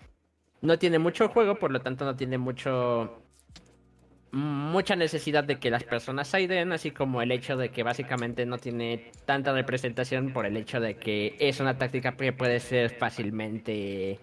no 0.63 0.79
tiene 0.79 0.99
mucho 0.99 1.29
juego, 1.29 1.57
por 1.57 1.71
lo 1.71 1.81
tanto 1.81 2.05
no 2.05 2.17
tiene 2.17 2.39
mucho 2.39 3.22
mucha 4.33 4.97
necesidad 4.97 5.45
de 5.45 5.59
que 5.59 5.71
las 5.71 5.85
personas 5.85 6.29
saiden, 6.29 6.73
así 6.73 6.91
como 6.91 7.23
el 7.23 7.31
hecho 7.31 7.57
de 7.57 7.71
que 7.71 7.83
básicamente 7.83 8.47
no 8.47 8.59
tiene 8.59 9.13
tanta 9.27 9.53
representación 9.53 10.33
por 10.33 10.47
el 10.47 10.57
hecho 10.57 10.81
de 10.81 10.97
que 10.97 11.37
es 11.39 11.61
una 11.61 11.77
táctica 11.77 12.17
que 12.17 12.33
puede 12.33 12.59
ser 12.61 12.91
fácilmente 12.91 14.19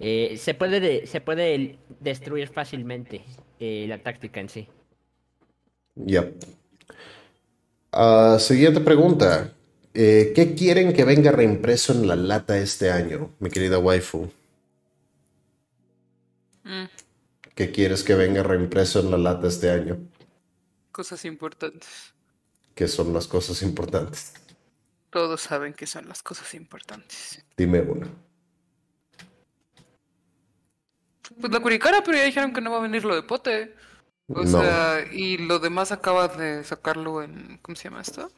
eh, 0.00 0.36
se, 0.38 0.54
puede 0.54 1.06
se 1.06 1.20
puede 1.20 1.78
destruir 2.00 2.48
fácilmente 2.48 3.22
eh, 3.58 3.86
la 3.88 3.98
táctica 3.98 4.40
en 4.40 4.48
sí. 4.48 4.68
Yep. 5.96 6.44
Ah, 7.92 8.36
siguiente 8.38 8.80
pregunta. 8.80 9.52
Eh, 9.94 10.32
¿Qué 10.34 10.54
quieren 10.54 10.92
que 10.92 11.04
venga 11.04 11.32
reimpreso 11.32 11.92
en 11.92 12.06
la 12.06 12.14
lata 12.14 12.56
este 12.58 12.90
año, 12.90 13.30
mi 13.40 13.50
querida 13.50 13.78
waifu? 13.78 14.30
Mm. 16.62 16.84
¿Qué 17.58 17.72
quieres 17.72 18.04
que 18.04 18.14
venga 18.14 18.44
reimpreso 18.44 19.00
en 19.00 19.10
la 19.10 19.18
lata 19.18 19.48
este 19.48 19.68
año? 19.68 19.98
Cosas 20.92 21.24
importantes. 21.24 22.14
¿Qué 22.76 22.86
son 22.86 23.12
las 23.12 23.26
cosas 23.26 23.62
importantes? 23.62 24.32
Todos 25.10 25.40
saben 25.40 25.74
que 25.74 25.84
son 25.88 26.06
las 26.06 26.22
cosas 26.22 26.54
importantes. 26.54 27.44
Dime 27.56 27.80
una. 27.80 28.06
Pues 31.40 31.52
la 31.52 31.58
curicara, 31.58 32.00
pero 32.04 32.16
ya 32.18 32.26
dijeron 32.26 32.52
que 32.52 32.60
no 32.60 32.70
va 32.70 32.76
a 32.76 32.82
venir 32.82 33.04
lo 33.04 33.16
de 33.16 33.24
pote. 33.24 33.74
O 34.28 34.46
sea, 34.46 35.04
y 35.10 35.38
lo 35.38 35.58
demás 35.58 35.90
acaba 35.90 36.28
de 36.28 36.62
sacarlo 36.62 37.24
en. 37.24 37.58
¿Cómo 37.60 37.74
se 37.74 37.88
llama 37.88 38.02
esto? 38.02 38.30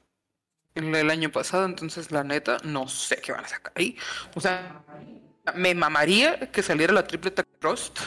En 0.75 0.95
el 0.95 1.11
año 1.11 1.31
pasado, 1.31 1.67
entonces 1.67 2.11
la 2.11 2.25
neta, 2.25 2.57
no 2.65 2.89
sé 2.89 3.21
qué 3.21 3.33
van 3.33 3.45
a 3.45 3.49
sacar 3.49 3.75
ahí. 3.77 3.99
O 4.35 4.41
sea, 4.41 4.83
me 5.57 5.75
mamaría 5.75 6.51
que 6.51 6.63
saliera 6.63 6.95
la 6.95 7.07
tripleta 7.07 7.45
Trust, 7.59 7.99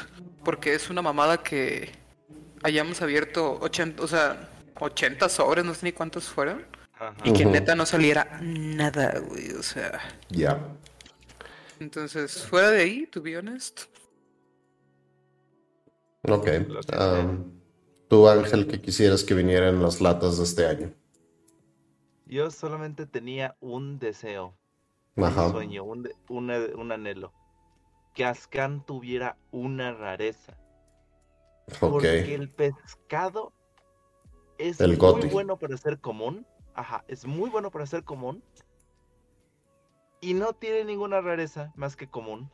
porque 0.43 0.73
es 0.73 0.89
una 0.89 1.01
mamada 1.01 1.41
que 1.41 1.91
hayamos 2.63 3.01
abierto 3.01 3.59
80, 3.61 4.03
o 4.03 4.07
sea, 4.07 4.49
80 4.79 5.29
sobres, 5.29 5.65
no 5.65 5.73
sé 5.73 5.85
ni 5.85 5.91
cuántos 5.91 6.25
fueron. 6.25 6.65
Y 7.23 7.33
que 7.33 7.45
neta 7.45 7.75
no 7.75 7.85
saliera 7.85 8.39
nada, 8.41 9.19
güey, 9.19 9.51
o 9.51 9.63
sea. 9.63 9.99
Ya. 10.29 10.59
Entonces, 11.79 12.43
fuera 12.43 12.69
de 12.69 12.81
ahí, 12.81 13.07
to 13.07 13.21
be 13.21 13.37
honest, 13.37 13.81
Ok. 16.29 16.47
tú, 18.07 18.29
Ángel, 18.29 18.67
¿qué 18.67 18.79
quisieras 18.79 19.23
que 19.23 19.33
vinieran 19.33 19.81
las 19.81 19.99
latas 19.99 20.37
de 20.37 20.43
este 20.45 20.65
año? 20.65 20.93
Yo 22.25 22.49
solamente 22.49 23.05
tenía 23.05 23.57
un 23.59 23.99
deseo, 23.99 24.55
un 25.15 25.51
sueño, 25.51 25.83
un, 25.83 26.91
anhelo. 26.91 27.33
Que 28.13 28.25
Ascan 28.25 28.85
tuviera 28.85 29.37
una 29.51 29.93
rareza. 29.93 30.57
Porque 31.79 32.35
el 32.35 32.49
pescado 32.49 33.53
es 34.57 34.79
muy 34.79 35.27
bueno 35.29 35.57
para 35.57 35.77
ser 35.77 35.99
común. 35.99 36.45
Ajá, 36.75 37.03
es 37.07 37.25
muy 37.25 37.49
bueno 37.49 37.71
para 37.71 37.85
ser 37.85 38.03
común. 38.03 38.43
Y 40.21 40.33
no 40.33 40.53
tiene 40.53 40.85
ninguna 40.85 41.21
rareza 41.21 41.73
más 41.75 41.95
que 41.95 42.07
común. 42.07 42.49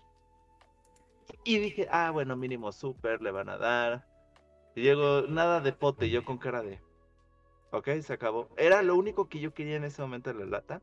Y 1.43 1.59
dije, 1.59 1.87
ah, 1.91 2.11
bueno, 2.11 2.35
mínimo 2.35 2.71
super 2.71 3.21
le 3.21 3.31
van 3.31 3.49
a 3.49 3.57
dar. 3.57 4.07
Y 4.75 4.81
llegó 4.81 5.23
nada 5.27 5.61
de 5.61 5.73
pote, 5.73 6.09
yo 6.09 6.23
con 6.23 6.37
cara 6.37 6.61
de. 6.61 6.81
Ok, 7.71 7.89
se 8.01 8.13
acabó. 8.13 8.49
Era 8.57 8.81
lo 8.81 8.95
único 8.95 9.29
que 9.29 9.39
yo 9.39 9.53
quería 9.53 9.75
en 9.75 9.83
ese 9.83 10.01
momento 10.01 10.33
de 10.33 10.39
la 10.39 10.45
lata. 10.45 10.81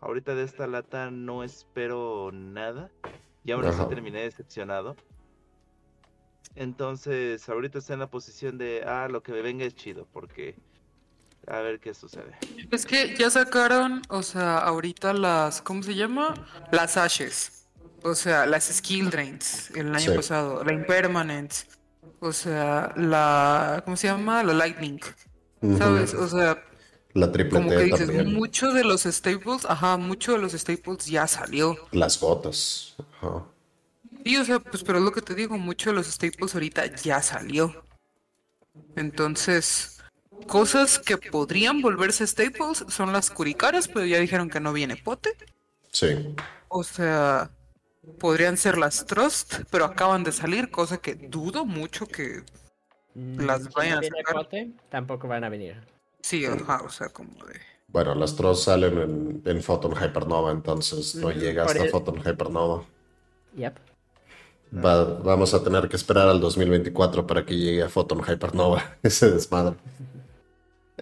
Ahorita 0.00 0.34
de 0.34 0.44
esta 0.44 0.66
lata 0.66 1.10
no 1.10 1.44
espero 1.44 2.30
nada. 2.32 2.90
Y 3.44 3.52
ahora 3.52 3.72
sí 3.72 3.82
terminé 3.88 4.22
decepcionado. 4.22 4.96
Entonces, 6.56 7.48
ahorita 7.48 7.78
está 7.78 7.94
en 7.94 8.00
la 8.00 8.10
posición 8.10 8.58
de, 8.58 8.84
ah, 8.86 9.08
lo 9.10 9.22
que 9.22 9.32
me 9.32 9.42
venga 9.42 9.64
es 9.64 9.74
chido, 9.74 10.06
porque 10.12 10.54
a 11.46 11.60
ver 11.60 11.80
qué 11.80 11.94
sucede. 11.94 12.32
Es 12.70 12.86
que 12.86 13.16
ya 13.16 13.28
sacaron, 13.30 14.02
o 14.08 14.22
sea, 14.22 14.58
ahorita 14.58 15.12
las, 15.12 15.60
¿cómo 15.62 15.82
se 15.82 15.94
llama? 15.94 16.34
Las 16.70 16.96
ashes. 16.96 17.66
O 18.02 18.14
sea, 18.14 18.46
las 18.46 18.64
skill 18.64 19.10
drains 19.10 19.70
el 19.70 19.94
año 19.94 20.14
pasado, 20.14 20.62
la 20.62 20.74
impermanence, 20.74 21.66
o 22.20 22.32
sea, 22.32 22.92
la 22.96 23.80
¿cómo 23.84 23.96
se 23.96 24.08
llama? 24.08 24.42
La 24.42 24.52
lightning. 24.52 25.00
¿Sabes? 25.78 26.12
O 26.12 26.28
sea, 26.28 26.62
la 27.14 27.30
triple 27.30 27.60
como 27.60 27.70
que 27.70 27.84
dices, 27.84 28.26
muchos 28.26 28.74
de 28.74 28.82
los 28.82 29.02
staples, 29.02 29.64
ajá, 29.68 29.96
mucho 29.96 30.32
de 30.32 30.38
los 30.38 30.52
staples 30.52 31.06
ya 31.06 31.28
salió. 31.28 31.76
Las 31.92 32.20
gotas. 32.20 32.96
Ajá. 32.98 33.44
Sí, 34.24 34.36
o 34.36 34.44
sea, 34.44 34.58
pues 34.58 34.82
pero 34.82 34.98
es 34.98 35.04
lo 35.04 35.12
que 35.12 35.22
te 35.22 35.34
digo, 35.34 35.56
mucho 35.56 35.90
de 35.90 35.96
los 35.96 36.08
staples 36.08 36.54
ahorita 36.54 36.86
ya 36.96 37.22
salió. 37.22 37.84
Entonces, 38.96 40.02
cosas 40.48 40.98
que 40.98 41.16
podrían 41.16 41.82
volverse 41.82 42.26
staples 42.26 42.84
son 42.88 43.12
las 43.12 43.30
curicaras, 43.30 43.86
pero 43.86 44.04
ya 44.04 44.18
dijeron 44.18 44.50
que 44.50 44.58
no 44.58 44.72
viene 44.72 44.96
pote. 44.96 45.36
Sí. 45.92 46.34
O 46.68 46.82
sea, 46.82 47.52
podrían 48.18 48.56
ser 48.56 48.76
las 48.76 49.06
Trust, 49.06 49.60
pero 49.70 49.84
acaban 49.84 50.24
de 50.24 50.32
salir, 50.32 50.70
cosa 50.70 50.98
que 50.98 51.14
dudo 51.14 51.64
mucho 51.64 52.06
que 52.06 52.42
mm, 53.14 53.40
las 53.40 53.72
vayan 53.72 53.98
a 53.98 54.02
sacar. 54.02 54.48
tampoco 54.88 55.28
van 55.28 55.44
a 55.44 55.48
venir. 55.48 55.93
Sí, 56.24 56.46
o 56.46 56.88
sea, 56.88 57.10
como 57.10 57.34
de... 57.44 57.60
Bueno, 57.88 58.14
las 58.14 58.34
Trust 58.34 58.64
salen 58.64 58.98
en, 58.98 59.42
en 59.44 59.62
Photon 59.62 59.92
Hypernova, 59.92 60.52
entonces 60.52 61.16
no 61.16 61.30
llega 61.30 61.66
hasta 61.66 61.84
Photon 61.90 62.16
Hypernova. 62.16 62.82
Yep. 63.54 63.78
vamos 64.70 65.52
a 65.52 65.62
tener 65.62 65.86
que 65.86 65.96
esperar 65.96 66.26
al 66.28 66.40
2024 66.40 67.26
para 67.26 67.44
que 67.44 67.54
llegue 67.54 67.82
a 67.82 67.90
Photon 67.90 68.22
Hypernova 68.26 68.96
ese 69.02 69.32
desmadre. 69.32 69.76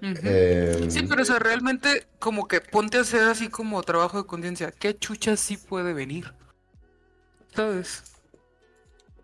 Em, 0.00 0.90
sí, 0.90 1.06
pero 1.08 1.22
o 1.22 1.24
sea, 1.24 1.38
realmente 1.38 2.04
como 2.18 2.48
que 2.48 2.60
ponte 2.60 2.98
a 2.98 3.02
hacer 3.02 3.22
así 3.28 3.48
como 3.48 3.80
trabajo 3.84 4.18
de 4.20 4.26
conciencia. 4.26 4.72
¿Qué 4.72 4.98
chucha 4.98 5.36
sí 5.36 5.56
puede 5.56 5.92
venir? 5.92 6.32
¿Sabes? 7.54 8.02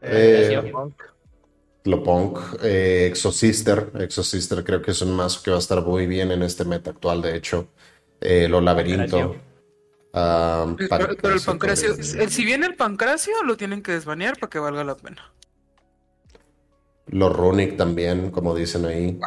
Eh, 0.00 0.72
lo 1.84 2.02
punk. 2.02 2.38
Eh, 2.62 3.06
Exosister. 3.06 3.90
Exosister 3.98 4.64
creo 4.64 4.82
que 4.82 4.90
es 4.90 5.02
un 5.02 5.14
mazo 5.14 5.42
que 5.42 5.50
va 5.50 5.56
a 5.56 5.60
estar 5.60 5.84
muy 5.84 6.06
bien 6.06 6.30
en 6.32 6.42
este 6.42 6.64
meta 6.64 6.90
actual, 6.90 7.22
de 7.22 7.36
hecho. 7.36 7.68
Eh, 8.20 8.48
lo 8.48 8.60
laberinto. 8.60 9.36
Ah, 10.12 10.74
pero, 10.76 11.34
el 11.34 11.40
pancracio, 11.40 11.94
si 12.02 12.44
viene 12.44 12.66
el 12.66 12.74
pancracio, 12.74 13.42
lo 13.44 13.56
tienen 13.56 13.82
que 13.82 13.92
desbanear 13.92 14.38
para 14.38 14.50
que 14.50 14.58
valga 14.58 14.82
la 14.82 14.96
pena. 14.96 15.32
Los 17.06 17.34
runic 17.34 17.76
también, 17.76 18.30
como 18.30 18.54
dicen 18.54 18.84
ahí. 18.86 19.18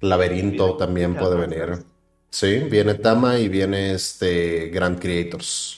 laberinto 0.00 0.76
también 0.76 1.14
puede 1.14 1.36
venir. 1.36 1.84
Sí, 2.30 2.58
viene 2.70 2.94
Tama 2.94 3.38
y 3.38 3.48
viene 3.48 3.94
este 3.94 4.68
Grand 4.68 4.98
Creators. 4.98 5.77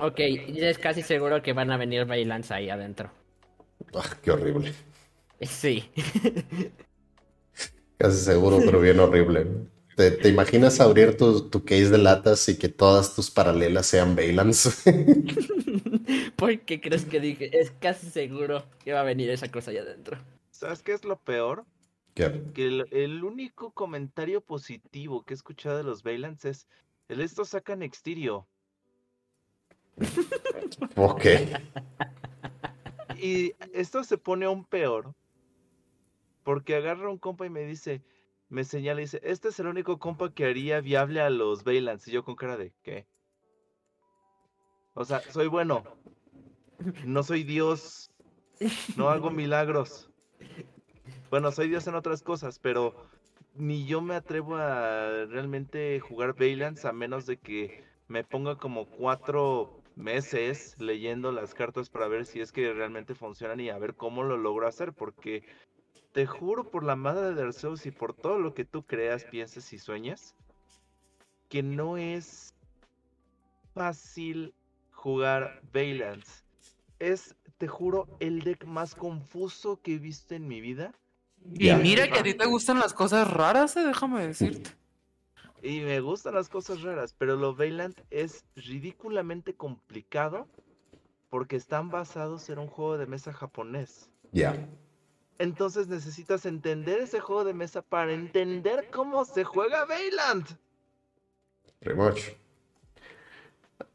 Ok, 0.00 0.20
es 0.20 0.78
casi 0.78 1.02
seguro 1.02 1.42
que 1.42 1.52
van 1.52 1.70
a 1.70 1.76
venir 1.76 2.06
Bailans 2.06 2.50
ahí 2.50 2.70
adentro. 2.70 3.10
Ah, 3.94 4.16
qué 4.22 4.30
horrible. 4.30 4.74
Sí. 5.42 5.90
Casi 7.98 8.18
seguro, 8.18 8.62
pero 8.64 8.80
bien 8.80 9.00
horrible. 9.00 9.46
¿Te, 9.96 10.12
te 10.12 10.28
imaginas 10.28 10.78
abrir 10.80 11.16
tu, 11.16 11.48
tu 11.50 11.64
case 11.64 11.90
de 11.90 11.98
latas 11.98 12.48
y 12.48 12.56
que 12.56 12.68
todas 12.68 13.14
tus 13.14 13.30
paralelas 13.30 13.86
sean 13.86 14.14
Valence? 14.14 14.70
¿Por 16.36 16.60
qué 16.60 16.80
crees 16.80 17.04
que 17.04 17.20
dije? 17.20 17.60
Es 17.60 17.70
casi 17.72 18.10
seguro 18.10 18.64
que 18.84 18.92
va 18.92 19.00
a 19.00 19.04
venir 19.04 19.30
esa 19.30 19.50
cosa 19.50 19.70
allá 19.70 19.82
adentro. 19.82 20.18
¿Sabes 20.50 20.82
qué 20.82 20.92
es 20.92 21.04
lo 21.04 21.18
peor? 21.20 21.66
¿Qué? 22.14 22.42
Que 22.52 22.66
el, 22.66 22.88
el 22.92 23.24
único 23.24 23.72
comentario 23.72 24.40
positivo 24.42 25.24
que 25.24 25.34
he 25.34 25.36
escuchado 25.36 25.78
de 25.78 25.84
los 25.84 26.02
Valence 26.02 26.50
es, 26.50 26.68
el 27.08 27.20
esto 27.20 27.44
sacan 27.44 27.82
Exterio. 27.82 28.48
Ok. 30.96 31.24
Y 33.20 33.54
esto 33.72 34.04
se 34.04 34.18
pone 34.18 34.46
aún 34.46 34.64
peor. 34.64 35.14
Porque 36.44 36.76
agarra 36.76 37.10
un 37.10 37.18
compa 37.18 37.46
y 37.46 37.50
me 37.50 37.64
dice, 37.64 38.02
me 38.48 38.64
señala 38.64 39.00
y 39.00 39.04
dice, 39.04 39.20
este 39.22 39.48
es 39.48 39.60
el 39.60 39.66
único 39.66 39.98
compa 39.98 40.32
que 40.32 40.46
haría 40.46 40.80
viable 40.80 41.20
a 41.20 41.30
los 41.30 41.64
Valance. 41.64 42.10
Y 42.10 42.14
yo 42.14 42.24
con 42.24 42.36
cara 42.36 42.56
de, 42.56 42.72
¿qué? 42.82 43.06
O 44.94 45.04
sea, 45.04 45.20
soy 45.30 45.46
bueno. 45.46 45.84
No 47.04 47.22
soy 47.22 47.42
Dios. 47.42 48.10
No 48.96 49.10
hago 49.10 49.30
milagros. 49.30 50.10
Bueno, 51.30 51.52
soy 51.52 51.68
Dios 51.68 51.86
en 51.86 51.94
otras 51.94 52.22
cosas, 52.22 52.58
pero 52.58 52.94
ni 53.54 53.86
yo 53.86 54.00
me 54.00 54.14
atrevo 54.14 54.56
a 54.56 55.26
realmente 55.26 56.00
jugar 56.00 56.34
Valance 56.34 56.86
a 56.86 56.92
menos 56.92 57.26
de 57.26 57.36
que 57.36 57.84
me 58.06 58.24
ponga 58.24 58.56
como 58.56 58.86
cuatro 58.86 59.77
meses 59.98 60.76
leyendo 60.78 61.32
las 61.32 61.54
cartas 61.54 61.90
para 61.90 62.08
ver 62.08 62.24
si 62.24 62.40
es 62.40 62.52
que 62.52 62.72
realmente 62.72 63.14
funcionan 63.14 63.60
y 63.60 63.68
a 63.68 63.78
ver 63.78 63.94
cómo 63.94 64.22
lo 64.22 64.36
logro 64.36 64.66
hacer, 64.66 64.92
porque 64.92 65.44
te 66.12 66.26
juro 66.26 66.70
por 66.70 66.84
la 66.84 66.96
madre 66.96 67.34
de 67.34 67.42
Arceus 67.42 67.84
y 67.84 67.90
por 67.90 68.14
todo 68.14 68.38
lo 68.38 68.54
que 68.54 68.64
tú 68.64 68.84
creas, 68.84 69.24
pienses 69.24 69.72
y 69.72 69.78
sueñas, 69.78 70.34
que 71.48 71.62
no 71.62 71.96
es 71.96 72.54
fácil 73.74 74.54
jugar 74.92 75.60
Valance. 75.72 76.44
Es, 76.98 77.34
te 77.58 77.68
juro, 77.68 78.08
el 78.20 78.40
deck 78.40 78.64
más 78.64 78.94
confuso 78.94 79.80
que 79.82 79.94
he 79.94 79.98
visto 79.98 80.34
en 80.34 80.48
mi 80.48 80.60
vida. 80.60 80.92
Y 81.54 81.72
mira 81.74 82.08
que 82.08 82.18
a 82.18 82.22
ti 82.22 82.34
te 82.34 82.46
gustan 82.46 82.78
las 82.78 82.92
cosas 82.92 83.30
raras, 83.30 83.76
eh, 83.76 83.84
déjame 83.84 84.26
decirte. 84.26 84.70
Y 85.62 85.80
me 85.80 86.00
gustan 86.00 86.34
las 86.34 86.48
cosas 86.48 86.82
raras, 86.82 87.14
pero 87.18 87.36
lo 87.36 87.54
Valiant 87.54 87.98
es 88.10 88.44
ridículamente 88.54 89.54
complicado 89.54 90.46
porque 91.30 91.56
están 91.56 91.90
basados 91.90 92.48
en 92.48 92.58
un 92.58 92.68
juego 92.68 92.96
de 92.96 93.06
mesa 93.06 93.32
japonés. 93.32 94.10
Ya. 94.32 94.68
Entonces 95.38 95.88
necesitas 95.88 96.46
entender 96.46 97.00
ese 97.00 97.20
juego 97.20 97.44
de 97.44 97.54
mesa 97.54 97.82
para 97.82 98.12
entender 98.12 98.88
cómo 98.90 99.24
se 99.24 99.44
juega 99.44 99.84
Valiant. 99.84 100.48
Pretty 101.80 101.98
much. 101.98 102.20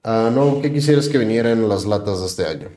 Ah, 0.03 0.29
no, 0.33 0.61
¿qué 0.61 0.71
quisieras 0.71 1.07
que 1.07 1.17
vinieran 1.17 1.67
las 1.67 1.85
latas 1.85 2.19
de 2.19 2.25
este 2.27 2.45
año? 2.45 2.69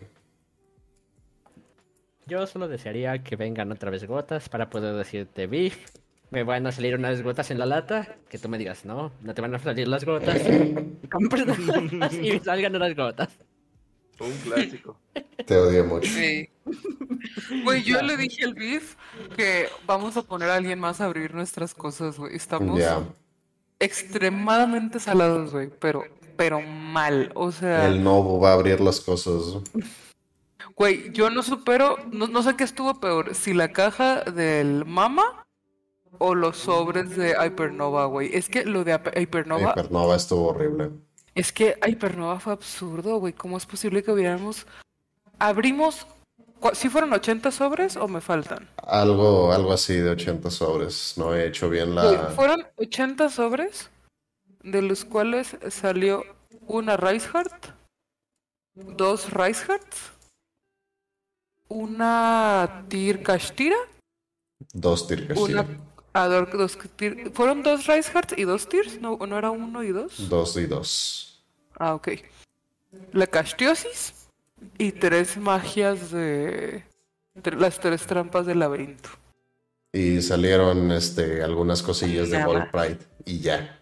Yo 2.26 2.46
solo 2.46 2.66
desearía 2.66 3.22
que 3.22 3.36
vengan 3.36 3.70
otra 3.70 3.90
vez 3.90 4.04
gotas 4.04 4.48
para 4.48 4.68
poder 4.68 4.94
decirte, 4.94 5.46
Big, 5.46 5.74
me 6.30 6.42
van 6.42 6.66
a 6.66 6.72
salir 6.72 6.94
unas 6.96 7.22
gotas 7.22 7.50
en 7.50 7.58
la 7.58 7.66
lata, 7.66 8.16
que 8.28 8.38
tú 8.38 8.48
me 8.48 8.58
digas, 8.58 8.84
no, 8.84 9.12
no 9.22 9.34
te 9.34 9.42
van 9.42 9.54
a 9.54 9.58
salir 9.58 9.88
las 9.88 10.04
gotas. 10.04 10.40
Y 11.02 11.08
compres 11.08 11.46
las 11.46 11.58
latas 11.58 12.14
y 12.14 12.30
me 12.32 12.40
salgan 12.40 12.74
unas 12.74 12.96
gotas. 12.96 13.28
Un 14.18 14.32
clásico. 14.38 14.98
Te 15.44 15.56
odio 15.56 15.84
mucho. 15.84 16.10
Sí. 16.10 16.48
Güey, 17.62 17.82
yo 17.82 18.02
le 18.02 18.16
dije 18.16 18.44
al 18.44 18.54
Beef 18.54 18.96
que 19.36 19.68
vamos 19.86 20.16
a 20.16 20.22
poner 20.22 20.50
a 20.50 20.56
alguien 20.56 20.80
más 20.80 21.00
a 21.00 21.04
abrir 21.04 21.34
nuestras 21.34 21.74
cosas, 21.74 22.18
güey. 22.18 22.34
Estamos 22.34 22.80
extremadamente 23.78 24.98
salados, 25.00 25.52
güey, 25.52 25.70
pero, 25.78 26.04
pero 26.36 26.60
mal. 26.60 27.30
O 27.34 27.52
sea, 27.52 27.86
El 27.86 28.02
Novo 28.02 28.40
va 28.40 28.50
a 28.50 28.54
abrir 28.54 28.80
las 28.80 29.00
cosas. 29.00 29.62
güey, 30.74 31.12
yo 31.12 31.30
no 31.30 31.42
supero, 31.42 31.98
no, 32.10 32.26
no 32.26 32.42
sé 32.42 32.56
qué 32.56 32.64
estuvo 32.64 32.98
peor, 32.98 33.34
si 33.34 33.52
la 33.52 33.72
caja 33.72 34.22
del 34.22 34.86
Mama 34.86 35.45
o 36.18 36.34
los 36.34 36.56
sobres 36.56 37.16
de 37.16 37.30
Hypernova, 37.38 38.06
güey. 38.06 38.34
Es 38.34 38.48
que 38.48 38.64
lo 38.64 38.84
de 38.84 38.94
Hyper- 38.94 39.20
Hypernova, 39.20 39.70
Hypernova 39.72 40.16
estuvo 40.16 40.48
horrible. 40.48 40.90
es 41.34 41.52
que 41.52 41.78
Hypernova 41.86 42.40
fue 42.40 42.52
absurdo, 42.52 43.18
güey. 43.18 43.32
¿Cómo 43.32 43.56
es 43.56 43.66
posible 43.66 44.02
que 44.02 44.12
hubiéramos... 44.12 44.66
Abrimos... 45.38 46.06
¿Si 46.72 46.88
fueron 46.88 47.12
80 47.12 47.50
sobres 47.50 47.96
o 47.96 48.08
me 48.08 48.20
faltan? 48.22 48.68
Algo, 48.78 49.52
algo 49.52 49.72
así 49.72 49.94
de 49.94 50.08
80 50.10 50.50
sobres. 50.50 51.14
No 51.16 51.34
he 51.34 51.46
hecho 51.46 51.68
bien 51.68 51.94
la. 51.94 52.30
fueron 52.34 52.66
80 52.76 53.28
sobres, 53.28 53.90
de 54.62 54.80
los 54.82 55.04
cuales 55.04 55.56
salió 55.68 56.24
una 56.66 56.96
Rice 56.96 57.28
Heart, 57.28 57.66
dos 58.74 59.30
Rice 59.32 59.64
Hearts, 59.66 60.12
una 61.68 62.86
Tir 62.88 63.22
Kashtira, 63.22 63.76
Dos 64.72 65.06
tircas. 65.06 65.36
una 65.38 65.66
Dos 66.24 66.78
¿Fueron 67.34 67.62
dos 67.62 67.86
Rice 67.86 68.10
Hearts 68.10 68.34
y 68.36 68.44
dos 68.44 68.68
Tirs? 68.68 69.00
¿No, 69.00 69.16
¿No 69.18 69.38
era 69.38 69.50
uno 69.50 69.82
y 69.82 69.88
dos? 69.92 70.28
Dos 70.28 70.56
y 70.56 70.66
dos. 70.66 71.44
Ah, 71.78 71.94
ok. 71.94 72.08
La 73.12 73.26
Castiosis 73.26 74.28
y 74.78 74.92
tres 74.92 75.36
magias 75.36 76.10
de... 76.10 76.84
tre- 77.42 77.58
Las 77.58 77.78
tres 77.78 78.06
trampas 78.06 78.46
del 78.46 78.60
laberinto. 78.60 79.10
Y 79.92 80.22
salieron 80.22 80.90
este, 80.92 81.42
algunas 81.42 81.82
cosillas 81.82 82.30
de. 82.30 82.44
Ball 82.44 82.70
Pride. 82.70 82.98
Y 83.24 83.40
ya. 83.40 83.78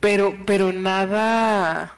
Pero, 0.00 0.34
pero 0.46 0.72
nada. 0.72 1.96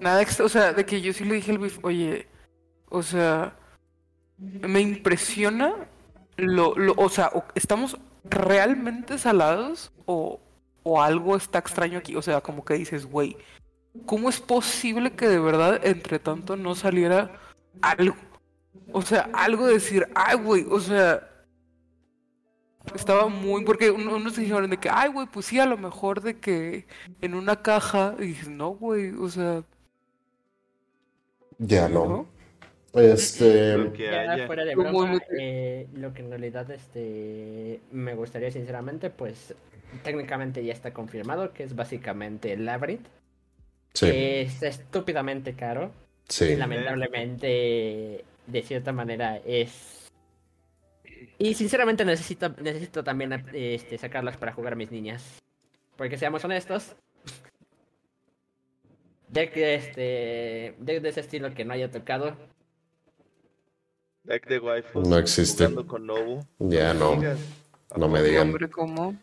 Nada 0.00 0.22
extra. 0.22 0.44
O 0.46 0.48
sea, 0.48 0.72
de 0.72 0.84
que 0.86 1.00
yo 1.00 1.12
sí 1.12 1.24
le 1.24 1.34
dije 1.36 1.50
al 1.50 1.58
Biff, 1.58 1.78
oye, 1.82 2.26
o 2.88 3.02
sea, 3.02 3.56
me 4.38 4.80
impresiona 4.80 5.87
lo, 6.38 6.74
lo, 6.76 6.94
o 6.96 7.08
sea, 7.08 7.30
estamos 7.54 7.98
realmente 8.24 9.18
salados 9.18 9.92
o, 10.06 10.40
o 10.82 11.02
algo 11.02 11.36
está 11.36 11.58
extraño 11.58 11.98
aquí. 11.98 12.16
O 12.16 12.22
sea, 12.22 12.40
como 12.40 12.64
que 12.64 12.74
dices, 12.74 13.04
güey, 13.06 13.36
¿cómo 14.06 14.28
es 14.28 14.40
posible 14.40 15.12
que 15.12 15.28
de 15.28 15.38
verdad 15.38 15.80
entre 15.84 16.18
tanto 16.18 16.56
no 16.56 16.74
saliera 16.74 17.32
algo? 17.82 18.16
O 18.92 19.02
sea, 19.02 19.28
algo 19.34 19.66
de 19.66 19.74
decir, 19.74 20.06
ay, 20.14 20.36
güey, 20.38 20.64
o 20.70 20.80
sea, 20.80 21.28
estaba 22.94 23.28
muy, 23.28 23.64
porque 23.64 23.90
un- 23.90 24.08
unos 24.08 24.36
dijeron 24.36 24.70
de 24.70 24.78
que, 24.78 24.88
ay, 24.90 25.10
güey, 25.10 25.26
pues 25.26 25.44
sí, 25.46 25.58
a 25.60 25.66
lo 25.66 25.76
mejor 25.76 26.22
de 26.22 26.38
que 26.38 26.86
en 27.20 27.34
una 27.34 27.56
caja, 27.60 28.14
y 28.18 28.28
dije, 28.28 28.48
no, 28.48 28.70
güey, 28.70 29.10
o 29.10 29.28
sea, 29.28 29.62
Ya 31.58 31.88
no. 31.88 32.26
Este. 33.00 33.76
Lo 33.76 33.92
que 33.92 34.04
Ya 34.04 34.46
fuera 34.46 34.64
de 34.64 34.74
broma, 34.74 35.06
muy- 35.06 35.20
eh, 35.38 35.86
lo 35.94 36.12
que 36.12 36.22
en 36.22 36.30
realidad 36.30 36.70
este 36.70 37.80
me 37.92 38.14
gustaría 38.14 38.50
sinceramente, 38.50 39.10
pues 39.10 39.54
técnicamente 40.04 40.64
ya 40.64 40.72
está 40.72 40.92
confirmado 40.92 41.52
que 41.52 41.62
es 41.64 41.74
básicamente 41.74 42.52
el 42.52 42.64
Labyrinth. 42.66 43.06
Sí, 43.94 44.06
que 44.10 44.42
Es 44.42 44.62
estúpidamente 44.62 45.54
caro. 45.54 45.92
sí. 46.28 46.44
Y 46.46 46.56
lamentablemente, 46.56 48.24
de 48.46 48.62
cierta 48.62 48.92
manera, 48.92 49.38
es. 49.44 50.08
Y 51.38 51.54
sinceramente 51.54 52.04
necesito, 52.04 52.48
necesito 52.60 53.02
también 53.04 53.44
este, 53.52 53.96
sacarlas 53.98 54.36
para 54.36 54.52
jugar 54.52 54.74
a 54.74 54.76
mis 54.76 54.90
niñas. 54.90 55.38
Porque 55.96 56.16
seamos 56.18 56.44
honestos. 56.44 56.94
Deck 59.28 59.54
de 59.54 59.74
este. 59.74 60.74
Deck 60.78 61.02
de 61.02 61.08
ese 61.08 61.20
estilo 61.20 61.52
que 61.54 61.64
no 61.64 61.72
haya 61.74 61.90
tocado. 61.90 62.36
Deck 64.28 64.46
de 64.46 64.58
waifus. 64.60 65.08
No 65.08 65.16
existe. 65.18 65.72
Con 65.86 66.06
Nobu. 66.06 66.44
Ya 66.58 66.92
no. 66.94 67.16
digas. 67.16 67.38
¿A 67.90 67.98
No 67.98 68.08
me 68.08 68.22
digan. 68.22 68.48
hombre, 68.48 68.68
¿cómo? 68.68 69.16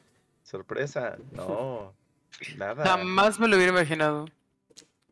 Sorpresa. 0.43 1.17
No. 1.31 1.93
Nada. 2.57 2.83
Jamás 2.83 3.39
me 3.39 3.47
lo 3.47 3.55
hubiera 3.55 3.71
imaginado. 3.71 4.25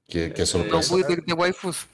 Qué, 0.08 0.34
qué 0.34 0.42
No, 0.42 0.46
sorpresa. 0.48 0.90
güey, 0.92 1.04
de, 1.04 1.22
de 1.26 1.34
waifus. 1.34 1.88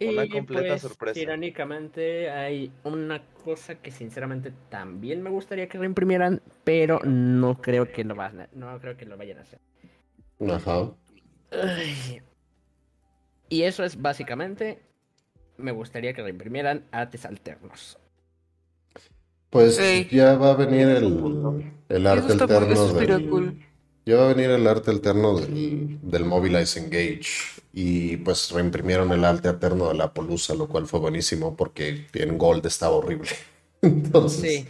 Una 0.00 0.24
Y 0.24 0.30
completa 0.30 0.68
pues, 0.68 0.82
sorpresa. 0.82 1.20
irónicamente, 1.20 2.30
hay 2.30 2.72
una 2.84 3.22
cosa 3.44 3.74
que 3.76 3.90
sinceramente 3.90 4.52
también 4.68 5.22
me 5.22 5.30
gustaría 5.30 5.68
que 5.68 5.78
reimprimieran, 5.78 6.42
pero 6.64 7.00
no 7.04 7.60
creo 7.60 7.92
que 7.92 8.02
lo 8.04 8.14
van 8.14 8.40
a- 8.40 8.48
no 8.52 8.78
creo 8.80 8.96
que 8.96 9.04
lo 9.04 9.16
vayan 9.18 9.38
a 9.38 9.42
hacer. 9.42 9.60
Ajá. 10.50 10.90
Ay. 11.52 12.22
Y 13.50 13.62
eso 13.62 13.84
es 13.84 14.00
básicamente. 14.00 14.80
Me 15.60 15.72
gustaría 15.72 16.12
que 16.14 16.22
reimprimieran 16.22 16.84
artes 16.92 17.24
alternos. 17.24 17.98
Pues 19.50 19.76
Sí. 19.76 20.08
ya 20.10 20.34
va 20.36 20.52
a 20.52 20.54
venir 20.56 20.86
el, 20.88 22.06
arte 22.06 22.32
alterno 22.32 22.92
del, 22.92 23.28
cool. 23.28 23.56
ya 24.06 24.16
va 24.16 24.30
a 24.30 24.34
venir 24.34 24.50
el 24.50 24.66
arte 24.66 24.90
alterno 24.92 25.38
del, 25.40 25.98
del 26.02 26.24
Mobilize 26.24 26.78
Engage 26.78 27.60
y 27.72 28.16
pues 28.18 28.52
reimprimieron 28.52 29.10
el 29.12 29.24
arte 29.24 29.48
alterno 29.48 29.88
de 29.88 29.94
la 29.94 30.12
Polusa, 30.14 30.54
lo 30.54 30.68
cual 30.68 30.86
fue 30.86 31.00
buenísimo 31.00 31.56
porque 31.56 32.06
en 32.14 32.38
Gold 32.38 32.64
estaba 32.66 32.94
horrible. 32.96 33.30
Entonces, 33.82 34.40
Sí. 34.40 34.66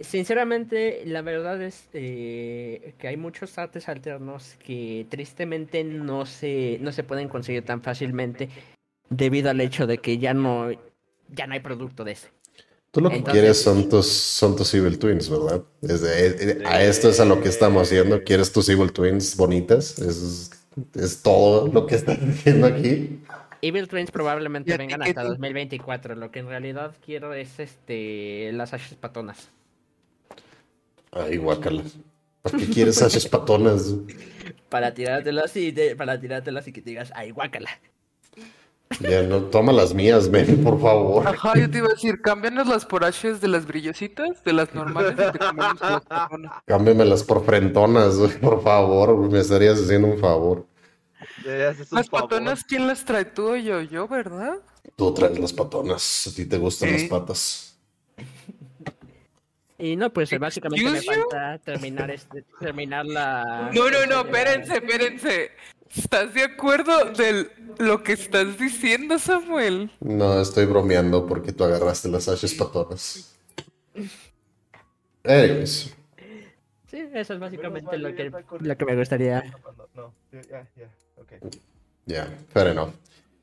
Sinceramente, 0.00 1.02
la 1.06 1.22
verdad 1.22 1.60
es 1.60 1.88
eh, 1.92 2.94
que 2.98 3.08
hay 3.08 3.16
muchos 3.16 3.58
artes 3.58 3.88
alternos 3.88 4.54
que 4.64 5.06
tristemente 5.10 5.82
no 5.82 6.24
se, 6.24 6.78
no 6.80 6.92
se 6.92 7.02
pueden 7.02 7.28
conseguir 7.28 7.64
tan 7.64 7.82
fácilmente 7.82 8.48
debido 9.10 9.50
al 9.50 9.60
hecho 9.60 9.86
de 9.86 9.98
que 9.98 10.18
ya 10.18 10.34
no, 10.34 10.70
ya 11.30 11.46
no 11.46 11.54
hay 11.54 11.60
producto 11.60 12.04
de 12.04 12.12
ese. 12.12 12.28
Tú 12.90 13.00
lo 13.02 13.10
que 13.10 13.16
Entonces- 13.16 13.40
quieres 13.40 13.62
son 13.62 13.88
tus, 13.88 14.06
son 14.08 14.56
tus 14.56 14.72
Evil 14.74 14.98
Twins, 14.98 15.28
¿verdad? 15.28 15.62
Desde, 15.82 16.52
eh, 16.60 16.62
a 16.64 16.82
esto 16.82 17.10
es 17.10 17.20
a 17.20 17.24
lo 17.26 17.40
que 17.42 17.48
estamos 17.48 17.82
haciendo. 17.82 18.22
¿Quieres 18.24 18.50
tus 18.52 18.68
Evil 18.70 18.92
Twins 18.92 19.36
bonitas? 19.36 19.98
Es, 19.98 20.50
es 20.94 21.22
todo 21.22 21.68
lo 21.68 21.86
que 21.86 21.96
estás 21.96 22.18
diciendo 22.26 22.66
aquí. 22.66 23.20
Evil 23.60 23.88
Twins 23.88 24.10
probablemente 24.10 24.70
¿Y 24.70 24.72
a 24.72 24.76
ti 24.76 24.82
vengan 24.84 25.02
hasta 25.02 25.22
te- 25.22 25.28
2024. 25.28 26.14
Lo 26.14 26.30
que 26.30 26.38
en 26.38 26.48
realidad 26.48 26.94
quiero 27.04 27.34
es 27.34 27.58
este 27.60 28.50
las 28.52 28.72
ashes 28.72 28.94
patonas. 28.94 29.48
Ay, 31.12 31.36
guácala. 31.36 31.82
¿Para 32.42 32.56
qué 32.58 32.66
quieres 32.68 33.02
haces 33.02 33.26
patonas? 33.26 33.94
Para 34.70 34.94
tirártelas 34.94 35.54
y 35.56 35.72
de- 35.72 35.96
para 35.96 36.18
tirártelas 36.20 36.66
y 36.68 36.72
que 36.72 36.80
te 36.82 36.90
digas, 36.90 37.10
ay, 37.14 37.30
guácala. 37.32 37.70
Ya 39.00 39.22
no, 39.22 39.42
toma 39.42 39.72
las 39.72 39.94
mías, 39.94 40.30
ven, 40.30 40.62
por 40.64 40.80
favor. 40.80 41.28
Ajá, 41.28 41.54
yo 41.58 41.70
te 41.70 41.78
iba 41.78 41.88
a 41.88 41.90
decir, 41.90 42.20
cámbianos 42.20 42.66
las 42.66 42.86
por 42.86 43.04
H's 43.04 43.40
de 43.40 43.48
las 43.48 43.66
brillositas, 43.66 44.42
de 44.42 44.52
las 44.52 44.74
normales, 44.74 45.12
y 45.12 45.32
te 45.32 45.38
cambiamos 45.38 45.80
las. 45.80 46.02
Cámbiamelas 46.66 47.22
por 47.22 47.44
frentonas, 47.44 48.16
güey, 48.16 48.38
por 48.40 48.62
favor. 48.62 49.16
Me 49.30 49.40
estarías 49.40 49.78
haciendo 49.78 50.08
un 50.08 50.18
favor. 50.18 50.66
Las 51.90 52.08
patonas, 52.08 52.64
¿quién 52.64 52.86
las 52.86 53.04
trae 53.04 53.24
tú 53.24 53.52
o 53.52 53.56
yo? 53.56 53.80
Yo, 53.82 54.08
¿verdad? 54.08 54.56
Tú 54.96 55.14
traes 55.14 55.38
las 55.38 55.52
patonas. 55.52 56.26
A 56.26 56.34
ti 56.34 56.46
te 56.46 56.58
gustan 56.58 56.92
las 56.92 57.04
patas. 57.04 57.78
Y 59.80 59.94
no, 59.94 60.12
pues 60.12 60.36
básicamente 60.36 60.90
me 60.90 61.00
falta 61.00 61.58
terminar 61.58 62.10
este, 62.10 62.44
terminar 62.58 63.06
la. 63.06 63.70
No, 63.72 63.88
no, 63.88 64.06
no, 64.06 64.20
espérense, 64.22 64.74
espérense. 64.74 65.50
¿Estás 65.94 66.34
de 66.34 66.42
acuerdo 66.42 67.12
de 67.12 67.50
lo 67.78 68.02
que 68.02 68.12
estás 68.12 68.58
diciendo, 68.58 69.18
Samuel? 69.18 69.90
No, 70.00 70.40
estoy 70.40 70.66
bromeando 70.66 71.26
porque 71.26 71.52
tú 71.52 71.64
agarraste 71.64 72.08
las 72.08 72.28
haces 72.28 72.54
patonas. 72.54 73.34
Anyways. 75.24 75.94
Sí, 76.90 77.04
eso 77.12 77.34
es 77.34 77.40
básicamente 77.40 77.98
lo 77.98 78.14
que, 78.14 78.30
lo 78.60 78.76
que 78.76 78.84
me 78.84 78.96
gustaría. 78.96 79.44
No, 79.94 80.14
ya, 80.32 80.66
ya, 80.76 80.90
ok. 81.16 81.32
Ya, 82.06 82.38
fair 82.48 82.68
enough. 82.68 82.94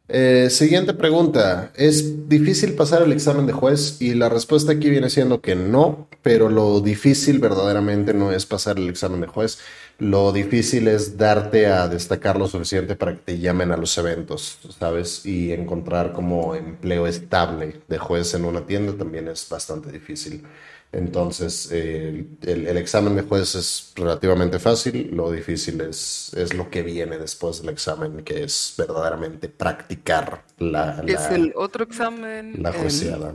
Eh, 0.07 0.49
siguiente 0.51 0.93
pregunta. 0.93 1.71
¿Es 1.75 2.29
difícil 2.29 2.75
pasar 2.75 3.01
el 3.01 3.11
examen 3.11 3.47
de 3.47 3.53
juez? 3.53 3.99
Y 4.01 4.13
la 4.13 4.29
respuesta 4.29 4.73
aquí 4.73 4.89
viene 4.89 5.09
siendo 5.09 5.41
que 5.41 5.55
no, 5.55 6.07
pero 6.21 6.49
lo 6.49 6.79
difícil 6.79 7.39
verdaderamente 7.39 8.13
no 8.13 8.31
es 8.31 8.45
pasar 8.45 8.77
el 8.77 8.87
examen 8.89 9.21
de 9.21 9.27
juez. 9.27 9.57
Lo 9.97 10.31
difícil 10.31 10.87
es 10.87 11.17
darte 11.17 11.67
a 11.67 11.87
destacar 11.87 12.37
lo 12.37 12.47
suficiente 12.47 12.95
para 12.95 13.13
que 13.13 13.21
te 13.21 13.39
llamen 13.39 13.71
a 13.71 13.77
los 13.77 13.97
eventos, 13.97 14.59
¿sabes? 14.77 15.25
Y 15.25 15.51
encontrar 15.53 16.13
como 16.13 16.53
empleo 16.53 17.07
estable 17.07 17.81
de 17.87 17.97
juez 17.97 18.33
en 18.35 18.45
una 18.45 18.65
tienda 18.67 18.93
también 18.93 19.27
es 19.27 19.47
bastante 19.49 19.91
difícil. 19.91 20.43
Entonces, 20.91 21.69
eh, 21.71 22.25
el, 22.43 22.67
el 22.67 22.77
examen 22.77 23.15
de 23.17 23.23
juez 23.23 23.53
es 23.55 23.91
relativamente 23.95 24.59
fácil, 24.59 25.09
lo 25.13 25.29
difícil 25.31 25.81
es, 25.81 26.31
es 26.35 26.53
lo 26.53 26.69
que 26.69 26.83
viene 26.83 27.17
después 27.17 27.61
del 27.61 27.69
examen, 27.71 28.23
que 28.23 28.43
es 28.43 28.73
verdaderamente 28.77 29.49
practicar 29.49 30.45
la, 30.57 31.03
Es 31.05 31.29
el 31.31 31.51
otro 31.55 31.83
examen. 31.83 32.53
la 32.61 32.71
el- 32.71 32.75
jueceada. 32.75 33.33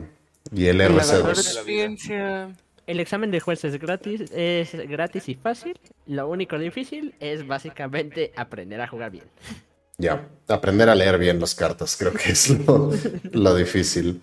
Y 0.53 0.67
el 0.67 0.81
el 0.81 0.99
agarrar 0.99 1.37
RC2. 1.37 1.39
experiencia. 1.39 2.57
El 2.87 2.99
examen 2.99 3.31
de 3.31 3.41
juez 3.41 3.65
es 3.65 3.79
gratis, 3.79 4.23
es 4.33 4.73
gratis 4.89 5.29
y 5.29 5.35
fácil. 5.37 5.79
Lo 6.07 6.29
único 6.29 6.59
difícil 6.59 7.15
es 7.21 7.47
básicamente 7.47 8.33
aprender 8.37 8.81
a 8.81 8.89
jugar 8.89 9.11
bien. 9.13 9.25
Ya, 9.99 10.29
aprender 10.49 10.89
a 10.89 10.95
leer 10.95 11.19
bien 11.19 11.39
las 11.41 11.55
cartas, 11.55 11.97
creo 11.97 12.13
que 12.15 12.33
es 12.33 12.49
lo, 12.67 12.91
lo 13.33 13.55
difícil. 13.55 14.23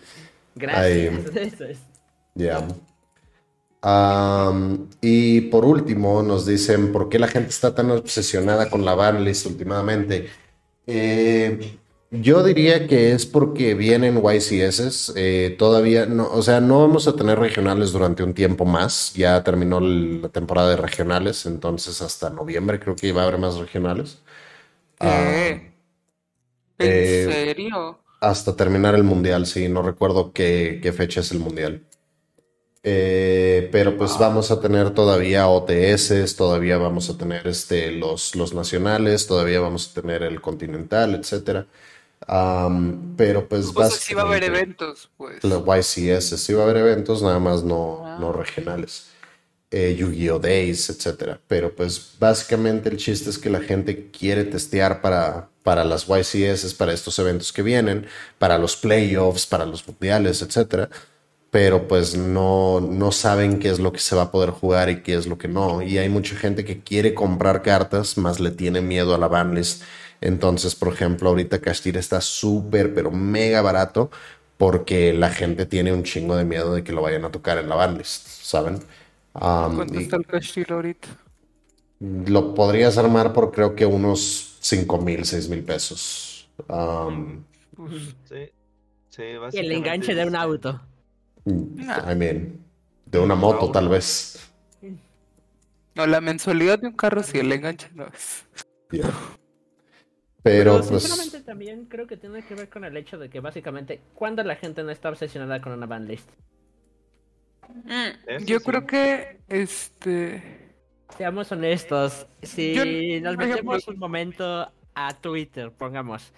Gracias. 0.55 1.25
Eso 1.35 1.65
es. 1.65 1.79
Y 5.01 5.41
por 5.41 5.65
último, 5.65 6.23
nos 6.23 6.45
dicen 6.45 6.91
por 6.91 7.09
qué 7.09 7.19
la 7.19 7.27
gente 7.27 7.49
está 7.49 7.75
tan 7.75 7.91
obsesionada 7.91 8.69
con 8.69 8.85
la 8.85 8.95
banlist 8.95 9.45
últimamente. 9.45 10.29
Eh, 10.87 11.79
yo 12.11 12.43
diría 12.43 12.87
que 12.87 13.11
es 13.11 13.25
porque 13.25 13.73
vienen 13.75 14.21
YCS. 14.23 15.13
eh, 15.15 15.55
todavía 15.57 16.05
no, 16.05 16.29
o 16.31 16.41
sea, 16.41 16.61
no 16.61 16.79
vamos 16.81 17.07
a 17.07 17.15
tener 17.15 17.39
regionales 17.39 17.91
durante 17.91 18.23
un 18.23 18.33
tiempo 18.33 18.65
más. 18.65 19.13
Ya 19.13 19.43
terminó 19.43 19.79
la 19.81 20.29
temporada 20.29 20.71
de 20.71 20.77
regionales, 20.77 21.45
entonces 21.45 22.01
hasta 22.01 22.29
noviembre 22.29 22.79
creo 22.79 22.95
que 22.95 23.11
va 23.11 23.23
a 23.23 23.27
haber 23.27 23.39
más 23.39 23.57
regionales. 23.57 24.23
¿Qué? 24.99 25.73
¿En 26.79 26.87
eh, 26.91 27.27
serio? 27.31 27.99
Hasta 28.21 28.55
terminar 28.55 28.95
el 28.95 29.03
mundial, 29.03 29.45
sí, 29.45 29.69
no 29.69 29.81
recuerdo 29.83 30.31
qué, 30.33 30.79
qué 30.81 30.93
fecha 30.93 31.21
es 31.21 31.31
el 31.31 31.39
mundial. 31.39 31.86
Eh, 32.89 33.67
pero 33.69 33.97
pues 33.97 34.17
vamos 34.17 34.49
a 34.49 34.61
tener 34.61 34.91
todavía 34.91 35.49
OTS, 35.49 36.37
todavía 36.37 36.77
vamos 36.77 37.09
a 37.09 37.17
tener 37.17 37.45
este, 37.45 37.91
los, 37.91 38.33
los 38.33 38.53
nacionales, 38.53 39.27
todavía 39.27 39.59
vamos 39.59 39.89
a 39.91 40.01
tener 40.01 40.23
el 40.23 40.39
continental, 40.39 41.13
etcétera. 41.13 41.67
Pero 43.17 43.49
pues 43.49 43.65
sea, 43.75 43.89
sí 43.89 44.13
va 44.13 44.21
a 44.21 44.25
haber 44.25 44.45
eventos, 44.45 45.09
pues. 45.17 45.43
la 45.43 45.57
YCS, 45.57 46.39
sí 46.39 46.53
va 46.53 46.61
a 46.61 46.63
haber 46.63 46.77
eventos, 46.77 47.21
nada 47.21 47.39
más 47.39 47.65
no, 47.65 48.17
no 48.21 48.31
regionales. 48.31 49.07
Eh, 49.69 49.97
Yu-Gi-Oh! 49.99 50.39
Days, 50.39 50.89
etcétera. 50.89 51.41
Pero 51.45 51.75
pues 51.75 52.13
básicamente 52.17 52.87
el 52.87 52.95
chiste 52.95 53.29
es 53.29 53.37
que 53.37 53.49
la 53.49 53.59
gente 53.59 54.11
quiere 54.11 54.45
testear 54.45 55.01
para, 55.01 55.49
para 55.61 55.83
las 55.83 56.07
YCS, 56.07 56.73
para 56.75 56.93
estos 56.93 57.19
eventos 57.19 57.51
que 57.51 57.63
vienen, 57.63 58.07
para 58.39 58.57
los 58.57 58.77
playoffs, 58.77 59.45
para 59.45 59.65
los 59.65 59.85
mundiales, 59.85 60.41
etcétera. 60.41 60.89
Pero 61.51 61.87
pues 61.87 62.15
no, 62.17 62.81
no 62.81 63.11
saben 63.11 63.59
qué 63.59 63.69
es 63.69 63.79
lo 63.79 63.91
que 63.93 63.99
se 63.99 64.15
va 64.15 64.23
a 64.23 64.31
poder 64.31 64.49
jugar 64.51 64.89
y 64.89 65.01
qué 65.01 65.15
es 65.15 65.27
lo 65.27 65.37
que 65.37 65.47
no. 65.47 65.81
Y 65.81 65.97
hay 65.97 66.09
mucha 66.09 66.35
gente 66.35 66.65
que 66.65 66.81
quiere 66.83 67.13
comprar 67.13 67.61
cartas, 67.63 68.17
más 68.17 68.39
le 68.39 68.51
tiene 68.51 68.81
miedo 68.81 69.15
a 69.15 69.17
la 69.17 69.27
banlist. 69.27 69.83
Entonces, 70.21 70.75
por 70.75 70.93
ejemplo, 70.93 71.29
ahorita 71.29 71.59
Castilla 71.61 71.99
está 71.99 72.21
súper, 72.21 72.93
pero 72.93 73.11
mega 73.11 73.61
barato 73.61 74.11
porque 74.57 75.13
la 75.13 75.29
gente 75.29 75.65
tiene 75.65 75.93
un 75.93 76.03
chingo 76.03 76.35
de 76.35 76.43
miedo 76.45 76.73
de 76.75 76.83
que 76.83 76.91
lo 76.91 77.01
vayan 77.01 77.25
a 77.25 77.31
tocar 77.31 77.57
en 77.59 77.69
la 77.69 77.75
banlist, 77.75 78.27
¿saben? 78.27 78.79
Um, 79.35 79.75
¿Cuánto 79.75 79.99
y 79.99 80.03
está 80.03 80.15
el 80.17 80.25
castillo 80.25 80.75
ahorita? 80.75 81.07
lo 81.99 82.53
podrías 82.53 82.97
armar 82.97 83.33
por 83.33 83.51
creo 83.51 83.75
que 83.75 83.85
unos 83.85 84.57
5 84.61 84.99
mil, 84.99 85.25
6 85.25 85.49
mil 85.49 85.63
pesos. 85.63 86.49
Um, 86.69 87.43
Sí, 88.29 88.51
sí, 89.09 89.23
Y 89.23 89.27
el 89.27 89.39
básicamente 89.39 89.73
enganche 89.73 90.15
de 90.15 90.25
un 90.25 90.35
es- 90.35 90.41
auto. 91.49 92.11
I 92.11 92.15
mean, 92.15 92.59
de 93.05 93.19
una 93.19 93.35
moto 93.35 93.71
tal 93.71 93.89
vez. 93.89 94.51
no, 95.95 96.05
la 96.05 96.21
mensualidad 96.21 96.79
de 96.79 96.87
un 96.87 96.93
carro 96.93 97.23
sí, 97.23 97.39
el 97.39 97.51
enganche 97.51 97.89
no 97.93 98.07
es. 98.07 98.45
Yeah. 98.91 99.09
Pero 100.43 100.77
Pero 100.77 100.87
pues... 100.87 101.03
sinceramente 101.03 101.41
también 101.41 101.85
creo 101.85 102.07
que 102.07 102.15
tiene 102.15 102.45
que 102.45 102.55
ver 102.55 102.69
con 102.69 102.85
el 102.85 102.95
hecho 102.95 103.17
de 103.17 103.29
que 103.29 103.41
básicamente 103.41 103.99
cuando 104.13 104.43
la 104.43 104.55
gente 104.55 104.81
no 104.83 104.91
está 104.91 105.09
obsesionada 105.09 105.61
con 105.61 105.73
una 105.73 105.85
banlist. 105.87 106.29
Eso 108.25 108.45
Yo 108.45 108.59
sí. 108.59 108.65
creo 108.65 108.85
que, 108.85 109.41
este... 109.49 110.75
Seamos 111.17 111.51
honestos, 111.51 112.27
si 112.41 112.73
Yo- 112.73 112.85
nos 113.21 113.37
metemos 113.37 113.87
un 113.87 113.97
momento 113.97 114.71
a 114.93 115.13
Twitter, 115.19 115.71
pongamos. 115.71 116.33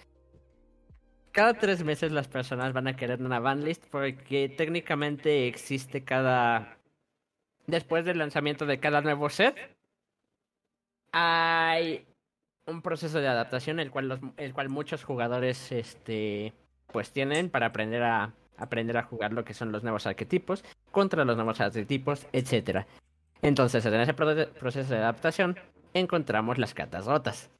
Cada 1.32 1.54
tres 1.54 1.84
meses 1.84 2.10
las 2.12 2.28
personas 2.28 2.72
van 2.72 2.88
a 2.88 2.96
querer 2.96 3.22
una 3.22 3.38
banlist 3.38 3.84
porque 3.90 4.48
técnicamente 4.48 5.46
existe 5.46 6.02
cada... 6.02 6.76
Después 7.66 8.04
del 8.04 8.18
lanzamiento 8.18 8.66
de 8.66 8.80
cada 8.80 9.00
nuevo 9.00 9.30
set, 9.30 9.56
hay 11.12 12.06
un 12.66 12.82
proceso 12.82 13.20
de 13.20 13.28
adaptación 13.28 13.80
el 13.80 13.90
cual, 13.90 14.08
los, 14.08 14.20
el 14.36 14.52
cual 14.52 14.68
muchos 14.68 15.04
jugadores 15.04 15.70
este, 15.72 16.52
pues 16.88 17.12
tienen 17.12 17.48
para 17.48 17.66
aprender 17.66 18.02
a, 18.02 18.32
aprender 18.56 18.96
a 18.96 19.02
jugar 19.04 19.32
lo 19.32 19.44
que 19.44 19.54
son 19.54 19.72
los 19.72 19.82
nuevos 19.82 20.06
arquetipos 20.06 20.64
contra 20.90 21.24
los 21.24 21.36
nuevos 21.36 21.60
arquetipos, 21.60 22.26
etcétera. 22.32 22.86
Entonces, 23.42 23.84
en 23.86 23.94
ese 23.94 24.14
pro- 24.14 24.48
proceso 24.52 24.92
de 24.92 25.00
adaptación, 25.00 25.58
encontramos 25.94 26.58
las 26.58 26.74
cartas 26.74 27.06
rotas. 27.06 27.50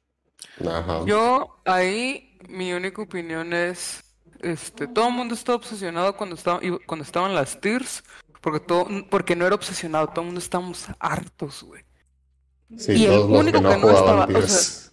Ajá. 0.65 1.05
Yo 1.05 1.57
ahí 1.65 2.30
mi 2.49 2.73
única 2.73 3.01
opinión 3.01 3.53
es, 3.53 4.03
este, 4.41 4.87
todo 4.87 5.07
el 5.09 5.13
mundo 5.13 5.33
está 5.35 5.55
obsesionado 5.55 6.15
cuando 6.15 6.35
estaba, 6.35 6.59
cuando 6.85 7.03
estaban 7.03 7.33
las 7.35 7.59
tiers, 7.59 8.03
porque 8.41 8.59
todo, 8.59 8.87
porque 9.09 9.35
no 9.35 9.45
era 9.45 9.55
obsesionado, 9.55 10.07
todo 10.07 10.21
el 10.21 10.25
mundo 10.27 10.39
estábamos 10.39 10.87
hartos, 10.99 11.63
güey. 11.63 11.83
Sí, 12.77 12.93
y 12.93 13.05
el 13.05 13.19
único 13.19 13.57
que 13.57 13.61
no 13.63 13.69
que 13.69 13.75
no 13.75 13.81
jugaban 13.81 13.97
estaba, 13.99 14.23
o 14.23 14.27
Tears. 14.27 14.51
sea, 14.51 14.91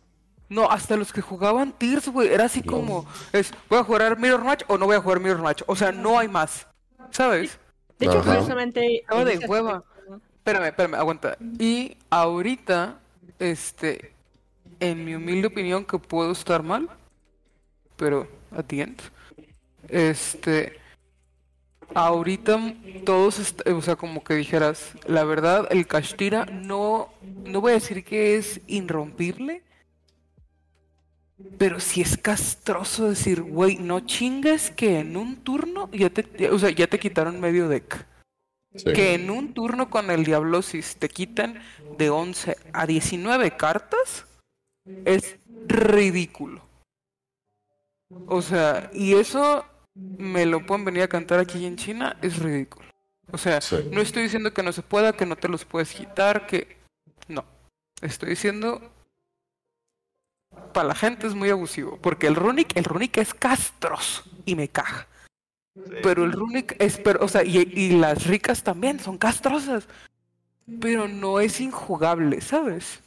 No, 0.49 0.70
hasta 0.70 0.97
los 0.97 1.12
que 1.12 1.20
jugaban 1.20 1.73
tiers, 1.73 2.09
güey, 2.09 2.29
era 2.29 2.45
así 2.47 2.61
No. 2.65 2.73
como, 2.73 3.07
es, 3.33 3.53
voy 3.69 3.79
a 3.79 3.85
jugar 3.85 4.19
Mirror 4.19 4.45
Match 4.45 4.65
o 4.66 4.77
no 4.79 4.87
voy 4.87 4.97
a 4.97 5.01
jugar 5.01 5.20
Mirror 5.20 5.43
Match, 5.43 5.62
o 5.66 5.77
sea, 5.77 5.93
no 5.93 6.19
hay 6.19 6.27
más, 6.29 6.66
¿sabes? 7.11 7.59
De 7.99 8.07
hecho, 8.07 8.19
Ajá. 8.19 8.31
curiosamente, 8.33 9.01
Estaba 9.01 9.25
de 9.25 9.39
hueva. 9.39 9.85
espérame, 10.39 10.66
espérame, 10.66 10.95
aguanta. 10.95 11.37
Y 11.59 11.97
ahorita, 12.11 12.99
este, 13.39 14.12
en 14.81 15.05
mi 15.05 15.15
humilde 15.15 15.49
opinión, 15.49 15.85
que 15.85 15.99
puedo 15.99 16.33
estar 16.33 16.62
mal, 16.62 16.89
pero 17.99 18.27
a 18.57 18.62
ti, 18.62 18.83
este, 19.89 20.79
ahorita 21.95 22.75
todos, 23.05 23.55
o 23.66 23.83
sea, 23.83 23.97
como 23.97 24.23
que 24.25 24.35
dijeras, 24.35 24.93
la 25.07 25.25
verdad, 25.25 25.66
el 25.70 25.87
Kashtira 25.87 26.47
no, 26.47 27.12
no 27.45 27.61
voy 27.61 27.73
a 27.73 27.75
decir 27.75 28.05
que 28.05 28.37
es 28.37 28.61
irrompible, 28.66 29.62
pero 31.57 31.79
sí 31.81 32.01
es 32.01 32.16
castroso 32.16 33.09
decir, 33.09 33.43
güey, 33.43 33.77
no 33.79 34.01
chingues 34.01 34.70
que 34.70 34.99
en 35.01 35.16
un 35.16 35.37
turno 35.37 35.89
ya 35.93 36.11
te, 36.11 36.27
ya- 36.39 36.53
o 36.53 36.59
sea, 36.59 36.70
ya 36.70 36.87
te 36.87 36.99
quitaron 36.99 37.41
medio 37.41 37.69
deck. 37.69 38.07
Sí. 38.75 38.93
Que 38.93 39.15
en 39.15 39.31
un 39.31 39.55
turno 39.55 39.89
con 39.89 40.11
el 40.11 40.25
Diablosis 40.25 40.97
te 40.97 41.09
quitan 41.09 41.61
de 41.97 42.11
11 42.11 42.57
a 42.73 42.87
19 42.87 43.57
cartas 43.57 44.27
es 45.05 45.37
ridículo. 45.66 46.68
O 48.26 48.43
sea, 48.43 48.90
y 48.93 49.14
eso 49.14 49.64
me 49.94 50.47
lo 50.47 50.64
pueden 50.64 50.85
venir 50.85 51.02
a 51.02 51.09
cantar 51.09 51.39
aquí 51.40 51.64
en 51.66 51.76
China, 51.76 52.16
es 52.22 52.39
ridículo. 52.39 52.89
O 53.30 53.39
sea, 53.39 53.60
Sí. 53.60 53.89
no 53.93 54.01
estoy 54.01 54.22
diciendo 54.22 54.55
que 54.55 54.62
no 54.62 54.72
se 54.72 54.82
pueda, 54.82 55.12
que 55.12 55.26
no 55.26 55.36
te 55.36 55.48
los 55.48 55.64
puedes 55.64 55.93
quitar, 55.93 56.47
que... 56.47 56.76
No. 57.28 57.44
Estoy 58.01 58.30
diciendo... 58.30 58.80
Para 60.72 60.89
la 60.89 60.94
gente 60.94 61.26
es 61.26 61.35
muy 61.35 61.51
abusivo, 61.51 61.98
porque 62.01 62.26
el 62.26 62.35
Runic, 62.35 62.74
el 62.76 62.85
Runic 62.85 63.18
es 63.18 63.35
castroso 63.35 64.24
y 64.44 64.55
me 64.55 64.68
caja. 64.68 65.06
Sí. 65.74 65.82
Pero 66.02 66.24
el 66.24 66.32
Runic 66.32 66.74
es, 66.78 66.98
pero, 66.98 67.24
o 67.24 67.28
sea, 67.28 67.44
y, 67.44 67.59
y 67.59 67.90
las 67.98 68.26
ricas 68.26 68.62
también 68.62 68.98
son 68.98 69.18
castrosas. 69.18 69.86
Pero 70.80 71.06
no 71.06 71.40
es 71.40 71.60
injugable, 71.60 72.40
¿sabes? 72.40 73.01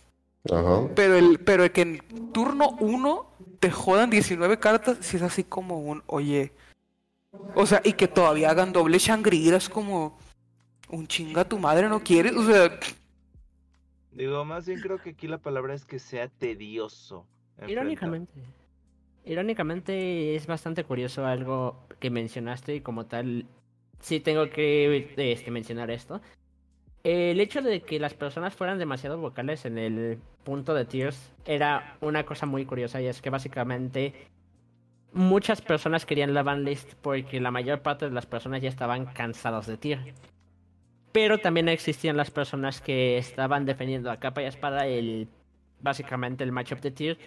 Ajá. 0.51 0.87
Pero 0.95 1.15
el, 1.15 1.39
pero 1.39 1.63
el 1.63 1.71
que 1.71 1.81
en 1.81 2.31
turno 2.31 2.69
1 2.79 3.30
te 3.61 3.71
jodan 3.71 4.09
19 4.09 4.59
cartas, 4.59 4.97
si 4.99 5.15
es 5.15 5.23
así 5.23 5.45
como 5.45 5.79
un, 5.79 6.03
oye. 6.07 6.51
O 7.55 7.65
sea, 7.65 7.79
y 7.85 7.93
que 7.93 8.09
todavía 8.09 8.49
hagan 8.49 8.73
doble 8.73 8.97
Shangri-La, 8.97 9.55
es 9.55 9.69
como 9.69 10.17
un 10.89 11.07
chinga 11.07 11.47
tu 11.47 11.59
madre, 11.59 11.88
¿no 11.88 12.01
quieres? 12.03 12.35
O 12.35 12.43
sea, 12.43 12.77
Digo, 14.11 14.43
más 14.43 14.65
bien 14.65 14.81
creo 14.81 14.97
que 14.97 15.11
aquí 15.11 15.27
la 15.27 15.38
palabra 15.38 15.73
es 15.73 15.85
que 15.85 15.99
sea 15.99 16.27
tedioso. 16.27 17.25
Irónicamente. 17.65 18.33
Irónicamente 19.23 20.35
es 20.35 20.47
bastante 20.47 20.83
curioso 20.83 21.25
algo 21.25 21.85
que 21.99 22.09
mencionaste 22.09 22.75
y 22.75 22.81
como 22.81 23.05
tal, 23.05 23.45
sí 23.99 24.19
tengo 24.19 24.49
que 24.49 25.07
este, 25.15 25.51
mencionar 25.51 25.91
esto. 25.91 26.19
El 27.03 27.39
hecho 27.39 27.61
de 27.61 27.81
que 27.81 27.99
las 27.99 28.13
personas 28.13 28.53
fueran 28.53 28.77
demasiado 28.77 29.17
vocales 29.17 29.65
en 29.65 29.77
el 29.77 30.19
punto 30.43 30.73
de 30.73 30.85
Tears 30.85 31.31
era 31.45 31.97
una 32.01 32.25
cosa 32.25 32.45
muy 32.45 32.65
curiosa 32.65 33.01
y 33.01 33.07
es 33.07 33.21
que 33.21 33.29
básicamente 33.29 34.13
muchas 35.11 35.61
personas 35.61 36.05
querían 36.05 36.33
la 36.33 36.43
banlist 36.43 36.93
porque 37.01 37.41
la 37.41 37.51
mayor 37.51 37.81
parte 37.81 38.05
de 38.05 38.11
las 38.11 38.25
personas 38.25 38.61
ya 38.61 38.69
estaban 38.69 39.07
cansados 39.07 39.65
de 39.65 39.77
Tears. 39.77 40.13
Pero 41.11 41.39
también 41.39 41.67
existían 41.69 42.17
las 42.17 42.31
personas 42.31 42.81
que 42.81 43.17
estaban 43.17 43.65
defendiendo 43.65 44.11
a 44.11 44.17
capa 44.17 44.43
y 44.43 44.45
espada 44.45 44.85
el 44.85 45.27
básicamente 45.81 46.43
el 46.43 46.51
matchup 46.51 46.79
de 46.81 46.91
Tears 46.91 47.19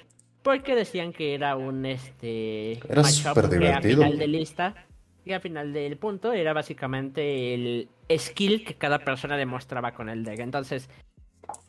porque 0.43 0.75
decían 0.77 1.13
que 1.13 1.35
era 1.35 1.57
un 1.57 1.85
este 1.85 2.75
Era 2.89 3.03
matchup 3.03 3.39
a 3.39 3.49
divertido. 3.49 4.03
final 4.03 4.19
de 4.19 4.29
lista 4.29 4.87
y 5.25 5.33
al 5.33 5.41
final 5.41 5.73
del 5.73 5.97
punto 5.97 6.33
era 6.33 6.53
básicamente 6.53 7.55
el 7.55 7.89
skill 8.19 8.65
que 8.65 8.75
cada 8.75 8.99
persona 8.99 9.37
demostraba 9.37 9.93
con 9.93 10.09
el 10.09 10.25
deck. 10.25 10.41
Entonces, 10.41 10.89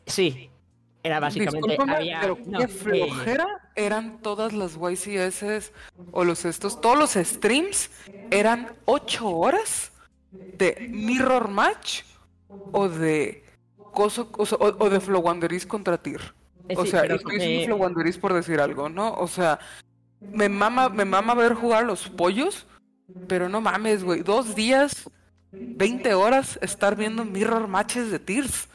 sí, 0.06 0.50
era 1.02 1.20
básicamente 1.20 1.76
había 1.88 2.20
pero 2.20 2.38
no, 2.46 2.58
qué 2.58 2.64
eh, 2.64 2.68
flojera 2.68 3.46
eran 3.74 4.20
todas 4.20 4.52
las 4.52 4.76
YCS 4.76 5.72
o 6.10 6.24
los 6.24 6.44
estos, 6.44 6.80
todos 6.80 6.98
los 6.98 7.12
streams 7.12 7.90
eran 8.30 8.72
8 8.86 9.28
horas 9.28 9.92
de 10.32 10.88
Mirror 10.90 11.48
Match 11.48 12.02
o 12.72 12.88
de 12.88 13.44
coso, 13.92 14.28
o, 14.36 14.90
de 14.90 15.00
Flow 15.00 15.20
Wanderers 15.22 15.64
contra 15.64 15.96
Tyr. 15.96 16.20
eh, 16.68 16.74
O 16.76 16.84
sí, 16.84 16.90
sea, 16.90 17.04
estoy 17.04 17.36
diciendo 17.36 17.62
eh, 17.62 17.66
Flow 17.66 17.78
Wanderers 17.78 18.18
por 18.18 18.34
decir 18.34 18.60
algo, 18.60 18.88
¿no? 18.88 19.14
O 19.14 19.28
sea, 19.28 19.58
me 20.20 20.48
mama, 20.48 20.88
me 20.88 21.04
mama 21.04 21.34
ver 21.34 21.54
jugar 21.54 21.84
a 21.84 21.86
los 21.86 22.08
pollos, 22.08 22.66
pero 23.28 23.48
no 23.48 23.60
mames, 23.60 24.04
güey, 24.04 24.22
dos 24.22 24.54
días, 24.54 25.10
20 25.52 26.14
horas 26.14 26.58
estar 26.62 26.96
viendo 26.96 27.24
Mirror 27.24 27.68
Matches 27.68 28.10
de 28.10 28.18
Tears. 28.18 28.68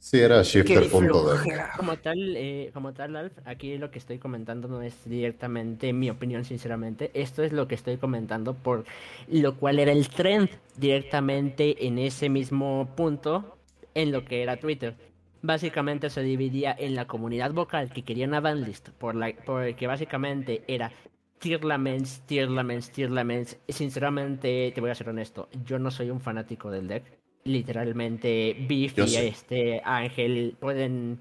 Sí, 0.00 0.18
era 0.18 0.42
flojera. 0.42 1.72
Como 1.76 1.96
tal, 1.98 2.34
eh, 2.36 2.70
como 2.72 2.94
tal, 2.94 3.16
Alf, 3.16 3.34
aquí 3.44 3.76
lo 3.76 3.90
que 3.90 3.98
estoy 3.98 4.18
comentando 4.18 4.66
no 4.66 4.80
es 4.80 5.04
directamente 5.04 5.92
mi 5.92 6.08
opinión, 6.08 6.46
sinceramente. 6.46 7.10
Esto 7.12 7.42
es 7.42 7.52
lo 7.52 7.68
que 7.68 7.74
estoy 7.74 7.98
comentando, 7.98 8.54
por 8.54 8.86
lo 9.28 9.56
cual 9.56 9.78
era 9.78 9.92
el 9.92 10.08
trend 10.08 10.48
directamente 10.76 11.86
en 11.86 11.98
ese 11.98 12.30
mismo 12.30 12.88
punto 12.96 13.58
en 13.94 14.10
lo 14.10 14.24
que 14.24 14.42
era 14.42 14.58
Twitter. 14.58 14.96
Básicamente 15.42 16.08
se 16.08 16.22
dividía 16.22 16.74
en 16.78 16.94
la 16.94 17.06
comunidad 17.06 17.52
vocal 17.52 17.92
que 17.92 18.02
quería 18.02 18.26
una 18.26 18.40
banlist, 18.40 18.88
por 18.90 19.14
la, 19.14 19.34
porque 19.44 19.86
básicamente 19.86 20.64
era 20.66 20.92
tier 21.40 21.64
laments, 21.64 22.20
tier 22.26 22.48
laments, 22.48 22.90
tier 22.92 23.10
laments. 23.10 23.58
Sinceramente, 23.68 24.70
te 24.72 24.80
voy 24.80 24.90
a 24.90 24.94
ser 24.94 25.08
honesto, 25.08 25.48
yo 25.64 25.78
no 25.78 25.90
soy 25.90 26.10
un 26.10 26.20
fanático 26.20 26.70
del 26.70 26.86
deck. 26.86 27.04
Literalmente, 27.44 28.54
Yo 28.94 29.04
y 29.06 29.16
este 29.16 29.80
Ángel 29.84 30.56
pueden 30.60 31.20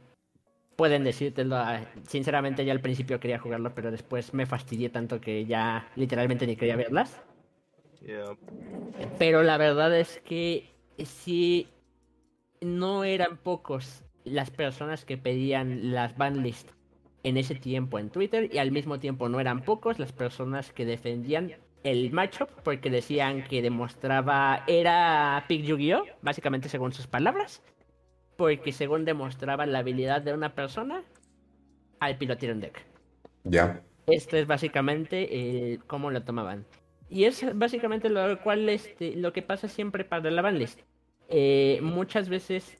pueden 0.75 1.03
decírtelo. 1.03 1.55
ah, 1.55 1.81
Sinceramente, 2.07 2.63
ya 2.65 2.73
al 2.73 2.81
principio 2.81 3.19
quería 3.19 3.39
jugarlo, 3.39 3.73
pero 3.73 3.91
después 3.91 4.33
me 4.33 4.45
fastidié 4.45 4.89
tanto 4.89 5.19
que 5.19 5.45
ya 5.45 5.89
literalmente 5.95 6.45
ni 6.45 6.55
quería 6.55 6.75
verlas. 6.75 7.21
Yeah. 8.05 8.37
Pero 9.17 9.43
la 9.43 9.57
verdad 9.57 9.97
es 9.97 10.21
que 10.25 10.69
sí, 11.03 11.67
no 12.61 13.03
eran 13.03 13.37
pocos 13.37 14.03
las 14.23 14.51
personas 14.51 15.05
que 15.05 15.17
pedían 15.17 15.93
las 15.93 16.17
banlist 16.17 16.69
en 17.23 17.37
ese 17.37 17.55
tiempo 17.55 17.99
en 17.99 18.09
Twitter 18.09 18.49
y 18.53 18.57
al 18.57 18.71
mismo 18.71 18.99
tiempo 18.99 19.29
no 19.29 19.39
eran 19.39 19.61
pocos 19.61 19.99
las 19.99 20.11
personas 20.11 20.71
que 20.71 20.85
defendían 20.85 21.53
el 21.83 22.11
matchup 22.11 22.49
porque 22.63 22.89
decían 22.89 23.43
que 23.43 23.61
demostraba 23.61 24.63
era 24.67 25.45
Pick 25.47 25.63
Yu-Gi-Oh, 25.63 26.03
básicamente 26.21 26.69
según 26.69 26.91
sus 26.91 27.07
palabras, 27.07 27.61
porque 28.35 28.71
según 28.71 29.05
demostraba 29.05 29.65
la 29.65 29.79
habilidad 29.79 30.21
de 30.21 30.33
una 30.33 30.55
persona 30.55 31.03
al 31.99 32.17
pilotear 32.17 32.53
un 32.53 32.61
deck. 32.61 32.85
Ya. 33.43 33.81
Esto 34.07 34.37
es 34.37 34.47
básicamente 34.47 35.73
el 35.73 35.83
cómo 35.85 36.11
lo 36.11 36.23
tomaban. 36.23 36.65
Y 37.09 37.25
es 37.25 37.45
básicamente 37.57 38.09
lo 38.09 38.41
cual 38.41 38.69
este, 38.69 39.15
lo 39.15 39.33
que 39.33 39.41
pasa 39.41 39.67
siempre 39.67 40.03
para 40.03 40.29
la 40.29 40.41
banlist. 40.41 40.79
Eh, 41.27 41.79
muchas 41.81 42.29
veces 42.29 42.77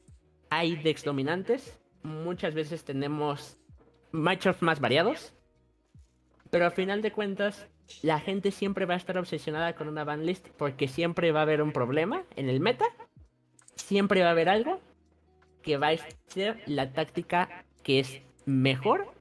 hay 0.50 0.76
decks 0.76 1.04
dominantes, 1.04 1.80
muchas 2.04 2.54
veces 2.54 2.84
tenemos 2.84 3.58
matchups 4.12 4.62
más 4.62 4.80
variados, 4.80 5.34
pero 6.50 6.66
al 6.66 6.72
final 6.72 7.02
de 7.02 7.12
cuentas 7.12 7.68
la 8.02 8.20
gente 8.20 8.52
siempre 8.52 8.86
va 8.86 8.94
a 8.94 8.98
estar 8.98 9.18
obsesionada 9.18 9.74
con 9.74 9.88
una 9.88 10.04
banlist 10.04 10.48
porque 10.58 10.88
siempre 10.88 11.32
va 11.32 11.40
a 11.40 11.44
haber 11.44 11.62
un 11.62 11.72
problema 11.72 12.24
en 12.36 12.50
el 12.50 12.60
meta, 12.60 12.86
siempre 13.76 14.22
va 14.22 14.28
a 14.28 14.32
haber 14.32 14.50
algo 14.50 14.80
que 15.62 15.78
va 15.78 15.90
a 15.90 15.98
ser 16.28 16.62
la 16.66 16.94
táctica 16.94 17.66
que 17.84 18.00
es 18.00 18.22
mejor 18.46 19.12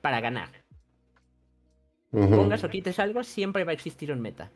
para 0.00 0.20
ganar 0.20 0.62
pongas 2.12 2.64
o 2.64 2.68
quites 2.68 2.98
algo, 2.98 3.24
siempre 3.24 3.64
va 3.64 3.70
a 3.70 3.74
existir 3.74 4.12
un 4.12 4.20
meta. 4.20 4.50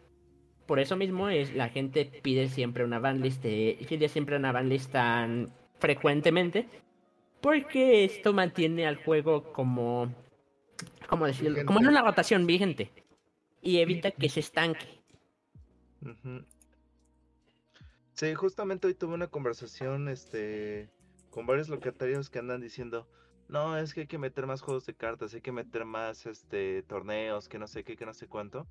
Por 0.66 0.78
eso 0.78 0.96
mismo 0.96 1.28
es 1.28 1.54
la 1.54 1.68
gente 1.68 2.04
pide 2.22 2.48
siempre 2.48 2.84
una 2.84 2.98
banlist, 2.98 3.44
eh, 3.44 3.78
pide 3.88 4.08
siempre 4.08 4.36
una 4.36 4.52
banlist 4.52 4.92
tan 4.92 5.52
frecuentemente, 5.78 6.68
porque 7.47 8.05
esto 8.05 8.32
mantiene 8.32 8.89
al 8.89 8.97
juego 8.97 9.52
como, 9.52 10.12
¿cómo 11.09 11.27
decirlo? 11.27 11.51
Vigente. 11.51 11.64
Como 11.64 11.78
en 11.78 11.86
una 11.86 12.02
rotación 12.02 12.44
vigente 12.44 12.90
y 13.62 13.78
evita 13.78 14.10
que 14.10 14.28
se 14.28 14.40
estanque. 14.40 15.01
Sí, 18.14 18.35
justamente 18.35 18.89
hoy 18.89 18.94
tuve 18.94 19.14
una 19.14 19.28
conversación 19.28 20.09
este, 20.09 20.90
con 21.31 21.47
varios 21.47 21.68
locatarios 21.68 22.31
que 22.31 22.40
andan 22.40 22.60
diciendo, 22.60 23.09
no, 23.48 23.77
es 23.77 23.94
que 23.94 24.02
hay 24.02 24.06
que 24.06 24.18
meter 24.18 24.47
más 24.47 24.60
juegos 24.60 24.86
de 24.86 24.94
cartas, 24.94 25.35
hay 25.35 25.40
que 25.40 25.52
meter 25.52 25.85
más 25.85 26.27
este, 26.27 26.82
torneos, 26.82 27.48
que 27.48 27.59
no 27.59 27.66
sé 27.66 27.85
qué, 27.85 27.97
que 27.97 28.06
no 28.06 28.14
sé 28.14 28.27
cuánto. 28.27 28.66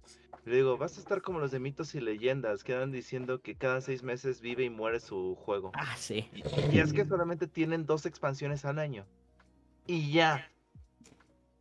Le 0.45 0.57
digo, 0.57 0.77
vas 0.77 0.97
a 0.97 0.99
estar 0.99 1.21
como 1.21 1.39
los 1.39 1.51
de 1.51 1.59
mitos 1.59 1.95
y 1.95 2.01
leyendas, 2.01 2.63
que 2.63 2.73
andan 2.73 2.91
diciendo 2.91 3.41
que 3.41 3.55
cada 3.55 3.81
seis 3.81 4.03
meses 4.03 4.41
vive 4.41 4.63
y 4.63 4.69
muere 4.69 4.99
su 4.99 5.35
juego. 5.35 5.71
Ah, 5.75 5.95
sí. 5.97 6.29
Y 6.71 6.79
es 6.79 6.93
que 6.93 7.05
solamente 7.05 7.47
tienen 7.47 7.85
dos 7.85 8.05
expansiones 8.05 8.65
al 8.65 8.79
año. 8.79 9.05
Y 9.87 10.11
ya. 10.11 10.51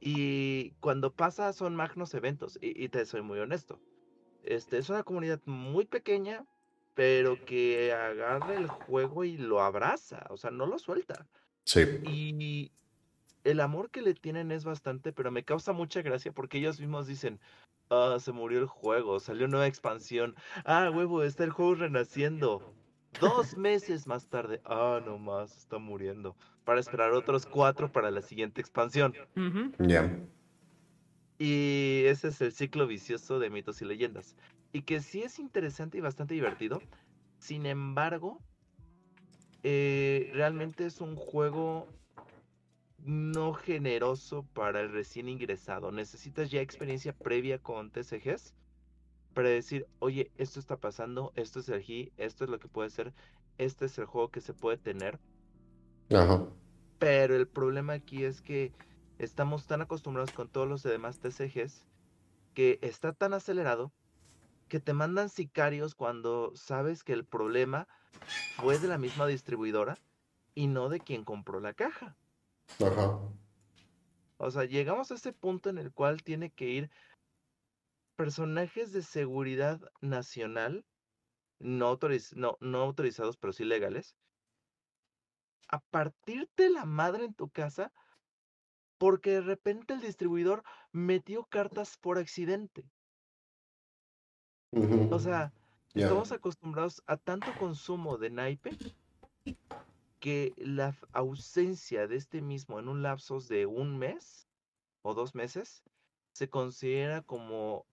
Y 0.01 0.70
cuando 0.81 1.12
pasa 1.12 1.53
son 1.53 1.77
magnos 1.77 2.15
eventos. 2.15 2.59
Y, 2.61 2.85
y 2.85 2.89
te 2.89 3.07
soy 3.07 3.23
muy 3.23 3.39
honesto. 3.39 3.81
Este, 4.43 4.78
es 4.78 4.91
una 4.91 5.03
comunidad 5.03 5.41
muy 5.47 5.86
pequeña 5.86 6.45
pero 6.95 7.45
que 7.45 7.93
agarra 7.93 8.55
el 8.55 8.69
juego 8.69 9.24
y 9.24 9.36
lo 9.36 9.61
abraza, 9.61 10.27
o 10.31 10.36
sea, 10.36 10.51
no 10.51 10.66
lo 10.66 10.78
suelta. 10.78 11.27
Sí. 11.65 11.81
Y 12.05 12.73
el 13.45 13.61
amor 13.61 13.91
que 13.91 14.03
le 14.03 14.15
tienen 14.15 14.51
es 14.51 14.65
bastante, 14.65 15.12
pero 15.12 15.31
me 15.31 15.45
causa 15.45 15.73
mucha 15.73 16.03
gracia 16.03 16.33
porque 16.33 16.59
ellos 16.59 16.81
mismos 16.81 17.07
dicen, 17.07 17.39
ah, 17.91 18.16
se 18.19 18.33
murió 18.33 18.59
el 18.59 18.66
juego, 18.66 19.21
salió 19.21 19.47
nueva 19.47 19.66
expansión, 19.66 20.35
ah, 20.65 20.91
huevo, 20.93 21.23
está 21.23 21.45
el 21.45 21.51
juego 21.51 21.77
renaciendo. 21.77 22.75
Dos 23.21 23.57
meses 23.57 24.09
más 24.09 24.29
tarde, 24.29 24.61
ah, 24.65 25.01
no 25.05 25.19
más, 25.19 25.57
está 25.57 25.79
muriendo. 25.79 26.37
Para 26.65 26.81
esperar 26.81 27.12
otros 27.12 27.47
cuatro 27.47 27.93
para 27.93 28.11
la 28.11 28.23
siguiente 28.23 28.61
expansión. 28.61 29.15
Ya. 29.79 30.19
Y 31.39 32.03
ese 32.07 32.29
es 32.29 32.41
el 32.41 32.53
ciclo 32.53 32.87
vicioso 32.87 33.39
de 33.39 33.51
mitos 33.51 33.81
y 33.83 33.85
leyendas. 33.85 34.35
Y 34.73 34.83
que 34.83 35.01
sí 35.01 35.23
es 35.23 35.39
interesante 35.39 35.99
y 35.99 36.01
bastante 36.01 36.35
divertido. 36.35 36.81
Sin 37.39 37.66
embargo, 37.66 38.41
eh, 39.62 40.31
realmente 40.33 40.87
es 40.87 41.01
un 41.01 41.15
juego 41.15 41.87
no 43.05 43.52
generoso 43.52 44.47
para 44.55 44.81
el 44.81 44.90
recién 44.90 45.28
ingresado. 45.28 45.93
Necesitas 45.93 46.51
ya 46.51 46.60
experiencia 46.60 47.12
previa 47.12 47.59
con 47.59 47.90
TCGs 47.90 48.55
para 49.35 49.51
decir, 49.51 49.86
oye, 49.98 50.31
esto 50.39 50.59
está 50.59 50.78
pasando, 50.78 51.32
esto 51.36 51.60
es 51.60 51.68
el 51.68 51.85
G, 51.85 52.12
esto 52.16 52.44
es 52.44 52.51
lo 52.51 52.59
que 52.59 52.68
puede 52.68 52.89
ser, 52.89 53.12
este 53.59 53.86
es 53.86 53.98
el 53.98 54.06
juego 54.06 54.31
que 54.31 54.40
se 54.40 54.55
puede 54.55 54.78
tener. 54.78 55.20
Ajá. 56.10 56.47
Pero 56.98 57.36
el 57.36 57.47
problema 57.47 57.93
aquí 57.93 58.24
es 58.24 58.40
que 58.40 58.72
estamos 59.18 59.66
tan 59.66 59.82
acostumbrados 59.82 60.32
con 60.32 60.48
todos 60.48 60.66
los 60.66 60.82
demás 60.82 61.18
TCGs 61.18 61.85
que 62.55 62.78
está 62.81 63.12
tan 63.12 63.35
acelerado 63.35 63.93
que 64.68 64.81
te 64.81 64.94
mandan 64.94 65.28
sicarios 65.28 65.94
cuando 65.94 66.52
sabes 66.55 67.05
que 67.05 67.12
el 67.12 67.24
problema 67.24 67.86
fue 68.56 68.78
de 68.78 68.89
la 68.89 68.97
misma 68.97 69.26
distribuidora 69.26 69.98
y 70.55 70.68
no 70.68 70.89
de 70.89 71.01
quien 71.01 71.24
compró 71.24 71.60
la 71.60 71.74
caja. 71.74 72.16
Ajá. 72.81 73.20
O 74.36 74.51
sea, 74.51 74.65
llegamos 74.65 75.11
a 75.11 75.15
ese 75.15 75.32
punto 75.32 75.70
en 75.70 75.78
el 75.78 75.93
cual 75.93 76.23
tiene 76.23 76.51
que 76.51 76.66
ir 76.66 76.91
personajes 78.16 78.93
de 78.93 79.03
seguridad 79.03 79.81
nacional, 80.01 80.85
no, 81.59 81.93
autoriz- 81.93 82.35
no, 82.35 82.57
no 82.61 82.78
autorizados, 82.82 83.36
pero 83.36 83.53
sí 83.53 83.65
legales, 83.65 84.16
a 85.69 85.81
partirte 85.81 86.70
la 86.70 86.85
madre 86.85 87.24
en 87.24 87.35
tu 87.35 87.49
casa 87.49 87.93
porque 88.99 89.31
de 89.32 89.41
repente 89.41 89.95
el 89.95 90.01
distribuidor 90.01 90.62
metió 90.93 91.45
cartas 91.45 91.99
por 91.99 92.19
accidente. 92.19 92.85
O 95.11 95.19
sea, 95.19 95.53
estamos 95.95 96.32
acostumbrados 96.32 97.03
a 97.07 97.16
tanto 97.16 97.53
consumo 97.59 98.19
de 98.19 98.31
naipe 98.31 98.70
que 100.24 100.55
la 100.56 100.96
ausencia 101.12 102.06
de 102.09 102.16
este 102.16 102.40
mismo 102.40 102.78
en 102.80 102.88
un 102.88 103.02
lapsos 103.02 103.46
de 103.46 103.66
un 103.66 103.98
mes 103.98 104.48
o 105.02 105.12
dos 105.12 105.34
meses 105.34 105.84
se 106.32 106.48
considera 106.48 107.20
como 107.20 107.84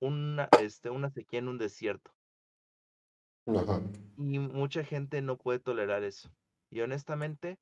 una, 0.00 0.48
este, 0.62 0.88
una 0.88 1.10
sequía 1.10 1.40
en 1.40 1.48
un 1.48 1.58
desierto. 1.58 2.10
Ajá. 3.44 3.82
Y 4.16 4.38
mucha 4.38 4.82
gente 4.82 5.20
no 5.20 5.36
puede 5.36 5.58
tolerar 5.58 6.04
eso. 6.04 6.34
Y 6.70 6.80
honestamente, 6.80 7.58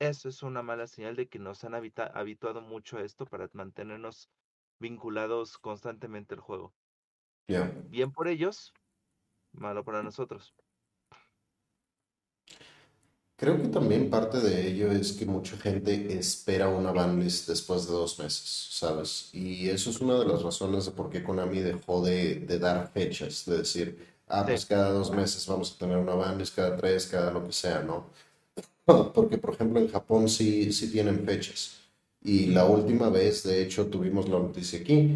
eso 0.00 0.28
es 0.28 0.42
una 0.42 0.64
mala 0.64 0.88
señal 0.88 1.14
de 1.14 1.28
que 1.28 1.38
nos 1.38 1.62
han 1.62 1.74
habita- 1.74 2.10
habituado 2.12 2.62
mucho 2.62 2.98
a 2.98 3.02
esto 3.02 3.26
para 3.26 3.48
mantenernos 3.52 4.28
vinculados 4.80 5.56
constantemente 5.56 6.34
al 6.34 6.40
juego. 6.40 6.74
Bien 7.90 8.10
por 8.10 8.26
ellos, 8.26 8.74
malo 9.52 9.84
para 9.84 10.02
nosotros. 10.02 10.52
Creo 13.40 13.56
que 13.60 13.68
también 13.68 14.10
parte 14.10 14.38
de 14.38 14.68
ello 14.68 14.92
es 14.92 15.12
que 15.12 15.24
mucha 15.24 15.56
gente 15.56 16.18
espera 16.18 16.68
una 16.68 16.92
banlist 16.92 17.48
después 17.48 17.86
de 17.86 17.92
dos 17.92 18.18
meses, 18.18 18.68
¿sabes? 18.72 19.30
Y 19.32 19.68
eso 19.70 19.88
es 19.90 20.00
una 20.02 20.18
de 20.18 20.26
las 20.26 20.42
razones 20.42 20.84
de 20.84 20.90
por 20.92 21.08
qué 21.08 21.22
Konami 21.24 21.60
dejó 21.60 22.02
de, 22.04 22.34
de 22.40 22.58
dar 22.58 22.90
fechas, 22.92 23.46
de 23.46 23.58
decir, 23.58 23.98
ah, 24.28 24.44
Sí. 24.46 24.50
pues 24.50 24.66
cada 24.66 24.90
dos 24.92 25.10
meses 25.10 25.46
vamos 25.46 25.72
a 25.72 25.78
tener 25.78 25.96
una 25.96 26.14
banlist, 26.14 26.54
cada 26.54 26.76
tres, 26.76 27.06
cada 27.06 27.30
lo 27.32 27.46
que 27.46 27.52
sea, 27.52 27.80
¿no? 27.82 28.10
Porque, 29.14 29.38
por 29.38 29.54
ejemplo, 29.54 29.80
en 29.80 29.88
Japón 29.90 30.28
sí, 30.28 30.72
sí 30.72 30.90
tienen 30.90 31.24
fechas. 31.24 31.72
Y 32.22 32.46
la 32.46 32.66
última 32.66 33.08
vez, 33.08 33.42
de 33.44 33.62
hecho, 33.62 33.86
tuvimos 33.86 34.28
la 34.28 34.38
noticia 34.38 34.80
aquí. 34.80 35.10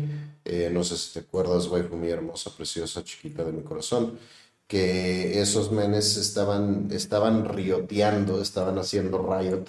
eh, 0.44 0.70
no 0.72 0.84
sé 0.84 0.96
si 0.98 1.12
te 1.14 1.20
acuerdas, 1.20 1.66
waifu, 1.68 1.96
mi 1.96 2.08
hermosa, 2.08 2.50
preciosa, 2.56 3.02
chiquita 3.04 3.44
de 3.44 3.52
mi 3.52 3.62
corazón, 3.62 4.18
que 4.66 5.40
esos 5.40 5.72
menes 5.72 6.16
estaban, 6.16 6.88
estaban 6.90 7.44
rioteando, 7.44 8.40
estaban 8.40 8.78
haciendo 8.78 9.18
riot 9.18 9.66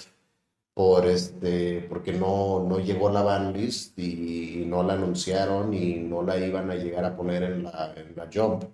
por 0.73 1.05
este, 1.07 1.81
porque 1.89 2.13
no, 2.13 2.65
no 2.67 2.79
llegó 2.79 3.09
la 3.09 3.23
banlist 3.23 3.97
y 3.99 4.65
no 4.67 4.83
la 4.83 4.93
anunciaron 4.93 5.73
y 5.73 5.95
no 5.95 6.21
la 6.23 6.37
iban 6.37 6.69
a 6.71 6.75
llegar 6.75 7.05
a 7.05 7.15
poner 7.15 7.43
en 7.43 7.63
la, 7.63 7.93
en 7.95 8.15
la 8.15 8.29
jump. 8.33 8.65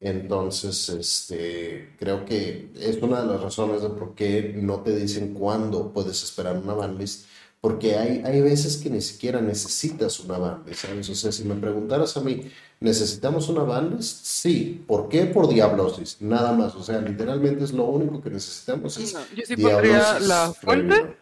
Entonces, 0.00 0.88
este, 0.90 1.94
creo 1.98 2.24
que 2.24 2.70
es 2.76 3.02
una 3.02 3.22
de 3.22 3.26
las 3.28 3.40
razones 3.42 3.82
de 3.82 3.88
por 3.90 4.14
qué 4.14 4.52
no 4.54 4.82
te 4.82 4.94
dicen 4.94 5.34
cuándo 5.34 5.92
puedes 5.92 6.22
esperar 6.22 6.58
una 6.58 6.74
banlist, 6.74 7.26
porque 7.64 7.96
hay, 7.96 8.22
hay 8.26 8.42
veces 8.42 8.76
que 8.76 8.90
ni 8.90 9.00
siquiera 9.00 9.40
necesitas 9.40 10.20
una 10.20 10.36
banlist, 10.36 10.84
¿sabes? 10.84 11.08
O 11.08 11.14
sea, 11.14 11.32
si 11.32 11.44
me 11.44 11.54
preguntaras 11.54 12.14
a 12.14 12.20
mí, 12.20 12.52
¿necesitamos 12.78 13.48
una 13.48 13.62
banlist? 13.62 14.26
Sí. 14.26 14.84
¿Por 14.86 15.08
qué? 15.08 15.24
Por 15.24 15.48
Diablosis, 15.48 16.20
nada 16.20 16.52
más. 16.52 16.74
O 16.74 16.82
sea, 16.82 17.00
literalmente 17.00 17.64
es 17.64 17.72
lo 17.72 17.84
único 17.84 18.20
que 18.20 18.28
necesitamos. 18.28 18.98
Es 18.98 19.14
No, 19.14 19.20
yo 19.34 19.44
sí 19.46 19.56
pondría 19.56 19.80
Diablosis 19.80 20.28
la 20.28 20.52
fuente, 20.52 21.16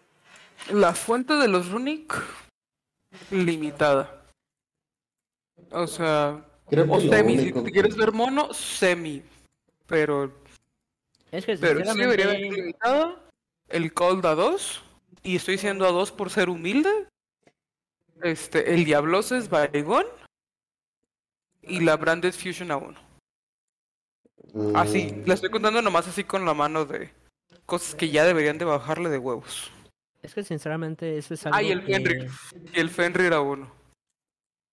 la 0.73 0.95
fuente 0.95 1.35
de 1.35 1.47
los 1.47 1.69
Runic 1.69 2.13
limitada. 3.31 4.25
O 5.71 5.87
sea, 5.87 6.45
Creo 6.69 6.91
o 6.91 7.01
semi, 7.01 7.39
si 7.39 7.53
te 7.53 7.71
quieres 7.71 7.95
ver 7.95 8.11
mono, 8.11 8.53
semi. 8.53 9.23
Pero, 9.87 10.33
Es 11.31 11.47
que 11.47 11.57
pero 11.57 11.85
sí 11.85 12.01
debería 12.01 12.25
haber 12.25 12.41
limitada 12.41 13.23
el 13.69 13.95
Cold 13.95 14.27
a 14.27 14.35
2. 14.35 14.83
Y 15.23 15.37
estoy 15.37 15.55
diciendo 15.55 15.87
a 15.87 15.93
2 15.93 16.13
por 16.13 16.31
ser 16.31 16.49
humilde. 16.49 16.91
Este, 18.23 18.75
el 18.75 18.85
Diablos 18.85 19.33
es 19.33 19.49
Baigón. 19.49 20.07
Y 21.63 21.81
la 21.81 21.97
Branded 21.97 22.33
Fusion 22.35 22.71
a 22.71 22.77
1. 22.77 22.99
Así, 24.75 25.13
Mm, 25.13 25.27
la 25.29 25.35
estoy 25.35 25.51
contando 25.51 25.81
nomás 25.81 26.09
así 26.09 26.25
con 26.25 26.45
la 26.45 26.53
mano 26.55 26.85
de 26.85 27.11
cosas 27.65 27.95
que 27.95 28.11
ya 28.11 28.25
deberían 28.25 28.59
de 28.59 28.65
bajarle 28.65 29.09
de 29.09 29.19
huevos. 29.19 29.71
es 30.23 30.35
que 30.35 30.45
sinceramente 30.45 31.19
eso 31.19 31.35
es 31.35 31.47
algo 31.47 31.57
Ah, 31.57 31.63
y 31.63 31.71
el 31.73 31.85
que... 31.85 31.95
Fenrir. 31.95 32.31
Y 32.75 32.79
el 32.81 32.91
Fenrir 32.91 33.33
a 33.33 33.41
1. 33.41 33.73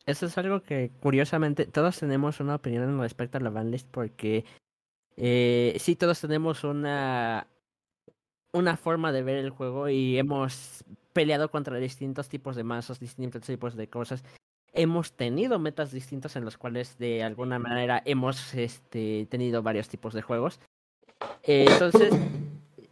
Eso 0.05 0.25
es 0.25 0.37
algo 0.37 0.61
que 0.61 0.91
curiosamente 0.99 1.65
todos 1.65 1.97
tenemos 1.99 2.39
una 2.39 2.55
opinión 2.55 2.83
en 2.83 2.99
respecto 2.99 3.37
a 3.37 3.41
la 3.41 3.49
banlist 3.49 3.87
porque 3.89 4.45
eh, 5.17 5.75
sí 5.79 5.95
todos 5.95 6.19
tenemos 6.21 6.63
una 6.63 7.47
una 8.51 8.77
forma 8.77 9.11
de 9.11 9.23
ver 9.23 9.37
el 9.37 9.49
juego 9.49 9.89
y 9.89 10.17
hemos 10.17 10.83
peleado 11.13 11.49
contra 11.51 11.77
distintos 11.77 12.29
tipos 12.29 12.55
de 12.55 12.63
mazos, 12.63 12.99
distintos 12.99 13.43
tipos 13.43 13.75
de 13.75 13.87
cosas. 13.87 14.23
Hemos 14.71 15.13
tenido 15.13 15.59
metas 15.59 15.91
distintas 15.91 16.35
en 16.35 16.45
los 16.45 16.57
cuales 16.57 16.97
de 16.97 17.23
alguna 17.23 17.59
manera 17.59 18.01
hemos 18.05 18.53
este, 18.53 19.27
tenido 19.29 19.63
varios 19.63 19.89
tipos 19.89 20.13
de 20.13 20.21
juegos. 20.21 20.59
Eh, 21.43 21.65
entonces, 21.67 22.13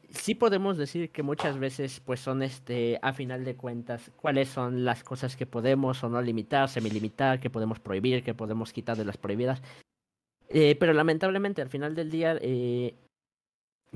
sí 0.10 0.36
podemos 0.36 0.78
decir 0.78 1.12
que 1.12 1.24
muchas 1.24 1.58
veces 1.58 2.00
pues 2.00 2.20
son 2.20 2.44
este 2.44 3.00
a 3.02 3.14
final 3.14 3.46
de 3.46 3.56
cuentas 3.56 4.12
cuáles 4.18 4.50
son 4.50 4.84
las 4.84 5.04
cosas 5.04 5.36
que 5.36 5.46
podemos 5.46 6.04
o 6.04 6.10
no 6.10 6.22
limitar, 6.22 6.68
semilimitar, 6.70 7.40
que 7.40 7.50
podemos 7.50 7.80
prohibir, 7.80 8.24
que 8.24 8.34
podemos 8.34 8.74
quitar 8.74 8.98
de 8.98 9.06
las 9.06 9.18
prohibidas. 9.18 9.62
Eh, 10.50 10.76
pero 10.80 10.94
lamentablemente 10.94 11.62
al 11.62 11.70
final 11.70 11.94
del 11.94 12.10
día 12.10 12.38
eh, 12.42 12.96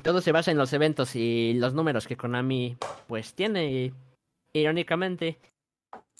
todo 0.03 0.21
se 0.21 0.31
basa 0.31 0.51
en 0.51 0.57
los 0.57 0.73
eventos 0.73 1.15
y 1.15 1.53
los 1.55 1.73
números 1.73 2.07
que 2.07 2.17
Konami 2.17 2.77
pues 3.07 3.33
tiene. 3.33 3.71
Y, 3.71 3.93
irónicamente, 4.53 5.37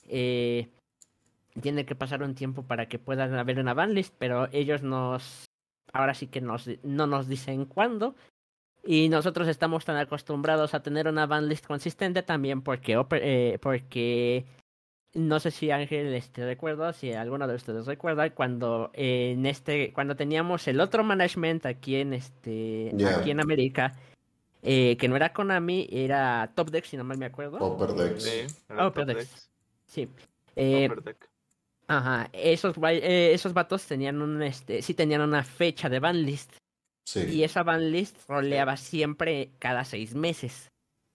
eh, 0.08 0.70
tiene 1.62 1.86
que 1.86 1.96
pasar 1.96 2.24
un 2.24 2.36
tiempo 2.36 2.64
para 2.64 2.88
que 2.88 3.00
puedan 3.00 3.34
haber 3.36 3.60
una 3.60 3.74
banlist, 3.74 4.14
pero 4.18 4.48
ellos 4.52 4.84
nos 4.84 5.46
ahora 5.94 6.14
sí 6.14 6.28
que 6.28 6.42
nos, 6.42 6.70
no 6.84 7.08
nos 7.08 7.28
dicen 7.28 7.66
cuándo. 7.66 8.16
Y 8.84 9.10
nosotros 9.10 9.48
estamos 9.48 9.86
tan 9.86 9.98
acostumbrados 9.98 10.74
a 10.74 10.82
tener 10.82 11.08
una 11.08 11.28
banlist 11.28 11.66
consistente 11.66 12.24
también 12.24 12.62
porque, 12.62 13.00
eh, 13.12 13.60
porque 13.62 14.46
no 15.14 15.40
sé 15.40 15.52
si 15.52 15.72
Ángel 15.72 16.14
este, 16.14 16.46
recuerda, 16.46 16.94
si 16.94 17.12
alguno 17.14 17.48
de 17.48 17.56
ustedes 17.56 17.86
recuerda, 17.86 18.30
cuando 18.30 18.92
eh, 18.94 19.32
en 19.34 19.46
este, 19.46 19.92
cuando 19.94 20.16
teníamos 20.16 20.68
el 20.68 20.80
otro 20.80 21.04
management 21.04 21.66
aquí 21.66 21.98
en 21.98 22.14
este, 22.14 22.92
aquí 23.16 23.32
en 23.32 23.40
América, 23.42 23.94
eh, 24.64 24.96
que 24.98 25.08
no 25.08 25.16
era 25.16 25.34
Konami, 25.34 25.88
era 25.92 26.52
Top 26.56 26.70
Deck, 26.70 26.86
si 26.86 26.96
no 26.98 27.04
mal 27.04 27.18
me 27.18 27.26
acuerdo. 27.26 27.58
Upper 27.66 27.94
Decks. 27.94 28.24
Sí, 28.24 28.48
Top 28.68 28.96
Deck. 29.06 29.28
Sí. 29.88 30.08
Eh, 30.56 30.86
Upper 30.86 31.04
Deck. 31.04 31.30
Ajá, 31.88 32.30
esos, 32.32 32.78
guay- 32.78 33.02
eh, 33.04 33.34
esos 33.34 33.54
vatos 33.54 33.86
tenían 33.86 34.22
un, 34.22 34.42
este, 34.44 34.82
sí 34.82 34.94
tenían 34.94 35.22
una 35.22 35.44
fecha 35.44 35.90
de 35.90 36.00
banlist. 36.00 36.54
Sí. 37.04 37.26
Y 37.28 37.44
esa 37.44 37.64
banlist 37.64 38.16
roleaba 38.30 38.78
siempre 38.78 39.50
cada 39.60 39.84
seis 39.84 40.16
meses. 40.16 40.70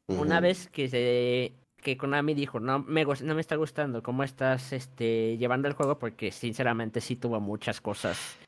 Una 0.08 0.40
vez 0.40 0.68
que 0.68 0.88
se 0.88 1.52
que 1.86 1.96
Konami 1.96 2.34
dijo, 2.34 2.58
no 2.58 2.80
me, 2.80 3.04
no 3.04 3.34
me 3.36 3.40
está 3.40 3.54
gustando 3.54 4.02
cómo 4.02 4.24
estás 4.24 4.72
este, 4.72 5.38
llevando 5.38 5.68
el 5.68 5.74
juego, 5.74 6.00
porque 6.00 6.32
sinceramente 6.32 7.00
sí 7.00 7.14
tuvo 7.14 7.38
muchas 7.38 7.80
cosas 7.80 8.40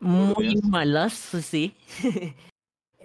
muy 0.00 0.56
malas, 0.62 1.12
sí. 1.12 1.74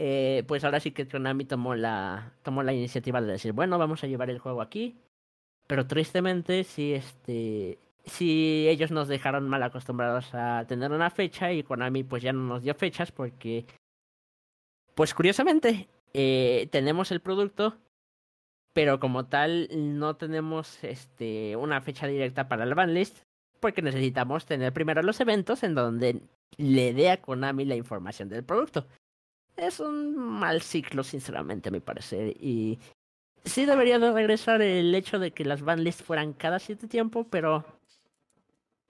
Eh, 0.03 0.43
pues 0.47 0.63
ahora 0.63 0.79
sí 0.79 0.91
que 0.91 1.07
Konami 1.07 1.45
tomó 1.45 1.75
la, 1.75 2.33
tomó 2.41 2.63
la 2.63 2.73
iniciativa 2.73 3.21
de 3.21 3.33
decir, 3.33 3.51
bueno, 3.51 3.77
vamos 3.77 4.03
a 4.03 4.07
llevar 4.07 4.31
el 4.31 4.39
juego 4.39 4.63
aquí. 4.63 4.97
Pero 5.67 5.85
tristemente, 5.85 6.63
sí, 6.63 6.93
este, 6.93 7.77
sí 8.05 8.65
ellos 8.67 8.89
nos 8.89 9.07
dejaron 9.09 9.47
mal 9.47 9.61
acostumbrados 9.61 10.33
a 10.33 10.65
tener 10.67 10.91
una 10.91 11.11
fecha 11.11 11.53
y 11.53 11.61
Konami 11.61 12.03
pues 12.03 12.23
ya 12.23 12.33
no 12.33 12.41
nos 12.41 12.63
dio 12.63 12.73
fechas 12.73 13.11
porque, 13.11 13.67
pues 14.95 15.13
curiosamente, 15.13 15.87
eh, 16.15 16.67
tenemos 16.71 17.11
el 17.11 17.19
producto, 17.19 17.77
pero 18.73 18.99
como 18.99 19.25
tal 19.25 19.69
no 19.73 20.15
tenemos 20.15 20.83
este, 20.83 21.55
una 21.55 21.81
fecha 21.81 22.07
directa 22.07 22.47
para 22.47 22.63
el 22.63 22.75
banlist 22.75 23.19
porque 23.59 23.81
necesitamos 23.81 24.45
tener 24.45 24.73
primero 24.73 25.03
los 25.03 25.19
eventos 25.19 25.63
en 25.63 25.75
donde 25.75 26.21
le 26.57 26.93
dé 26.93 27.11
a 27.11 27.21
Konami 27.21 27.65
la 27.65 27.75
información 27.75 28.27
del 28.27 28.43
producto. 28.43 28.87
Es 29.55 29.79
un 29.79 30.15
mal 30.15 30.61
ciclo, 30.61 31.03
sinceramente, 31.03 31.69
a 31.69 31.71
mi 31.71 31.79
parecer. 31.79 32.35
Y 32.41 32.79
sí 33.45 33.65
debería 33.65 33.99
de 33.99 34.11
regresar 34.11 34.61
el 34.61 34.93
hecho 34.95 35.19
de 35.19 35.31
que 35.31 35.45
las 35.45 35.61
banlists 35.61 36.03
fueran 36.03 36.33
cada 36.33 36.59
cierto 36.59 36.87
tiempo, 36.87 37.27
pero 37.29 37.65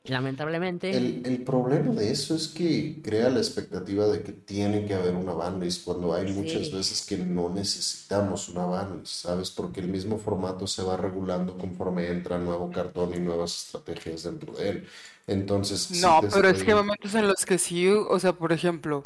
lamentablemente... 0.03 0.95
El, 0.95 1.22
el 1.26 1.44
problema 1.44 1.94
de 1.94 2.11
eso 2.11 2.36
es 2.36 2.48
que 2.48 3.02
crea 3.03 3.30
la 3.30 3.40
expectativa 3.40 4.07
de 4.07 4.23
que 4.23 4.32
tiene 4.32 4.86
que 4.86 4.95
haber 4.95 5.15
una 5.15 5.34
banlist 5.34 5.84
cuando 5.86 6.14
hay 6.14 6.32
muchas 6.34 6.68
Sí. 6.68 6.73
veces 6.73 7.06
que 7.06 7.18
no 7.18 7.49
necesitamos 7.49 8.49
una 8.49 8.65
banlist, 8.65 9.07
¿sabes? 9.26 9.52
Porque 9.52 9.80
el 9.80 9.88
mismo 9.88 10.18
formato 10.18 10.65
se 10.68 10.84
va 10.84 10.98
regulando 10.98 11.57
conforme 11.57 12.07
entra 12.07 12.38
nuevo 12.40 12.72
cartón 12.72 13.14
y 13.15 13.19
nuevas 13.19 13.65
estrategias 13.65 14.23
dentro 14.23 14.53
de 14.53 14.69
él. 14.69 14.88
Entonces, 15.28 15.91
No, 16.02 16.19
pero 16.34 16.49
es 16.49 16.64
que 16.64 16.72
hay 16.72 16.78
momentos 16.78 17.14
en 17.15 17.28
los 17.28 17.45
que 17.45 17.57
sí, 17.60 17.88
o 17.88 18.19
sea, 18.19 18.34
por 18.34 18.52
ejemplo, 18.52 19.03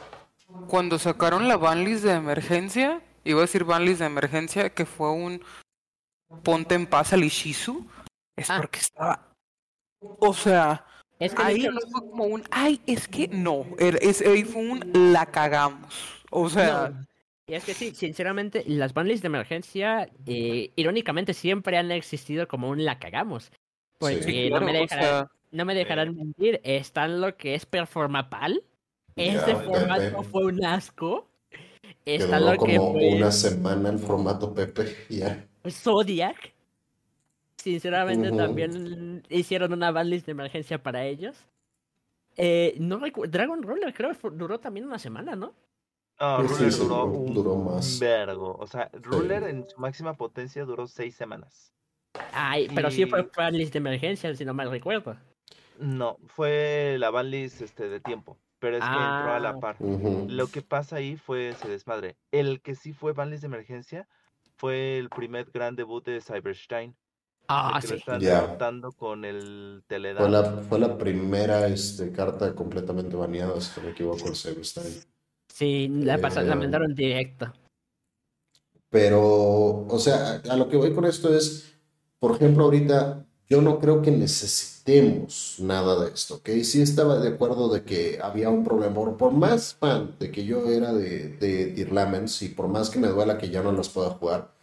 cuando 0.68 0.98
sacaron 0.98 1.48
la 1.48 1.58
banlist 1.58 2.04
de 2.06 2.14
emergencia, 2.14 3.02
iba 3.26 3.40
a 3.40 3.42
decir 3.42 3.66
banlist 3.66 4.00
de 4.00 4.06
emergencia, 4.06 4.70
que 4.70 4.86
fue 4.86 5.12
un 5.12 5.42
ponte 6.44 6.76
en 6.76 6.88
paz 6.88 7.12
al 7.14 7.24
Ishizu, 7.24 7.86
es 8.38 8.50
Ah. 8.50 8.58
porque 8.62 8.80
estaba, 8.80 9.35
o 10.20 10.34
sea, 10.34 10.86
es 11.20 11.34
que 11.34 11.42
ahí 11.44 11.64
no 11.64 11.80
fue 11.92 12.10
como 12.10 12.26
un, 12.26 12.44
ay, 12.52 12.82
es 12.86 13.08
que 13.08 13.28
no, 13.28 13.66
era- 13.80 13.98
es, 14.00 14.22
ahí 14.22 14.44
fue 14.44 14.62
un 14.62 14.92
la 15.14 15.26
cagamos, 15.28 15.94
o 16.32 16.50
sea, 16.50 16.90
No. 16.90 17.06
Y 17.48 17.54
es 17.54 17.64
que 17.64 17.76
sí, 17.76 17.94
sinceramente, 17.94 18.64
las 18.66 18.96
banlists 18.96 19.22
de 19.22 19.28
emergencia, 19.28 20.10
eh, 20.26 20.72
irónicamente, 20.76 21.36
siempre 21.36 21.78
han 21.78 21.92
existido 21.92 22.48
como 22.48 22.70
un 22.70 22.84
la 22.84 22.98
cagamos. 22.98 23.52
Porque 24.00 24.24
Sí. 24.24 24.50
no, 24.50 24.58
claro, 24.58 24.66
me 24.66 24.72
o 24.72 24.82
dejarán, 24.82 25.04
sea, 25.06 25.32
no 25.52 25.66
me 25.66 25.76
dejarán 25.76 26.16
mentir, 26.16 26.60
están 26.64 27.22
lo 27.22 27.38
que 27.38 27.54
es 27.54 27.68
Performapal. 27.68 28.64
Este 29.16 29.52
Ya, 29.52 29.60
formato 29.60 30.24
fue 30.24 30.46
un 30.46 30.66
asco. 30.66 31.30
que 32.04 32.16
Está 32.16 32.40
lo 32.40 32.54
que 32.54 32.78
como 32.78 32.94
fue 32.94 33.14
una 33.14 33.32
semana 33.32 33.90
el 33.90 34.00
formato 34.00 34.52
Pepe, 34.52 34.96
ya. 35.10 35.46
Zodiac. 35.70 36.52
Sinceramente, 37.66 38.32
también 38.32 39.24
hicieron 39.28 39.74
una 39.74 39.90
banlist 39.90 40.28
de 40.28 40.34
emergencia 40.34 40.84
para 40.84 41.04
ellos. 41.04 41.36
Eh, 42.38 42.76
no 42.80 43.00
Dragon 43.28 43.64
Roller 43.64 43.92
creo 43.92 44.12
duró 44.34 44.60
también 44.60 44.86
una 44.86 45.00
semana, 45.00 45.36
¿no? 45.36 45.56
No, 46.20 46.44
Ruler 46.44 46.72
sí, 46.72 46.80
duró 46.80 47.08
duró- 47.08 47.18
un 47.18 47.34
duró 47.34 47.56
más. 47.56 48.00
vergo. 48.00 48.56
O 48.60 48.68
sea, 48.68 48.92
Ruler 48.94 49.42
en 49.46 49.68
su 49.68 49.80
máxima 49.82 50.14
potencia 50.14 50.64
duró 50.64 50.86
seis 50.86 51.16
semanas. 51.16 51.74
Ay, 52.34 52.68
pero 52.76 52.92
sí 52.92 53.08
fue 53.08 53.28
banlist 53.36 53.74
de 53.74 53.80
emergencia, 53.80 54.36
si 54.36 54.46
no 54.46 54.54
mal 54.54 54.70
recuerdo. 54.70 55.18
No, 55.80 56.18
fue 56.28 56.98
la 57.00 57.10
banlist 57.10 57.62
este, 57.64 57.90
de 57.90 58.00
tiempo, 58.00 58.38
pero 58.60 58.78
es 58.78 58.84
que 58.84 58.90
entró 58.90 59.02
a 59.02 59.38
Ah. 59.38 59.40
la 59.40 59.60
par. 59.60 59.76
Ujú. 59.80 60.28
Lo 60.30 60.46
que 60.50 60.62
pasa 60.62 60.98
ahí 60.98 61.16
fue 61.18 61.50
ese 61.50 61.68
desmadre. 61.68 62.16
El 62.32 62.62
que 62.62 62.76
sí 62.76 62.94
fue 62.94 63.14
banlist 63.14 63.42
de 63.42 63.48
emergencia 63.48 64.08
fue 64.56 65.00
el 65.00 65.10
primer 65.10 65.50
gran 65.52 65.76
debut 65.76 66.06
de 66.06 66.22
Cyberstein. 66.22 66.96
De 67.48 67.54
Ah, 67.54 67.80
que 67.82 67.88
lo 67.88 67.98
sí. 67.98 68.02
con 68.98 69.26
el 69.26 69.84
Fue 70.18 70.30
la, 70.30 70.44
fue 70.68 70.80
la 70.80 70.98
primera 70.98 71.68
este, 71.68 72.12
carta 72.12 72.54
completamente 72.56 73.16
baneada, 73.16 73.62
si 73.62 73.80
no 73.80 73.86
me 73.88 73.92
equivoco, 73.92 74.28
el 74.30 74.36
Cyberstein. 74.36 74.96
Sí, 75.54 75.88
la, 75.90 76.18
pasa- 76.18 76.42
la 76.44 76.56
Eh, 76.56 76.60
mandaron 76.60 76.94
directo. 76.96 77.54
Pero, 78.90 79.86
o 79.88 80.00
sea, 80.00 80.42
a 80.50 80.56
lo 80.56 80.70
que 80.70 80.78
voy 80.78 80.94
con 80.94 81.06
esto 81.06 81.34
es, 81.36 81.74
por 82.20 82.36
ejemplo, 82.36 82.64
ahorita 82.66 83.26
yo 83.48 83.62
no 83.62 83.80
creo 83.80 84.02
que 84.02 84.12
necesitemos 84.12 85.58
nada 85.60 86.04
de 86.04 86.12
esto, 86.14 86.36
¿ok? 86.36 86.50
Sí 86.64 86.82
estaba 86.82 87.20
de 87.20 87.30
acuerdo 87.30 87.70
de 87.70 87.84
que 87.84 88.20
había 88.22 88.50
un 88.50 88.64
problema, 88.64 88.96
por- 89.18 89.32
más 89.34 89.76
fan 89.76 90.16
de 90.20 90.32
que 90.32 90.46
yo 90.46 90.70
era 90.70 90.94
de, 90.94 91.30
de 91.38 91.68
Dear 91.74 91.92
Laments 91.92 92.42
y 92.42 92.50
por 92.50 92.68
más 92.68 92.90
que 92.90 93.00
me 93.00 93.08
duela 93.10 93.38
que 93.38 93.50
ya 93.50 93.62
no 93.62 93.72
los 93.72 93.90
pueda 93.90 94.12
jugar, 94.12 94.55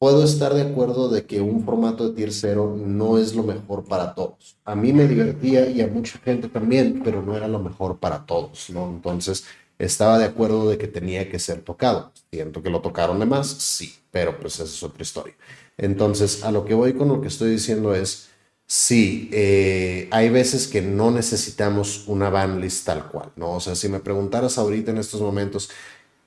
puedo 0.00 0.24
estar 0.24 0.54
de 0.54 0.62
acuerdo 0.62 1.10
de 1.10 1.26
que 1.26 1.42
un 1.42 1.62
formato 1.62 2.08
de 2.08 2.14
Tier 2.16 2.32
0 2.32 2.74
no 2.78 3.18
es 3.18 3.34
lo 3.34 3.42
mejor 3.42 3.84
para 3.84 4.14
todos. 4.14 4.56
A 4.64 4.74
mí 4.74 4.94
me 4.94 5.06
divertía 5.06 5.68
y 5.68 5.82
a 5.82 5.88
mucha 5.88 6.18
gente 6.20 6.48
también, 6.48 7.02
pero 7.04 7.20
no 7.20 7.36
era 7.36 7.46
lo 7.46 7.58
mejor 7.58 7.98
para 7.98 8.24
todos, 8.24 8.70
¿no? 8.70 8.88
Entonces, 8.88 9.44
estaba 9.78 10.18
de 10.18 10.24
acuerdo 10.24 10.70
de 10.70 10.78
que 10.78 10.88
tenía 10.88 11.28
que 11.30 11.38
ser 11.38 11.60
tocado. 11.60 12.12
Siento 12.32 12.62
que 12.62 12.70
lo 12.70 12.80
tocaron 12.80 13.18
de 13.18 13.26
más, 13.26 13.46
sí, 13.48 13.94
pero 14.10 14.40
pues 14.40 14.54
esa 14.54 14.64
es 14.64 14.82
otra 14.82 15.02
historia. 15.02 15.34
Entonces, 15.76 16.44
a 16.44 16.50
lo 16.50 16.64
que 16.64 16.72
voy 16.72 16.94
con 16.94 17.08
lo 17.08 17.20
que 17.20 17.28
estoy 17.28 17.50
diciendo 17.50 17.94
es, 17.94 18.30
sí, 18.66 19.28
eh, 19.34 20.08
hay 20.12 20.30
veces 20.30 20.66
que 20.66 20.80
no 20.80 21.10
necesitamos 21.10 22.04
una 22.06 22.30
banlist 22.30 22.86
tal 22.86 23.06
cual, 23.10 23.32
¿no? 23.36 23.52
O 23.52 23.60
sea, 23.60 23.74
si 23.74 23.90
me 23.90 24.00
preguntaras 24.00 24.56
ahorita 24.56 24.92
en 24.92 24.98
estos 24.98 25.20
momentos, 25.20 25.68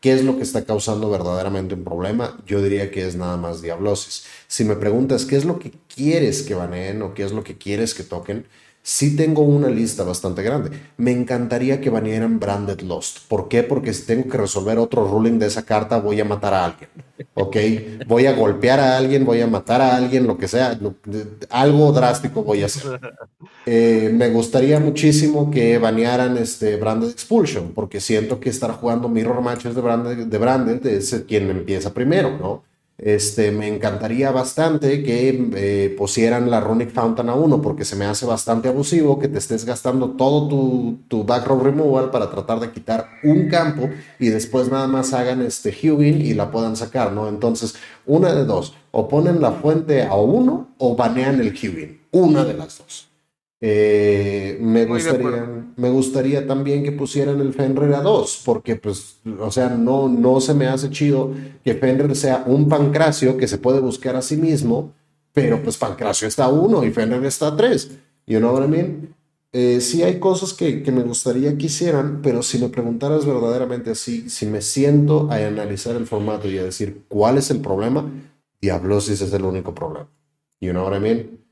¿qué 0.03 0.11
es 0.11 0.25
lo 0.25 0.35
que 0.35 0.43
está 0.43 0.65
causando 0.65 1.09
verdaderamente 1.09 1.75
un 1.75 1.85
problema? 1.85 2.37
Yo 2.45 2.61
diría 2.61 2.91
que 2.91 3.07
es 3.07 3.15
nada 3.15 3.37
más 3.37 3.61
diablosis. 3.61 4.25
Si 4.47 4.65
me 4.65 4.75
preguntas, 4.75 5.23
¿qué 5.23 5.37
es 5.37 5.45
lo 5.45 5.59
que 5.59 5.71
quieres 5.95 6.43
que 6.43 6.55
baneen 6.55 7.01
o 7.03 7.13
qué 7.13 7.23
es 7.23 7.31
lo 7.31 7.41
que 7.41 7.57
quieres 7.57 7.93
que 7.93 8.03
toquen? 8.03 8.45
Sí 8.85 9.15
tengo 9.15 9.43
una 9.43 9.69
lista 9.69 10.03
bastante 10.03 10.43
grande. 10.43 10.71
Me 10.97 11.11
encantaría 11.11 11.79
que 11.79 11.89
banearan 11.89 12.37
Branded 12.37 12.81
Lost. 12.81 13.19
¿Por 13.29 13.47
qué? 13.47 13.63
Porque 13.63 13.93
si 13.93 14.05
tengo 14.05 14.29
que 14.29 14.37
resolver 14.37 14.77
otro 14.77 15.07
ruling 15.07 15.39
de 15.39 15.47
esa 15.47 15.63
carta, 15.63 16.01
voy 16.01 16.19
a 16.19 16.25
matar 16.25 16.53
a 16.53 16.65
alguien. 16.65 16.89
¿Ok? 17.33 17.55
Voy 18.07 18.25
a 18.25 18.33
golpear 18.33 18.81
a 18.81 18.97
alguien, 18.97 19.23
voy 19.23 19.39
a 19.39 19.47
matar 19.47 19.79
a 19.79 19.95
alguien, 19.95 20.27
lo 20.27 20.37
que 20.37 20.49
sea. 20.49 20.77
Algo 21.49 21.93
drástico 21.93 22.43
voy 22.43 22.63
a 22.63 22.65
hacer. 22.65 22.99
Eh, 23.65 24.11
me 24.13 24.29
gustaría 24.29 24.81
muchísimo 24.81 25.49
que 25.49 25.77
banearan 25.77 26.35
este 26.35 26.75
Branded 26.75 27.09
Expulsion, 27.09 27.71
porque 27.73 28.01
siento 28.01 28.41
que 28.41 28.49
estar 28.49 28.71
jugando 28.71 29.07
Mirror 29.07 29.41
Matches 29.41 29.75
de 29.75 29.81
Branded, 29.81 30.27
de 30.27 30.37
Branded 30.37 30.85
es 30.85 31.23
quien 31.25 31.49
empieza 31.49 31.93
primero, 31.93 32.37
¿no? 32.37 32.72
Este, 32.97 33.51
me 33.51 33.67
encantaría 33.67 34.31
bastante 34.31 35.03
que 35.03 35.49
eh, 35.55 35.95
pusieran 35.97 36.51
la 36.51 36.59
Runic 36.59 36.91
Fountain 36.91 37.27
a 37.29 37.33
uno, 37.33 37.61
porque 37.61 37.85
se 37.85 37.95
me 37.95 38.05
hace 38.05 38.25
bastante 38.25 38.69
abusivo 38.69 39.17
que 39.17 39.27
te 39.27 39.39
estés 39.39 39.65
gastando 39.65 40.11
todo 40.11 40.47
tu, 40.47 40.99
tu 41.07 41.23
back 41.23 41.47
row 41.47 41.59
removal 41.59 42.11
para 42.11 42.29
tratar 42.29 42.59
de 42.59 42.71
quitar 42.71 43.07
un 43.23 43.49
campo 43.49 43.89
y 44.19 44.27
después 44.29 44.69
nada 44.69 44.87
más 44.87 45.13
hagan 45.13 45.41
este 45.41 45.69
Hugin 45.69 46.21
y 46.21 46.33
la 46.33 46.51
puedan 46.51 46.75
sacar, 46.75 47.11
¿no? 47.11 47.27
Entonces, 47.27 47.75
una 48.05 48.33
de 48.33 48.45
dos, 48.45 48.75
o 48.91 49.07
ponen 49.07 49.41
la 49.41 49.53
fuente 49.53 50.03
a 50.03 50.15
uno 50.15 50.75
o 50.77 50.95
banean 50.95 51.41
el 51.41 51.47
Hugin, 51.47 51.99
una 52.11 52.45
de 52.45 52.53
las 52.53 52.77
dos. 52.77 53.12
Eh, 53.65 54.57
me, 54.59 54.85
Muy 54.85 55.01
gustaría, 55.01 55.65
me 55.77 55.89
gustaría 55.89 56.45
también 56.45 56.83
que 56.83 56.91
pusieran 56.91 57.39
el 57.39 57.53
Fenrir 57.53 57.93
a 57.93 58.01
2, 58.01 58.41
porque 58.43 58.75
pues, 58.75 59.21
o 59.39 59.51
sea, 59.51 59.69
no, 59.69 60.09
no 60.09 60.41
se 60.41 60.53
me 60.53 60.67
hace 60.67 60.89
chido 60.89 61.31
que 61.63 61.73
Fenrir 61.73 62.13
sea 62.17 62.43
un 62.45 62.67
Pancracio 62.67 63.37
que 63.37 63.47
se 63.47 63.57
puede 63.57 63.79
buscar 63.79 64.17
a 64.17 64.21
sí 64.21 64.35
mismo, 64.35 64.91
pero 65.31 65.63
pues 65.63 65.77
Pancracio 65.77 66.27
está 66.27 66.49
1 66.49 66.83
y 66.83 66.91
Fenrir 66.91 67.23
está 67.23 67.47
a 67.47 67.55
3. 67.55 67.91
You 68.27 68.39
know 68.39 68.53
what 68.53 68.65
I 68.65 68.67
mean? 68.67 69.15
Eh, 69.53 69.79
sí 69.79 70.03
hay 70.03 70.19
cosas 70.19 70.51
que, 70.51 70.83
que 70.83 70.91
me 70.91 71.03
gustaría 71.03 71.57
que 71.57 71.67
hicieran, 71.67 72.19
pero 72.21 72.43
si 72.43 72.57
me 72.57 72.67
preguntaras 72.67 73.25
verdaderamente 73.25 73.91
así, 73.91 74.29
si 74.29 74.45
me 74.45 74.61
siento 74.61 75.31
a 75.31 75.35
analizar 75.35 75.95
el 75.95 76.05
formato 76.05 76.49
y 76.49 76.57
a 76.57 76.65
decir 76.65 77.03
cuál 77.07 77.37
es 77.37 77.49
el 77.49 77.61
problema, 77.61 78.11
Diablosis 78.59 79.21
es 79.21 79.31
el 79.31 79.45
único 79.45 79.73
problema. 79.73 80.09
You 80.59 80.71
know 80.71 80.83
what 80.83 80.97
I 80.97 80.99
mean? 80.99 81.42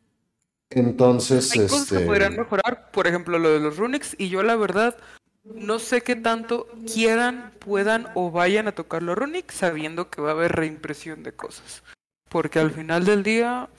Entonces, 0.71 1.51
hay 1.51 1.67
cosas 1.67 1.89
que 1.89 1.95
este, 1.95 2.07
podrían 2.07 2.35
mejorar, 2.35 2.91
por 2.91 3.05
ejemplo, 3.05 3.37
lo 3.37 3.49
de 3.49 3.59
los 3.59 3.77
Runix, 3.77 4.15
y 4.17 4.29
yo 4.29 4.41
la 4.41 4.55
verdad 4.55 4.97
no 5.43 5.79
sé 5.79 6.01
qué 6.01 6.15
tanto 6.15 6.67
quieran, 6.91 7.51
puedan 7.59 8.07
o 8.15 8.31
vayan 8.31 8.67
a 8.67 8.71
tocar 8.71 9.03
los 9.03 9.17
Runix 9.17 9.53
sabiendo 9.55 10.09
que 10.09 10.21
va 10.21 10.29
a 10.29 10.33
haber 10.33 10.53
reimpresión 10.53 11.23
de 11.23 11.33
cosas. 11.33 11.83
Porque 12.29 12.59
al 12.59 12.71
final 12.71 13.05
del 13.05 13.23
día, 13.23 13.69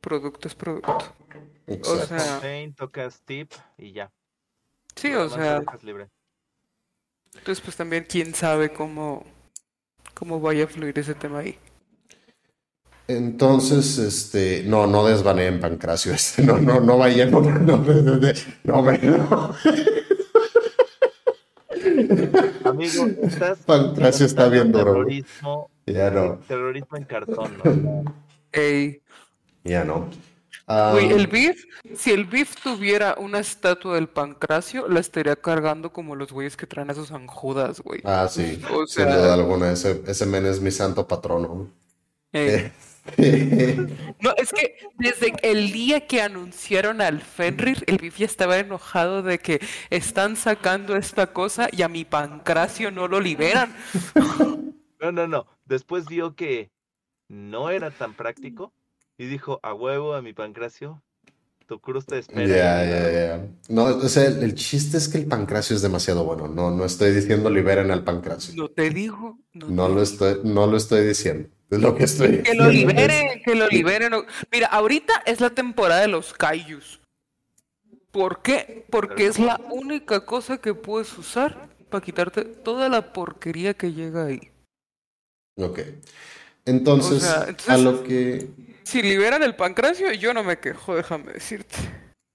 producto 0.00 0.48
es 0.48 0.54
producto. 0.54 0.98
O 1.66 1.72
Exacto. 1.72 2.18
sea, 2.18 2.40
Paint, 2.40 2.76
tocas 2.76 3.22
tip 3.22 3.50
y 3.78 3.92
ya. 3.92 4.10
sí, 4.94 5.14
o 5.14 5.28
sea, 5.30 5.62
libre. 5.82 6.08
entonces 7.34 7.62
pues 7.64 7.76
también 7.76 8.04
quién 8.06 8.34
sabe 8.34 8.72
cómo, 8.72 9.24
cómo 10.12 10.40
vaya 10.40 10.64
a 10.64 10.66
fluir 10.68 10.98
ese 10.98 11.14
tema 11.14 11.38
ahí. 11.38 11.58
Entonces, 13.16 13.98
este, 13.98 14.62
no, 14.66 14.86
no 14.86 15.04
desvaneen 15.06 15.60
Pancracio, 15.60 16.12
este, 16.14 16.42
no, 16.42 16.58
no, 16.58 16.80
no 16.80 16.98
vayan, 16.98 17.30
no, 17.30 17.40
no, 17.40 17.58
no, 17.58 17.76
no, 17.78 18.02
no, 18.64 18.82
no, 18.82 19.18
no. 19.18 19.54
Amigo, 22.64 23.06
estás 23.22 23.58
Pancracio 23.60 24.26
está 24.26 24.48
bien 24.48 24.72
duro. 24.72 25.06
Ya 25.86 26.10
no, 26.10 26.38
terrorismo 26.46 26.96
en 26.96 27.04
cartón, 27.04 27.52
¿no? 27.64 28.04
Ey. 28.52 29.00
ya 29.64 29.84
no. 29.84 30.08
Ah, 30.68 30.90
Güey, 30.92 31.10
el 31.10 31.26
beef, 31.26 31.64
si 31.96 32.12
el 32.12 32.24
beef 32.24 32.54
tuviera 32.62 33.16
una 33.18 33.40
estatua 33.40 33.96
del 33.96 34.08
pancracio, 34.08 34.86
la 34.88 35.00
estaría 35.00 35.34
cargando 35.34 35.92
como 35.92 36.14
los 36.14 36.30
güeyes 36.32 36.56
que 36.56 36.66
traen 36.68 36.88
a 36.90 36.94
sus 36.94 37.10
anjudas, 37.10 37.80
güey. 37.80 38.00
ah, 38.04 38.28
sí, 38.30 38.62
O 38.72 38.86
sin 38.86 39.04
sea- 39.04 39.16
duda 39.16 39.34
alguna, 39.34 39.72
ese, 39.72 40.02
ese 40.06 40.24
men 40.24 40.46
es 40.46 40.60
mi 40.60 40.70
santo 40.70 41.08
patrono. 41.08 41.68
Ey. 42.32 42.48
Eh, 42.48 42.72
No, 44.20 44.32
es 44.36 44.52
que 44.52 44.76
desde 44.98 45.34
el 45.42 45.72
día 45.72 46.06
que 46.06 46.22
anunciaron 46.22 47.00
al 47.00 47.20
Fenrir, 47.20 47.84
el 47.86 47.98
ya 48.12 48.26
estaba 48.26 48.58
enojado 48.58 49.22
de 49.22 49.38
que 49.38 49.60
están 49.90 50.36
sacando 50.36 50.96
esta 50.96 51.32
cosa 51.32 51.68
y 51.72 51.82
a 51.82 51.88
mi 51.88 52.04
pancracio 52.04 52.90
no 52.90 53.08
lo 53.08 53.20
liberan. 53.20 53.74
No, 55.00 55.10
no, 55.12 55.26
no. 55.26 55.46
Después 55.64 56.06
vio 56.06 56.36
que 56.36 56.70
no 57.28 57.70
era 57.70 57.90
tan 57.90 58.14
práctico 58.14 58.72
y 59.18 59.26
dijo, 59.26 59.58
a 59.62 59.74
huevo 59.74 60.14
a 60.14 60.22
mi 60.22 60.32
pancracio, 60.32 61.02
tu 61.66 61.80
cruz 61.80 62.06
te 62.06 62.18
espera. 62.18 62.46
Ya, 62.46 62.84
ya, 62.84 63.12
ya. 63.12 63.48
No, 63.68 63.84
o 63.84 64.08
sea, 64.08 64.26
el, 64.26 64.42
el 64.42 64.54
chiste 64.54 64.96
es 64.96 65.08
que 65.08 65.18
el 65.18 65.26
pancracio 65.26 65.76
es 65.76 65.82
demasiado 65.82 66.24
bueno. 66.24 66.48
No, 66.48 66.70
no 66.70 66.84
estoy 66.84 67.12
diciendo 67.12 67.50
liberen 67.50 67.90
al 67.90 68.04
pancracio. 68.04 68.54
No 68.54 68.68
te 68.68 68.90
digo. 68.90 69.38
No, 69.52 69.68
No 69.68 69.88
te 69.88 69.94
lo 69.94 70.02
estoy, 70.02 70.40
no 70.44 70.66
lo 70.66 70.76
estoy 70.76 71.06
diciendo. 71.06 71.48
Es 71.72 71.80
lo 71.80 71.94
que 71.96 72.04
estoy 72.04 72.42
Que 72.42 72.54
lo 72.54 72.68
liberen, 72.68 73.42
que 73.42 73.54
lo 73.54 73.66
liberen. 73.66 74.12
Mira, 74.50 74.66
ahorita 74.68 75.22
es 75.24 75.40
la 75.40 75.50
temporada 75.50 76.02
de 76.02 76.08
los 76.08 76.34
kaijus. 76.34 77.00
¿Por 78.10 78.42
qué? 78.42 78.84
Porque 78.90 79.26
es 79.26 79.38
la 79.38 79.58
única 79.70 80.26
cosa 80.26 80.58
que 80.58 80.74
puedes 80.74 81.16
usar 81.16 81.68
para 81.88 82.04
quitarte 82.04 82.44
toda 82.44 82.90
la 82.90 83.12
porquería 83.14 83.72
que 83.72 83.92
llega 83.92 84.26
ahí. 84.26 84.50
Ok. 85.56 85.80
Entonces, 86.66 87.12
O 87.12 87.20
sea, 87.20 87.40
a 87.44 87.48
entonces- 87.48 87.80
lo 87.82 88.04
que, 88.04 88.48
Si 88.84 89.00
liberan 89.00 89.42
el 89.42 89.54
pancracio, 89.56 90.12
yo 90.12 90.34
no 90.34 90.44
me 90.44 90.58
quejo, 90.58 90.94
déjame 90.94 91.32
decirte. 91.32 91.76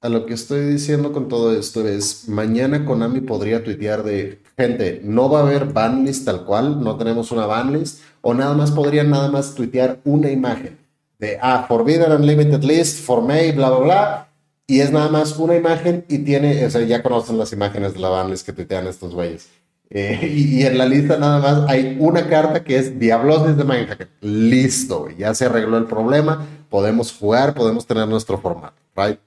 A 0.01 0.09
lo 0.09 0.25
que 0.25 0.33
estoy 0.33 0.65
diciendo 0.65 1.11
con 1.11 1.27
todo 1.27 1.57
esto 1.57 1.87
es, 1.87 2.27
mañana 2.27 2.85
Konami 2.85 3.21
podría 3.21 3.63
tuitear 3.63 4.03
de, 4.03 4.39
gente, 4.57 5.01
no 5.03 5.29
va 5.29 5.39
a 5.39 5.43
haber 5.43 5.65
banlist 5.65 6.25
tal 6.25 6.45
cual, 6.45 6.83
no 6.83 6.97
tenemos 6.97 7.31
una 7.31 7.45
banlist, 7.45 8.01
o 8.21 8.33
nada 8.33 8.53
más 8.53 8.71
podrían 8.71 9.09
nada 9.09 9.29
más 9.29 9.55
tuitear 9.55 9.99
una 10.03 10.29
imagen 10.29 10.77
de, 11.19 11.39
ah, 11.41 11.65
Forbidden 11.67 12.11
Unlimited 12.11 12.63
List, 12.63 13.03
for 13.03 13.23
May, 13.23 13.51
bla, 13.51 13.69
bla, 13.69 13.79
bla, 13.79 14.29
y 14.67 14.81
es 14.81 14.91
nada 14.91 15.09
más 15.09 15.37
una 15.37 15.55
imagen 15.55 16.05
y 16.07 16.19
tiene, 16.19 16.65
o 16.65 16.69
sea, 16.69 16.81
ya 16.81 17.01
conocen 17.01 17.37
las 17.37 17.51
imágenes 17.53 17.93
de 17.93 17.99
la 17.99 18.09
banlist 18.09 18.45
que 18.45 18.53
tuitean 18.53 18.85
estos 18.87 19.15
güeyes. 19.15 19.49
Eh, 19.89 20.29
y, 20.35 20.65
en 20.65 20.77
la 20.77 20.85
lista 20.85 21.17
nada 21.17 21.39
más 21.39 21.69
hay 21.69 21.95
una 21.97 22.27
carta 22.27 22.61
que 22.61 22.77
es 22.77 22.99
Diablos 22.99 23.55
de 23.57 23.63
Mindhacker. 23.63 24.09
Listo, 24.19 25.07
ya 25.17 25.33
se 25.33 25.45
arregló 25.45 25.77
el 25.77 25.85
problema, 25.85 26.45
podemos 26.69 27.13
jugar, 27.13 27.53
podemos 27.53 27.87
tener 27.87 28.05
nuestro 28.07 28.37
formato, 28.37 28.75
right? 28.95 29.17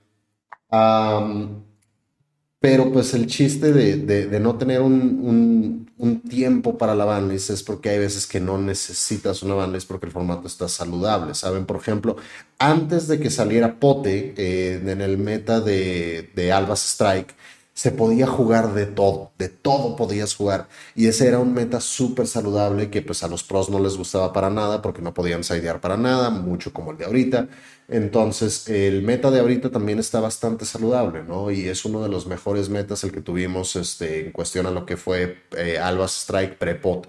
Pero 2.60 2.92
pues 2.92 3.14
el 3.14 3.26
chiste 3.26 3.72
de, 3.72 3.96
de- 3.96 4.26
no 4.40 4.56
tener 4.58 4.82
un, 4.82 4.92
un- 5.22 5.90
un 5.96 6.20
tiempo 6.22 6.76
para 6.78 6.94
la 6.94 7.04
banlist 7.06 7.50
es 7.50 7.62
porque 7.62 7.88
hay 7.90 7.98
veces 7.98 8.26
que 8.26 8.38
no 8.40 8.58
necesitas 8.58 9.42
una 9.42 9.54
banlist 9.54 9.88
porque 9.88 10.06
el 10.06 10.12
formato 10.12 10.46
está 10.46 10.68
saludable, 10.68 11.34
¿saben? 11.34 11.64
Por 11.66 11.76
ejemplo, 11.76 12.16
antes 12.58 13.08
de 13.08 13.18
que 13.20 13.30
saliera 13.30 13.78
Pote 13.80 14.34
eh, 14.36 14.80
en 14.84 15.00
el 15.00 15.16
meta 15.18 15.60
de, 15.60 16.30
de 16.34 16.52
Albas 16.52 16.84
Strike, 16.86 17.34
se 17.80 17.92
podía 17.92 18.26
jugar 18.26 18.74
de 18.74 18.84
todo, 18.84 19.32
de 19.38 19.48
todo 19.48 19.96
podías 19.96 20.34
jugar. 20.34 20.68
Y 20.94 21.06
ese 21.06 21.26
era 21.26 21.38
un 21.38 21.54
meta 21.54 21.80
súper 21.80 22.26
saludable 22.26 22.90
que 22.90 23.00
pues 23.00 23.22
a 23.22 23.28
los 23.28 23.42
pros 23.42 23.70
no 23.70 23.78
les 23.78 23.96
gustaba 23.96 24.34
para 24.34 24.50
nada 24.50 24.82
porque 24.82 25.00
no 25.00 25.14
podían 25.14 25.44
sidear 25.44 25.80
para 25.80 25.96
nada, 25.96 26.28
mucho 26.28 26.74
como 26.74 26.90
el 26.90 26.98
de 26.98 27.06
ahorita. 27.06 27.48
Entonces 27.88 28.68
el 28.68 29.02
meta 29.02 29.30
de 29.30 29.40
ahorita 29.40 29.70
también 29.70 29.98
está 29.98 30.20
bastante 30.20 30.66
saludable, 30.66 31.24
¿no? 31.24 31.50
Y 31.50 31.68
es 31.68 31.86
uno 31.86 32.02
de 32.02 32.10
los 32.10 32.26
mejores 32.26 32.68
metas 32.68 33.02
el 33.02 33.12
que 33.12 33.22
tuvimos 33.22 33.74
este, 33.76 34.26
en 34.26 34.32
cuestión 34.32 34.66
a 34.66 34.70
lo 34.70 34.84
que 34.84 34.98
fue 34.98 35.38
eh, 35.56 35.78
Strike 36.06 36.58
pre-Pote. 36.58 37.08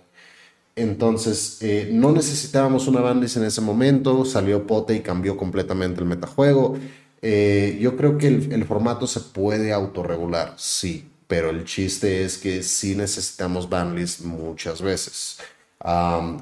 Entonces, 0.77 1.57
eh, 1.61 1.89
no 1.91 2.13
necesitábamos 2.13 2.87
una 2.87 3.01
banlist 3.01 3.35
en 3.35 3.43
ese 3.43 3.59
momento, 3.59 4.23
salió 4.23 4.65
Pote 4.65 4.95
y 4.95 5.01
cambió 5.01 5.35
completamente 5.35 5.99
el 5.99 6.07
metajuego. 6.07 6.77
Eh, 7.21 7.77
yo 7.79 7.95
creo 7.97 8.17
que 8.17 8.27
el, 8.27 8.51
el 8.51 8.65
formato 8.65 9.05
se 9.07 9.19
puede 9.19 9.73
autorregular, 9.73 10.53
sí, 10.57 11.11
pero 11.27 11.49
el 11.49 11.65
chiste 11.65 12.23
es 12.23 12.37
que 12.37 12.63
sí 12.63 12.95
necesitamos 12.95 13.69
banlist 13.69 14.21
muchas 14.21 14.81
veces. 14.81 15.37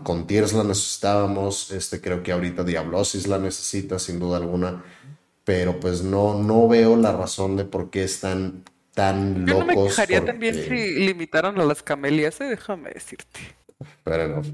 Con 0.03 0.27
Tiers 0.27 0.53
la 0.53 0.64
necesitábamos, 0.64 1.72
este, 1.72 2.01
creo 2.01 2.23
que 2.23 2.31
ahorita 2.34 2.64
Diablosis 2.64 3.27
la 3.27 3.38
necesita 3.39 3.97
sin 3.99 4.19
duda 4.19 4.38
alguna, 4.38 4.84
pero 5.45 5.80
pues 5.80 6.03
no, 6.03 6.41
no 6.43 6.68
veo 6.68 6.95
la 6.97 7.14
razón 7.14 7.56
de 7.56 7.65
por 7.65 7.89
qué 7.89 8.03
están 8.03 8.64
tan 8.93 9.45
Yo 9.45 9.56
no 9.56 9.65
me 9.65 9.76
locos. 9.76 9.84
quejaría 9.85 10.23
también 10.26 10.56
si 10.56 10.95
limitaran 10.99 11.60
a 11.60 11.65
las 11.65 11.84
camelias, 11.84 12.39
eh, 12.41 12.45
déjame 12.45 12.91
decirte. 12.91 13.39
Fair 14.03 14.22
enough. 14.22 14.47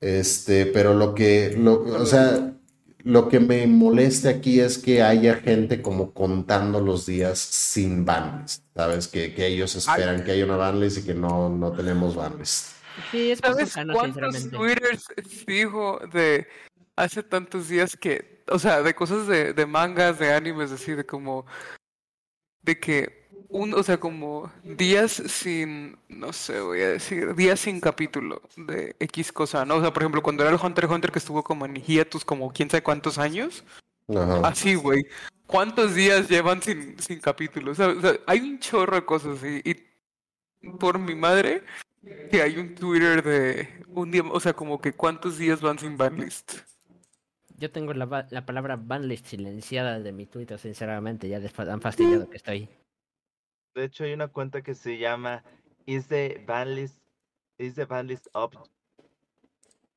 Este, 0.00 0.66
pero 0.66 0.94
lo 0.94 1.14
que, 1.14 1.54
lo, 1.56 1.82
o 1.82 2.06
sea, 2.06 2.54
lo 3.04 3.28
que 3.28 3.40
me 3.40 3.66
molesta 3.66 4.30
aquí 4.30 4.60
es 4.60 4.78
que 4.78 5.02
haya 5.02 5.36
gente 5.36 5.82
como 5.82 6.12
contando 6.12 6.80
los 6.80 7.06
días 7.06 7.38
sin 7.38 8.04
banlist, 8.04 8.64
¿sabes? 8.74 9.08
Que, 9.08 9.34
que 9.34 9.46
ellos 9.46 9.74
esperan 9.74 10.24
que 10.24 10.32
haya 10.32 10.44
una 10.44 10.56
banlist 10.56 10.98
y 10.98 11.02
que 11.04 11.14
no, 11.14 11.48
no 11.48 11.72
tenemos 11.72 12.14
banlist. 12.14 12.76
Sí, 13.10 13.30
es 13.30 13.38
¿Sabes 13.38 13.70
sano, 13.70 13.94
cuántos 13.94 14.50
twitters 14.50 15.04
dijo 15.46 16.00
de 16.12 16.46
hace 16.96 17.22
tantos 17.22 17.68
días 17.68 17.96
que, 17.96 18.44
o 18.48 18.58
sea, 18.58 18.82
de 18.82 18.94
cosas 18.94 19.26
de, 19.26 19.52
de 19.54 19.66
mangas, 19.66 20.18
de 20.18 20.32
animes, 20.32 20.70
así 20.70 20.92
de 20.92 21.04
como, 21.04 21.46
de 22.62 22.78
que, 22.78 23.19
un, 23.50 23.74
o 23.74 23.82
sea, 23.82 23.98
como 23.98 24.50
días 24.62 25.10
sin, 25.26 25.98
no 26.08 26.32
sé, 26.32 26.60
voy 26.60 26.80
a 26.82 26.88
decir, 26.90 27.34
días 27.34 27.60
sin 27.60 27.80
capítulo 27.80 28.42
de 28.56 28.94
X 29.00 29.32
cosa, 29.32 29.64
¿no? 29.64 29.76
O 29.76 29.80
sea, 29.80 29.92
por 29.92 30.02
ejemplo, 30.02 30.22
cuando 30.22 30.42
era 30.42 30.52
el 30.52 30.60
Hunter 30.62 30.84
x 30.84 30.94
Hunter 30.94 31.10
que 31.12 31.18
estuvo 31.18 31.42
como 31.42 31.66
en 31.66 31.74
hiatus 31.74 32.24
como 32.24 32.52
quién 32.52 32.70
sabe 32.70 32.82
cuántos 32.82 33.18
años, 33.18 33.64
Ajá. 34.08 34.48
así, 34.48 34.74
güey. 34.74 35.04
¿Cuántos 35.46 35.94
días 35.96 36.28
llevan 36.28 36.62
sin, 36.62 36.96
sin 37.00 37.18
capítulo? 37.18 37.72
O 37.72 37.74
sea, 37.74 37.88
o 37.88 38.00
sea, 38.00 38.14
hay 38.26 38.40
un 38.40 38.60
chorro 38.60 38.94
de 38.94 39.04
cosas 39.04 39.38
y, 39.42 39.68
y 39.68 40.68
por 40.78 40.98
mi 40.98 41.16
madre 41.16 41.64
que 42.30 42.40
hay 42.40 42.56
un 42.56 42.74
Twitter 42.76 43.22
de 43.22 43.68
un 43.88 44.10
día, 44.12 44.22
o 44.22 44.38
sea, 44.38 44.52
como 44.52 44.80
que 44.80 44.92
cuántos 44.92 45.38
días 45.38 45.60
van 45.60 45.78
sin 45.78 45.96
banlist. 45.96 46.54
Yo 47.58 47.70
tengo 47.70 47.92
la, 47.92 48.06
ba- 48.06 48.26
la 48.30 48.46
palabra 48.46 48.76
banlist 48.76 49.26
silenciada 49.26 49.98
de 49.98 50.12
mi 50.12 50.24
Twitter, 50.26 50.58
sinceramente, 50.58 51.28
ya 51.28 51.40
tan 51.40 51.80
fastidiado 51.80 52.30
que 52.30 52.36
estoy. 52.36 52.68
De 53.74 53.84
hecho, 53.84 54.04
hay 54.04 54.12
una 54.12 54.28
cuenta 54.28 54.62
que 54.62 54.74
se 54.74 54.98
llama 54.98 55.42
Is 55.86 56.08
the 56.08 56.42
Banlist, 56.46 56.96
is 57.58 57.74
the 57.74 57.84
banlist 57.84 58.26
Up? 58.34 58.56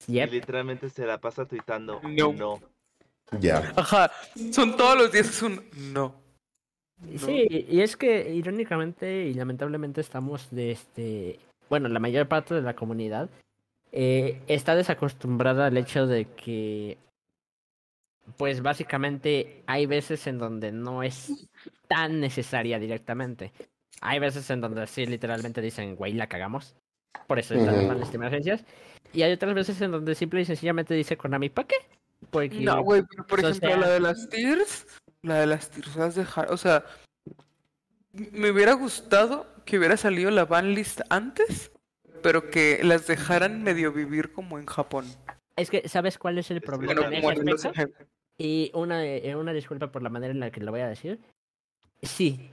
Y 0.07 0.23
literalmente 0.25 0.89
se 0.89 1.05
la 1.05 1.19
pasa 1.19 1.45
tuitando 1.45 2.01
No. 2.03 2.33
no. 2.33 2.61
Ya. 3.39 3.73
Ajá, 3.75 4.11
son 4.51 4.75
todos 4.77 4.97
los 4.97 5.11
días 5.11 5.41
un 5.41 5.63
no. 5.93 6.13
No. 6.99 7.19
Sí, 7.19 7.47
y 7.69 7.81
es 7.81 7.97
que 7.97 8.33
irónicamente 8.33 9.25
y 9.25 9.33
lamentablemente 9.33 10.01
estamos 10.01 10.49
de 10.51 10.71
este, 10.71 11.39
bueno, 11.69 11.89
la 11.89 11.99
mayor 11.99 12.27
parte 12.27 12.53
de 12.53 12.61
la 12.61 12.75
comunidad 12.75 13.29
eh, 13.91 14.41
está 14.47 14.75
desacostumbrada 14.75 15.67
al 15.67 15.77
hecho 15.77 16.07
de 16.07 16.25
que, 16.25 16.97
pues 18.37 18.61
básicamente 18.61 19.63
hay 19.65 19.85
veces 19.85 20.27
en 20.27 20.37
donde 20.37 20.71
no 20.71 21.03
es 21.03 21.47
tan 21.87 22.19
necesaria 22.19 22.79
directamente. 22.79 23.51
Hay 24.01 24.19
veces 24.19 24.49
en 24.49 24.61
donde 24.61 24.85
sí 24.87 25.05
literalmente 25.05 25.61
dicen, 25.61 25.95
güey, 25.95 26.13
la 26.13 26.27
cagamos. 26.27 26.75
Por 27.27 27.39
eso 27.39 27.53
están 27.53 27.69
Ujú. 27.73 27.77
las 27.81 27.87
bandas 27.89 28.11
de 28.11 28.15
emergencias. 28.15 28.63
Y 29.13 29.21
hay 29.21 29.31
otras 29.33 29.53
veces 29.53 29.79
en 29.81 29.91
donde 29.91 30.15
simple 30.15 30.41
y 30.41 30.45
sencillamente 30.45 30.93
dice 30.93 31.15
Konami, 31.17 31.49
¿para 31.49 31.67
qué? 31.67 31.75
Porque 32.31 32.59
No, 32.61 32.81
güey, 32.83 33.03
pero 33.03 33.25
por 33.27 33.39
ejemplo, 33.39 33.69
sea- 33.69 33.77
la 33.77 33.89
de 33.89 33.99
las 33.99 34.29
tiers, 34.29 34.87
la 35.21 35.39
de 35.39 35.47
las 35.47 35.69
tiers 35.69 35.95
las 35.95 36.15
dejar, 36.15 36.51
o 36.51 36.57
sea, 36.57 36.83
me 38.11 38.51
hubiera 38.51 38.73
gustado 38.73 39.47
que 39.65 39.77
hubiera 39.77 39.97
salido 39.97 40.31
la 40.31 40.45
banlist 40.45 41.01
antes, 41.09 41.71
pero 42.21 42.49
que 42.49 42.79
las 42.83 43.07
dejaran 43.07 43.63
medio 43.63 43.91
vivir 43.91 44.31
como 44.31 44.59
en 44.59 44.65
Japón. 44.65 45.05
es 45.55 45.69
que, 45.69 45.87
¿sabes 45.87 46.17
cuál 46.17 46.37
es 46.39 46.49
el 46.49 46.61
problema 46.61 47.01
Bueno, 47.21 47.41
en 47.41 47.49
ese 47.49 47.67
aspecto? 47.67 48.05
Y 48.39 48.71
una, 48.73 49.05
eh, 49.05 49.35
una 49.35 49.53
disculpa 49.53 49.91
por 49.91 50.01
la 50.01 50.09
manera 50.09 50.31
en 50.33 50.39
la 50.39 50.49
que 50.49 50.59
lo 50.61 50.71
voy 50.71 50.81
a 50.81 50.87
decir. 50.87 51.19
Sí, 52.03 52.49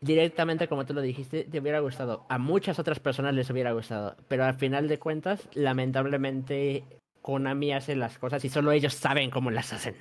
directamente 0.00 0.68
como 0.68 0.86
tú 0.86 0.94
lo 0.94 1.00
dijiste, 1.00 1.44
te 1.44 1.60
hubiera 1.60 1.80
gustado. 1.80 2.26
A 2.28 2.38
muchas 2.38 2.78
otras 2.78 3.00
personas 3.00 3.34
les 3.34 3.50
hubiera 3.50 3.72
gustado. 3.72 4.16
Pero 4.28 4.44
al 4.44 4.54
final 4.54 4.88
de 4.88 4.98
cuentas, 4.98 5.48
lamentablemente, 5.54 6.84
Konami 7.22 7.72
hace 7.72 7.96
las 7.96 8.18
cosas 8.18 8.44
y 8.44 8.48
solo 8.48 8.72
ellos 8.72 8.94
saben 8.94 9.30
cómo 9.30 9.50
las 9.50 9.72
hacen. 9.72 9.96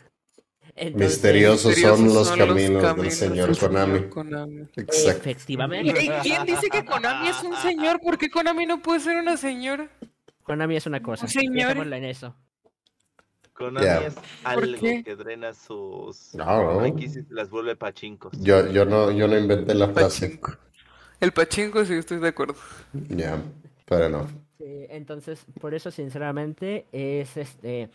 Entonces, 0.76 1.10
Misteriosos 1.10 1.76
son 1.76 2.06
los 2.06 2.28
son 2.28 2.40
los 2.40 2.48
caminos 2.48 2.82
del 2.82 2.82
caminos 2.82 3.14
señor 3.14 3.50
del 3.50 3.58
Konami. 3.58 3.94
señor 3.96 4.10
Konami. 4.10 4.62
Exacto. 4.76 5.10
Efectivamente. 5.10 6.06
¿Y 6.06 6.10
quién 6.22 6.46
dice 6.46 6.70
que 6.70 6.86
Konami 6.86 7.30
es 7.30 7.44
un 7.44 7.56
señor? 7.58 8.00
¿Por 8.00 8.18
qué 8.18 8.30
Konami 8.30 8.66
no 8.66 8.82
puede 8.82 9.00
ser 9.00 9.18
una 9.18 9.36
señora? 9.36 9.90
Konami 10.44 10.76
es 10.78 10.86
una 10.86 11.02
cosa. 11.02 11.26
Un 11.26 11.32
señor. 11.32 11.78
en 11.78 12.06
eso. 12.06 12.36
Konami 13.60 13.86
Ya. 13.86 14.08
es 14.08 14.16
algo 14.46 14.80
qué? 14.80 15.04
que 15.04 15.16
drena 15.18 15.54
sus 15.54 16.34
No, 16.34 16.80
no. 16.82 16.88
y 16.88 17.10
las 17.30 17.50
vuelve 17.50 17.76
pachincos. 17.76 18.32
Yo, 18.40 18.66
yo 18.72 18.86
no, 18.86 19.12
yo 19.12 19.28
no 19.28 19.38
inventé 19.38 19.74
la 19.76 19.90
frase. 19.90 20.40
El 21.20 21.34
pachinko, 21.34 21.84
sí, 21.84 21.96
estoy 21.96 22.20
de 22.20 22.30
acuerdo. 22.30 22.56
Ya, 23.10 23.38
pero 23.86 24.08
no. 24.08 24.28
Sí, 24.58 24.86
entonces, 24.90 25.46
por 25.60 25.74
eso, 25.74 25.92
sinceramente, 25.92 26.86
es 26.94 27.36
este. 27.36 27.90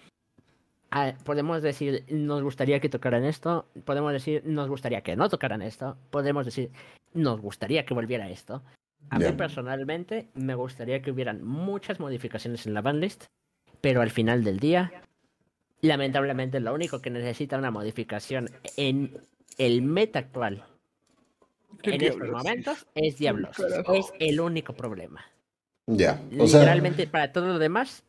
podemos 1.25 1.63
decir, 1.63 2.05
nos 2.11 2.43
gustaría 2.43 2.79
que 2.81 2.91
tocaran 2.91 3.25
esto. 3.25 3.67
Podemos 3.87 4.13
decir, 4.13 4.43
nos 4.45 4.69
gustaría 4.69 5.01
que 5.01 5.17
no 5.17 5.31
tocaran 5.31 5.63
esto. 5.63 5.97
Podemos 6.11 6.45
decir, 6.45 6.71
nos 7.15 7.41
gustaría 7.41 7.87
que 7.87 7.95
volviera 7.95 8.29
esto. 8.29 8.63
A 9.09 9.19
mí 9.19 9.33
personalmente 9.33 10.29
me 10.35 10.55
gustaría 10.55 11.01
que 11.01 11.11
hubieran 11.11 11.43
muchas 11.43 12.01
modificaciones 12.01 12.67
en 12.67 12.75
la 12.75 12.83
bandlist, 12.83 13.25
pero 13.81 14.03
al 14.03 14.11
final 14.11 14.45
del 14.45 14.59
día, 14.59 15.03
lamentablemente 15.87 16.61
lo 16.61 16.75
único 16.75 17.01
que 17.01 17.11
necesita 17.11 17.59
una 17.59 17.71
modificación 17.71 18.51
en 18.77 19.19
el 19.59 19.83
meta 19.83 20.19
actual 20.19 20.65
en 21.83 22.03
estos 22.03 22.29
momentos 22.29 22.87
es 22.95 23.19
Diablos. 23.19 23.57
Es 23.93 24.07
el 24.19 24.41
único 24.41 24.73
problema. 24.73 25.21
Ya. 25.87 26.21
O 26.39 26.47
sea, 26.47 26.61
Literalmente, 26.61 27.07
para 27.07 27.33
todo 27.33 27.47
lo 27.47 27.59
demás, 27.59 28.03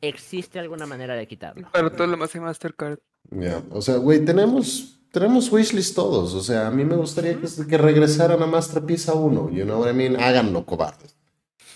existe 0.00 0.58
alguna 0.58 0.86
manera 0.86 1.14
de 1.14 1.26
quitarlo. 1.26 1.70
Para 1.72 1.90
todo 1.90 2.06
lo 2.06 2.16
más 2.16 2.34
hay 2.34 2.40
Mastercard. 2.40 2.98
ya. 3.30 3.62
O 3.70 3.80
sea, 3.80 3.96
güey, 3.96 4.24
tenemos, 4.24 5.00
tenemos 5.12 5.52
wishlist 5.52 5.94
todos. 5.94 6.34
O 6.34 6.40
sea, 6.42 6.66
a 6.66 6.70
mí 6.70 6.84
me 6.84 6.96
gustaría 6.96 7.34
que, 7.38 7.46
que 7.68 7.78
regresaran 7.78 8.42
a 8.42 8.46
Masterpiece 8.46 9.10
a 9.10 9.14
uno. 9.14 9.50
You 9.50 9.64
know 9.64 9.80
what 9.80 9.90
I 9.90 9.94
mean? 9.94 10.20
Háganlo, 10.20 10.66
cobardes. 10.66 11.16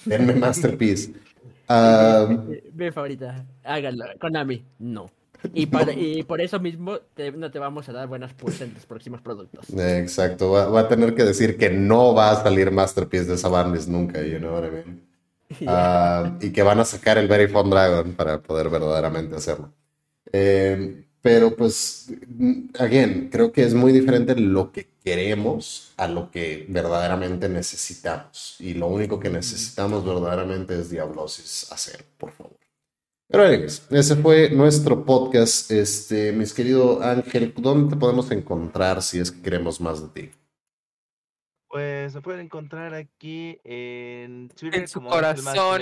Denme 0.04 0.34
Masterpiece. 0.34 1.12
Ah, 1.72 2.26
Mi 2.74 2.90
favorita, 2.90 3.46
háganlo. 3.62 4.04
Konami, 4.18 4.64
no. 4.80 5.08
Y, 5.54 5.66
para- 5.66 5.92
y 5.92 6.22
por 6.22 6.40
eso 6.40 6.60
mismo 6.60 6.98
te- 7.14 7.32
no 7.32 7.50
te 7.50 7.58
vamos 7.58 7.88
a 7.88 7.92
dar 7.92 8.08
buenas 8.08 8.32
pulls 8.34 8.60
en 8.60 8.72
tus 8.74 8.86
próximos 8.86 9.20
productos. 9.20 9.66
exacto. 9.70 10.50
Va, 10.52 10.68
va 10.68 10.80
a 10.80 10.88
tener 10.88 11.14
que 11.14 11.24
decir 11.24 11.56
que 11.58 11.70
no 11.70 12.14
va 12.14 12.30
a 12.32 12.42
salir 12.42 12.70
Masterpiece 12.70 13.26
de 13.26 13.34
esa 13.34 13.48
bandlist 13.48 13.88
nunca. 13.88 14.22
You 14.22 14.38
know 14.38 14.52
what 14.54 14.64
I 14.68 14.70
mean? 14.70 15.10
Ah, 15.66 16.38
y 16.40 16.52
que 16.52 16.62
van 16.62 16.78
a 16.78 16.84
sacar 16.84 17.18
el 17.18 17.26
Very 17.26 17.48
Fun 17.48 17.70
Dragon 17.70 18.12
para 18.12 18.40
poder 18.40 18.70
verdaderamente 18.70 19.34
hacerlo. 19.34 19.72
Eh, 20.32 21.06
pero 21.22 21.56
pues, 21.56 22.06
again, 22.78 23.28
creo 23.32 23.50
que 23.52 23.64
es 23.64 23.74
muy 23.74 23.92
diferente 23.92 24.36
lo 24.36 24.70
que 24.72 24.88
queremos 25.04 25.92
a 25.96 26.06
lo 26.06 26.30
que 26.30 26.66
verdaderamente 26.68 27.48
necesitamos. 27.48 28.56
Y 28.60 28.74
lo 28.74 28.86
único 28.86 29.18
que 29.18 29.28
necesitamos 29.30 30.04
verdaderamente 30.04 30.78
es 30.80 30.88
Diablosis 30.90 31.66
hacer, 31.72 32.04
por 32.16 32.30
favor. 32.30 32.59
Pero 33.30 33.44
anyways, 33.44 33.86
ese 33.90 34.16
fue 34.16 34.50
nuestro 34.50 35.04
podcast. 35.04 35.70
Este, 35.70 36.32
mis 36.32 36.52
querido 36.52 37.00
Ángel, 37.00 37.54
¿dónde 37.56 37.94
te 37.94 38.00
podemos 38.00 38.28
encontrar 38.32 39.02
si 39.02 39.20
es 39.20 39.30
que 39.30 39.40
queremos 39.40 39.80
más 39.80 40.02
de 40.02 40.08
ti? 40.08 40.30
Pues 41.68 42.12
se 42.12 42.20
pueden 42.20 42.40
encontrar 42.40 42.92
aquí 42.92 43.60
en 43.62 44.48
Twitter 44.48 44.80
En 44.80 44.88
su 44.88 44.98
como 44.98 45.10
corazón. 45.10 45.80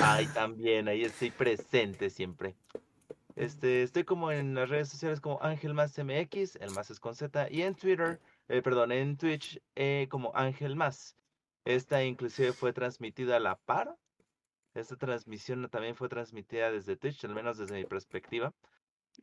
Ahí 0.00 0.26
también, 0.32 0.86
ahí 0.86 1.02
estoy 1.02 1.32
presente 1.32 2.08
siempre. 2.08 2.54
Este, 3.34 3.82
estoy 3.82 4.04
como 4.04 4.30
en 4.30 4.54
las 4.54 4.68
redes 4.68 4.88
sociales 4.88 5.20
como 5.20 5.42
Ángel 5.42 5.74
Más 5.74 5.98
MX, 5.98 6.54
el 6.60 6.70
más 6.70 6.88
es 6.90 7.00
con 7.00 7.16
Z, 7.16 7.48
y 7.50 7.62
en 7.62 7.74
Twitter, 7.74 8.20
eh, 8.48 8.62
perdón, 8.62 8.92
en 8.92 9.16
Twitch 9.16 9.60
eh, 9.74 10.06
como 10.08 10.30
Ángel 10.36 10.76
Más. 10.76 11.16
Esta 11.64 12.04
inclusive 12.04 12.52
fue 12.52 12.72
transmitida 12.72 13.38
a 13.38 13.40
la 13.40 13.56
par. 13.56 13.96
Esta 14.74 14.96
transmisión 14.96 15.68
también 15.70 15.94
fue 15.94 16.08
transmitida 16.08 16.70
desde 16.70 16.96
Twitch, 16.96 17.24
al 17.24 17.34
menos 17.34 17.58
desde 17.58 17.76
mi 17.76 17.84
perspectiva. 17.84 18.52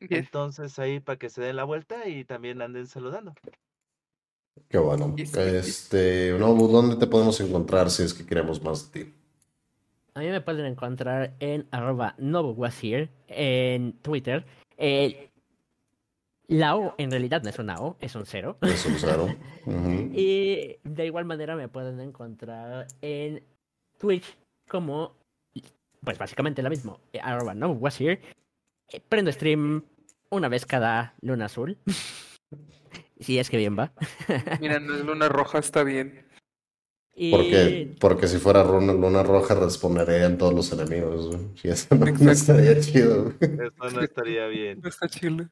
Yes. 0.00 0.10
Entonces 0.10 0.78
ahí 0.78 1.00
para 1.00 1.18
que 1.18 1.28
se 1.28 1.42
den 1.42 1.56
la 1.56 1.64
vuelta 1.64 2.08
y 2.08 2.24
también 2.24 2.62
anden 2.62 2.86
saludando. 2.86 3.34
Qué 4.68 4.78
bueno. 4.78 5.14
Yes. 5.16 5.36
Este, 5.36 6.34
Nobu, 6.38 6.68
¿dónde 6.68 6.96
te 6.96 7.06
podemos 7.06 7.38
encontrar 7.40 7.90
si 7.90 8.02
es 8.02 8.14
que 8.14 8.24
queremos 8.24 8.62
más 8.62 8.90
de 8.90 9.04
ti? 9.04 9.14
A 10.14 10.20
mí 10.20 10.28
me 10.28 10.40
pueden 10.40 10.66
encontrar 10.66 11.34
en 11.40 11.66
arroba 11.70 12.14
nobuwasir 12.18 13.10
en 13.28 13.94
Twitter. 14.00 14.44
Eh, 14.76 15.30
la 16.48 16.76
O 16.76 16.94
en 16.98 17.10
realidad 17.10 17.42
no 17.42 17.48
es 17.48 17.58
una 17.58 17.80
O, 17.80 17.96
es 18.00 18.14
un 18.14 18.26
cero. 18.26 18.58
Es 18.60 18.84
un 18.86 18.96
cero. 18.98 19.28
Y 20.14 20.76
de 20.82 21.06
igual 21.06 21.24
manera 21.24 21.54
me 21.54 21.68
pueden 21.68 22.00
encontrar 22.00 22.88
en 23.00 23.42
Twitch 23.98 24.36
como, 24.68 25.14
pues 26.04 26.18
básicamente 26.18 26.62
lo 26.62 26.70
mismo, 26.70 27.00
eh, 27.12 27.20
arroba 27.22 27.54
no 27.54 27.70
was 27.72 28.00
here. 28.00 28.20
Eh, 28.88 29.00
Prendo 29.08 29.32
stream 29.32 29.82
una 30.30 30.48
vez 30.48 30.66
cada 30.66 31.14
luna 31.20 31.46
azul. 31.46 31.78
si 33.20 33.38
es 33.38 33.50
que 33.50 33.56
bien 33.56 33.78
va. 33.78 33.92
Mira, 34.60 34.80
no 34.80 34.94
es 34.94 35.04
luna 35.04 35.28
roja, 35.28 35.58
está 35.58 35.82
bien. 35.84 36.26
Y 37.14 37.30
Porque, 37.30 37.96
porque 38.00 38.26
si 38.26 38.38
fuera 38.38 38.64
Luna, 38.64 38.94
Luna 38.94 39.22
Roja 39.22 39.54
responderían 39.54 40.38
todos 40.38 40.54
los 40.54 40.72
enemigos. 40.72 41.26
güey. 41.26 41.40
Y 41.62 41.68
eso 41.68 41.94
no, 41.94 42.30
estaría 42.30 42.80
chido. 42.80 43.34
Eso 43.38 43.90
no 43.94 44.00
estaría 44.00 44.46
bien. 44.46 44.80
No 44.80 44.88
está 44.88 45.08
chido. 45.08 45.46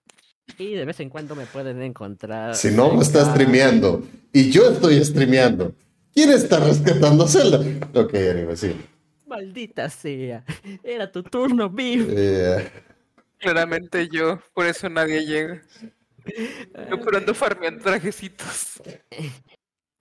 Y 0.59 0.72
de 0.72 0.85
vez 0.86 0.98
en 1.01 1.10
cuando 1.10 1.36
me 1.36 1.44
pueden 1.44 1.82
encontrar. 1.82 2.55
Si 2.55 2.70
no 2.70 2.94
me 2.94 3.02
está 3.02 3.31
streameando 3.31 4.02
y 4.32 4.51
yo 4.51 4.70
estoy 4.70 5.05
streameando, 5.05 5.74
¿quién 6.14 6.31
está 6.31 6.60
rescatando 6.60 7.24
a 7.24 7.28
Zelda? 7.28 7.59
Ok, 7.94 8.14
anyway, 8.14 8.56
sí. 8.56 8.74
Maldita 9.31 9.89
sea. 9.89 10.44
Era 10.82 11.11
tu 11.11 11.23
turno, 11.23 11.70
Biff. 11.70 12.07
Eh, 12.11 12.70
Claramente 13.39 14.09
yo, 14.09 14.39
por 14.52 14.66
eso 14.66 14.90
nadie 14.90 15.24
llega. 15.24 15.62
Yo 16.90 17.01
por 17.01 17.16
ando 17.16 17.32
farmeando 17.32 17.82
trajecitos. 17.82 18.82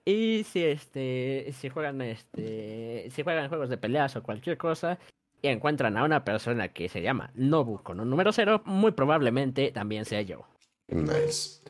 Y 0.04 0.44
si 0.44 0.64
este. 0.64 1.54
Si 1.58 1.70
juegan 1.70 2.02
este. 2.02 3.10
Si 3.12 3.24
juegan 3.24 3.48
juegos 3.48 3.70
de 3.70 3.78
peleas 3.78 4.16
o 4.16 4.24
cualquier 4.24 4.58
cosa. 4.58 5.00
Y 5.42 5.48
encuentran 5.48 5.96
a 5.98 6.04
una 6.04 6.26
persona 6.26 6.68
que 6.68 6.90
se 6.90 7.02
llama 7.02 7.32
Nobu 7.34 7.82
con 7.82 8.02
un 8.02 8.10
número 8.10 8.34
cero, 8.34 8.62
muy 8.66 8.92
probablemente 8.92 9.72
también 9.72 10.04
sea 10.04 10.22
yo. 10.22 10.46
nice. 10.88 11.62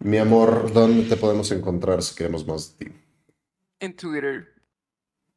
Mi 0.00 0.18
amor, 0.18 0.72
¿dónde 0.72 1.08
te 1.08 1.16
podemos 1.16 1.52
encontrar 1.52 2.02
si 2.02 2.16
queremos 2.16 2.44
más 2.44 2.76
de 2.76 2.86
ti? 2.86 2.92
En 3.78 3.94
Twitter. 3.94 4.53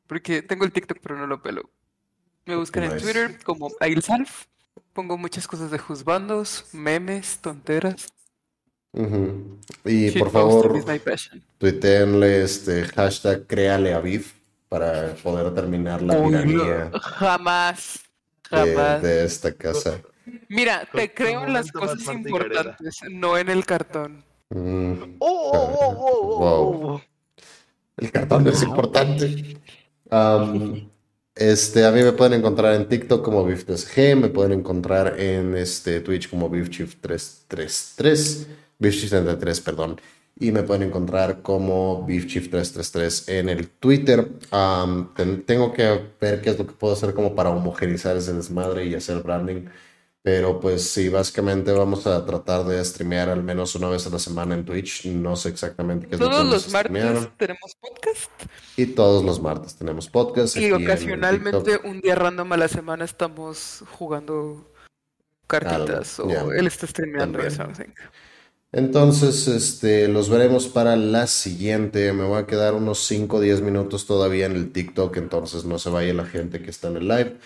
Porque 0.08 0.42
tengo 0.42 0.66
el 0.66 0.72
TikTok, 0.72 1.00
pero 1.02 1.18
no 1.18 1.28
lo 1.28 1.42
pelo. 1.42 1.70
Me 2.46 2.56
buscan 2.56 2.86
en. 2.86 2.98
Twitter 2.98 3.40
como 3.44 3.72
Ailsalf. 3.80 4.46
Pongo 4.94 5.18
muchas 5.18 5.48
cosas 5.48 5.70
de 5.70 5.78
juzbandos, 5.78 6.66
memes, 6.72 7.40
tonteras. 7.40 8.08
Y 9.86 10.12
por 10.12 10.32
favor, 10.32 10.84
tuiteenle 11.60 12.44
este 12.44 12.84
hashtag 12.86 13.46
créale 13.46 13.94
a 13.94 14.02
para 14.70 15.14
poder 15.16 15.54
terminar 15.54 16.02
la 16.02 16.18
Uy, 16.18 16.32
no, 16.32 16.42
tiranía 16.42 16.92
Jamás. 17.00 18.00
de, 18.50 18.58
Jamás. 18.58 19.02
de 19.02 19.26
esta 19.26 19.54
casa. 19.54 20.02
Mira, 20.50 20.88
te 20.92 21.14
creo 21.14 21.46
en 21.46 21.54
las 21.54 21.72
cosas 21.72 22.02
importantes, 22.08 23.00
no 23.10 23.38
en 23.38 23.50
el 23.50 23.66
cartón. 23.66 24.24
Mm, 24.50 24.94
¡Oh, 25.20 25.52
oh, 25.54 25.78
oh, 25.80 25.96
oh, 26.00 26.20
oh, 26.22 26.38
Wow. 26.40 26.92
oh! 26.96 27.02
El 27.98 28.12
cartón 28.12 28.48
es 28.48 28.64
importante. 28.64 29.58
Este, 31.36 31.86
a 31.86 31.92
mí 31.92 32.02
me 32.02 32.14
pueden 32.14 32.34
encontrar 32.40 32.74
en 32.74 32.88
TikTok 32.90 33.24
como 33.24 33.46
BeefTSG, 33.46 34.16
me 34.16 34.30
pueden 34.30 34.54
encontrar 34.60 35.20
en 35.20 35.56
este, 35.56 36.00
Twitch 36.02 36.30
como 36.30 36.50
BeefChief333, 36.50 38.48
BeefChief33, 38.80 39.62
perdón, 39.64 40.02
y 40.40 40.52
me 40.52 40.64
pueden 40.64 40.84
encontrar 40.84 41.44
como 41.44 42.08
BeefChief333 42.08 43.30
en 43.30 43.50
el 43.50 43.70
Twitter. 43.70 44.28
Ten- 45.16 45.44
tengo 45.46 45.74
que 45.74 46.00
ver 46.20 46.42
qué 46.42 46.50
es 46.52 46.58
lo 46.58 46.66
que 46.66 46.74
puedo 46.74 46.94
hacer 46.94 47.14
como 47.14 47.36
para 47.36 47.50
homogenizar 47.52 48.18
ese 48.18 48.34
desmadre 48.34 48.86
y 48.86 48.96
hacer 48.96 49.22
branding. 49.22 49.66
Pero 50.28 50.60
pues 50.60 50.90
sí, 50.90 51.08
básicamente 51.08 51.72
vamos 51.72 52.06
a 52.06 52.26
tratar 52.26 52.66
de 52.66 52.84
streamear 52.84 53.30
al 53.30 53.44
menos 53.44 53.74
una 53.76 53.88
vez 53.88 54.08
a 54.08 54.10
la 54.10 54.20
semana 54.20 54.56
en 54.56 54.66
Twitch. 54.66 55.06
No 55.06 55.38
sé 55.38 55.48
exactamente 55.48 56.06
qué 56.06 56.16
es 56.16 56.20
lo 56.20 56.28
que 56.28 56.36
Todos 56.36 56.46
los 56.52 56.64
streamear. 56.64 57.14
martes 57.14 57.38
tenemos 57.38 57.78
podcast 57.80 58.32
Y 58.76 58.88
todos 58.88 59.24
los 59.24 59.42
martes 59.42 59.76
tenemos 59.76 60.10
podcast. 60.10 60.58
y 60.58 60.70
ocasionalmente 60.74 61.80
un 61.86 62.02
día 62.02 62.16
random 62.16 62.52
a 62.52 62.58
la 62.58 62.68
semana 62.68 63.06
estamos 63.06 63.86
jugando 63.98 64.70
cartitas 65.48 66.20
Algo, 66.20 66.34
o 66.34 66.52
él 66.52 66.68
está 66.68 66.88
streameando 66.88 67.40
ya. 67.48 67.70
Entonces, 68.74 69.48
este, 69.48 70.10
los 70.10 70.30
veremos 70.30 70.68
para 70.68 70.98
la 70.98 71.28
siguiente. 71.28 72.12
Me 72.12 72.26
voy 72.26 72.40
a 72.40 72.46
quedar 72.46 72.74
unos 72.74 73.00
5 73.06 73.38
o 73.38 73.40
10 73.40 73.62
minutos 73.62 74.06
todavía 74.06 74.46
en 74.46 74.58
el 74.58 74.74
TikTok, 74.74 75.16
entonces 75.16 75.64
no 75.64 75.80
se 75.80 75.90
vaya 75.90 76.14
la 76.14 76.26
gente 76.26 76.62
que 76.62 76.70
está 76.70 76.90
en 76.90 76.98
el 76.98 77.08
live. 77.08 77.38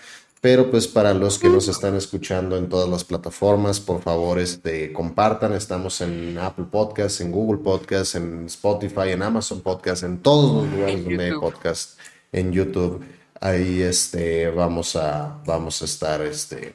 Pero 0.42 0.72
pues 0.72 0.88
para 0.88 1.14
los 1.14 1.38
que 1.38 1.50
nos 1.50 1.68
están 1.68 1.96
escuchando 1.96 2.58
en 2.58 2.68
todas 2.68 2.90
las 2.90 3.04
plataformas, 3.04 3.80
por 3.80 4.02
favor, 4.02 4.40
este, 4.40 4.92
compartan. 4.92 5.54
Estamos 5.54 6.02
en 6.02 6.36
Apple 6.40 6.66
Podcasts, 6.72 7.22
en 7.22 7.32
Google 7.32 7.62
Podcasts, 7.62 8.16
en 8.16 8.48
Spotify, 8.48 9.10
en 9.10 9.22
Amazon 9.22 9.62
Podcasts, 9.62 10.02
en 10.02 10.18
todos 10.18 10.64
los 10.64 10.74
lugares 10.74 11.06
donde 11.06 11.26
hay 11.26 11.34
podcast, 11.34 12.00
en 12.32 12.52
YouTube. 12.52 13.06
Ahí 13.40 13.84
este, 13.84 14.50
vamos 14.50 14.96
a, 14.96 15.40
vamos 15.46 15.80
a 15.84 15.86
estar, 15.86 16.24
este, 16.24 16.74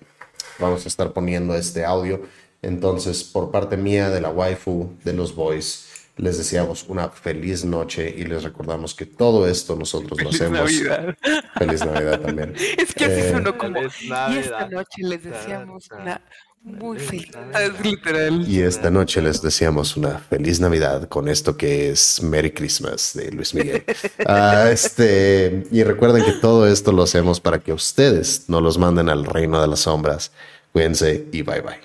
vamos 0.60 0.84
a 0.84 0.88
estar 0.88 1.12
poniendo 1.12 1.56
este 1.56 1.84
audio. 1.84 2.20
Entonces, 2.62 3.24
por 3.24 3.50
parte 3.50 3.76
mía, 3.76 4.10
de 4.10 4.20
la 4.20 4.30
waifu, 4.30 4.90
de 5.02 5.12
los 5.12 5.34
boys, 5.34 5.85
les 6.16 6.38
deseamos 6.38 6.84
una 6.88 7.08
feliz 7.10 7.64
noche 7.64 8.12
y 8.16 8.24
les 8.24 8.42
recordamos 8.42 8.94
que 8.94 9.06
todo 9.06 9.46
esto 9.46 9.76
nosotros 9.76 10.20
lo 10.22 10.32
Feliz 10.32 10.40
hacemos. 10.40 10.60
Navidad. 10.60 11.16
Feliz 11.58 11.84
Navidad 11.84 12.20
también. 12.20 12.54
Es 12.78 12.94
que 12.94 13.04
así 13.04 13.20
Eh, 13.20 13.30
sonó 13.32 13.56
como. 13.58 13.80
Feliz 13.90 14.00
Y 14.00 14.38
esta 14.38 14.60
Navidad. 14.60 14.70
noche 14.70 15.02
les 15.02 15.22
deseamos 15.24 15.88
una 15.90 16.20
muy 16.62 16.98
Feliz 16.98 17.26
feliz. 17.30 17.36
Navidad. 17.36 17.62
Es 17.62 17.84
literal. 17.84 18.48
Y 18.48 18.60
esta 18.62 18.90
noche 18.90 19.20
les 19.22 19.42
deseamos 19.42 19.96
una 19.96 20.18
feliz 20.18 20.58
Navidad 20.58 21.08
con 21.08 21.28
esto 21.28 21.56
que 21.56 21.90
es 21.90 22.22
Merry 22.22 22.50
Christmas 22.52 23.12
de 23.14 23.30
Luis 23.32 23.54
Miguel. 23.54 23.84
Ah, 24.26 24.70
este, 24.72 25.64
y 25.70 25.82
recuerden 25.84 26.24
que 26.24 26.32
todo 26.32 26.66
esto 26.66 26.92
lo 26.92 27.02
hacemos 27.02 27.40
para 27.40 27.60
que 27.60 27.72
ustedes 27.72 28.48
no 28.48 28.60
los 28.60 28.78
manden 28.78 29.08
al 29.10 29.24
reino 29.26 29.60
de 29.60 29.68
las 29.68 29.80
sombras. 29.80 30.32
Cuídense 30.72 31.26
y 31.30 31.42
bye 31.42 31.60
bye. 31.60 31.80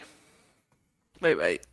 Bye 1.20 1.36
bye. 1.36 1.71